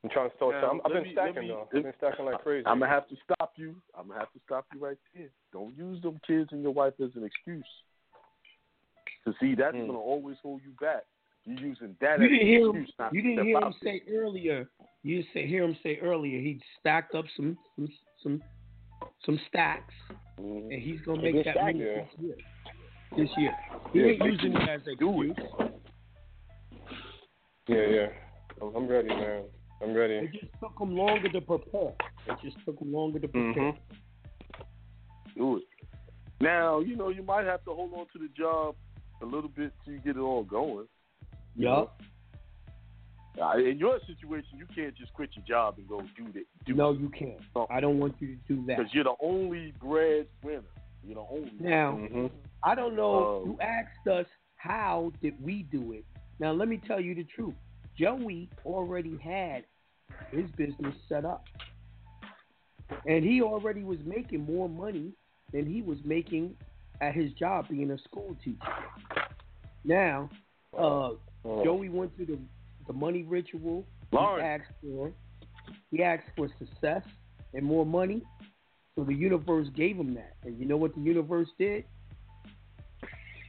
I'm 0.04 0.10
trying 0.12 0.30
to 0.30 0.36
start. 0.38 0.56
Now, 0.56 0.70
something. 0.70 0.82
I've 0.86 0.94
been 0.94 1.04
me- 1.04 1.12
stacking 1.14 1.42
me- 1.42 1.48
though. 1.50 1.68
I've 1.76 1.84
been 1.84 1.94
stacking 1.98 2.26
like 2.26 2.42
crazy. 2.44 2.66
I'm 2.68 2.80
gonna 2.80 2.92
have 2.92 3.08
to 3.10 3.16
stop 3.24 3.54
you. 3.58 3.76
I'm 3.98 4.08
gonna 4.08 4.20
have 4.20 4.32
to 4.34 4.40
stop 4.46 4.66
you 4.74 4.80
right 4.80 4.98
there. 5.16 5.30
Don't 5.52 5.76
use 5.78 6.02
them 6.02 6.20
kids 6.26 6.50
and 6.52 6.62
your 6.62 6.72
wife 6.74 6.94
as 7.04 7.10
an 7.16 7.24
excuse. 7.24 7.66
To 9.26 9.34
see, 9.40 9.56
that's 9.56 9.76
Mm. 9.76 9.88
gonna 9.88 10.00
always 10.00 10.38
hold 10.42 10.62
you 10.64 10.72
back. 10.80 11.04
You're 11.46 11.60
using 11.60 11.96
that 12.02 12.20
You 12.20 12.26
as 12.26 12.30
didn't 12.32 12.42
an 12.42 12.48
hear 12.48 12.60
him. 12.62 12.76
excuse 12.76 12.94
not 13.00 13.14
You 13.14 13.22
didn't 13.22 13.46
hear 13.46 13.58
him 13.58 13.64
out 13.64 13.74
there. 13.82 13.94
say 14.00 14.04
earlier. 14.12 14.70
You 15.04 15.18
didn't 15.18 15.34
say, 15.34 15.48
hear 15.48 15.64
him 15.64 15.76
say 15.82 15.98
earlier. 16.00 16.40
He 16.42 16.62
stacked 16.80 17.16
up 17.16 17.26
some 17.36 17.58
some 17.76 17.90
some 18.22 18.44
some 19.26 19.38
stacks, 19.48 19.94
Mhm. 20.40 20.72
and 20.74 20.82
he's 20.82 21.02
gonna 21.02 21.22
make 21.22 21.44
that 21.44 21.56
stacking. 21.56 21.80
move 21.80 22.08
this 22.12 22.20
year. 22.20 22.36
This 23.16 23.38
year, 23.38 23.58
he 23.94 24.00
Yeah, 24.00 24.06
ain't 24.08 24.24
using 24.26 24.52
you. 24.54 24.60
it 24.60 24.70
as 24.70 24.88
an 24.88 24.96
Do 24.98 25.22
excuse. 25.24 25.72
Yeah, 27.68 27.86
yeah. 27.88 28.08
I'm, 28.62 28.76
I'm 28.76 28.88
ready, 28.88 29.08
man. 29.10 29.44
I'm 29.82 29.94
ready. 29.94 30.16
It 30.16 30.32
just 30.34 30.52
took 30.60 30.78
them 30.80 30.96
longer 30.96 31.30
to 31.30 31.42
prepare. 31.42 31.94
It 32.28 32.38
just 32.44 32.58
took 32.66 32.80
them 32.80 32.92
longer 32.94 33.20
to 33.20 33.28
prepare. 33.28 33.74
Mhm. 33.74 33.78
Do 35.36 35.58
it. 35.58 35.64
Now, 36.42 36.80
you 36.80 36.96
know, 36.96 37.10
you 37.10 37.24
might 37.24 37.46
have 37.46 37.64
to 37.66 37.74
hold 37.74 37.94
on 37.94 38.08
to 38.14 38.20
the 38.20 38.30
job 38.30 38.76
a 39.22 39.26
little 39.26 39.50
bit 39.50 39.72
till 39.84 39.94
you 39.94 40.00
get 40.00 40.16
it 40.18 40.20
all 40.20 40.44
going. 40.44 40.88
Yup. 41.56 42.02
Uh, 43.40 43.58
in 43.58 43.78
your 43.78 44.00
situation, 44.08 44.58
you 44.58 44.66
can't 44.76 44.96
just 44.96 45.14
quit 45.14 45.30
your 45.36 45.46
job 45.46 45.76
and 45.78 45.88
go 45.88 46.02
do 46.16 46.32
that. 46.34 46.46
Do 46.66 46.74
No, 46.74 46.92
you 46.94 47.10
can't. 47.10 47.40
I 47.70 47.80
don't 47.80 48.00
want 48.00 48.16
you 48.20 48.36
to 48.36 48.42
do 48.48 48.66
that. 48.66 48.78
Because 48.78 48.94
you're 48.94 49.04
the 49.04 49.16
only 49.22 49.74
breadwinner. 49.80 50.64
You're 51.04 51.16
the 51.16 51.26
only. 51.30 51.52
Now, 51.60 51.94
Mhm. 51.98 52.32
I 52.64 52.74
don't 52.74 52.96
know. 52.96 53.04
Oh. 53.04 53.46
you 53.46 53.58
asked 53.62 54.08
us 54.08 54.28
how 54.56 55.12
did 55.22 55.40
we 55.44 55.64
do 55.64 55.94
it. 55.94 56.04
Now 56.40 56.52
let 56.52 56.68
me 56.68 56.78
tell 56.78 57.00
you 57.00 57.14
the 57.14 57.24
truth. 57.26 57.54
Joey 57.98 58.50
already 58.66 59.18
had 59.18 59.66
his 60.32 60.50
business 60.52 60.94
set 61.10 61.26
up, 61.26 61.46
and 63.06 63.24
he 63.24 63.42
already 63.42 63.84
was 63.84 63.98
making 64.06 64.46
more 64.46 64.70
money 64.70 65.12
than 65.52 65.66
he 65.66 65.82
was 65.82 65.98
making 66.04 66.56
at 67.02 67.14
his 67.14 67.32
job 67.34 67.68
being 67.70 67.92
a 67.92 67.98
school 68.00 68.36
teacher. 68.44 68.60
Now, 69.84 70.30
uh, 70.78 71.12
Oh. 71.46 71.64
Joey 71.64 71.90
went 71.90 72.16
through 72.16 72.26
the 72.26 72.40
the 72.88 72.94
money 72.94 73.24
ritual. 73.24 73.86
He 74.12 74.18
asked 74.44 74.72
for 74.82 75.12
he 75.92 76.04
asked 76.04 76.28
for 76.36 76.50
success 76.60 77.04
and 77.54 77.64
more 77.66 77.86
money. 77.86 78.22
So 78.96 79.04
the 79.04 79.14
universe 79.14 79.68
gave 79.76 79.98
him 79.98 80.14
that. 80.16 80.34
And 80.44 80.58
you 80.60 80.66
know 80.66 80.78
what 80.78 80.96
the 80.96 81.02
universe 81.02 81.50
did? 81.60 81.86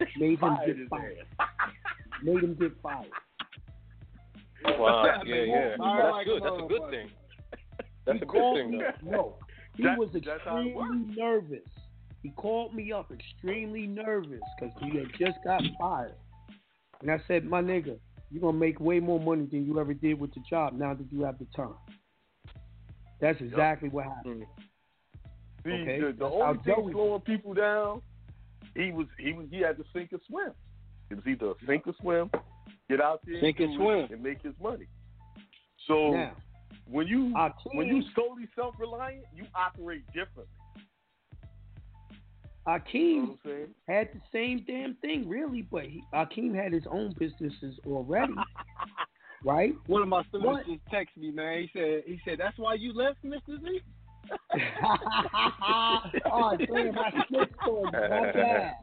Made 0.18 0.38
him 0.38 0.56
get 0.66 0.88
fired. 0.90 1.16
Made 2.22 2.42
him 2.44 2.54
get 2.54 2.72
fired. 2.82 3.06
Wow. 4.64 5.22
Yeah, 5.26 5.34
yeah. 5.44 5.76
Fire 5.76 6.02
That's 6.02 6.12
like 6.12 6.26
good. 6.26 6.42
That's 6.42 6.62
a 6.64 6.66
good 6.68 6.82
uh, 6.82 6.90
thing. 6.90 7.10
That's 8.06 8.18
he 8.18 8.22
a 8.24 8.26
called 8.26 8.56
good 8.56 8.62
thing, 8.70 8.78
me, 8.78 8.84
though. 9.04 9.10
No. 9.10 9.34
He 9.76 9.82
That- 9.84 9.98
was 9.98 10.08
that's 10.12 10.26
how 10.44 10.56
it 10.58 10.66
extremely 10.68 11.14
nervous. 11.16 11.68
He 12.22 12.30
called 12.30 12.74
me 12.74 12.92
up 12.92 13.10
extremely 13.12 13.86
nervous 13.86 14.40
because 14.58 14.74
he 14.82 14.98
had 14.98 15.06
just 15.18 15.38
got 15.44 15.62
fired. 15.78 16.14
And 17.00 17.10
I 17.12 17.18
said, 17.28 17.44
my 17.44 17.62
nigga, 17.62 17.96
you're 18.30 18.40
going 18.40 18.54
to 18.54 18.58
make 18.60 18.80
way 18.80 18.98
more 18.98 19.20
money 19.20 19.46
than 19.50 19.64
you 19.66 19.78
ever 19.78 19.94
did 19.94 20.18
with 20.18 20.34
the 20.34 20.40
job 20.50 20.72
now 20.72 20.94
that 20.94 21.12
you 21.12 21.22
have 21.22 21.38
the 21.38 21.46
time. 21.56 21.74
That's 23.20 23.40
exactly 23.40 23.88
what 23.88 24.04
happened. 24.06 24.44
Mm. 24.44 25.64
See, 25.64 25.70
Okay, 25.70 26.00
the, 26.00 26.12
the 26.18 26.24
only 26.24 26.58
thing 26.64 26.74
Joey- 26.76 26.92
slowing 26.92 27.20
people 27.22 27.54
down, 27.54 28.02
he 28.74 28.90
was 28.92 29.06
he 29.18 29.32
was 29.32 29.46
he 29.50 29.60
had 29.60 29.76
to 29.76 29.84
sink 29.92 30.12
or 30.12 30.18
swim. 30.28 30.52
It 31.10 31.14
was 31.16 31.24
either 31.26 31.52
sink 31.66 31.86
or 31.86 31.94
swim, 32.00 32.30
get 32.88 33.00
out 33.00 33.20
there, 33.26 33.40
Sink 33.40 33.60
and 33.60 33.74
swim. 33.74 34.08
and 34.10 34.22
make 34.22 34.42
his 34.42 34.54
money. 34.62 34.86
So 35.86 36.12
Now, 36.12 36.32
when 36.86 37.06
you 37.06 37.32
our 37.36 37.54
when 37.74 37.86
you 37.86 38.02
solely 38.14 38.48
self 38.54 38.74
reliant, 38.78 39.24
you 39.34 39.44
operate 39.54 40.06
differently. 40.08 40.46
our 42.66 42.82
You 42.92 43.16
know 43.16 43.20
what 43.22 43.30
I'm 43.30 43.38
saying? 43.44 43.68
had 43.88 44.08
the 44.12 44.20
same 44.32 44.64
damn 44.66 44.94
thing, 44.96 45.28
really, 45.28 45.62
but 45.62 45.84
he, 45.84 46.02
Akeem 46.14 46.54
had 46.54 46.72
his 46.72 46.84
own 46.90 47.14
businesses 47.18 47.78
already, 47.86 48.34
right? 49.44 49.74
One 49.86 50.02
of 50.02 50.08
my 50.08 50.22
students 50.24 50.66
just 50.66 50.84
texted 50.92 51.22
me, 51.22 51.30
man. 51.30 51.62
He 51.62 51.70
said, 51.72 52.02
he 52.06 52.20
said, 52.24 52.38
that's 52.38 52.58
why 52.58 52.74
you 52.74 52.92
left, 52.92 53.24
Mr. 53.24 53.58
Z. 53.60 53.80
oh, 56.26 56.56
damn, 56.58 56.98
I 56.98 57.24
snitched 57.28 57.54
on 57.66 57.86
you. 57.86 57.90
My 57.92 58.32
bad. 58.32 58.74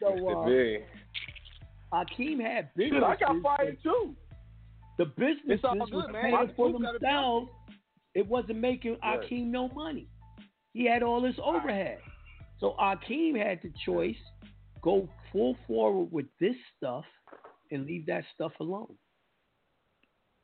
So, 0.00 0.28
uh, 0.28 0.48
Mr. 1.94 2.06
B. 2.16 2.24
Akeem 2.36 2.40
had 2.40 2.74
business. 2.74 3.02
I 3.04 3.16
got 3.16 3.42
fired 3.42 3.78
too. 3.82 4.16
The 4.98 5.06
businesses 5.06 5.42
It's 5.48 5.62
was 5.62 5.90
good, 5.90 6.12
man. 6.12 6.22
paying 6.22 6.34
My 6.34 6.46
for 6.54 6.70
group 6.70 6.82
got 6.82 6.94
a 6.94 6.98
themselves. 6.98 7.48
It 8.14 8.26
wasn't 8.26 8.58
making 8.60 8.98
Right. 9.02 9.20
Akeem 9.20 9.46
no 9.46 9.68
money. 9.68 10.08
He 10.72 10.84
had 10.84 11.02
all 11.02 11.20
this 11.20 11.34
overhead. 11.42 11.98
So 12.60 12.76
Akeem 12.80 13.36
had 13.36 13.60
the 13.62 13.72
choice: 13.84 14.16
go 14.82 15.08
full 15.32 15.56
forward 15.66 16.12
with 16.12 16.26
this 16.38 16.56
stuff 16.76 17.04
and 17.70 17.86
leave 17.86 18.06
that 18.06 18.24
stuff 18.34 18.52
alone. 18.60 18.96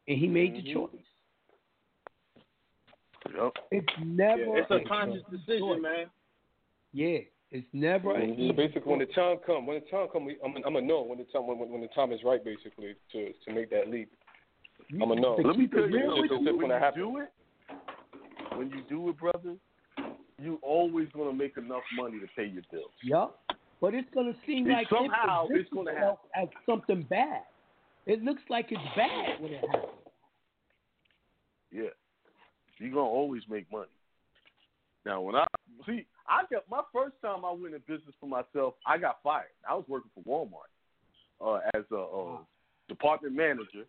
And 0.09 0.19
he 0.19 0.27
made 0.27 0.55
the 0.57 0.63
Mhm. 0.63 0.73
choice. 0.73 1.07
Yep. 3.33 3.57
It's 3.71 3.99
never. 4.05 4.41
Yeah, 4.43 4.63
it's 4.63 4.71
a 4.71 4.81
conscious 4.89 5.23
choice. 5.23 5.41
decision, 5.41 5.83
man. 5.83 6.11
Yeah, 6.93 7.19
it's 7.51 7.67
never. 7.73 8.15
an 8.15 8.31
Mhm. 8.31 8.39
easy 8.39 8.53
Basically, 8.53 8.91
when 8.91 9.01
the 9.01 9.07
time 9.07 9.39
come, 9.39 9.67
when 9.67 9.81
the 9.81 9.87
time 9.91 10.09
come, 10.09 10.29
I'm, 10.45 10.57
I'm 10.57 10.63
gonna 10.63 10.83
know 10.83 11.03
when 11.03 11.19
the 11.19 11.25
time 11.25 11.47
when, 11.47 11.59
when 11.59 11.81
the 11.81 11.89
time 11.89 12.13
is 12.13 12.23
right, 12.25 12.43
basically, 12.45 12.95
to 13.13 13.33
to 13.33 13.53
make 13.53 13.71
that 13.71 13.89
leap. 13.89 14.11
I'ma 15.01 15.15
know. 15.15 15.37
Let 15.37 15.57
me 15.57 15.67
tell 15.67 15.89
you 15.89 15.97
real 15.97 16.21
with 16.21 16.31
It's 16.31 16.35
something. 16.35 16.57
When 16.57 16.71
you 16.71 16.93
do 16.95 17.19
it, 17.19 17.33
when 18.57 18.71
you 18.71 18.83
do 18.89 19.09
it, 19.09 19.19
brother, 19.19 19.57
you 20.39 20.59
always 20.63 21.09
gonna 21.13 21.33
make 21.33 21.57
enough 21.57 21.83
money 21.95 22.19
to 22.19 22.27
pay 22.37 22.47
your 22.47 22.63
bills. 22.71 22.93
Yup. 23.03 23.41
But 23.81 23.95
it's 23.95 24.09
gonna 24.15 24.35
seem 24.47 24.67
And 24.67 24.75
like 24.75 24.89
somehow 24.89 25.47
it 25.49 25.61
it's 25.61 25.71
gonna 25.71 25.91
itself 25.91 26.19
as 26.35 26.49
something 26.67 27.03
bad. 27.03 27.43
It 28.07 28.23
looks 28.23 28.43
like 28.49 28.73
it's 28.73 28.81
bad 28.97 29.41
when 29.41 29.53
it 29.53 29.65
happens. 29.67 29.93
Yeah, 31.71 31.91
you're 32.79 32.91
gonna 32.91 33.03
always 33.03 33.43
make 33.49 33.71
money. 33.71 33.87
Now, 35.07 35.23
when 35.23 35.37
I 35.37 35.47
see, 35.87 36.07
I 36.31 36.43
got 36.51 36.65
my 36.71 36.83
first 36.93 37.17
time 37.23 37.45
I 37.45 37.51
went 37.53 37.75
in 37.75 37.81
business 37.89 38.15
for 38.21 38.27
myself, 38.29 38.75
I 38.87 38.97
got 38.99 39.19
fired. 39.23 39.51
I 39.69 39.75
was 39.75 39.85
working 39.89 40.11
for 40.15 40.23
Walmart. 40.23 40.71
uh, 41.45 41.61
as 41.75 41.85
a 41.93 41.97
uh, 41.99 42.39
department 42.89 43.35
manager, 43.35 43.85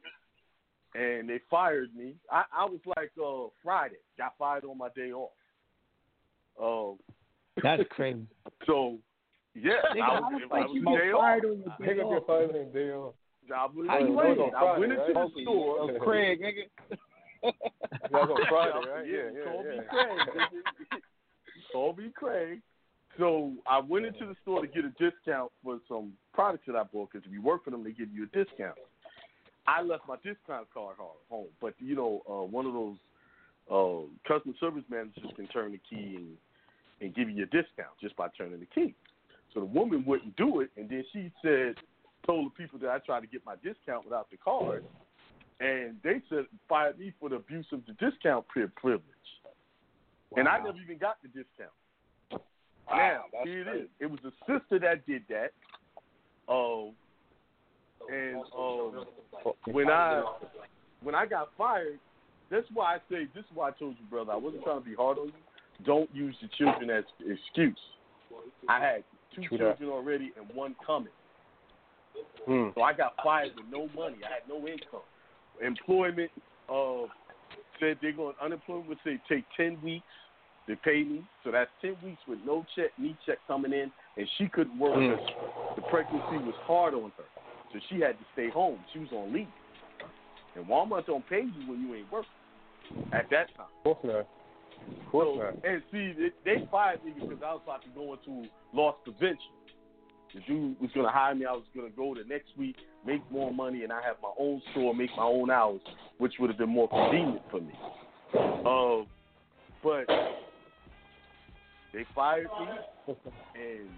and 0.95 1.29
they 1.29 1.39
fired 1.49 1.95
me. 1.95 2.15
I, 2.31 2.43
I 2.55 2.65
was 2.65 2.79
like 2.97 3.11
uh, 3.23 3.49
Friday, 3.63 3.97
got 4.17 4.33
fired 4.39 4.63
on 4.65 4.77
my 4.77 4.89
day 4.95 5.11
off. 5.11 5.31
Um, 6.61 6.97
That's 7.61 7.83
crazy. 7.91 8.25
so 8.65 8.97
yeah, 9.53 9.73
Nigga, 9.93 10.01
I 10.01 10.05
how 10.05 10.21
was, 10.21 10.41
the 10.49 10.55
I 10.55 10.59
fuck 10.61 10.67
was 10.69 10.75
you 10.75 10.85
day 10.85 10.91
get 11.07 11.13
off. 11.13 11.21
fired 11.21 11.45
on 11.45 11.59
your 11.59 11.71
I- 11.71 11.93
day 11.93 12.01
off? 12.01 12.25
fired 12.27 12.55
on 12.55 12.71
day 12.71 12.91
off. 12.91 13.13
I 13.53 13.65
went, 13.75 13.89
How 13.89 13.97
you 13.99 14.05
I 14.19 14.25
went? 14.27 14.39
went- 14.39 14.55
I 14.55 14.79
went 14.79 14.91
into 14.93 15.13
the 15.13 15.41
store. 15.43 15.91
uh, 15.95 15.99
Craig, 15.99 16.41
nigga. 16.41 16.63
That 17.43 18.11
was 18.11 18.29
on 18.31 18.45
Friday, 18.49 18.87
right? 18.93 19.05
Yeah, 19.05 19.17
Yeah, 19.33 19.53
yeah, 19.63 19.73
yeah. 19.75 19.81
Craig. 19.91 21.01
me 21.73 22.11
Craig. 22.13 22.61
So 23.17 23.53
I 23.67 23.79
went 23.79 24.05
into 24.05 24.25
the 24.25 24.35
store 24.41 24.61
to 24.61 24.67
get 24.67 24.85
a 24.85 24.89
discount 24.89 25.51
for 25.63 25.79
some 25.87 26.13
products 26.33 26.63
that 26.67 26.75
I 26.75 26.83
bought 26.83 27.11
because 27.11 27.25
if 27.27 27.33
you 27.33 27.41
work 27.41 27.65
for 27.65 27.71
them, 27.71 27.83
they 27.83 27.91
give 27.91 28.09
you 28.13 28.23
a 28.23 28.27
discount. 28.27 28.77
I 29.67 29.81
left 29.81 30.07
my 30.07 30.15
discount 30.15 30.67
card 30.73 30.95
ho- 30.97 31.17
home, 31.29 31.47
but 31.59 31.73
you 31.79 31.95
know, 31.95 32.21
uh, 32.29 32.45
one 32.45 32.65
of 32.65 32.73
those 32.73 32.97
uh, 33.69 34.07
customer 34.27 34.55
service 34.59 34.83
managers 34.89 35.31
can 35.35 35.47
turn 35.47 35.71
the 35.71 35.79
key 35.89 36.15
and, 36.15 36.37
and 37.01 37.13
give 37.13 37.29
you 37.29 37.43
a 37.43 37.45
discount 37.47 37.91
just 38.01 38.15
by 38.15 38.27
turning 38.37 38.59
the 38.59 38.65
key. 38.65 38.95
So 39.53 39.59
the 39.59 39.65
woman 39.65 40.03
wouldn't 40.05 40.35
do 40.37 40.61
it, 40.61 40.71
and 40.77 40.89
then 40.89 41.03
she 41.11 41.31
said, 41.41 41.75
told 42.25 42.45
the 42.45 42.55
people 42.55 42.79
that 42.79 42.89
I 42.89 42.99
tried 42.99 43.21
to 43.21 43.27
get 43.27 43.45
my 43.45 43.55
discount 43.55 44.05
without 44.05 44.31
the 44.31 44.37
card, 44.37 44.85
and 45.59 45.97
they 46.03 46.21
said 46.29 46.45
fired 46.69 46.97
me 46.97 47.13
for 47.19 47.29
the 47.29 47.35
abuse 47.35 47.67
of 47.71 47.81
the 47.85 47.93
discount 47.93 48.47
pri- 48.47 48.67
privilege. 50.33 50.37
And 50.37 50.47
I 50.47 50.63
never 50.65 50.77
even 50.81 50.97
got 50.97 51.17
the 51.21 51.27
discount. 51.27 51.71
now 52.89 53.23
here 53.43 53.61
it 53.61 53.65
crazy. 53.65 53.83
is. 53.83 53.89
It 53.99 54.05
was 54.07 54.19
a 54.25 54.31
sister 54.45 54.79
that 54.79 55.05
did 55.05 55.23
that. 55.29 55.51
Oh, 56.47 56.91
and 58.11 58.37
um, 58.57 59.05
when 59.65 59.89
I 59.89 60.23
when 61.03 61.15
I 61.15 61.25
got 61.25 61.49
fired, 61.57 61.99
that's 62.49 62.65
why 62.73 62.95
I 62.95 62.97
say 63.09 63.27
this 63.33 63.43
is 63.43 63.51
why 63.53 63.69
I 63.69 63.71
told 63.71 63.95
you, 63.99 64.05
brother. 64.09 64.31
I 64.31 64.37
wasn't 64.37 64.63
trying 64.63 64.79
to 64.79 64.85
be 64.85 64.95
hard 64.95 65.17
on 65.17 65.27
you. 65.27 65.85
Don't 65.85 66.09
use 66.13 66.35
the 66.41 66.49
children 66.57 66.89
as 66.89 67.03
excuse. 67.19 67.77
I 68.67 68.79
had 68.79 69.03
two 69.35 69.43
True 69.43 69.57
that. 69.57 69.77
children 69.77 69.89
already 69.89 70.31
and 70.37 70.55
one 70.55 70.75
coming. 70.85 71.13
Hmm. 72.45 72.69
So 72.75 72.81
I 72.81 72.93
got 72.93 73.13
fired 73.23 73.51
with 73.55 73.65
no 73.71 73.87
money. 73.95 74.17
I 74.25 74.33
had 74.33 74.47
no 74.49 74.57
income. 74.67 75.01
Employment 75.61 76.31
uh, 76.69 77.07
said 77.81 77.97
they're 78.01 78.13
going 78.13 78.35
unemployment 78.41 78.87
would 78.87 78.99
say 79.03 79.19
take 79.27 79.43
ten 79.57 79.77
weeks 79.83 80.05
to 80.69 80.75
pay 80.77 81.03
me. 81.03 81.25
So 81.43 81.51
that's 81.51 81.69
ten 81.81 81.97
weeks 82.03 82.21
with 82.27 82.39
no 82.45 82.65
check, 82.75 82.91
me 82.97 83.17
check 83.25 83.39
coming 83.47 83.73
in, 83.73 83.91
and 84.15 84.27
she 84.37 84.47
couldn't 84.47 84.79
work 84.79 84.93
Mm. 84.95 85.17
because 85.17 85.75
the 85.75 85.81
pregnancy 85.89 86.37
was 86.45 86.55
hard 86.63 86.93
on 86.93 87.11
her. 87.17 87.25
So 87.73 87.79
she 87.89 87.99
had 87.99 88.17
to 88.19 88.25
stay 88.33 88.49
home. 88.49 88.79
She 88.93 88.99
was 88.99 89.09
on 89.11 89.33
leave. 89.33 89.47
And 90.55 90.65
Walmart 90.67 91.05
don't 91.07 91.27
pay 91.27 91.41
you 91.41 91.67
when 91.69 91.81
you 91.81 91.95
ain't 91.95 92.11
working 92.11 92.29
at 93.13 93.29
that 93.31 93.47
time. 93.55 93.67
Of 93.85 93.97
course 93.97 94.03
not. 94.03 94.15
Of 94.19 95.11
course 95.11 95.27
So, 95.37 95.43
not. 95.43 95.55
and 95.63 95.81
see, 95.91 96.13
they, 96.13 96.31
they 96.43 96.67
fired 96.69 97.03
me 97.05 97.13
because 97.15 97.41
I 97.43 97.53
was 97.53 97.61
about 97.63 97.81
to 97.83 97.89
go 97.95 98.13
into 98.13 98.49
loss 98.73 98.95
prevention. 99.03 99.51
The 100.33 100.41
dude 100.41 100.79
was 100.79 100.91
going 100.93 101.05
to 101.05 101.11
hire 101.11 101.35
me. 101.35 101.45
I 101.45 101.51
was 101.51 101.63
going 101.75 101.89
to 101.89 101.95
go 101.95 102.15
the 102.15 102.23
next 102.27 102.57
week, 102.57 102.75
make 103.05 103.21
more 103.31 103.53
money, 103.53 103.83
and 103.83 103.91
I 103.91 104.01
have 104.01 104.15
my 104.21 104.31
own 104.39 104.61
store, 104.71 104.95
make 104.95 105.09
my 105.17 105.23
own 105.23 105.51
hours, 105.51 105.81
which 106.19 106.33
would 106.39 106.49
have 106.49 106.57
been 106.57 106.69
more 106.69 106.87
convenient 106.87 107.41
for 107.49 107.59
me. 107.59 107.73
Uh, 108.33 109.05
but 109.83 110.05
they 111.93 112.05
fired 112.15 112.47
me, 112.59 113.15
and 113.55 113.89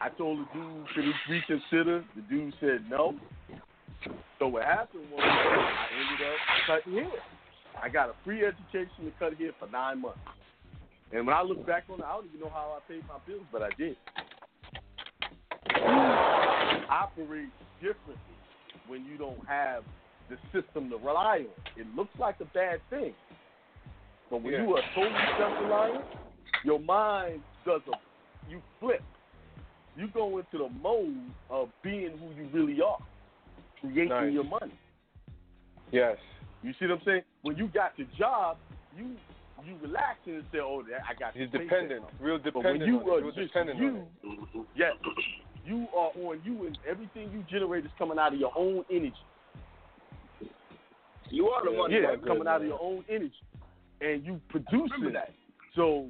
I 0.00 0.08
told 0.10 0.38
the 0.38 0.46
dude, 0.54 1.14
he 1.28 1.32
reconsider? 1.32 2.04
The 2.14 2.22
dude 2.22 2.54
said 2.60 2.84
no. 2.88 3.14
So 4.38 4.46
what 4.48 4.64
happened 4.64 5.04
was 5.10 5.20
I 5.24 5.86
ended 5.98 6.26
up 6.28 6.36
cutting 6.66 6.92
hair. 6.92 7.20
I 7.82 7.88
got 7.88 8.10
a 8.10 8.14
free 8.24 8.44
education 8.44 9.06
to 9.06 9.12
cut 9.18 9.34
hair 9.34 9.50
for 9.58 9.68
nine 9.70 10.02
months. 10.02 10.20
And 11.12 11.26
when 11.26 11.34
I 11.34 11.42
look 11.42 11.66
back 11.66 11.84
on 11.90 12.00
it, 12.00 12.04
I 12.04 12.14
don't 12.14 12.26
even 12.26 12.40
know 12.40 12.50
how 12.50 12.76
I 12.76 12.92
paid 12.92 13.02
my 13.08 13.18
bills, 13.26 13.46
but 13.50 13.62
I 13.62 13.70
did. 13.78 13.96
You 16.86 16.92
operate 16.92 17.48
differently 17.80 18.36
when 18.86 19.04
you 19.04 19.16
don't 19.18 19.38
have 19.48 19.82
the 20.28 20.36
system 20.52 20.90
to 20.90 20.96
rely 20.96 21.38
on. 21.38 21.80
It 21.80 21.86
looks 21.96 22.16
like 22.18 22.36
a 22.40 22.44
bad 22.46 22.80
thing. 22.90 23.14
But 24.30 24.42
when 24.42 24.52
Yeah. 24.52 24.62
you 24.62 24.76
are 24.76 24.82
totally 24.94 25.14
self-reliant, 25.38 26.04
your 26.64 26.80
mind 26.80 27.42
does 27.64 27.82
a, 27.92 27.98
you 28.50 28.62
flip. 28.80 29.02
You 29.96 30.08
go 30.08 30.38
into 30.38 30.58
the 30.58 30.68
mode 30.68 31.30
of 31.48 31.70
being 31.82 32.16
who 32.18 32.30
you 32.34 32.48
really 32.52 32.80
are, 32.82 32.98
creating 33.80 34.08
Nice. 34.08 34.32
your 34.32 34.44
money. 34.44 34.76
Yes. 35.90 36.18
You 36.62 36.72
see 36.74 36.86
what 36.86 36.98
I'm 36.98 37.04
saying? 37.04 37.22
When 37.42 37.56
you 37.56 37.68
got 37.68 37.96
the 37.96 38.04
job, 38.18 38.58
you 38.96 39.16
you 39.64 39.74
relax 39.78 40.18
and 40.26 40.44
say, 40.52 40.58
"Oh, 40.60 40.84
I 41.08 41.14
got." 41.14 41.34
He's 41.34 41.50
dependent. 41.50 42.04
Real 42.20 42.38
But 42.38 42.54
when 42.56 42.78
dependent 42.78 42.86
you 42.86 43.12
are 43.12 43.20
just 43.32 43.36
dependent 43.36 43.78
you, 43.80 44.06
on 44.22 44.48
it. 44.60 44.66
yes, 44.76 44.96
you 45.66 45.86
are 45.94 46.10
on 46.24 46.40
you, 46.44 46.66
and 46.66 46.78
everything 46.88 47.30
you 47.32 47.44
generate 47.50 47.84
is 47.84 47.90
coming 47.98 48.18
out 48.18 48.32
of 48.32 48.40
your 48.40 48.52
own 48.56 48.84
energy. 48.90 49.14
You 51.30 51.48
are 51.48 51.64
the 51.64 51.72
one. 51.72 51.90
Yeah, 51.90 52.14
coming 52.24 52.46
out 52.46 52.60
of 52.60 52.66
your 52.66 52.80
own 52.80 53.04
energy, 53.08 53.32
and 54.00 54.24
you 54.24 54.40
producing 54.48 55.12
that. 55.12 55.32
So, 55.74 56.06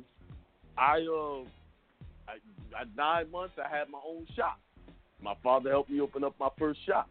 I 0.76 0.98
uh, 0.98 1.40
I, 2.28 2.78
I 2.78 2.84
nine 2.96 3.30
months 3.30 3.54
I 3.58 3.68
had 3.74 3.88
my 3.88 4.00
own 4.06 4.26
shop. 4.36 4.60
My 5.22 5.34
father 5.42 5.70
helped 5.70 5.90
me 5.90 6.00
open 6.00 6.22
up 6.22 6.34
my 6.38 6.50
first 6.58 6.80
shop. 6.86 7.08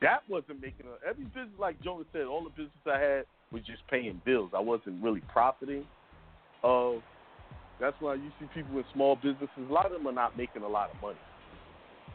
That 0.00 0.20
wasn't 0.28 0.60
making 0.62 0.86
a 0.86 1.08
every 1.08 1.24
business 1.24 1.58
like 1.58 1.80
Jonah 1.82 2.04
said. 2.12 2.22
All 2.22 2.44
the 2.44 2.50
business 2.50 2.70
I 2.86 2.98
had 2.98 3.24
was 3.52 3.62
just 3.62 3.86
paying 3.90 4.20
bills. 4.24 4.50
I 4.54 4.60
wasn't 4.60 5.02
really 5.02 5.22
profiting. 5.32 5.84
Uh, 6.64 6.92
that's 7.80 7.96
why 8.00 8.14
you 8.14 8.30
see 8.40 8.46
people 8.54 8.78
in 8.78 8.84
small 8.92 9.16
businesses. 9.16 9.48
A 9.68 9.72
lot 9.72 9.86
of 9.86 9.92
them 9.92 10.06
are 10.06 10.12
not 10.12 10.36
making 10.36 10.62
a 10.62 10.68
lot 10.68 10.90
of 10.94 11.00
money. 11.00 11.18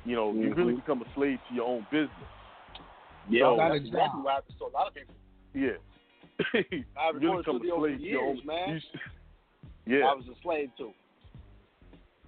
You 0.06 0.16
know, 0.16 0.34
you 0.34 0.54
really 0.54 0.74
Mhm. 0.74 0.78
become 0.78 1.02
a 1.02 1.14
slave 1.14 1.40
to 1.50 1.54
your 1.54 1.68
own 1.68 1.86
business. 1.92 2.10
Yeah, 3.30 3.42
So- 3.44 3.58
that's 3.58 3.76
exactly 3.76 4.22
what 4.22 4.34
happens 4.34 4.58
to 4.58 4.66
a 4.66 4.74
lot 4.74 4.88
of 4.88 4.94
people. 4.96 5.16
Yeah. 5.54 5.78
I 6.98 7.10
You 7.12 7.20
really 7.20 7.38
become 7.38 7.58
a 7.58 7.60
slave 7.60 7.98
to 8.00 8.04
your 8.04 8.24
own- 8.24 8.42
man. 8.46 8.82
you 9.86 10.00
yeah. 10.00 10.08
I 10.08 10.14
was 10.14 10.28
a 10.28 10.36
slave 10.42 10.72
too. 10.78 10.94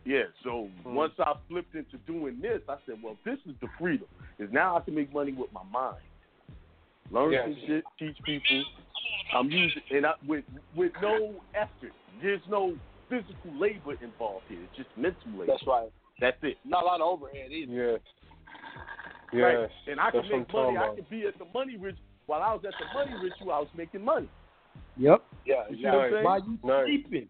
Yeah, 0.06 0.24
so 0.44 0.68
Hmm. 0.84 0.96
once 0.96 1.14
I 1.20 1.34
flipped 1.48 1.74
into 1.76 1.98
doing 2.00 2.40
this, 2.42 2.62
I 2.68 2.76
said, 2.86 3.02
well, 3.02 3.18
this 3.24 3.40
is 3.46 3.56
the 3.62 3.68
freedom. 3.80 4.08
Is 4.38 4.52
now 4.52 4.76
I 4.78 4.82
can 4.82 4.94
make 4.96 5.12
money 5.14 5.32
with 5.32 5.52
my 5.54 5.64
mind. 5.72 6.04
Learn 7.10 7.32
Yes. 7.32 7.46
some 7.46 7.56
shit, 7.66 7.86
teach 7.98 8.22
people. 8.24 8.64
I'm 9.34 9.50
using 9.50 9.82
and 9.92 10.06
I, 10.06 10.14
with 10.28 10.46
with 10.76 10.92
no 11.02 11.42
effort. 11.56 11.94
There's 12.22 12.46
no 12.48 12.78
physical 13.10 13.52
labor 13.60 13.94
involved 14.02 14.46
here. 14.50 14.60
It's 14.64 14.76
just 14.78 14.90
mental 14.98 15.32
labor. 15.32 15.46
That's 15.48 15.64
right. 15.68 15.90
That's 16.20 16.38
it. 16.44 16.58
Not 16.66 16.84
a 16.84 16.86
lot 16.86 17.02
of 17.02 17.08
overhead 17.08 17.52
either. 17.52 17.72
Yes. 17.74 18.00
Right? 19.34 19.60
Yes. 19.62 19.70
And 19.88 20.00
I 20.00 20.10
That's 20.14 20.28
can 20.28 20.40
make 20.40 20.54
money. 20.54 20.78
I 20.78 20.84
about. 20.86 20.96
can 20.98 21.06
be 21.10 21.26
at 21.28 21.38
the 21.40 21.46
money 21.54 21.78
rich. 21.78 21.98
While 22.28 22.42
I 22.42 22.54
was 22.54 22.64
at 22.66 22.74
the 22.80 22.86
money 22.94 23.12
ritual, 23.22 23.52
I 23.52 23.60
was 23.60 23.68
making 23.76 24.04
money. 24.06 24.30
Yep. 24.98 25.24
Yeah, 25.46 25.64
You 25.70 25.78
see 25.78 25.84
what 25.86 25.94
I'm 25.96 26.12
saying? 26.12 26.24
While 26.24 26.40
you 26.48 26.58
Nice. 26.64 26.86
sleeping, 26.86 27.30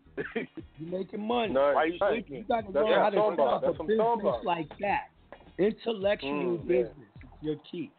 you 0.77 0.85
making 0.87 1.21
money. 1.21 1.53
Nice. 1.53 1.75
Why 1.75 1.85
you 1.85 1.97
sleeping? 1.97 2.35
You 2.37 2.43
got 2.43 2.67
to 2.67 2.71
That's 2.73 2.85
learn 2.85 2.99
how 2.99 3.09
to 3.09 3.15
talking 3.15 3.37
set 3.37 3.47
up 3.47 3.63
a 3.63 3.65
what 3.65 3.65
I'm 3.65 3.73
talking 3.73 3.87
business 3.87 4.19
about. 4.21 4.45
like 4.45 4.69
that. 4.79 5.09
Intellectual 5.57 6.29
Mm, 6.31 6.57
yeah. 6.59 6.67
business 6.83 7.07
is 7.23 7.29
your 7.41 7.55
key. 7.71 7.91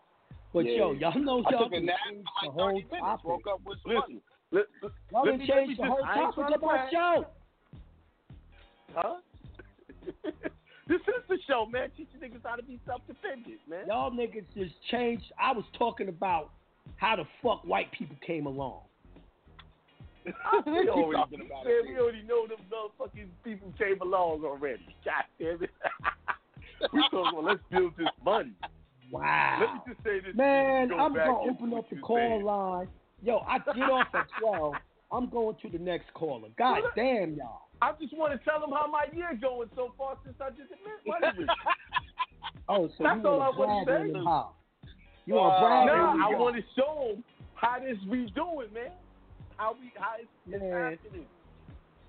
But 0.52 0.64
yo, 0.66 0.92
y'all 0.92 1.18
know 1.18 1.42
y'all 1.50 1.64
took 1.64 1.72
a 1.72 1.76
can 1.76 1.86
nap 1.86 1.96
change 2.08 2.24
for 2.40 2.46
the 2.46 2.52
whole 2.52 2.68
30 2.68 2.74
minutes. 2.74 3.00
topic. 3.00 3.24
Woke 3.24 3.46
up 3.52 3.60
with 3.66 3.78
some 3.82 3.92
Listen, 3.94 4.00
money. 4.00 4.20
let, 4.52 4.64
Y'all 5.10 5.24
let 5.24 5.30
can 5.32 5.38
me, 5.40 5.46
change 5.46 5.76
the 5.78 5.84
whole 5.84 6.04
I 6.04 6.14
ain't 6.14 6.22
topic 6.22 6.34
trying 6.34 6.52
to 6.52 6.58
Huh? 8.94 9.16
this 10.88 11.00
is 11.00 11.24
the 11.28 11.38
show, 11.46 11.66
man. 11.66 11.90
Teaching 11.96 12.20
niggas 12.22 12.40
how 12.44 12.56
to 12.56 12.62
be 12.62 12.78
self-dependent, 12.86 13.60
man. 13.68 13.86
Y'all 13.86 14.10
niggas 14.10 14.44
just 14.56 14.74
changed. 14.90 15.24
I 15.40 15.52
was 15.52 15.64
talking 15.78 16.08
about 16.08 16.50
how 16.96 17.16
the 17.16 17.24
fuck 17.42 17.64
white 17.64 17.90
people 17.92 18.16
came 18.26 18.46
along. 18.46 18.80
we 20.66 20.88
already, 20.88 21.36
man, 21.36 21.48
it, 21.66 21.86
we 21.86 21.98
already 21.98 22.22
know 22.22 22.46
them 22.46 22.56
motherfucking 22.72 23.28
people 23.44 23.72
came 23.78 24.00
along 24.00 24.42
already. 24.44 24.86
God 25.04 25.24
damn 25.38 25.62
it. 25.62 25.70
we 26.92 27.00
talking 27.10 27.28
about 27.30 27.44
let's 27.44 27.60
build 27.70 27.92
this 27.98 28.08
money. 28.24 28.52
Wow. 29.10 29.58
Let 29.60 29.74
me 29.86 29.92
just 29.94 30.04
say 30.04 30.20
this. 30.26 30.34
Man, 30.34 30.88
go 30.88 30.98
I'm 30.98 31.12
back 31.12 31.26
gonna 31.26 31.50
open 31.50 31.74
up 31.74 31.90
the 31.90 31.96
call 31.96 32.38
said. 32.38 32.44
line. 32.44 32.88
Yo, 33.22 33.38
I 33.46 33.58
get 33.58 33.90
off 33.90 34.06
at 34.14 34.26
twelve. 34.40 34.74
I'm 35.12 35.28
going 35.28 35.56
to 35.62 35.68
the 35.68 35.78
next 35.78 36.12
caller. 36.14 36.48
God 36.58 36.80
damn 36.96 37.34
y'all. 37.34 37.63
I 37.82 37.92
just 38.00 38.16
want 38.16 38.32
to 38.32 38.38
tell 38.48 38.60
them 38.60 38.70
how 38.70 38.86
my 38.90 39.04
year 39.14 39.36
going 39.40 39.68
so 39.76 39.92
far 39.98 40.16
since 40.24 40.36
I 40.40 40.50
just 40.50 40.70
the 40.70 40.76
money 41.10 41.26
ritual. 41.38 41.54
Oh, 42.68 42.88
so 42.96 43.04
That's 43.04 43.20
you 43.22 43.28
all 43.28 43.42
I 43.42 43.48
want 43.50 43.56
to 43.56 43.60
wanna 43.60 43.84
say. 43.86 43.92
on 43.92 44.12
them 44.12 44.24
how? 44.24 44.50
You 45.26 45.34
Uh, 45.34 45.38
want 45.38 45.86
no, 45.86 45.94
I 46.24 46.38
want 46.38 46.56
to 46.56 46.62
show 46.76 47.08
them 47.12 47.24
how 47.54 47.78
this 47.78 47.98
we 48.08 48.26
doing, 48.34 48.72
man. 48.72 48.90
How 49.56 49.72
we 49.78 49.92
how 49.98 50.14
it's, 50.18 50.28
it's 50.46 50.62
happening. 50.62 51.26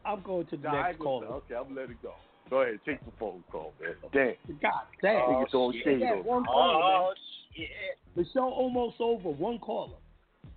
I'm 0.05 0.21
going 0.21 0.45
to 0.47 0.57
the 0.57 0.63
Nah, 0.63 0.69
I 0.73 0.81
next 0.83 0.89
ain't 0.95 0.99
caller. 0.99 1.27
Okay, 1.27 1.55
I'm 1.55 1.63
gonna 1.69 1.81
let 1.81 1.89
it 1.89 2.01
go. 2.01 2.13
Go 2.49 2.61
ahead, 2.61 2.79
take 2.85 3.03
the 3.03 3.11
phone 3.19 3.43
call, 3.51 3.73
man. 3.81 3.95
Damn. 4.13 4.57
God 4.61 4.71
damn. 5.01 5.21
Niggas 5.21 5.49
throwing 5.51 5.81
shit. 5.83 5.99
Yeah, 5.99 6.13
one 6.21 6.45
caller, 6.45 6.83
Oh, 6.83 7.13
man. 7.57 7.67
The 8.15 8.25
show 8.33 8.43
almost 8.49 8.95
over. 8.99 9.29
One 9.29 9.59
caller. 9.59 9.97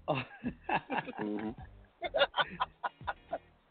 Mm-hmm. 0.09 1.51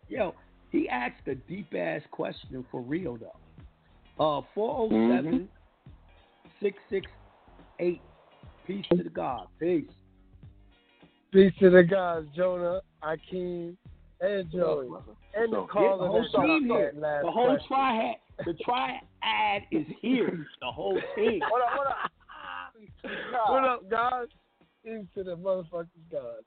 Yo, 0.09 0.33
he 0.71 0.87
asked 0.89 1.27
a 1.27 1.35
deep 1.35 1.73
ass 1.75 2.01
question 2.11 2.65
for 2.71 2.81
real 2.81 3.17
though. 3.17 4.39
Uh, 4.39 4.41
407 4.55 5.47
668. 6.61 8.01
Peace 8.65 8.85
to 8.91 9.03
the 9.03 9.09
God. 9.09 9.47
Peace. 9.59 9.85
Peace 11.31 11.53
to 11.59 11.69
the 11.69 11.83
guys, 11.83 12.23
Jonah, 12.35 12.81
Akeem, 13.03 13.75
and 14.21 14.51
Joey. 14.51 14.87
And 15.35 15.51
the 15.53 15.57
So, 15.57 15.67
caller 15.71 15.97
the 16.05 16.07
whole 16.07 16.43
team 16.43 16.65
here. 16.67 16.91
that 16.93 16.99
last 16.99 17.23
The 17.25 17.31
whole 17.31 17.57
triad, 17.67 18.15
the 18.45 18.53
triad 18.65 19.63
is 19.71 19.85
here. 20.01 20.47
The 20.61 20.71
whole 20.71 20.99
team. 21.15 21.39
What 21.49 21.61
up, 21.61 21.77
what 21.77 21.87
up? 21.87 22.11
What 23.49 23.63
up, 23.63 23.89
guys? 23.89 24.27
Peace 24.83 25.05
to 25.15 25.23
the 25.23 25.35
motherfuckers, 25.37 25.87
guys. 26.11 26.43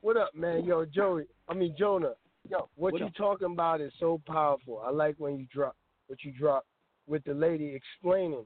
What 0.00 0.16
up, 0.16 0.34
man? 0.34 0.64
Yo, 0.64 0.84
Joey. 0.84 1.24
I 1.48 1.54
mean, 1.54 1.74
Jonah. 1.78 2.12
Yo, 2.48 2.68
what, 2.76 2.92
What 2.92 3.00
you 3.00 3.06
up? 3.06 3.14
talking 3.16 3.52
about 3.52 3.80
is 3.80 3.92
so 3.98 4.20
powerful. 4.26 4.82
I 4.84 4.90
like 4.90 5.16
when 5.18 5.38
you 5.38 5.46
drop 5.52 5.76
what 6.08 6.22
you 6.22 6.32
drop 6.32 6.64
with 7.06 7.24
the 7.24 7.32
lady 7.32 7.74
explaining. 7.74 8.44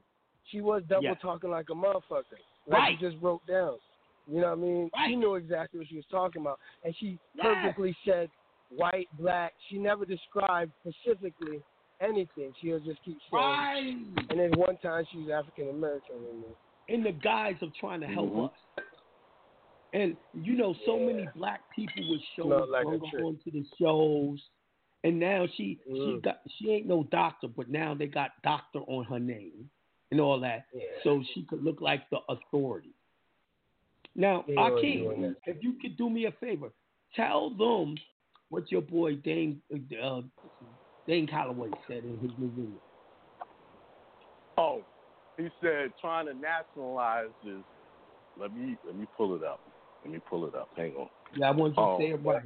She 0.49 0.61
was 0.61 0.81
double 0.87 1.03
Yeah. 1.03 1.15
talking 1.15 1.49
like 1.49 1.69
a 1.69 1.73
motherfucker, 1.73 2.23
like 2.67 2.79
Right. 2.79 2.91
you 2.99 3.09
just 3.09 3.19
broke 3.21 3.45
down. 3.45 3.77
You 4.27 4.41
know 4.41 4.47
what 4.49 4.59
I 4.59 4.61
mean? 4.61 4.89
Right. 4.95 5.09
She 5.09 5.15
knew 5.15 5.35
exactly 5.35 5.79
what 5.79 5.87
she 5.89 5.97
was 5.97 6.05
talking 6.09 6.41
about, 6.41 6.59
and 6.83 6.95
she 6.95 7.19
perfectly 7.37 7.95
said 8.05 8.29
white, 8.69 9.07
black. 9.17 9.53
She 9.67 9.77
never 9.77 10.05
described 10.05 10.71
specifically 10.79 11.61
anything. 11.99 12.53
She'll 12.61 12.79
just 12.79 13.01
keep 13.03 13.17
saying. 13.29 13.43
Right. 13.43 13.97
And 14.29 14.39
then 14.39 14.51
one 14.53 14.77
time 14.77 15.05
she 15.11 15.17
was 15.17 15.29
African 15.29 15.69
American 15.69 16.15
in 16.31 16.43
in 16.87 17.03
the 17.03 17.11
guise 17.11 17.55
of 17.61 17.71
trying 17.75 17.99
to 18.01 18.07
help 18.07 18.31
Mhm. 18.31 18.45
us. 18.45 18.83
And 19.93 20.15
you 20.33 20.55
know, 20.55 20.75
so 20.85 20.99
many 20.99 21.27
black 21.35 21.61
people 21.75 22.03
with 22.09 22.21
shows 22.35 22.49
Not 22.49 22.69
like 22.69 22.85
a 22.85 22.89
don't 22.91 23.09
trick. 23.09 23.21
go 23.21 23.29
into 23.29 23.51
the 23.51 23.65
shows. 23.79 24.39
And 25.03 25.19
now 25.19 25.47
she 25.55 25.79
she 25.87 25.93
Mm. 25.93 26.21
got 26.23 26.41
she 26.57 26.71
ain't 26.71 26.85
no 26.85 27.03
doctor, 27.03 27.47
but 27.47 27.69
now 27.69 27.93
they 27.95 28.07
got 28.07 28.31
doctor 28.43 28.79
on 28.79 29.05
her 29.05 29.19
name 29.19 29.69
and 30.11 30.19
all 30.19 30.39
that, 30.41 30.65
so 31.03 31.23
she 31.33 31.43
could 31.43 31.63
look 31.63 31.79
like 31.81 32.09
the 32.09 32.19
authority. 32.27 32.93
Now, 34.15 34.43
They 34.47 34.55
Akeem, 34.55 35.35
if 35.45 35.63
you 35.63 35.73
could 35.81 35.95
do 35.95 36.09
me 36.09 36.25
a 36.25 36.31
favor, 36.33 36.71
tell 37.15 37.51
them 37.51 37.95
what 38.49 38.71
your 38.71 38.81
boy 38.81 39.15
Dane 39.15 39.61
uh, 39.73 40.21
Dane 41.07 41.27
Calloway 41.27 41.69
said 41.87 42.03
in 42.03 42.19
his 42.19 42.31
new 42.37 42.49
video. 42.49 42.79
Oh, 44.57 44.81
he 45.37 45.47
said 45.61 45.93
trying 46.01 46.25
to 46.25 46.33
nationalize 46.33 47.31
is. 47.43 47.63
Let 48.37 48.53
me 48.53 48.77
let 48.85 48.95
me 48.95 49.05
pull 49.17 49.35
it 49.35 49.43
up. 49.43 49.61
Let 50.03 50.13
me 50.13 50.19
pull 50.29 50.47
it 50.47 50.55
up. 50.55 50.69
Hang 50.75 50.93
on. 50.95 51.07
Yeah, 51.35 51.49
I 51.49 51.51
want 51.51 51.71
you 51.77 51.83
to 51.83 51.89
Oh, 51.89 51.99
say 51.99 52.09
it 52.09 52.25
right. 52.25 52.43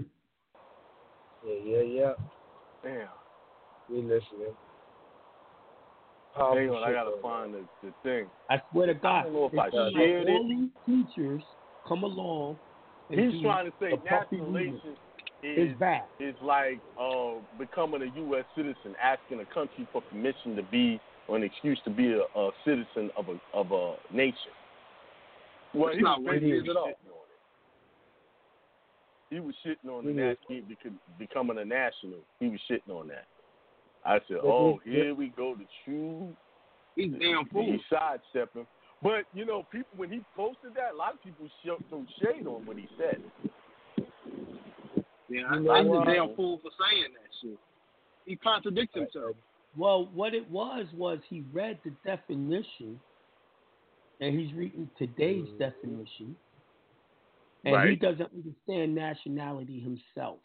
Yeah, 1.46 1.54
yeah, 1.64 1.82
yeah. 1.82 2.14
Damn. 2.84 3.08
We 3.90 3.98
listening. 4.02 4.56
Hang 6.36 6.70
on, 6.70 6.84
I 6.84 6.92
gotta 6.92 7.12
find 7.22 7.54
the, 7.54 7.64
the 7.84 7.94
thing. 8.02 8.26
I 8.50 8.60
swear 8.72 8.88
to 8.88 8.96
God, 8.96 9.20
I 9.20 9.24
don't 9.24 9.34
know 9.34 9.46
if 9.46 9.54
it 9.54 9.60
I 9.60 9.70
seems 9.70 9.94
shared 9.94 10.26
like 10.26 10.30
it. 10.30 10.32
all 10.32 10.48
these 10.48 11.06
teachers 11.16 11.44
come 11.88 12.04
along. 12.04 12.58
And 13.10 13.20
He's 13.20 13.42
trying 13.42 13.66
to 13.66 13.74
say 13.80 13.92
the 13.92 13.98
puppy 13.98 14.38
is 14.38 14.98
is 15.44 15.78
bad. 15.78 16.04
is 16.20 16.36
like 16.42 16.80
uh, 17.00 17.34
becoming 17.60 18.02
a 18.02 18.18
U.S. 18.22 18.46
citizen, 18.56 18.96
asking 19.02 19.42
a 19.42 19.46
country 19.54 19.88
for 19.92 20.02
permission 20.02 20.56
to 20.56 20.64
be 20.64 21.00
or 21.28 21.38
an 21.38 21.44
excuse 21.44 21.80
to 21.84 21.92
be 21.92 22.14
a, 22.14 22.40
a 22.40 22.52
citizen 22.66 23.12
of 23.16 23.26
a 23.30 23.40
of 23.54 23.72
a 23.72 23.96
nation. 24.12 24.52
Well, 25.74 25.88
That's 25.88 25.98
he 25.98 26.04
not 26.04 26.20
was 26.20 26.26
what 26.26 26.36
it 26.36 26.42
basically 26.42 26.70
at 26.70 26.78
all. 26.78 26.94
Shitting 29.34 29.40
on 29.40 29.40
it. 29.40 29.40
He 29.40 29.40
was 29.40 29.56
shitting 29.66 29.90
on 29.90 30.06
the 30.06 30.12
It 30.12 30.16
nat- 30.50 30.56
is. 30.56 30.64
become- 30.66 31.00
becoming 31.18 31.58
a 31.58 31.66
national. 31.66 32.20
He 32.40 32.50
was 32.50 32.60
shitting 32.70 32.90
on 32.90 33.08
that. 33.10 33.26
I 34.06 34.20
said, 34.28 34.38
But 34.42 34.46
"Oh, 34.46 34.82
this- 34.86 34.94
here 34.94 35.16
we 35.16 35.30
go, 35.30 35.56
the 35.56 35.66
true." 35.86 36.36
He's 36.96 37.12
damn 37.14 37.46
fool. 37.48 37.66
He's 37.72 37.82
sidestepping. 37.90 38.68
But 39.02 39.26
you 39.34 39.46
know, 39.46 39.64
people 39.64 39.90
when 39.98 40.12
he 40.12 40.24
posted 40.36 40.74
that, 40.76 40.94
a 40.94 40.96
lot 40.96 41.14
of 41.14 41.22
people 41.24 41.48
sh- 41.64 41.84
threw 41.90 42.06
shade 42.22 42.46
on 42.48 42.66
what 42.66 42.78
he 42.78 42.88
said. 42.98 43.24
Yeah, 45.30 45.56
You 45.56 45.60
know 45.62 45.72
I, 45.72 45.80
he's 45.82 45.90
what? 45.90 46.08
a 46.08 46.14
damn 46.14 46.30
uh, 46.32 46.36
fool 46.36 46.60
for 46.60 46.72
saying 46.80 47.14
that 47.14 47.30
shit. 47.42 47.60
He 48.26 48.36
contradicts 48.36 48.96
himself. 48.96 49.36
Well, 49.76 50.06
what 50.14 50.34
it 50.34 50.50
was 50.50 50.86
was 50.94 51.20
he 51.30 51.44
read 51.52 51.80
the 51.84 51.92
definition, 52.06 53.00
and 54.22 54.38
he's 54.40 54.54
reading 54.54 54.90
today's 54.98 55.48
mm-hmm. 55.48 55.58
definition, 55.58 56.36
and 57.66 57.90
he 57.90 57.96
doesn't 57.96 58.30
understand 58.34 58.94
nationality 58.96 59.80
himself. 59.80 60.40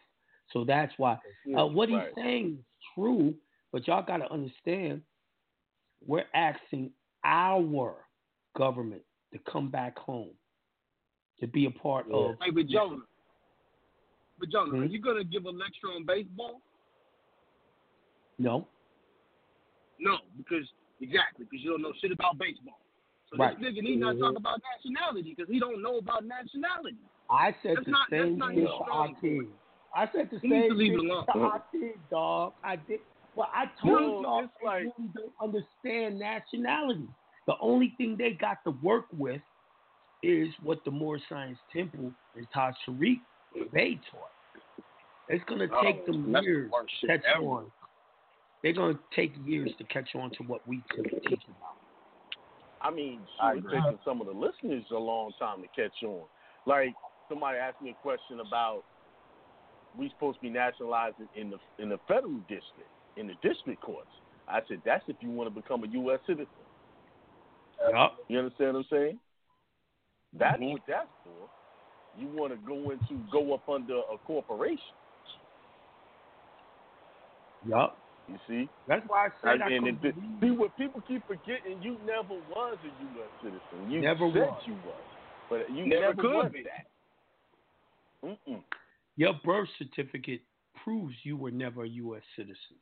So 0.53 0.65
that's 0.65 0.93
why. 0.99 1.19
Uh, 1.57 1.66
what 1.66 1.89
he's 1.89 1.99
Right. 1.99 2.15
saying 2.15 2.59
is 2.59 2.65
true, 2.95 3.35
but 3.73 3.86
y'all 3.86 4.03
got 4.03 4.19
to 4.19 4.32
understand, 4.32 5.03
we're 6.07 6.28
asking 6.35 6.93
our 7.24 8.07
government 8.57 9.03
to 9.32 9.39
come 9.40 9.69
back 9.70 9.99
home, 9.99 10.35
to 11.40 11.47
be 11.47 11.66
a 11.66 11.70
part 11.70 12.11
of. 12.11 12.36
Hey, 12.40 12.51
but 12.51 12.66
Jonah, 12.66 13.05
but 14.39 14.49
Jonah, 14.51 14.70
Hmm? 14.70 14.82
are 14.82 14.86
you 14.86 15.01
gonna 15.01 15.24
give 15.24 15.45
a 15.45 15.51
lecture 15.51 15.89
on 15.89 16.05
baseball? 16.05 16.62
No, 18.39 18.69
No, 19.99 20.19
because 20.36 20.73
exactly 21.01 21.45
because 21.45 21.62
you 21.65 21.70
don't 21.70 21.82
know 21.82 21.93
shit 22.01 22.12
about 22.12 22.39
baseball. 22.39 22.81
So 23.30 23.36
Right. 23.36 23.59
this 23.59 23.68
nigga 23.74 23.82
need 23.82 24.00
not 24.00 24.16
Mhm. 24.16 24.20
talk 24.20 24.36
about 24.36 24.62
nationality 24.74 25.34
because 25.34 25.48
he 25.52 25.59
don't 25.59 25.82
know 25.82 25.98
about 25.98 26.24
nationality. 26.24 26.96
I 27.30 27.52
said 27.62 27.76
That's 27.76 27.84
the 27.84 27.90
not- 27.90 28.09
same 28.10 28.40
thing 28.40 28.56
to 28.66 28.68
Akeem. 28.68 29.52
I 29.94 30.06
said 30.09 30.30
the 30.30 30.38
He 30.38 30.48
same 30.48 30.76
thing 30.78 30.92
to 30.98 31.24
Akeem, 31.34 32.09
dog. 32.10 32.55
I 32.64 32.76
did. 32.76 33.00
Well, 33.34 33.50
I 33.52 33.66
told 33.80 34.00
No, 34.00 34.22
y'all 34.22 34.50
like- 34.62 34.84
really 34.96 35.09
don't 35.14 35.32
understand 35.40 36.18
nationality. 36.18 37.09
The 37.46 37.56
only 37.59 37.90
thing 37.90 38.16
they 38.16 38.32
got 38.32 38.64
to 38.64 38.70
work 38.82 39.06
with 39.12 39.42
is 40.22 40.59
what 40.60 40.82
the 40.84 40.90
Moorish 40.90 41.26
Science 41.28 41.59
Temple 41.70 42.12
and 42.34 42.50
Taj 42.50 42.74
Tariq 42.84 43.20
they 43.72 43.96
taught. 44.10 44.32
It's 45.28 45.44
gonna 45.44 45.68
Oh, 45.70 45.82
take 45.82 46.05
them 46.06 46.34
years 46.42 46.70
to 47.00 47.06
catch 47.06 47.24
ever. 47.24 47.44
on. 47.44 47.72
They're 48.62 48.72
gonna 48.72 48.98
take 49.12 49.36
years 49.46 49.74
to 49.76 49.84
catch 49.84 50.14
on 50.16 50.30
to 50.32 50.42
what 50.44 50.66
we 50.66 50.80
can 50.88 51.05
teach 51.05 51.44
about. 51.46 51.77
I 52.80 52.90
mean, 52.90 53.20
shit, 53.20 53.26
I 53.42 53.52
it's 53.55 53.66
agree. 53.66 53.80
taking 53.80 53.98
some 54.05 54.20
of 54.20 54.26
the 54.26 54.32
listeners 54.32 54.84
a 54.90 54.98
long 54.98 55.32
time 55.38 55.62
to 55.62 55.68
catch 55.74 56.02
on. 56.05 56.22
Like 56.66 56.94
somebody 57.28 57.59
asked 57.59 57.82
me 57.82 57.90
a 57.90 58.02
question 58.02 58.40
about 58.40 58.82
we 59.96 60.09
supposed 60.10 60.38
to 60.38 60.42
be 60.42 60.50
nationalizing 60.50 61.28
in 61.34 61.50
the 61.50 61.59
in 61.82 61.88
the 61.88 61.98
federal 62.06 62.38
district, 62.48 62.90
in 63.16 63.26
the 63.26 63.34
district 63.42 63.80
courts. 63.80 64.09
I 64.46 64.60
said 64.68 64.80
that's 64.84 65.05
if 65.09 65.16
you 65.20 65.30
want 65.30 65.52
to 65.52 65.60
become 65.60 65.82
a 65.84 65.88
U.S. 65.88 66.20
citizen. 66.26 66.46
Yup. 67.90 68.16
You 68.28 68.38
understand 68.38 68.74
what 68.74 68.80
I'm 68.80 68.86
saying? 68.90 69.18
That's 70.38 70.60
Mhm. 70.60 70.72
what 70.72 70.82
that's 70.86 71.09
for. 71.24 71.48
You 72.16 72.28
want 72.28 72.52
to 72.52 72.59
go 72.59 72.90
into 72.90 73.14
go 73.30 73.55
up 73.55 73.68
under 73.68 73.98
a 73.98 74.18
corporation. 74.26 74.94
Yup. 77.66 77.98
You 78.28 78.36
see? 78.46 78.68
That's 78.86 79.02
why 79.09 79.26
I 79.26 79.28
said 79.42 79.62
I 79.62 79.70
and 79.72 80.00
couldn't 80.00 80.05
it, 80.05 80.40
see 80.40 80.50
what 80.50 80.76
people 80.76 81.02
keep 81.09 81.26
forgetting, 81.26 81.80
you 81.82 81.96
never 82.05 82.34
was 82.55 82.76
a 82.84 83.18
U.S. 83.18 83.30
citizen. 83.42 83.90
You 83.90 84.00
Never 84.02 84.30
said 84.32 84.40
was. 84.40 84.62
you 84.66 84.74
was, 84.84 85.02
but 85.48 85.70
you 85.70 85.86
Never 85.86 86.14
never, 86.14 86.22
could 86.22 86.52
be. 86.52 86.64
that. 86.64 88.28
Mm-mm. 88.28 88.62
Your 89.16 89.32
birth 89.44 89.68
certificate 89.78 90.42
proves 90.84 91.14
you 91.22 91.36
were 91.36 91.50
never 91.50 91.84
a 91.84 91.88
U.S. 91.88 92.22
citizen. 92.36 92.76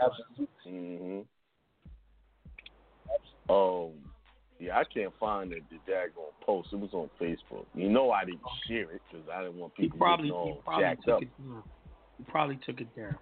Absolutely. 0.00 0.46
hmm 0.66 1.20
Oh, 3.48 3.92
yeah, 4.60 4.78
I 4.78 4.84
can't 4.84 5.12
find 5.18 5.50
the, 5.50 5.56
the 5.70 5.76
daggone 5.90 6.32
post. 6.46 6.68
It 6.72 6.76
was 6.78 6.92
on 6.92 7.10
Facebook. 7.20 7.66
You 7.74 7.88
know 7.88 8.10
I 8.12 8.24
didn't 8.24 8.40
share 8.68 8.90
it 8.92 9.00
because 9.10 9.26
I 9.32 9.42
didn't 9.42 9.58
want 9.58 9.72
He 9.76 9.84
people 9.84 9.98
to 9.98 10.04
he 10.46 10.52
probably 10.64 10.80
jacked 10.84 11.04
took 11.04 11.14
up. 11.16 11.22
it 11.22 11.28
down. 11.42 11.62
He 12.18 12.24
probably 12.24 12.58
took 12.64 12.80
it 12.80 12.94
down. 12.94 13.16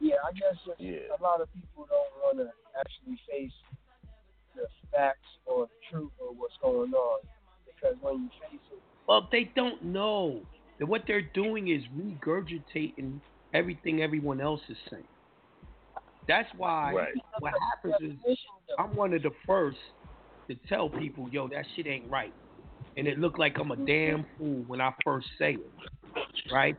Yeah, 0.00 0.16
I 0.26 0.32
guess 0.32 0.56
just 0.66 0.80
Yeah. 0.80 1.12
a 1.18 1.22
lot 1.22 1.40
of 1.40 1.52
people 1.52 1.86
don't 1.88 2.12
want 2.24 2.38
to 2.38 2.50
actually 2.78 3.20
face 3.28 3.52
the 4.56 4.66
facts 4.90 5.28
or 5.46 5.66
the 5.66 5.80
truth 5.90 6.12
of 6.20 6.36
what's 6.36 6.56
going 6.62 6.92
on 6.92 7.20
because 7.66 7.96
when 8.00 8.22
you 8.24 8.30
face 8.50 8.60
it, 8.72 8.82
Well, 9.06 9.28
they 9.30 9.44
don't 9.56 9.82
know 9.82 10.42
that 10.78 10.86
what 10.86 11.02
they're 11.06 11.30
doing 11.34 11.68
is 11.68 11.82
regurgitating 11.94 13.20
everything 13.52 14.02
everyone 14.02 14.40
else 14.40 14.60
is 14.68 14.78
saying. 14.90 15.06
That's 16.28 16.48
why 16.56 16.94
Right. 16.94 17.14
what 17.40 17.52
happens 17.84 18.18
is 18.24 18.38
I'm 18.78 18.94
one 18.96 19.12
of 19.12 19.22
the 19.22 19.32
first 19.46 19.78
to 20.48 20.56
tell 20.68 20.88
people, 20.88 21.28
yo, 21.30 21.48
that 21.48 21.66
shit 21.74 21.86
ain't 21.86 22.10
right. 22.10 22.32
And 22.96 23.06
it 23.06 23.18
looked 23.18 23.38
like 23.38 23.58
I'm 23.58 23.70
a 23.70 23.76
damn 23.76 24.24
fool 24.36 24.64
when 24.66 24.80
I 24.80 24.92
first 25.04 25.26
say 25.38 25.54
it. 25.54 25.72
Right? 26.52 26.76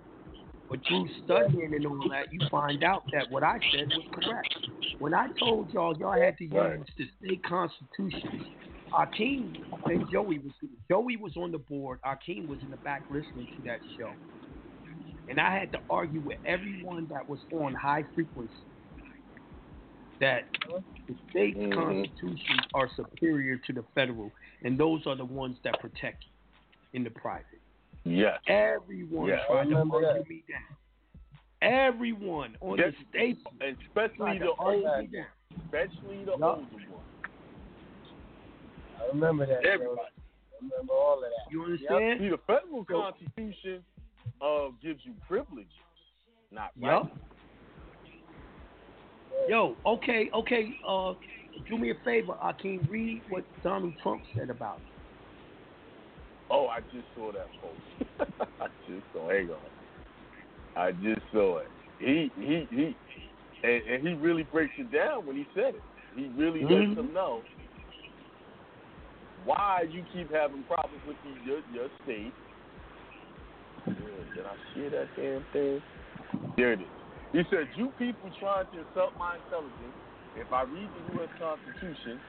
But 0.72 0.80
through 0.88 1.10
studying 1.26 1.74
and 1.74 1.86
all 1.86 2.08
that, 2.10 2.32
you 2.32 2.40
find 2.50 2.82
out 2.82 3.04
that 3.12 3.30
what 3.30 3.44
I 3.44 3.60
said 3.74 3.90
was 3.90 4.06
correct. 4.14 4.56
When 5.00 5.14
I 5.14 5.28
told 5.38 5.74
y'all 5.74 5.98
y'all 5.98 6.14
had 6.14 6.38
to 6.38 6.46
use 6.46 6.88
the 6.98 7.10
state 7.20 7.44
constitutions, 7.44 8.42
Akeem 8.94 9.54
and 9.88 10.10
Joey 10.10 10.40
was 10.40 10.54
Joey 10.90 11.18
was 11.18 11.36
on 11.36 11.52
the 11.52 11.58
board. 11.58 12.00
Akeem 12.06 12.48
was 12.48 12.60
in 12.64 12.70
the 12.70 12.78
back 12.78 13.04
listening 13.10 13.50
to 13.58 13.62
that 13.64 13.82
show, 14.00 14.14
and 15.28 15.42
I 15.42 15.54
had 15.54 15.74
to 15.74 15.80
argue 15.90 16.22
with 16.22 16.38
everyone 16.46 17.06
that 17.10 17.28
was 17.28 17.42
on 17.52 17.74
high 17.74 18.06
frequency 18.16 18.54
that 20.22 20.52
the 21.10 21.18
state 21.32 21.58
Mhm. 21.58 21.74
constitutions 21.74 22.62
are 22.74 22.90
superior 22.96 23.58
to 23.58 23.74
the 23.74 23.84
federal, 23.94 24.32
and 24.62 24.78
those 24.80 25.06
are 25.06 25.16
the 25.16 25.26
ones 25.26 25.60
that 25.64 25.82
protect 25.82 26.24
you 26.26 26.32
in 26.94 27.04
the 27.04 27.12
private. 27.12 27.61
Yes. 28.04 28.40
Everyone 28.48 29.30
Yeah, 29.30 29.36
I 29.36 29.48
tried 29.48 29.64
to 29.64 29.70
remember 29.70 29.96
argue 30.08 30.24
me 30.30 30.44
down. 30.50 30.78
Everyone 31.62 32.58
on 32.62 32.78
Yes, 32.80 32.94
the 33.00 33.06
state, 33.10 33.38
especially 33.62 34.40
the 34.40 34.52
argue 34.58 34.88
older 34.88 35.02
me 35.02 35.08
down. 35.08 35.26
especially 35.66 36.26
the 36.26 36.32
Yup. 36.32 36.42
older 36.42 36.64
ones. 36.90 37.06
I 39.00 39.08
remember 39.14 39.46
that. 39.46 39.64
Everybody. 39.66 39.96
Bro. 39.96 40.04
I 40.04 40.64
remember 40.64 40.94
all 40.94 41.16
of 41.16 41.22
that. 41.22 41.52
You 41.52 41.66
Yep. 41.68 42.20
See, 42.20 42.30
the 42.30 42.38
federal 42.48 42.86
constitution 42.86 43.84
uh, 44.42 44.70
gives 44.82 45.06
you 45.06 45.14
privileges, 45.28 45.72
not 46.52 46.72
Yup. 46.78 47.04
rights. 47.04 47.18
Yo, 49.48 49.76
okay, 49.86 50.30
okay. 50.34 50.70
Uh, 50.88 51.14
do 51.68 51.78
me 51.78 51.90
a 51.92 51.96
favor, 52.06 52.34
Akeem. 52.44 52.88
Read 52.90 53.22
what 53.30 53.44
Donald 53.64 53.94
Trump 54.02 54.22
said 54.36 54.50
about 54.50 54.78
it. 54.78 54.91
Oh, 56.52 56.68
I 56.68 56.82
just 56.82 57.08
saw 57.16 57.32
that 57.32 57.48
post. 57.62 58.30
I 58.60 58.68
just 58.86 59.06
saw. 59.14 59.30
Hang 59.30 59.50
on. 59.50 59.60
I 60.76 60.92
just 60.92 61.22
saw 61.32 61.60
it. 61.60 61.72
He 61.98 62.32
he 62.36 62.68
he, 62.70 62.98
and, 63.64 63.82
and 63.84 64.08
he 64.08 64.14
really 64.16 64.44
breaks 64.44 64.74
it 64.78 64.92
down 64.92 65.26
when 65.26 65.38
he 65.38 65.48
said 65.54 65.76
it. 65.76 65.84
He 66.16 66.28
really 66.36 66.62
Mhm. 66.62 66.72
lets 66.72 66.96
them 66.96 67.14
know 67.14 67.44
why 69.46 69.86
you 69.90 70.04
keep 70.12 70.32
having 70.32 70.64
problems 70.66 71.04
with 71.06 71.18
your 71.24 71.62
your 71.72 71.88
state. 72.04 72.34
Yeah, 73.88 74.24
did 74.36 74.46
I 74.46 74.56
share 74.74 74.90
that 74.90 75.10
damn 75.16 75.46
thing? 75.54 75.82
There 76.58 76.74
it 76.74 76.82
is. 76.82 76.88
He 77.32 77.44
said, 77.50 77.70
"You 77.76 77.94
people 77.98 78.30
trying 78.40 78.68
to 78.74 78.80
insult 78.80 79.14
my 79.18 79.38
intelligence. 79.38 79.96
If 80.36 80.52
I 80.52 80.64
read 80.64 80.92
the 80.94 81.02
U.S. 81.14 81.30
Constitution, 81.38 82.22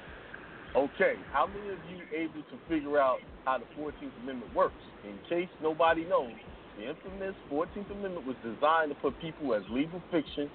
okay, 0.77 1.15
how 1.33 1.47
many 1.47 1.69
of 1.69 1.79
you 1.91 1.99
able 2.17 2.43
to 2.51 2.59
figure 2.69 2.99
out 2.99 3.19
how 3.45 3.59
the 3.59 3.67
14th 3.79 4.13
Amendment 4.23 4.55
works? 4.55 4.75
In 5.05 5.19
case 5.29 5.49
nobody 5.61 6.05
knows, 6.05 6.33
the 6.77 6.89
infamous 6.89 7.35
14th 7.51 7.91
Amendment 7.91 8.27
was 8.27 8.37
designed 8.43 8.91
to 8.91 8.95
put 8.97 9.19
people 9.21 9.55
as 9.55 9.63
legal 9.71 10.03
fiction, 10.11 10.51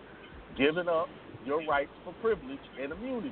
giving 0.58 0.88
up 0.88 1.10
your 1.46 1.66
rights 1.66 1.92
for 2.04 2.14
privilege 2.22 2.60
and 2.82 2.92
immunity. 2.92 3.32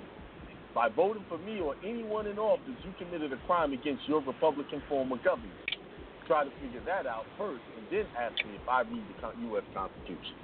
By 0.74 0.90
voting 0.90 1.26
for 1.30 1.38
me 1.38 1.62
or 1.62 1.76
anyone 1.84 2.28
in 2.28 2.38
office, 2.38 2.76
you 2.84 2.94
committed 2.98 3.32
a 3.32 3.38
crime 3.48 3.74
against 3.74 4.08
your 4.08 4.22
Republican 4.22 4.82
form 4.90 5.12
of 5.12 5.24
government. 5.24 5.54
Try 6.28 6.44
to 6.44 6.52
figure 6.62 6.82
that 6.86 7.08
out 7.08 7.26
first, 7.38 7.62
and 7.78 7.86
then 7.90 8.06
ask 8.20 8.34
me 8.46 8.56
if 8.56 8.68
I 8.68 8.82
read 8.82 9.04
the 9.22 9.42
U.S. 9.48 9.64
Constitution. 9.74 10.36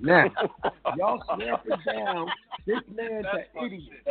Now, 0.00 0.30
y'all 0.96 1.20
up 1.28 1.66
and 1.66 1.84
down 1.84 2.28
this 2.66 2.78
man's 2.94 3.26
an 3.32 3.64
idiot. 3.66 4.02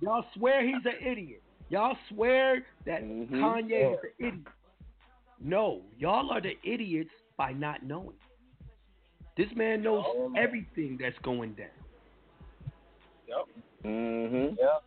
Damn. 0.00 0.08
Y'all 0.08 0.24
swear 0.34 0.66
he's 0.66 0.84
an 0.84 1.06
idiot. 1.06 1.42
Y'all 1.70 1.96
swear 2.10 2.64
that 2.86 3.02
Mm-hmm. 3.02 3.34
Kanye 3.34 3.92
is 3.92 3.98
an 4.02 4.26
idiot. 4.26 4.46
No, 5.40 5.82
y'all 5.98 6.30
are 6.30 6.40
the 6.40 6.54
idiots 6.64 7.10
by 7.36 7.52
not 7.52 7.84
knowing. 7.84 8.16
This 9.36 9.46
man 9.54 9.82
knows 9.82 10.04
Oh, 10.06 10.32
everything 10.36 10.98
that's 11.00 11.16
going 11.22 11.52
down. 11.54 11.68
Yep. 13.28 13.46
Mm-hmm. 13.84 14.56
Yep. 14.58 14.82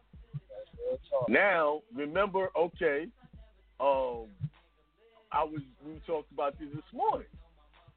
That's. 0.89 1.29
Now, 1.29 1.81
remember, 1.95 2.49
okay, 2.57 3.07
um, 3.79 4.25
I 5.31 5.43
was 5.43 5.61
we 5.85 6.01
talked 6.05 6.31
about 6.33 6.59
this 6.59 6.67
this 6.73 6.83
morning. 6.93 7.27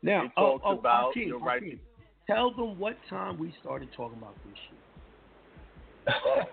Now, 0.02 0.26
It 0.26 0.32
oh, 0.36 0.58
talks 0.58 0.64
oh, 0.66 0.78
about 0.78 1.14
Akeem, 1.14 1.26
your 1.28 1.40
right 1.40 1.62
tell 2.26 2.50
them 2.52 2.78
what 2.78 2.96
time 3.10 3.38
we 3.38 3.52
started 3.60 3.88
talking 3.96 4.18
about 4.18 4.36
this 4.46 4.54
shit. 4.68 4.78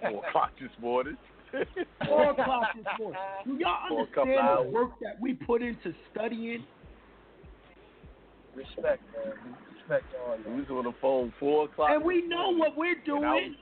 Four 0.02 0.26
o'clock 0.28 0.52
this 0.60 0.72
morning. 0.80 1.18
Four 2.08 2.32
o'clock 2.32 2.68
this 2.76 2.86
morning. 3.00 3.20
Do 3.46 3.58
y'all 3.60 3.78
For 3.90 4.00
understand 4.02 4.38
the 4.38 4.42
hours. 4.42 4.74
work 4.74 4.92
that 5.02 5.16
we 5.22 5.34
put 5.34 5.62
into 5.62 5.94
studying? 6.10 6.66
Respect, 8.56 9.02
man. 9.14 9.56
Respect 9.74 10.06
all 10.20 10.38
We 10.38 10.44
y'all. 10.44 10.56
was 10.56 10.70
on 10.70 10.84
the 10.86 10.94
phone 11.02 11.34
four 11.40 11.66
o'clock. 11.66 11.90
And 11.92 12.04
we 12.04 12.28
know 12.28 12.54
what 12.56 12.76
we're 12.78 12.96
And 13.08 13.26
I 13.26 13.40
doing. 13.40 13.56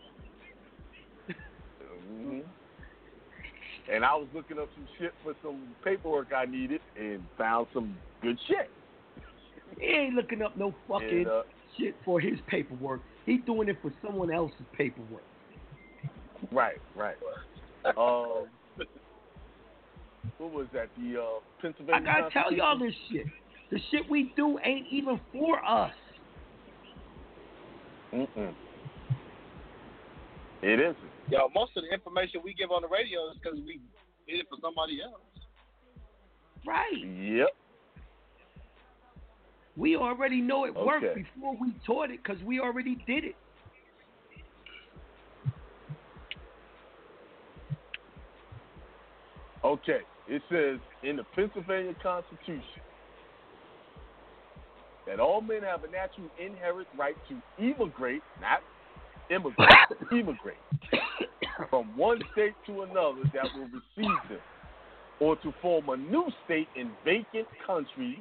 hmm 1.82 2.40
And 3.92 4.04
I 4.06 4.16
was 4.16 4.28
looking 4.34 4.58
up 4.60 4.70
some 4.76 4.88
shit 4.98 5.14
for 5.24 5.34
some 5.42 5.76
paperwork 5.84 6.32
I 6.36 6.46
needed 6.46 6.82
and 6.96 7.24
found 7.38 7.68
some 7.74 8.00
good 8.22 8.38
shit. 8.48 8.72
He 9.80 9.86
ain't 9.86 10.16
looking 10.16 10.42
up 10.42 10.58
no 10.58 10.76
fucking 10.88 11.08
And, 11.20 11.28
uh, 11.28 11.44
shit 11.80 11.96
for 12.04 12.20
his 12.20 12.40
paperwork. 12.48 13.02
He's 13.26 13.44
doing 13.46 13.70
it 13.70 13.78
for 13.82 13.92
someone 14.06 14.32
else's 14.34 14.66
paperwork. 14.74 15.24
Right, 16.52 16.82
right. 16.96 17.16
Um, 17.86 18.48
what 20.38 20.52
was 20.52 20.68
that? 20.74 20.88
The 20.98 21.22
uh, 21.22 21.26
Pennsylvania. 21.62 22.10
I 22.10 22.22
gotta 22.22 22.34
tell 22.34 22.52
y'all 22.54 22.78
this 22.78 22.94
shit. 23.12 23.26
The 23.72 23.80
shit 23.92 24.10
we 24.10 24.34
do 24.36 24.58
ain't 24.64 24.88
even 24.92 25.20
for 25.32 25.64
us. 25.64 25.92
Mm-mm. 28.14 28.54
It 30.62 30.80
isn't. 30.80 30.98
Yo, 31.30 31.50
most 31.54 31.78
of 31.78 31.84
the 31.84 31.94
information 31.94 32.42
we 32.44 32.54
give 32.54 32.72
on 32.72 32.82
the 32.82 32.88
radio 32.88 33.30
is 33.32 33.38
because 33.42 33.60
we 33.60 33.80
did 34.28 34.40
it 34.40 34.48
for 34.50 34.58
somebody 34.62 35.00
else. 35.02 35.22
Right. 36.66 37.06
Yep. 37.06 37.50
We 39.78 39.96
already 39.96 40.42
know 40.42 40.66
it 40.66 40.76
worked 40.76 41.16
before 41.16 41.56
we 41.60 41.74
taught 41.86 42.10
it 42.10 42.22
because 42.24 42.42
we 42.44 42.60
already 42.60 42.96
did 43.08 43.24
it. 43.24 43.36
Okay. 49.70 50.00
It 50.28 50.42
says 50.50 50.80
in 51.04 51.18
the 51.18 51.24
Pennsylvania 51.36 51.96
Constitution 52.02 52.82
that 55.06 55.20
all 55.20 55.42
men 55.42 55.62
have 55.62 55.84
a 55.84 55.92
natural 55.92 56.28
inherent 56.44 56.88
right 56.98 57.16
to 57.30 57.64
immigrate, 57.64 58.22
not 58.42 58.62
immigrate, 59.30 59.70
immigrate 60.12 60.58
from 61.70 61.96
one 61.96 62.20
state 62.34 62.54
to 62.66 62.82
another 62.82 63.22
that 63.34 63.46
will 63.56 63.70
receive 63.70 64.30
them, 64.30 64.40
or 65.20 65.36
to 65.38 65.54
form 65.62 65.90
a 65.90 65.98
new 65.98 66.28
state 66.46 66.68
in 66.76 66.92
vacant 67.06 67.48
countries 67.66 68.20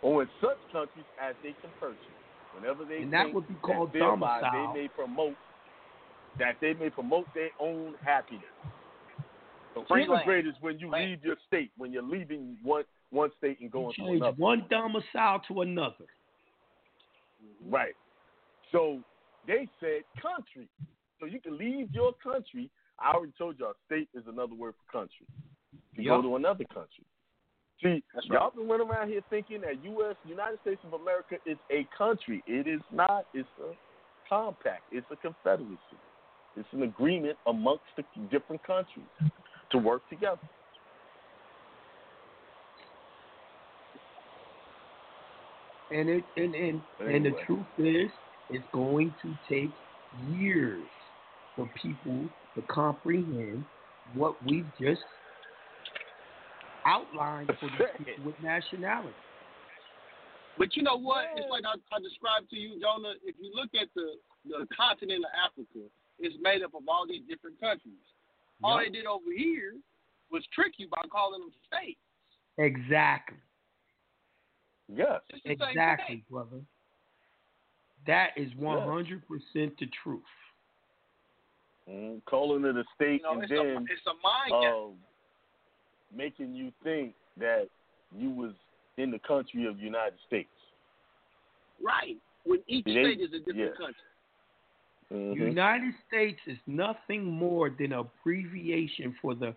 or 0.00 0.22
in 0.22 0.28
such 0.40 0.58
countries 0.72 1.04
as 1.20 1.34
they 1.42 1.54
can 1.60 1.70
purchase. 1.78 1.98
Whenever 2.54 2.84
they 2.86 3.02
And 3.02 3.12
that 3.12 3.32
would 3.32 3.46
be 3.46 3.54
called 3.54 3.92
domicile. 3.92 4.72
they 4.72 4.82
may 4.82 4.88
promote 4.88 5.34
that 6.38 6.56
they 6.60 6.72
may 6.72 6.88
promote 6.88 7.26
their 7.34 7.50
own 7.60 7.94
happiness. 8.04 8.44
Land. 9.88 10.46
is 10.46 10.54
when 10.60 10.78
you 10.78 10.90
leave 10.90 11.24
your 11.24 11.36
state, 11.46 11.70
when 11.76 11.92
you're 11.92 12.02
leaving 12.02 12.56
one 12.62 12.84
one 13.10 13.30
state 13.38 13.58
and 13.60 13.70
going 13.70 13.92
to 13.94 14.00
Change 14.00 14.16
another. 14.18 14.36
one 14.36 14.64
domicile 14.70 15.40
to 15.48 15.62
another. 15.62 16.04
Right. 17.68 17.94
So 18.72 19.00
they 19.46 19.68
said 19.80 20.02
country. 20.20 20.68
So 21.20 21.26
you 21.26 21.40
can 21.40 21.56
leave 21.56 21.88
your 21.92 22.12
country. 22.22 22.70
I 22.98 23.12
already 23.14 23.32
told 23.38 23.58
y'all, 23.58 23.74
state 23.86 24.08
is 24.14 24.24
another 24.28 24.54
word 24.54 24.74
for 24.86 25.00
country. 25.00 25.26
You 25.94 26.04
Yup. 26.04 26.22
go 26.22 26.28
to 26.28 26.36
another 26.36 26.64
country. 26.64 27.04
See, 27.82 28.02
That's 28.12 28.26
y'all 28.26 28.50
been 28.50 28.68
running 28.68 28.88
around 28.88 29.08
here 29.08 29.20
thinking 29.30 29.60
that 29.60 29.82
U.S. 29.84 30.16
United 30.26 30.58
States 30.62 30.80
of 30.84 31.00
America 31.00 31.36
is 31.46 31.56
a 31.70 31.86
country. 31.96 32.42
It 32.46 32.66
is 32.66 32.80
not. 32.92 33.26
It's 33.32 33.48
a 33.62 33.72
compact. 34.28 34.82
It's 34.90 35.06
a 35.12 35.16
confederacy. 35.16 35.78
It's 36.56 36.68
an 36.72 36.82
agreement 36.82 37.38
amongst 37.46 37.84
the 37.96 38.02
different 38.32 38.62
countries 38.64 39.06
to 39.70 39.78
work 39.78 40.02
together. 40.08 40.38
And 45.90 46.08
it 46.08 46.24
and 46.36 46.54
and, 46.54 46.82
and 47.00 47.24
the 47.24 47.32
truth 47.46 47.66
is, 47.78 48.10
it's 48.50 48.64
going 48.72 49.14
to 49.22 49.34
take 49.48 49.70
years 50.36 50.84
for 51.56 51.68
people 51.80 52.28
to 52.54 52.62
comprehend 52.62 53.64
what 54.14 54.34
we've 54.44 54.66
just 54.80 55.00
outlined 56.84 57.50
for 57.60 57.68
these 57.70 57.88
people 57.98 58.24
with 58.24 58.34
nationality. 58.42 59.14
But 60.58 60.76
you 60.76 60.82
know 60.82 60.96
what? 60.96 61.24
It's 61.36 61.46
like 61.50 61.64
I, 61.64 61.78
I 61.94 62.00
described 62.00 62.50
to 62.50 62.56
you, 62.56 62.80
Jonah. 62.80 63.14
If 63.24 63.36
you 63.40 63.50
look 63.54 63.70
at 63.80 63.88
the 63.94 64.18
the 64.44 64.66
continent 64.74 65.24
of 65.24 65.32
Africa, 65.38 65.86
it's 66.18 66.36
made 66.40 66.62
up 66.62 66.74
of 66.74 66.82
all 66.88 67.06
these 67.08 67.22
different 67.28 67.60
countries. 67.60 68.02
All 68.62 68.82
Yup. 68.82 68.92
they 68.92 68.98
did 68.98 69.06
over 69.06 69.30
here 69.36 69.74
was 70.30 70.42
trick 70.54 70.74
you 70.78 70.88
by 70.88 71.02
calling 71.10 71.40
them 71.40 71.50
states. 71.66 72.00
Exactly. 72.58 73.36
Yes. 74.92 75.20
Exactly, 75.44 76.24
brother. 76.30 76.60
That 78.06 78.30
is 78.36 78.48
one 78.56 78.86
hundred 78.88 79.22
percent 79.28 79.78
the 79.78 79.86
truth. 80.02 80.22
Mm, 81.88 82.20
calling 82.26 82.64
it 82.64 82.76
a 82.76 82.84
state 82.94 83.20
You 83.20 83.22
know, 83.22 83.32
and 83.34 83.42
it's 83.44 83.52
a- 83.52 83.56
then 83.56 83.86
it's 83.90 84.06
a 84.06 84.14
mind 84.22 84.62
game. 84.62 84.72
um, 84.72 84.94
making 86.14 86.54
you 86.54 86.72
think 86.82 87.14
that 87.38 87.68
you 88.16 88.30
was 88.30 88.52
in 88.96 89.10
the 89.10 89.18
country 89.20 89.66
of 89.66 89.76
the 89.76 89.82
United 89.82 90.18
States. 90.26 90.48
Right. 91.82 92.16
When 92.44 92.62
each 92.66 92.84
They- 92.84 92.92
state 92.92 93.20
is 93.20 93.32
a 93.32 93.38
different 93.38 93.58
yeah. 93.58 93.70
country. 93.76 94.02
Mhm. 95.12 95.36
United 95.36 95.94
States 96.06 96.40
is 96.46 96.58
nothing 96.66 97.24
more 97.24 97.70
than 97.70 97.92
an 97.92 98.00
abbreviation 98.00 99.14
for 99.22 99.34
the 99.34 99.56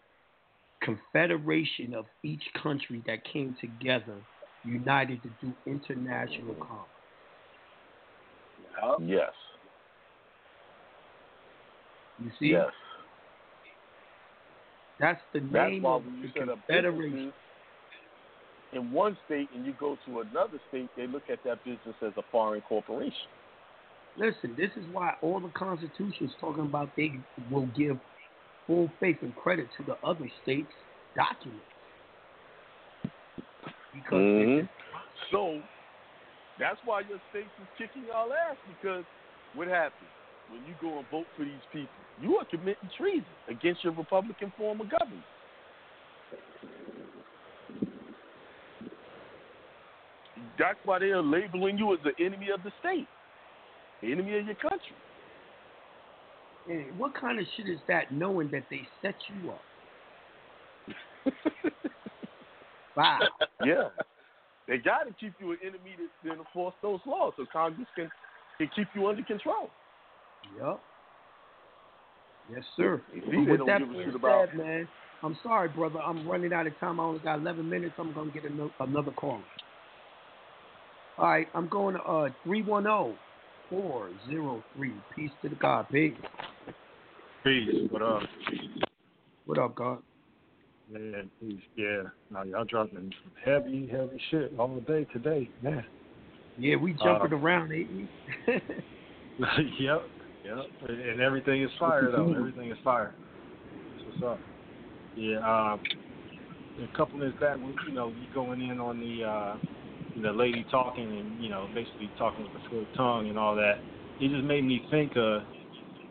confederation 0.81 1.93
of 1.93 2.05
each 2.23 2.43
country 2.53 3.01
that 3.05 3.23
came 3.25 3.55
together, 3.55 4.17
united 4.63 5.21
to 5.23 5.29
do 5.41 5.53
international 5.65 6.55
commerce. 6.55 6.87
Yes. 9.01 9.33
You 12.19 12.31
see? 12.39 12.47
Yes. 12.47 12.71
That's 14.99 15.21
the 15.33 15.39
That's 15.39 15.71
name 15.71 15.83
why 15.83 15.95
of 15.95 16.05
when 16.05 16.15
you 16.15 16.27
the 16.27 16.39
set 16.39 16.49
up 16.49 16.59
confederation. 16.67 17.33
in 18.73 18.91
one 18.91 19.17
state 19.25 19.49
and 19.53 19.65
you 19.65 19.73
go 19.73 19.97
to 20.05 20.21
another 20.21 20.59
state, 20.69 20.89
they 20.95 21.07
look 21.07 21.29
at 21.29 21.43
that 21.43 21.63
business 21.65 21.95
as 22.01 22.13
a 22.17 22.23
foreign 22.31 22.61
corporation. 22.61 23.29
Listen, 24.15 24.55
this 24.57 24.71
is 24.75 24.85
why 24.91 25.13
all 25.21 25.39
the 25.39 25.49
constitutions 25.49 26.33
talking 26.39 26.63
about 26.63 26.91
they 26.95 27.21
will 27.49 27.67
give 27.67 27.97
full 28.67 28.91
faith 28.99 29.17
and 29.21 29.35
credit 29.35 29.69
to 29.77 29.83
the 29.83 29.95
other 30.03 30.29
states' 30.41 30.73
documents. 31.15 31.65
Because 33.93 34.21
Mhm. 34.21 34.69
So 35.29 35.61
that's 36.57 36.79
why 36.83 37.01
your 37.01 37.19
states 37.29 37.51
is 37.59 37.67
kicking 37.77 38.05
y'all 38.05 38.33
ass 38.33 38.57
because 38.67 39.05
what 39.53 39.67
happens 39.67 40.09
when 40.47 40.65
you 40.65 40.75
go 40.75 40.99
and 40.99 41.09
vote 41.09 41.27
for 41.35 41.45
these 41.45 41.65
people? 41.71 41.99
You 42.17 42.37
are 42.37 42.45
committing 42.45 42.89
treason 42.89 43.33
against 43.47 43.83
your 43.83 43.93
Republican 43.93 44.51
form 44.51 44.81
of 44.81 44.89
government. 44.89 45.25
That's 50.57 50.79
why 50.85 50.99
they 50.99 51.11
are 51.11 51.21
labeling 51.21 51.77
you 51.77 51.93
as 51.93 51.99
the 52.03 52.13
enemy 52.23 52.49
of 52.49 52.63
the 52.63 52.71
state, 52.79 53.07
the 54.01 54.11
enemy 54.11 54.37
of 54.39 54.45
your 54.45 54.55
country. 54.55 54.95
Hey, 56.67 56.87
what 56.97 57.13
kind 57.19 57.39
of 57.39 57.45
shit 57.57 57.67
is 57.69 57.79
that 57.87 58.11
knowing 58.11 58.49
that 58.51 58.63
they 58.69 58.81
set 59.01 59.15
you 59.43 59.51
up? 59.51 59.61
Wow. 62.97 63.19
yeah. 63.65 63.87
They 64.67 64.77
got 64.77 65.03
to 65.07 65.13
keep 65.17 65.33
you 65.39 65.51
an 65.53 65.59
enemy 65.63 65.95
to, 66.23 66.29
to 66.29 66.37
enforce 66.37 66.75
those 66.81 66.99
laws 67.05 67.33
so 67.37 67.45
Congress 67.51 67.87
can, 67.95 68.09
can 68.57 68.69
keep 68.75 68.87
you 68.93 69.07
under 69.07 69.23
control. 69.23 69.69
Yep. 70.61 70.79
Yes, 72.53 72.63
sir. 72.75 73.01
You 73.13 73.21
see, 73.21 73.25
But 73.25 73.31
they 73.31 73.37
with 73.51 73.57
don't 73.59 73.67
that 73.67 73.79
give 73.79 73.89
a 73.89 73.93
being 73.93 74.05
shit 74.07 74.15
about- 74.15 74.49
said, 74.49 74.57
man, 74.57 74.87
I'm 75.23 75.37
sorry, 75.41 75.69
brother. 75.69 75.99
I'm 75.99 76.27
running 76.27 76.51
out 76.51 76.67
of 76.67 76.77
time. 76.79 76.99
I 76.99 77.03
only 77.03 77.19
got 77.21 77.39
11 77.39 77.69
minutes. 77.69 77.93
I'm 77.97 78.13
going 78.13 78.29
to 78.31 78.41
get 78.41 78.51
ano- 78.51 78.71
another 78.81 79.11
call. 79.11 79.39
All 81.17 81.27
right, 81.29 81.47
I'm 81.55 81.69
going 81.69 81.95
to 81.95 82.01
uh 82.01 82.29
310 82.43 83.15
403. 83.71 84.91
Peace 85.15 85.31
to 85.41 85.49
the 85.49 85.55
God. 85.55 85.87
Peace. 85.89 86.13
Peace. 87.43 87.87
What 87.89 88.01
up? 88.01 88.21
What 89.45 89.57
up, 89.57 89.75
God? 89.75 89.99
Man, 90.91 91.31
peace. 91.39 91.61
Yeah. 91.77 92.03
Now 92.29 92.43
y'all 92.43 92.65
dropping 92.65 93.11
heavy, 93.43 93.87
heavy 93.89 94.21
shit 94.29 94.53
all 94.59 94.77
day 94.81 95.07
today, 95.13 95.49
man. 95.63 95.85
Yeah, 96.57 96.75
we 96.75 96.91
jumping 96.93 97.33
Uh, 97.33 97.37
around, 97.37 97.71
ain't 97.71 97.89
we? 97.91 98.09
yep. 99.79 100.03
Yep. 100.43 100.57
And 100.89 101.21
everything 101.21 101.63
is 101.63 101.71
fire 101.79 102.11
though. 102.11 102.33
everything 102.33 102.69
is 102.69 102.77
fire. 102.83 103.15
That's 103.95 104.19
what's 104.21 104.33
up. 104.33 104.39
Yeah. 105.15 105.37
Um, 105.37 105.79
a 106.83 106.97
couple 106.97 107.19
minutes 107.19 107.39
back, 107.39 107.57
we, 107.57 107.73
you 107.87 107.93
know, 107.93 108.09
you 108.09 108.27
going 108.33 108.61
in 108.61 108.79
on 108.79 108.99
the 108.99 109.23
uh, 109.23 109.55
the 110.15 110.31
lady 110.31 110.65
talking 110.71 111.19
and 111.19 111.41
you 111.41 111.49
know 111.49 111.67
basically 111.73 112.09
talking 112.17 112.43
with 112.43 112.53
the 112.53 112.69
full 112.69 112.85
tongue 112.95 113.29
and 113.29 113.37
all 113.37 113.55
that. 113.55 113.79
It 114.19 114.29
just 114.29 114.43
made 114.43 114.63
me 114.65 114.85
think 114.91 115.15
of 115.15 115.43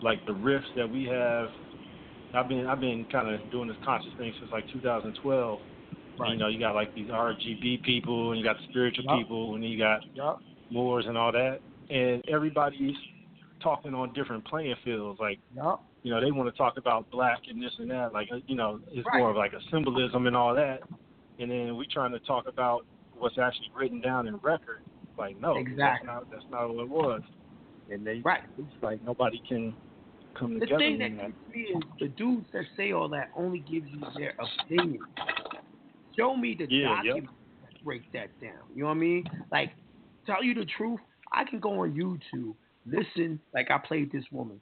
like 0.03 0.25
the 0.27 0.33
rifts 0.33 0.69
that 0.77 0.91
we 0.91 1.05
have. 1.05 1.49
I've 2.35 2.49
been 2.49 2.67
I've 2.67 2.81
been 2.81 3.07
kind 3.11 3.33
of 3.33 3.51
doing 3.51 3.69
this 3.69 3.77
conscious 3.85 4.13
thing 4.19 4.33
since 4.39 4.51
like 4.53 4.65
2012. 4.73 5.61
And, 6.19 6.33
you 6.33 6.39
know, 6.39 6.49
you 6.49 6.59
got 6.59 6.75
like 6.75 6.95
these 6.95 7.09
RGB 7.09 7.83
people, 7.83 8.31
and 8.31 8.39
you 8.39 8.45
got 8.45 8.57
spiritual 8.69 9.05
Yup. 9.05 9.19
people, 9.19 9.55
and 9.55 9.65
you 9.65 9.79
got 9.79 10.01
Yup. 10.15 10.41
Moors 10.71 11.07
and 11.09 11.17
all 11.17 11.33
that, 11.33 11.61
and 11.89 12.23
everybody's 12.29 12.95
talking 13.63 13.95
on 13.95 14.13
different 14.13 14.45
playing 14.45 14.75
fields. 14.85 15.19
Like, 15.19 15.39
Yup. 15.55 15.83
you 16.03 16.13
know, 16.13 16.21
they 16.21 16.31
want 16.31 16.53
to 16.53 16.57
talk 16.59 16.77
about 16.77 17.11
black 17.11 17.39
and 17.49 17.63
this 17.63 17.73
and 17.79 17.91
that. 17.91 18.13
Like, 18.13 18.29
uh, 18.33 18.37
you 18.47 18.55
know, 18.55 18.81
it's 18.93 19.07
Right. 19.07 19.19
more 19.19 19.31
of 19.31 19.37
like 19.37 19.53
a 19.55 19.61
symbolism 19.71 20.27
and 20.27 20.37
all 20.37 20.55
that. 20.55 20.83
And 21.39 21.51
then 21.51 21.77
we 21.77 21.87
trying 21.87 22.13
to 22.13 22.21
talk 22.21 22.47
about 22.47 22.85
what's 23.21 23.39
actually 23.39 23.71
written 23.77 24.01
down 24.01 24.27
in 24.27 24.37
record. 24.39 24.81
Like, 25.19 25.41
no, 25.41 25.57
Exactly. 25.57 25.77
that's 25.77 26.05
not 26.07 26.31
that's 26.31 26.45
not 26.51 26.75
what 26.75 26.83
it 26.85 26.89
was. 26.89 27.23
And 27.91 28.07
they, 28.07 28.21
right. 28.25 28.41
It's 28.59 28.69
like 28.83 29.03
nobody 29.05 29.43
can 29.49 29.75
come 30.39 30.55
The 30.55 30.61
together. 30.61 30.79
thing 30.79 30.99
that 30.99 31.05
in 31.07 31.17
gets 31.17 31.33
me 31.55 31.61
is 31.63 31.83
the 31.99 32.09
dudes 32.09 32.47
that 32.53 32.65
say 32.77 32.93
all 32.93 33.09
that 33.11 33.31
only 33.37 33.59
give 33.61 33.87
you 33.87 34.01
their 34.17 34.35
opinion. 34.63 35.01
Show 36.17 36.37
me 36.37 36.55
the 36.59 36.67
Yeah, 36.69 37.03
yep. 37.05 37.17
that 37.63 37.85
break 37.85 38.11
that 38.13 38.29
down. 38.41 38.53
You 38.75 38.83
know 38.83 38.89
what 38.89 38.95
I 38.95 38.99
mean? 38.99 39.25
Like, 39.53 39.73
tell 40.27 40.43
you 40.43 40.55
the 40.55 40.67
truth, 40.77 41.01
I 41.33 41.45
can 41.45 41.61
go 41.61 41.81
on 41.81 41.93
YouTube, 41.95 42.55
listen, 42.87 43.41
like 43.55 43.71
I 43.71 43.79
played 43.79 44.11
this 44.13 44.25
woman, 44.31 44.61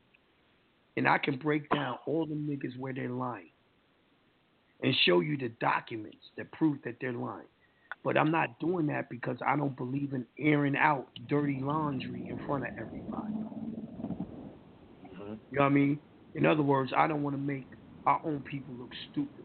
and 0.97 1.07
I 1.09 1.19
can 1.19 1.37
break 1.39 1.69
down 1.71 1.99
all 2.07 2.27
the 2.27 2.35
niggas 2.35 2.79
where 2.79 2.93
they're 2.93 3.09
lying 3.11 3.51
and 4.83 4.95
show 5.05 5.21
you 5.21 5.37
the 5.37 5.49
documents 5.61 6.19
that 6.37 6.51
prove 6.53 6.79
that 6.85 6.97
they're 7.01 7.13
lying. 7.13 7.47
But 8.05 8.17
I'm 8.17 8.31
not 8.31 8.59
doing 8.61 8.87
that 8.87 9.11
because 9.11 9.37
I 9.47 9.57
don't 9.57 9.77
believe 9.77 10.13
in 10.15 10.25
airing 10.39 10.77
out 10.77 11.09
dirty 11.29 11.61
laundry 11.61 12.27
in 12.29 12.39
front 12.47 12.65
of 12.65 12.71
everybody. 12.79 13.35
Mm-hmm. 15.05 15.35
You 15.51 15.59
know 15.59 15.63
what 15.63 15.65
I 15.65 15.69
mean? 15.69 15.99
In 16.35 16.47
other 16.47 16.63
words, 16.63 16.93
I 16.97 17.07
don't 17.07 17.23
want 17.23 17.35
to 17.35 17.43
make 17.43 17.67
our 18.07 18.21
own 18.25 18.43
people 18.43 18.75
look 18.75 18.91
stupid 19.11 19.45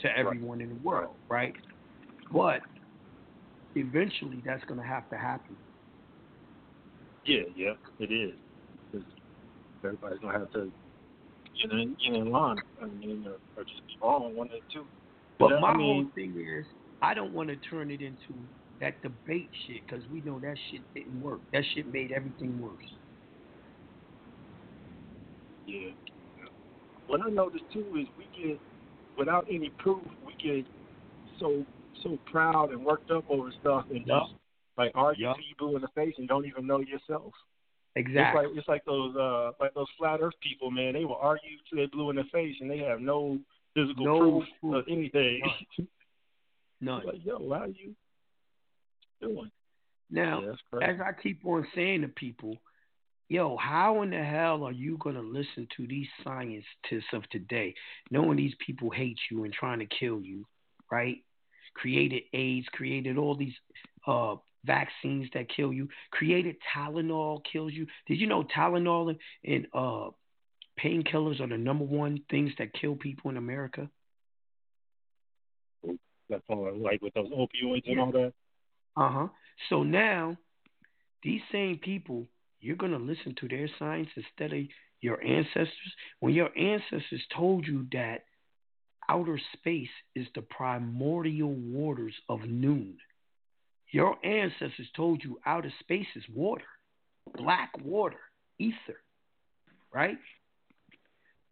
to 0.00 0.16
everyone 0.16 0.60
in 0.60 0.68
the 0.68 0.74
world, 0.76 1.16
right? 1.28 1.54
But 2.32 2.60
eventually 3.74 4.42
that's 4.44 4.64
going 4.64 4.80
to 4.80 4.86
have 4.86 5.08
to 5.10 5.16
happen. 5.18 5.56
Yeah, 7.24 7.42
yeah, 7.54 7.72
it 7.98 8.10
is. 8.10 8.34
'Cause 8.90 9.02
everybody's 9.84 10.18
gonna 10.20 10.38
have 10.38 10.50
to 10.52 10.72
get 11.60 11.70
in, 11.72 11.94
get 12.02 12.14
in 12.14 12.30
line. 12.30 12.56
I 12.80 12.86
mean, 12.86 13.26
or, 13.26 13.36
or 13.56 13.64
just 13.64 13.86
be 13.86 13.98
wrong 14.00 14.34
one 14.34 14.46
of 14.46 14.52
the 14.52 14.60
two. 14.72 14.86
But 15.38 15.50
Yeah, 15.50 15.60
my 15.60 15.70
I 15.70 15.76
mean, 15.76 16.02
whole 16.04 16.12
thing 16.14 16.34
is, 16.38 16.66
I 17.00 17.14
don't 17.14 17.32
want 17.32 17.48
to 17.48 17.56
turn 17.56 17.90
it 17.90 18.00
into 18.00 18.34
that 18.80 19.00
debate 19.02 19.50
shit 19.66 19.82
because 19.88 20.04
we 20.12 20.20
know 20.20 20.38
that 20.40 20.56
shit 20.70 20.82
didn't 20.94 21.20
work. 21.20 21.40
That 21.52 21.62
shit 21.74 21.92
made 21.92 22.12
everything 22.12 22.60
worse. 22.60 22.74
Yeah. 25.66 25.90
What 27.06 27.20
I 27.22 27.30
noticed 27.30 27.64
too 27.72 27.84
is 28.00 28.06
we 28.16 28.26
get, 28.40 28.58
without 29.16 29.46
any 29.50 29.70
proof, 29.78 30.02
we 30.26 30.34
get 30.42 30.66
so 31.38 31.64
so 32.02 32.18
proud 32.26 32.70
and 32.70 32.84
worked 32.84 33.10
up 33.10 33.24
over 33.28 33.50
stuff 33.60 33.86
and 33.90 34.06
Yup. 34.06 34.22
just 34.22 34.34
like 34.76 34.92
argue 34.94 35.26
to 35.26 35.40
you 35.40 35.54
blue 35.58 35.74
in 35.74 35.82
the 35.82 35.88
face 35.94 36.14
and 36.18 36.28
don't 36.28 36.46
even 36.46 36.66
know 36.66 36.80
yourself. 36.80 37.32
Exactly. 37.96 38.44
It's 38.44 38.48
like 38.48 38.58
it's 38.58 38.68
like 38.68 38.84
those 38.84 39.16
uh 39.16 39.50
like 39.60 39.74
those 39.74 39.88
flat 39.98 40.20
Earth 40.20 40.34
people, 40.40 40.70
man. 40.70 40.94
They 40.94 41.04
will 41.04 41.18
argue 41.20 41.58
till 41.68 41.78
they 41.78 41.86
blue 41.86 42.10
in 42.10 42.16
the 42.16 42.24
face 42.32 42.56
and 42.60 42.70
they 42.70 42.78
have 42.78 43.00
no 43.00 43.38
physical 43.74 44.04
No 44.04 44.18
proof, 44.20 44.44
proof. 44.60 44.74
of 44.76 44.84
anything. 44.88 45.42
None. 46.80 47.06
like 47.06 47.24
yo, 47.24 47.38
how 47.50 47.62
are 47.62 47.66
you 47.68 47.94
doing? 49.20 49.50
Now, 50.10 50.42
Yeah, 50.42 50.88
as 50.88 50.96
I 51.00 51.10
keep 51.20 51.44
on 51.44 51.66
saying 51.74 52.02
to 52.02 52.08
people, 52.08 52.56
yo, 53.28 53.56
how 53.56 54.02
in 54.02 54.10
the 54.10 54.22
hell 54.24 54.64
are 54.64 54.72
you 54.72 54.96
going 54.98 55.16
to 55.16 55.20
listen 55.20 55.66
to 55.76 55.86
these 55.86 56.06
scientists 56.24 57.12
of 57.12 57.28
today, 57.30 57.74
knowing 58.10 58.36
these 58.36 58.54
people 58.64 58.90
hate 58.90 59.18
you 59.30 59.44
and 59.44 59.52
trying 59.52 59.80
to 59.80 59.86
kill 59.86 60.20
you, 60.20 60.46
right? 60.90 61.16
Created 61.74 62.22
AIDS, 62.32 62.66
created 62.72 63.18
all 63.18 63.36
these 63.36 63.54
uh, 64.06 64.36
vaccines 64.64 65.28
that 65.34 65.48
kill 65.54 65.72
you, 65.72 65.88
created 66.10 66.56
Tylenol 66.74 67.40
kills 67.50 67.72
you. 67.74 67.86
Did 68.06 68.18
you 68.18 68.26
know 68.26 68.44
Tylenol 68.56 69.10
and, 69.10 69.18
and 69.44 69.66
uh, 69.74 70.08
painkillers 70.78 71.40
are 71.40 71.48
the 71.48 71.58
number 71.58 71.84
one 71.84 72.22
things 72.30 72.52
that 72.58 72.72
kill 72.72 72.96
people 72.96 73.30
in 73.30 73.36
America? 73.36 73.90
That's 76.30 76.44
all 76.48 76.76
like 76.76 77.00
with 77.02 77.14
those 77.14 77.30
opioids 77.30 77.90
and 77.90 78.00
all 78.00 78.12
that. 78.12 78.32
Uh 78.96 79.10
huh. 79.10 79.28
So 79.70 79.82
now, 79.82 80.36
these 81.22 81.40
same 81.50 81.78
people, 81.78 82.26
you're 82.60 82.76
going 82.76 82.92
to 82.92 82.98
listen 82.98 83.34
to 83.40 83.48
their 83.48 83.68
science 83.78 84.08
instead 84.16 84.52
of 84.52 84.64
your 85.00 85.22
ancestors. 85.24 85.94
When 86.20 86.34
your 86.34 86.50
ancestors 86.58 87.22
told 87.34 87.66
you 87.66 87.86
that 87.92 88.24
outer 89.08 89.40
space 89.54 89.88
is 90.14 90.26
the 90.34 90.42
primordial 90.42 91.54
waters 91.54 92.14
of 92.28 92.40
noon, 92.44 92.98
Your 93.90 94.16
ancestors 94.24 94.88
told 94.94 95.24
you 95.24 95.40
outer 95.46 95.72
space 95.80 96.06
is 96.14 96.24
water, 96.34 96.66
black 97.36 97.70
water, 97.82 98.20
ether, 98.58 99.00
right? 99.92 100.18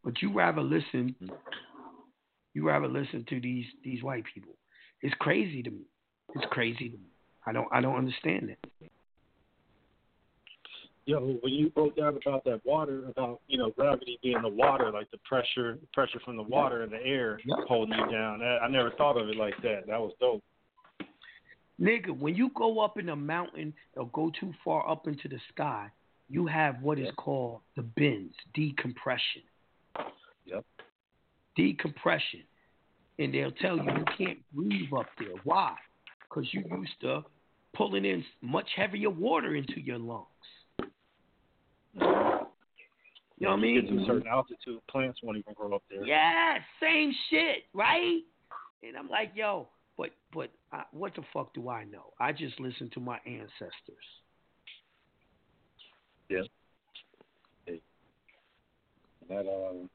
But 0.07 0.23
you 0.23 0.33
rather 0.33 0.63
listen. 0.63 1.17
Mm-hmm. 1.21 1.35
You 2.55 2.67
rather 2.67 2.87
listen 2.87 3.27
to 3.29 3.41
these 3.41 3.67
these 3.83 4.05
white 4.05 4.23
people. 4.33 4.55
It's 5.03 5.15
crazy 5.19 5.65
to 5.65 5.71
me. 5.71 5.83
It's 6.37 6.47
crazy 6.51 6.89
to 6.89 6.97
me. 6.97 7.11
I 7.45 7.53
don't 7.53 7.67
I 7.73 7.81
don't 7.81 7.97
understand 7.97 8.51
it. 8.51 8.91
Yo, 11.07 11.37
when 11.41 11.53
you 11.53 11.71
broke 11.71 11.97
down 11.97 12.17
about 12.25 12.45
that 12.45 12.61
water, 12.65 13.09
about 13.09 13.41
you 13.49 13.59
know 13.59 13.71
gravity 13.71 14.19
being 14.23 14.41
the 14.43 14.49
water, 14.49 14.93
like 14.93 15.11
the 15.11 15.19
pressure, 15.25 15.77
pressure 15.93 16.21
from 16.25 16.37
the 16.37 16.43
water 16.43 16.83
and 16.83 16.93
the 16.93 17.05
air 17.05 17.41
holding 17.67 17.99
you 17.99 18.11
down. 18.11 18.39
That, 18.39 18.59
I 18.63 18.69
never 18.69 18.93
thought 18.93 19.21
of 19.21 19.29
it 19.29 19.37
like 19.37 19.61
that. 19.63 19.89
That 19.89 20.01
was 20.01 20.13
dope. 20.21 20.43
Nigga, 21.81 22.17
when 22.17 22.37
you 22.37 22.51
go 22.55 22.79
up 22.79 22.97
in 22.97 23.09
a 23.09 23.17
mountain 23.17 23.75
or 23.97 24.09
go 24.13 24.31
too 24.41 24.55
far 24.65 24.89
up 24.89 25.09
into 25.09 25.27
the 25.29 25.39
sky, 25.53 25.91
you 26.29 26.47
have 26.47 26.81
what 26.81 26.99
is 26.99 27.09
called 27.17 27.61
the 27.75 27.83
bends, 27.83 28.35
decompression. 28.55 29.43
Yep. 30.47 30.65
Decompression. 31.57 32.43
And 33.19 33.33
they'll 33.33 33.51
tell 33.53 33.77
you 33.77 33.85
you 33.85 34.05
can't 34.19 34.39
breathe 34.53 34.93
up 34.97 35.07
there. 35.19 35.37
Why? 35.45 35.75
Because 36.29 36.49
you 36.53 36.65
used 36.71 37.01
to 37.03 37.23
pulling 37.75 38.05
in 38.05 38.25
much 38.43 38.69
heavier 38.77 39.11
water 39.11 39.55
into 39.55 39.81
your 39.81 39.99
lungs. 39.99 40.27
You 43.39 43.47
know 43.49 43.51
what 43.51 43.59
I 43.59 43.63
mean? 43.63 43.81
get 43.83 43.91
to 43.91 44.03
a 44.03 44.07
certain 44.07 44.29
altitude, 44.29 44.81
plants 44.89 45.21
won't 45.23 45.39
even 45.39 45.53
grow 45.55 45.75
up 45.75 45.83
there. 45.91 46.05
Yeah, 46.07 46.57
same 46.81 47.13
shit, 47.29 47.65
right? 47.75 48.21
And 48.83 48.97
I'm 48.97 49.09
like, 49.09 49.33
yo, 49.35 49.69
but 49.99 50.11
but 50.33 50.51
uh, 50.73 50.85
what 50.93 51.15
the 51.15 51.23
fuck 51.33 51.53
do 51.53 51.69
I 51.69 51.85
know? 51.85 52.13
I 52.19 52.33
just 52.33 52.59
listen 52.61 52.91
to 52.95 53.01
my 53.01 53.19
ancestors. 53.27 54.07
Yeah. 56.31 56.43
Hey. 57.67 57.81
That 59.29 59.41
um, 59.41 59.91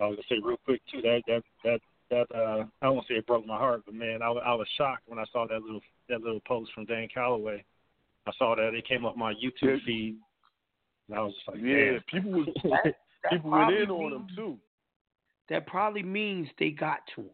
I 0.00 0.06
was 0.06 0.16
gonna 0.16 0.40
say 0.40 0.46
real 0.46 0.58
quick 0.64 0.80
too. 0.90 1.02
That 1.02 1.22
that 1.26 1.42
that 1.64 1.80
that 2.10 2.36
uh, 2.36 2.64
I 2.82 2.86
don't 2.86 3.06
say 3.08 3.14
it 3.14 3.26
broke 3.26 3.46
my 3.46 3.58
heart, 3.58 3.82
but 3.84 3.94
man, 3.94 4.22
I, 4.22 4.28
I 4.28 4.54
was 4.54 4.66
shocked 4.76 5.02
when 5.06 5.18
I 5.18 5.24
saw 5.32 5.46
that 5.46 5.62
little 5.62 5.80
that 6.08 6.22
little 6.22 6.40
post 6.46 6.70
from 6.74 6.84
Dan 6.86 7.08
Calloway. 7.12 7.64
I 8.26 8.32
saw 8.38 8.54
that 8.56 8.74
it 8.74 8.86
came 8.86 9.04
up 9.04 9.16
my 9.16 9.32
YouTube 9.34 9.82
feed. 9.84 10.16
And 11.08 11.18
I 11.18 11.22
was 11.22 11.34
just 11.34 11.48
like, 11.48 11.58
Yeah, 11.62 11.92
damn. 11.92 12.00
people 12.22 12.30
was 12.32 12.48
That 13.24 13.32
people 13.32 13.50
went 13.50 13.70
in 13.70 13.86
probably 13.86 14.04
on 14.04 14.12
him 14.12 14.26
too. 14.36 14.58
That 15.48 15.66
probably 15.66 16.02
means 16.02 16.48
they 16.58 16.70
got 16.70 17.00
to 17.16 17.22
him. 17.22 17.30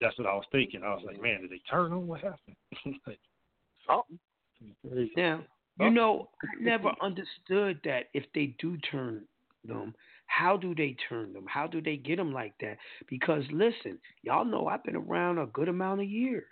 That's 0.00 0.18
what 0.18 0.26
I 0.26 0.34
was 0.34 0.44
thinking. 0.50 0.82
I 0.82 0.94
was 0.94 1.04
like, 1.06 1.22
man, 1.22 1.42
did 1.42 1.50
they 1.50 1.60
turn 1.70 1.92
on? 1.92 2.08
What 2.08 2.22
happened? 2.22 2.56
like, 3.06 3.20
Something. 3.86 4.18
crazy. 4.90 5.12
Now, 5.16 5.44
you 5.78 5.90
know, 5.90 6.28
I 6.42 6.60
never 6.60 6.92
understood 7.02 7.80
that 7.84 8.08
if 8.14 8.24
they 8.34 8.54
do 8.58 8.76
turn 8.90 9.22
them, 9.64 9.94
how 10.32 10.56
do 10.56 10.74
they 10.74 10.96
turn 11.08 11.32
them? 11.32 11.44
How 11.46 11.66
do 11.66 11.82
they 11.82 11.96
get 11.96 12.16
them 12.16 12.32
like 12.32 12.54
that? 12.60 12.78
Because 13.08 13.44
listen, 13.52 13.98
y'all 14.22 14.44
know 14.44 14.66
I've 14.66 14.82
been 14.82 14.96
around 14.96 15.38
a 15.38 15.46
good 15.46 15.68
amount 15.68 16.00
of 16.00 16.08
years. 16.08 16.44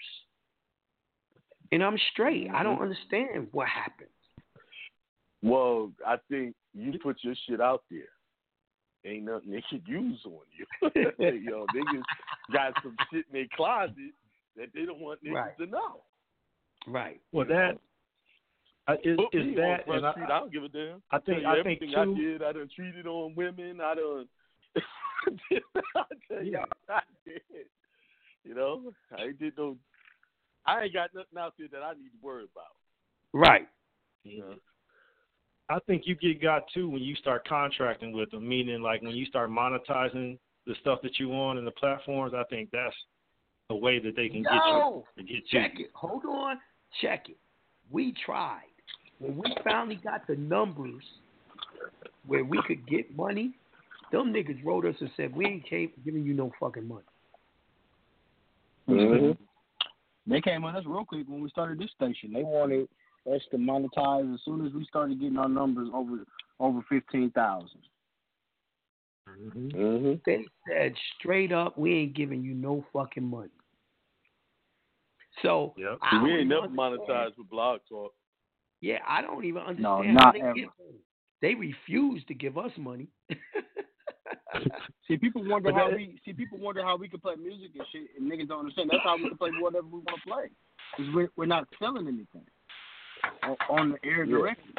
And 1.73 1.83
I'm 1.83 1.97
straight. 2.13 2.49
I 2.49 2.53
mm-hmm. 2.53 2.65
don't 2.65 2.83
understand 2.83 3.49
what 3.53 3.69
happened. 3.69 4.11
Well, 5.43 5.93
I 6.07 6.17
think 6.29 6.55
you 6.75 6.93
put 7.03 7.17
your 7.23 7.35
shit 7.49 7.61
out 7.61 7.85
there. 7.91 8.11
Ain't 9.07 9.25
nothing 9.25 9.53
they 9.53 9.65
could 9.71 9.83
use 9.87 10.21
on 10.27 10.41
you. 10.53 10.67
Yo, 11.41 11.65
niggas 11.75 12.03
got 12.53 12.75
some 12.83 12.97
shit 13.11 13.25
in 13.29 13.33
their 13.33 13.47
closet 13.57 13.95
that 14.57 14.67
they 14.75 14.85
don't 14.85 15.01
want 15.01 15.25
niggas 15.25 15.33
Right. 15.33 15.59
to 15.59 15.67
know. 15.67 16.03
Right. 16.87 17.21
Well, 17.33 17.47
that 17.47 17.79
uh, 18.93 18.97
is 19.05 19.19
is 19.33 19.47
me 19.47 19.55
that, 19.57 19.81
on 19.81 19.85
Front 19.85 19.99
and 19.99 20.07
I, 20.07 20.13
Street, 20.13 20.25
I 20.25 20.39
don't 20.39 20.53
give 20.53 20.65
a 20.65 20.69
damn. 20.69 21.03
I 21.11 21.19
think 21.19 21.43
Tell 21.43 21.51
I 21.51 21.63
think 21.63 21.83
everything 21.83 21.95
I 21.97 22.21
did, 22.21 22.43
I 22.43 22.53
done 22.53 22.69
treated 22.75 23.07
on 23.07 23.35
women. 23.35 23.81
I 23.81 23.95
done. 23.95 24.29
I 25.97 26.03
tell 26.29 26.45
you, 26.45 26.59
I 26.89 27.01
did. 27.27 27.43
You 28.45 28.55
know, 28.55 28.93
I 29.17 29.25
ain't 29.25 29.39
did 29.39 29.53
no. 29.59 29.77
I 30.67 30.85
ain't 30.85 30.95
got 30.95 31.11
nothing 31.15 31.39
out 31.39 31.55
there 31.59 31.69
that 31.73 31.83
I 31.83 31.93
need 31.95 32.11
to 32.11 32.19
worry 32.23 32.45
about. 32.45 32.75
Right. 33.33 33.69
You 34.25 34.41
know? 34.41 34.55
I 35.69 35.79
think 35.87 36.03
you 36.05 36.17
get 36.17 36.43
got 36.43 36.65
too 36.75 36.89
when 36.89 37.03
you 37.03 37.15
start 37.15 37.47
contracting 37.47 38.13
with 38.13 38.31
them, 38.31 38.49
meaning 38.49 38.83
like 38.83 39.03
when 39.03 39.15
you 39.15 39.25
start 39.27 39.51
monetizing 39.51 40.39
the 40.67 40.75
stuff 40.81 41.01
that 41.03 41.19
you 41.19 41.33
on 41.33 41.59
and 41.59 41.67
the 41.67 41.73
platforms. 41.73 42.35
I 42.35 42.45
think 42.51 42.71
that's 42.73 42.95
a 43.71 43.77
way 43.77 43.99
that 43.99 44.17
they 44.17 44.29
can 44.29 44.43
get 44.43 44.53
you 44.53 45.05
to 45.17 45.23
get 45.23 45.47
Check 45.47 45.79
you. 45.79 45.87
it. 45.87 45.91
Hold 45.95 46.25
on. 46.25 46.59
Check 47.01 47.29
it. 47.29 47.39
We 47.91 48.15
tried. 48.25 48.70
When 49.21 49.37
we 49.37 49.55
finally 49.63 50.01
got 50.03 50.27
the 50.27 50.37
numbers 50.37 51.03
where 52.27 52.45
we 52.45 52.61
could 52.67 52.87
get 52.89 53.15
money, 53.17 53.53
them 54.11 54.33
niggas 54.33 54.65
wrote 54.65 54.87
us 54.87 54.97
and 55.01 55.11
said, 55.17 55.35
we 55.37 55.47
ain't 55.47 55.69
came 55.69 55.91
giving 56.05 56.25
you 56.25 56.35
no 56.35 56.51
fucking 56.59 56.89
money. 56.89 57.03
Mm-hmm. 58.89 59.43
They 60.31 60.41
came 60.41 60.65
on 60.65 60.75
us 60.75 60.85
real 60.87 61.05
quick 61.05 61.29
when 61.29 61.43
we 61.43 61.51
started 61.51 61.79
this 61.79 61.91
station. 61.95 62.33
They 62.33 62.43
wanted 62.43 62.89
us 63.33 63.43
to 63.51 63.57
monetize 63.57 64.33
as 64.35 64.41
soon 64.45 64.67
as 64.67 64.73
we 64.73 64.85
started 64.87 65.21
getting 65.21 65.37
our 65.37 65.49
numbers 65.49 65.89
over 65.93 66.25
over 66.59 66.81
fifteen 66.89 67.31
thousand. 67.31 67.81
Mm-hmm. 69.29 70.15
They 70.27 70.45
said 70.69 70.95
straight 71.19 71.53
up, 71.53 71.79
we 71.79 71.95
ain't 71.95 72.15
giving 72.15 72.43
you 72.43 72.55
no 72.55 72.85
fucking 72.93 73.25
money. 73.25 73.51
So 75.43 75.75
I 75.79 76.11
don't 76.11 76.25
we 76.25 76.33
ain't 76.33 76.49
never 76.49 76.69
monetized 76.69 77.39
with 77.39 77.49
Blog 77.49 77.81
Talk. 77.89 78.13
Yeah, 78.81 78.99
I 79.07 79.21
don't 79.23 79.45
even 79.45 79.63
understand 79.63 79.83
No, 79.83 80.03
not 80.03 80.35
they 80.35 80.41
ever. 80.41 80.55
They 81.43 81.55
refuse 81.55 82.23
to 82.27 82.35
give 82.35 82.59
us 82.59 82.71
money. 82.79 83.09
See, 85.07 85.17
people 85.17 85.43
wonder 85.47 85.73
how 85.73 85.91
we 85.91 86.21
see. 86.25 86.33
People 86.33 86.59
wonder 86.59 86.83
how 86.83 86.97
we 86.97 87.09
can 87.09 87.21
play 87.21 87.35
music 87.37 87.71
and 87.75 87.87
shit, 87.93 88.09
and 88.19 88.31
niggas 88.31 88.49
don't 88.49 88.61
understand. 88.61 88.91
That's 88.91 89.03
how 89.03 89.17
we 89.17 89.29
can 89.29 89.39
play 89.39 89.51
whatever 89.59 89.87
we 89.87 90.01
want 90.01 90.21
to 90.23 90.29
play, 90.29 90.51
because 90.97 91.15
we're 91.15 91.31
we're 91.37 91.47
not 91.47 91.67
selling 91.79 92.07
anything 92.07 92.45
on, 93.43 93.57
on 93.69 93.93
the 93.93 94.09
air 94.09 94.25
Yeah. 94.25 94.37
directly. 94.37 94.75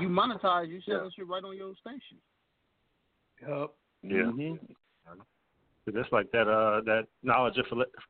You 0.00 0.08
monetize, 0.08 0.68
you 0.68 0.80
selling 0.86 1.10
shit 1.14 1.26
right 1.26 1.42
on 1.44 1.56
your 1.56 1.74
station. 1.80 2.18
Yep. 3.46 3.70
Yeah. 4.02 4.56
But 5.84 5.94
that's 5.94 6.12
like 6.12 6.30
that 6.32 6.48
uh 6.48 6.80
that 6.84 7.06
knowledge 7.22 7.58
of 7.58 7.66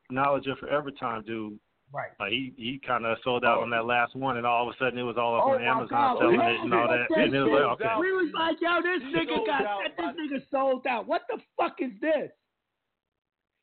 knowledge 0.09 0.47
of 0.47 0.57
forever 0.59 0.91
time 0.91 1.23
dude. 1.25 1.59
Right. 1.91 2.11
Like 2.19 2.31
he 2.31 2.53
he 2.55 2.79
kind 2.85 3.05
of 3.05 3.17
sold 3.23 3.43
out 3.43 3.57
oh. 3.59 3.61
on 3.63 3.69
that 3.71 3.85
last 3.85 4.15
one, 4.15 4.37
and 4.37 4.45
all 4.45 4.67
of 4.69 4.75
a 4.75 4.77
sudden 4.77 4.99
it 4.99 5.03
was 5.03 5.17
all 5.17 5.35
up 5.37 5.43
Oh 5.45 5.53
on 5.55 5.63
Amazon 5.63 5.87
God, 5.89 6.17
selling 6.19 6.39
it 6.39 6.59
and 6.61 6.73
all 6.73 6.87
that. 6.87 7.07
that 7.09 7.17
And 7.17 7.33
it 7.33 7.41
was 7.41 7.51
like, 7.51 7.81
okay, 7.81 7.99
We 7.99 8.11
was 8.11 8.31
like, 8.33 8.57
yo, 8.61 8.81
this 8.81 9.01
nigga 9.09 9.35
sold 9.35 9.47
got 9.47 9.65
out 9.65 9.79
that. 9.97 9.97
This 9.97 10.15
nigga 10.21 10.41
sold 10.51 10.87
out. 10.87 11.07
What 11.07 11.23
the 11.29 11.39
fuck 11.57 11.77
is 11.79 11.91
this? 11.99 12.29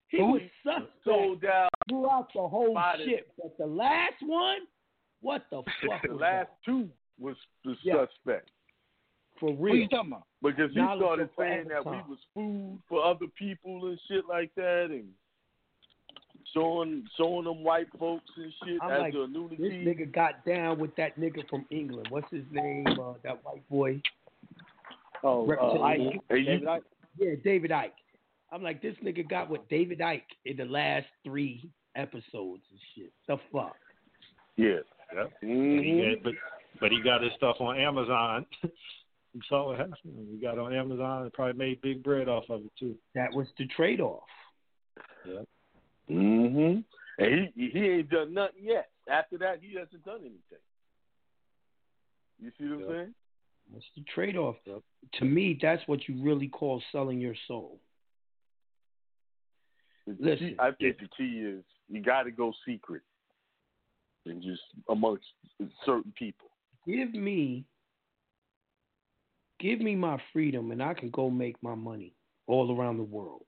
He 0.08 0.18
was 0.22 0.40
suspect 0.62 0.92
Sold 1.04 1.44
out. 1.44 1.68
throughout 1.88 2.28
the 2.34 2.46
whole 2.48 2.74
By 2.74 2.96
the- 2.98 3.04
shit, 3.04 3.28
but 3.36 3.56
the 3.58 3.66
last 3.66 4.14
one, 4.22 4.58
what 5.20 5.44
the 5.50 5.62
fuck 5.88 6.02
the 6.02 6.12
was 6.12 6.20
last 6.20 6.48
that? 6.48 6.64
two 6.64 6.88
was 7.18 7.36
the 7.64 7.76
Yeah. 7.82 8.06
suspect. 8.06 8.50
For 9.40 9.50
real. 9.50 9.56
What 9.56 9.64
real. 9.64 9.76
you 9.76 9.88
talking 9.88 10.12
about? 10.12 10.26
Because 10.42 10.70
he 10.72 10.80
started 10.80 11.28
saying 11.38 11.68
that 11.68 11.84
we 11.84 11.96
was 12.08 12.18
food 12.34 12.78
for 12.88 13.04
other 13.04 13.26
people 13.38 13.86
and 13.86 13.98
shit 14.08 14.24
like 14.28 14.50
that, 14.56 14.86
and 14.90 15.08
showing 16.56 17.04
showing 17.16 17.44
them 17.44 17.62
white 17.62 17.86
folks 17.98 18.24
and 18.36 18.52
shit 18.64 18.78
I'm 18.82 18.90
as 18.92 19.00
like, 19.00 19.14
a 19.14 19.26
this 19.58 19.72
nigga 19.72 20.12
got 20.12 20.44
down 20.46 20.78
with 20.78 20.94
that 20.96 21.18
nigga 21.18 21.46
from 21.48 21.66
England. 21.70 22.08
What's 22.10 22.30
his 22.30 22.44
name? 22.50 22.86
Uh, 22.86 23.14
that 23.22 23.44
white 23.44 23.68
boy. 23.68 24.00
Oh, 25.22 25.50
uh, 25.50 25.78
Icke. 25.78 26.20
Hey, 26.28 26.38
you- 26.38 26.44
David 26.44 26.64
Icke. 26.68 26.80
Yeah, 27.18 27.30
David 27.44 27.70
Icke. 27.70 27.90
I'm 28.52 28.62
like, 28.62 28.80
this 28.80 28.94
nigga 29.04 29.28
got 29.28 29.50
with 29.50 29.62
David 29.68 29.98
Icke 29.98 30.22
in 30.44 30.56
the 30.56 30.64
last 30.64 31.06
three 31.24 31.68
episodes 31.96 32.62
and 32.70 32.80
shit. 32.94 33.12
The 33.26 33.36
fuck. 33.52 33.76
Yeah. 34.56 34.78
Yep. 35.14 35.32
Mhm. 35.42 35.82
He 35.84 36.14
got- 36.14 36.22
but 36.24 36.34
but 36.80 36.92
he 36.92 37.00
got 37.02 37.22
his 37.22 37.32
stuff 37.34 37.56
on 37.60 37.78
Amazon. 37.78 38.44
you 38.62 39.40
saw 39.48 39.68
what 39.68 39.78
happened. 39.78 40.28
He 40.30 40.38
got 40.38 40.58
on 40.58 40.74
Amazon 40.74 41.22
and 41.22 41.32
probably 41.32 41.54
made 41.54 41.80
big 41.80 42.02
bread 42.02 42.28
off 42.28 42.44
of 42.50 42.64
it 42.64 42.72
too. 42.78 42.96
That 43.14 43.32
was 43.34 43.46
the 43.58 43.66
trade 43.66 44.00
off. 44.00 44.24
Yeah. 45.26 45.40
Mhm. 46.10 46.84
And 47.18 47.52
he 47.54 47.70
he 47.70 47.84
ain't 47.90 48.10
done 48.10 48.34
nothing 48.34 48.64
yet. 48.64 48.90
After 49.08 49.38
that, 49.38 49.60
he 49.62 49.74
hasn't 49.74 50.04
done 50.04 50.20
anything. 50.20 50.58
You 52.38 52.50
see 52.58 52.64
what 52.64 52.88
I'm 52.88 52.94
saying? 52.94 53.14
That's 53.72 53.84
the 53.96 54.02
trade 54.14 54.36
off. 54.36 54.56
To 54.64 55.24
me, 55.24 55.58
that's 55.60 55.82
what 55.88 56.08
you 56.08 56.22
really 56.22 56.48
call 56.48 56.82
selling 56.92 57.20
your 57.20 57.34
soul. 57.48 57.80
The 60.06 60.16
Listen. 60.20 60.50
key- 60.50 60.56
I 60.58 60.70
think 60.72 60.98
the 60.98 61.08
key 61.16 61.40
is 61.40 61.64
you 61.88 62.00
got 62.00 62.24
to 62.24 62.30
go 62.30 62.52
secret 62.64 63.02
and 64.24 64.42
just 64.42 64.62
amongst 64.88 65.26
certain 65.84 66.12
people. 66.12 66.50
Give 66.86 67.12
me 67.14 67.64
give 69.58 69.80
me 69.80 69.96
my 69.96 70.22
freedom 70.32 70.70
and 70.70 70.82
I 70.82 70.92
can 70.94 71.10
go 71.10 71.30
make 71.30 71.60
my 71.62 71.74
money 71.74 72.14
all 72.46 72.78
around 72.78 72.98
the 72.98 73.04
world. 73.04 73.44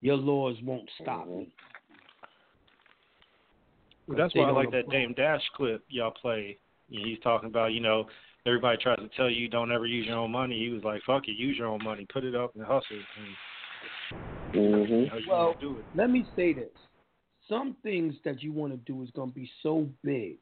Your 0.00 0.16
laws 0.16 0.60
won't 0.62 0.90
stop 1.00 1.28
me. 1.28 1.54
Well, 4.06 4.18
that's 4.18 4.34
why 4.34 4.48
I 4.48 4.50
like 4.52 4.70
that 4.72 4.80
apply. 4.80 4.92
Dame 4.92 5.14
Dash 5.14 5.42
clip 5.56 5.84
y'all 5.88 6.10
play. 6.10 6.58
He's 6.88 7.18
talking 7.20 7.48
about, 7.48 7.72
you 7.72 7.80
know, 7.80 8.06
everybody 8.46 8.76
tries 8.76 8.98
to 8.98 9.08
tell 9.16 9.30
you 9.30 9.48
don't 9.48 9.72
ever 9.72 9.86
use 9.86 10.06
your 10.06 10.18
own 10.18 10.30
money. 10.30 10.58
He 10.58 10.68
was 10.68 10.84
like, 10.84 11.02
"Fuck 11.04 11.28
it, 11.28 11.32
use 11.32 11.56
your 11.56 11.68
own 11.68 11.82
money, 11.82 12.06
put 12.12 12.24
it 12.24 12.34
up 12.34 12.54
and 12.54 12.64
hustle." 12.64 12.96
And, 13.16 13.36
Mm-hmm. 14.54 14.92
you 14.92 15.06
know, 15.06 15.20
Well, 15.28 15.56
do 15.60 15.78
it. 15.78 15.84
let 15.94 16.10
me 16.10 16.26
say 16.36 16.52
this: 16.52 16.70
some 17.48 17.74
things 17.82 18.14
that 18.24 18.42
you 18.42 18.52
want 18.52 18.72
to 18.72 18.76
do 18.78 19.02
is 19.02 19.10
gonna 19.10 19.32
be 19.32 19.50
so 19.62 19.88
big 20.02 20.38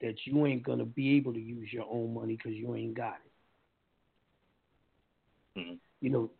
that 0.00 0.26
you 0.26 0.44
ain't 0.46 0.62
gonna 0.64 0.84
be 0.84 1.16
able 1.16 1.32
to 1.32 1.40
use 1.40 1.72
your 1.72 1.86
own 1.88 2.12
money 2.14 2.36
because 2.36 2.52
you 2.52 2.74
ain't 2.74 2.94
got 2.94 3.20
it. 5.54 5.60
Mhm. 5.60 5.78
You 6.00 6.10
know, 6.10 6.30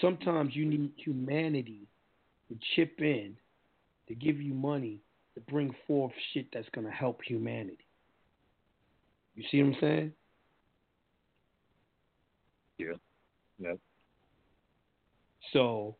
sometimes 0.00 0.54
you 0.54 0.66
need 0.66 0.92
humanity 0.96 1.86
to 2.48 2.58
chip 2.74 3.00
in 3.00 3.36
to 4.08 4.14
give 4.14 4.40
you 4.40 4.52
money 4.54 5.00
to 5.38 5.52
bring 5.52 5.74
forth 5.86 6.12
shit 6.32 6.46
that's 6.52 6.68
gonna 6.74 6.90
help 6.90 7.20
humanity. 7.22 7.86
You 9.34 9.44
see 9.50 9.62
what 9.62 9.74
I'm 9.74 9.80
saying? 9.80 10.12
Yeah. 12.78 12.94
Yeah. 13.58 13.74
So 15.52 15.96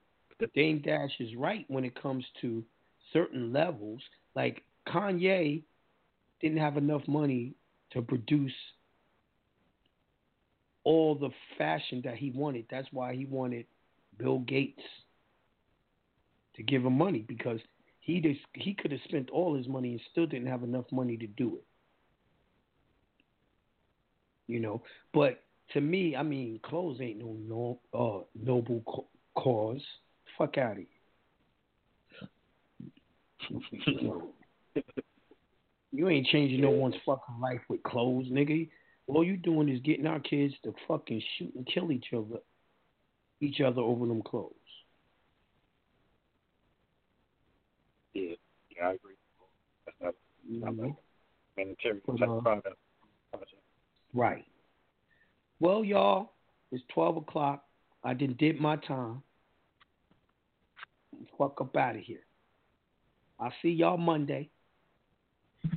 Dame 0.54 0.80
Dash 0.84 1.10
is 1.20 1.34
right 1.36 1.64
when 1.68 1.84
it 1.84 2.00
comes 2.00 2.24
to 2.40 2.64
certain 3.12 3.52
levels. 3.52 4.00
Like 4.34 4.62
Kanye 4.86 5.62
didn't 6.40 6.58
have 6.58 6.76
enough 6.76 7.06
money 7.06 7.54
to 7.92 8.02
produce 8.02 8.52
all 10.84 11.14
the 11.14 11.30
fashion 11.56 12.02
that 12.04 12.16
he 12.16 12.30
wanted. 12.30 12.66
That's 12.70 12.88
why 12.92 13.14
he 13.14 13.24
wanted 13.26 13.66
Bill 14.18 14.38
Gates 14.40 14.82
to 16.56 16.62
give 16.62 16.84
him 16.84 16.96
money 16.96 17.24
because 17.26 17.60
he 18.08 18.22
just, 18.22 18.40
he 18.54 18.72
could 18.72 18.90
have 18.90 19.02
spent 19.04 19.28
all 19.28 19.54
his 19.54 19.68
money 19.68 19.90
and 19.90 20.00
still 20.10 20.24
didn't 20.26 20.46
have 20.46 20.62
enough 20.62 20.86
money 20.90 21.18
to 21.18 21.26
do 21.26 21.56
it. 21.56 21.64
You 24.46 24.60
know, 24.60 24.82
but 25.12 25.42
to 25.74 25.82
me, 25.82 26.16
I 26.16 26.22
mean, 26.22 26.58
clothes 26.62 27.02
ain't 27.02 27.18
no 27.18 27.36
no 27.46 27.80
uh, 27.92 28.24
noble 28.34 28.82
co- 28.86 29.08
cause. 29.34 29.82
Fuck 30.38 30.56
out 30.56 30.78
of 30.78 30.78
here. 30.78 30.86
you 35.92 36.08
ain't 36.08 36.28
changing 36.28 36.62
no 36.62 36.70
one's 36.70 36.94
fucking 37.04 37.38
life 37.42 37.60
with 37.68 37.82
clothes, 37.82 38.28
nigga. 38.30 38.70
All 39.06 39.22
you 39.22 39.36
doing 39.36 39.68
is 39.68 39.80
getting 39.82 40.06
our 40.06 40.20
kids 40.20 40.54
to 40.64 40.74
fucking 40.86 41.22
shoot 41.36 41.54
and 41.54 41.66
kill 41.66 41.92
each 41.92 42.06
other, 42.14 42.38
each 43.42 43.60
other 43.60 43.82
over 43.82 44.06
them 44.06 44.22
clothes. 44.22 44.54
Yeah, 48.18 48.34
yeah, 48.76 48.88
I 48.88 48.92
agree. 48.92 49.14
That's 50.00 50.16
not, 50.48 50.74
not 50.74 50.74
Mhm. 50.74 50.82
like 50.88 50.96
humanitarian 51.56 52.00
type 52.18 52.28
uh, 52.28 52.40
product. 52.40 52.78
project. 53.32 53.54
Right. 54.14 54.44
Well, 55.60 55.84
y'all, 55.84 56.32
it's 56.70 56.84
twelve 56.88 57.16
o'clock. 57.16 57.64
I 58.04 58.14
did 58.14 58.36
did 58.38 58.60
my 58.60 58.76
time. 58.76 59.22
Fuck 61.36 61.60
up 61.60 61.76
out 61.76 61.96
of 61.96 62.02
here. 62.02 62.24
I'll 63.40 63.52
see 63.62 63.70
y'all 63.70 63.96
Monday. 63.98 64.50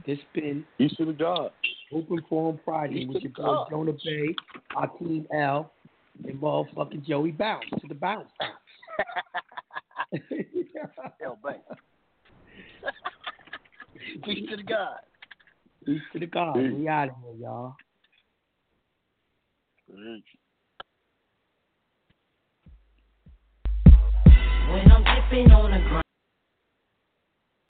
This 0.06 0.20
been 0.34 0.66
You 0.78 0.90
to 0.90 1.06
the 1.06 1.14
God. 1.14 1.52
Open 1.92 2.22
Forum 2.30 2.60
Friday 2.64 3.06
with 3.06 3.24
your 3.24 3.32
boy. 3.32 3.66
Jonah 3.70 3.94
Bey, 3.94 4.36
Hakeem 4.70 5.28
L, 5.34 5.74
and 6.24 6.40
motherfucking 6.40 7.04
Joey 7.06 7.32
Bounce 7.32 7.66
to 7.82 7.88
the 7.88 7.96
bounce. 7.96 8.30
Hell, 11.20 11.38
bang. 11.44 11.60
Peace 14.26 14.50
to 14.50 14.58
the 14.58 14.64
God. 14.64 14.98
Peace 15.86 16.02
to 16.14 16.20
the 16.20 16.26
God. 16.26 16.56
Peace. 16.56 16.74
We 16.76 16.88
out 16.88 17.10
of 17.10 17.16
here, 17.24 17.34
y'all. 17.42 17.76
When 19.88 20.24
I'm 24.92 25.04
dipping 25.04 25.52
on 25.52 25.72
the 25.72 25.90
ground. 25.90 26.11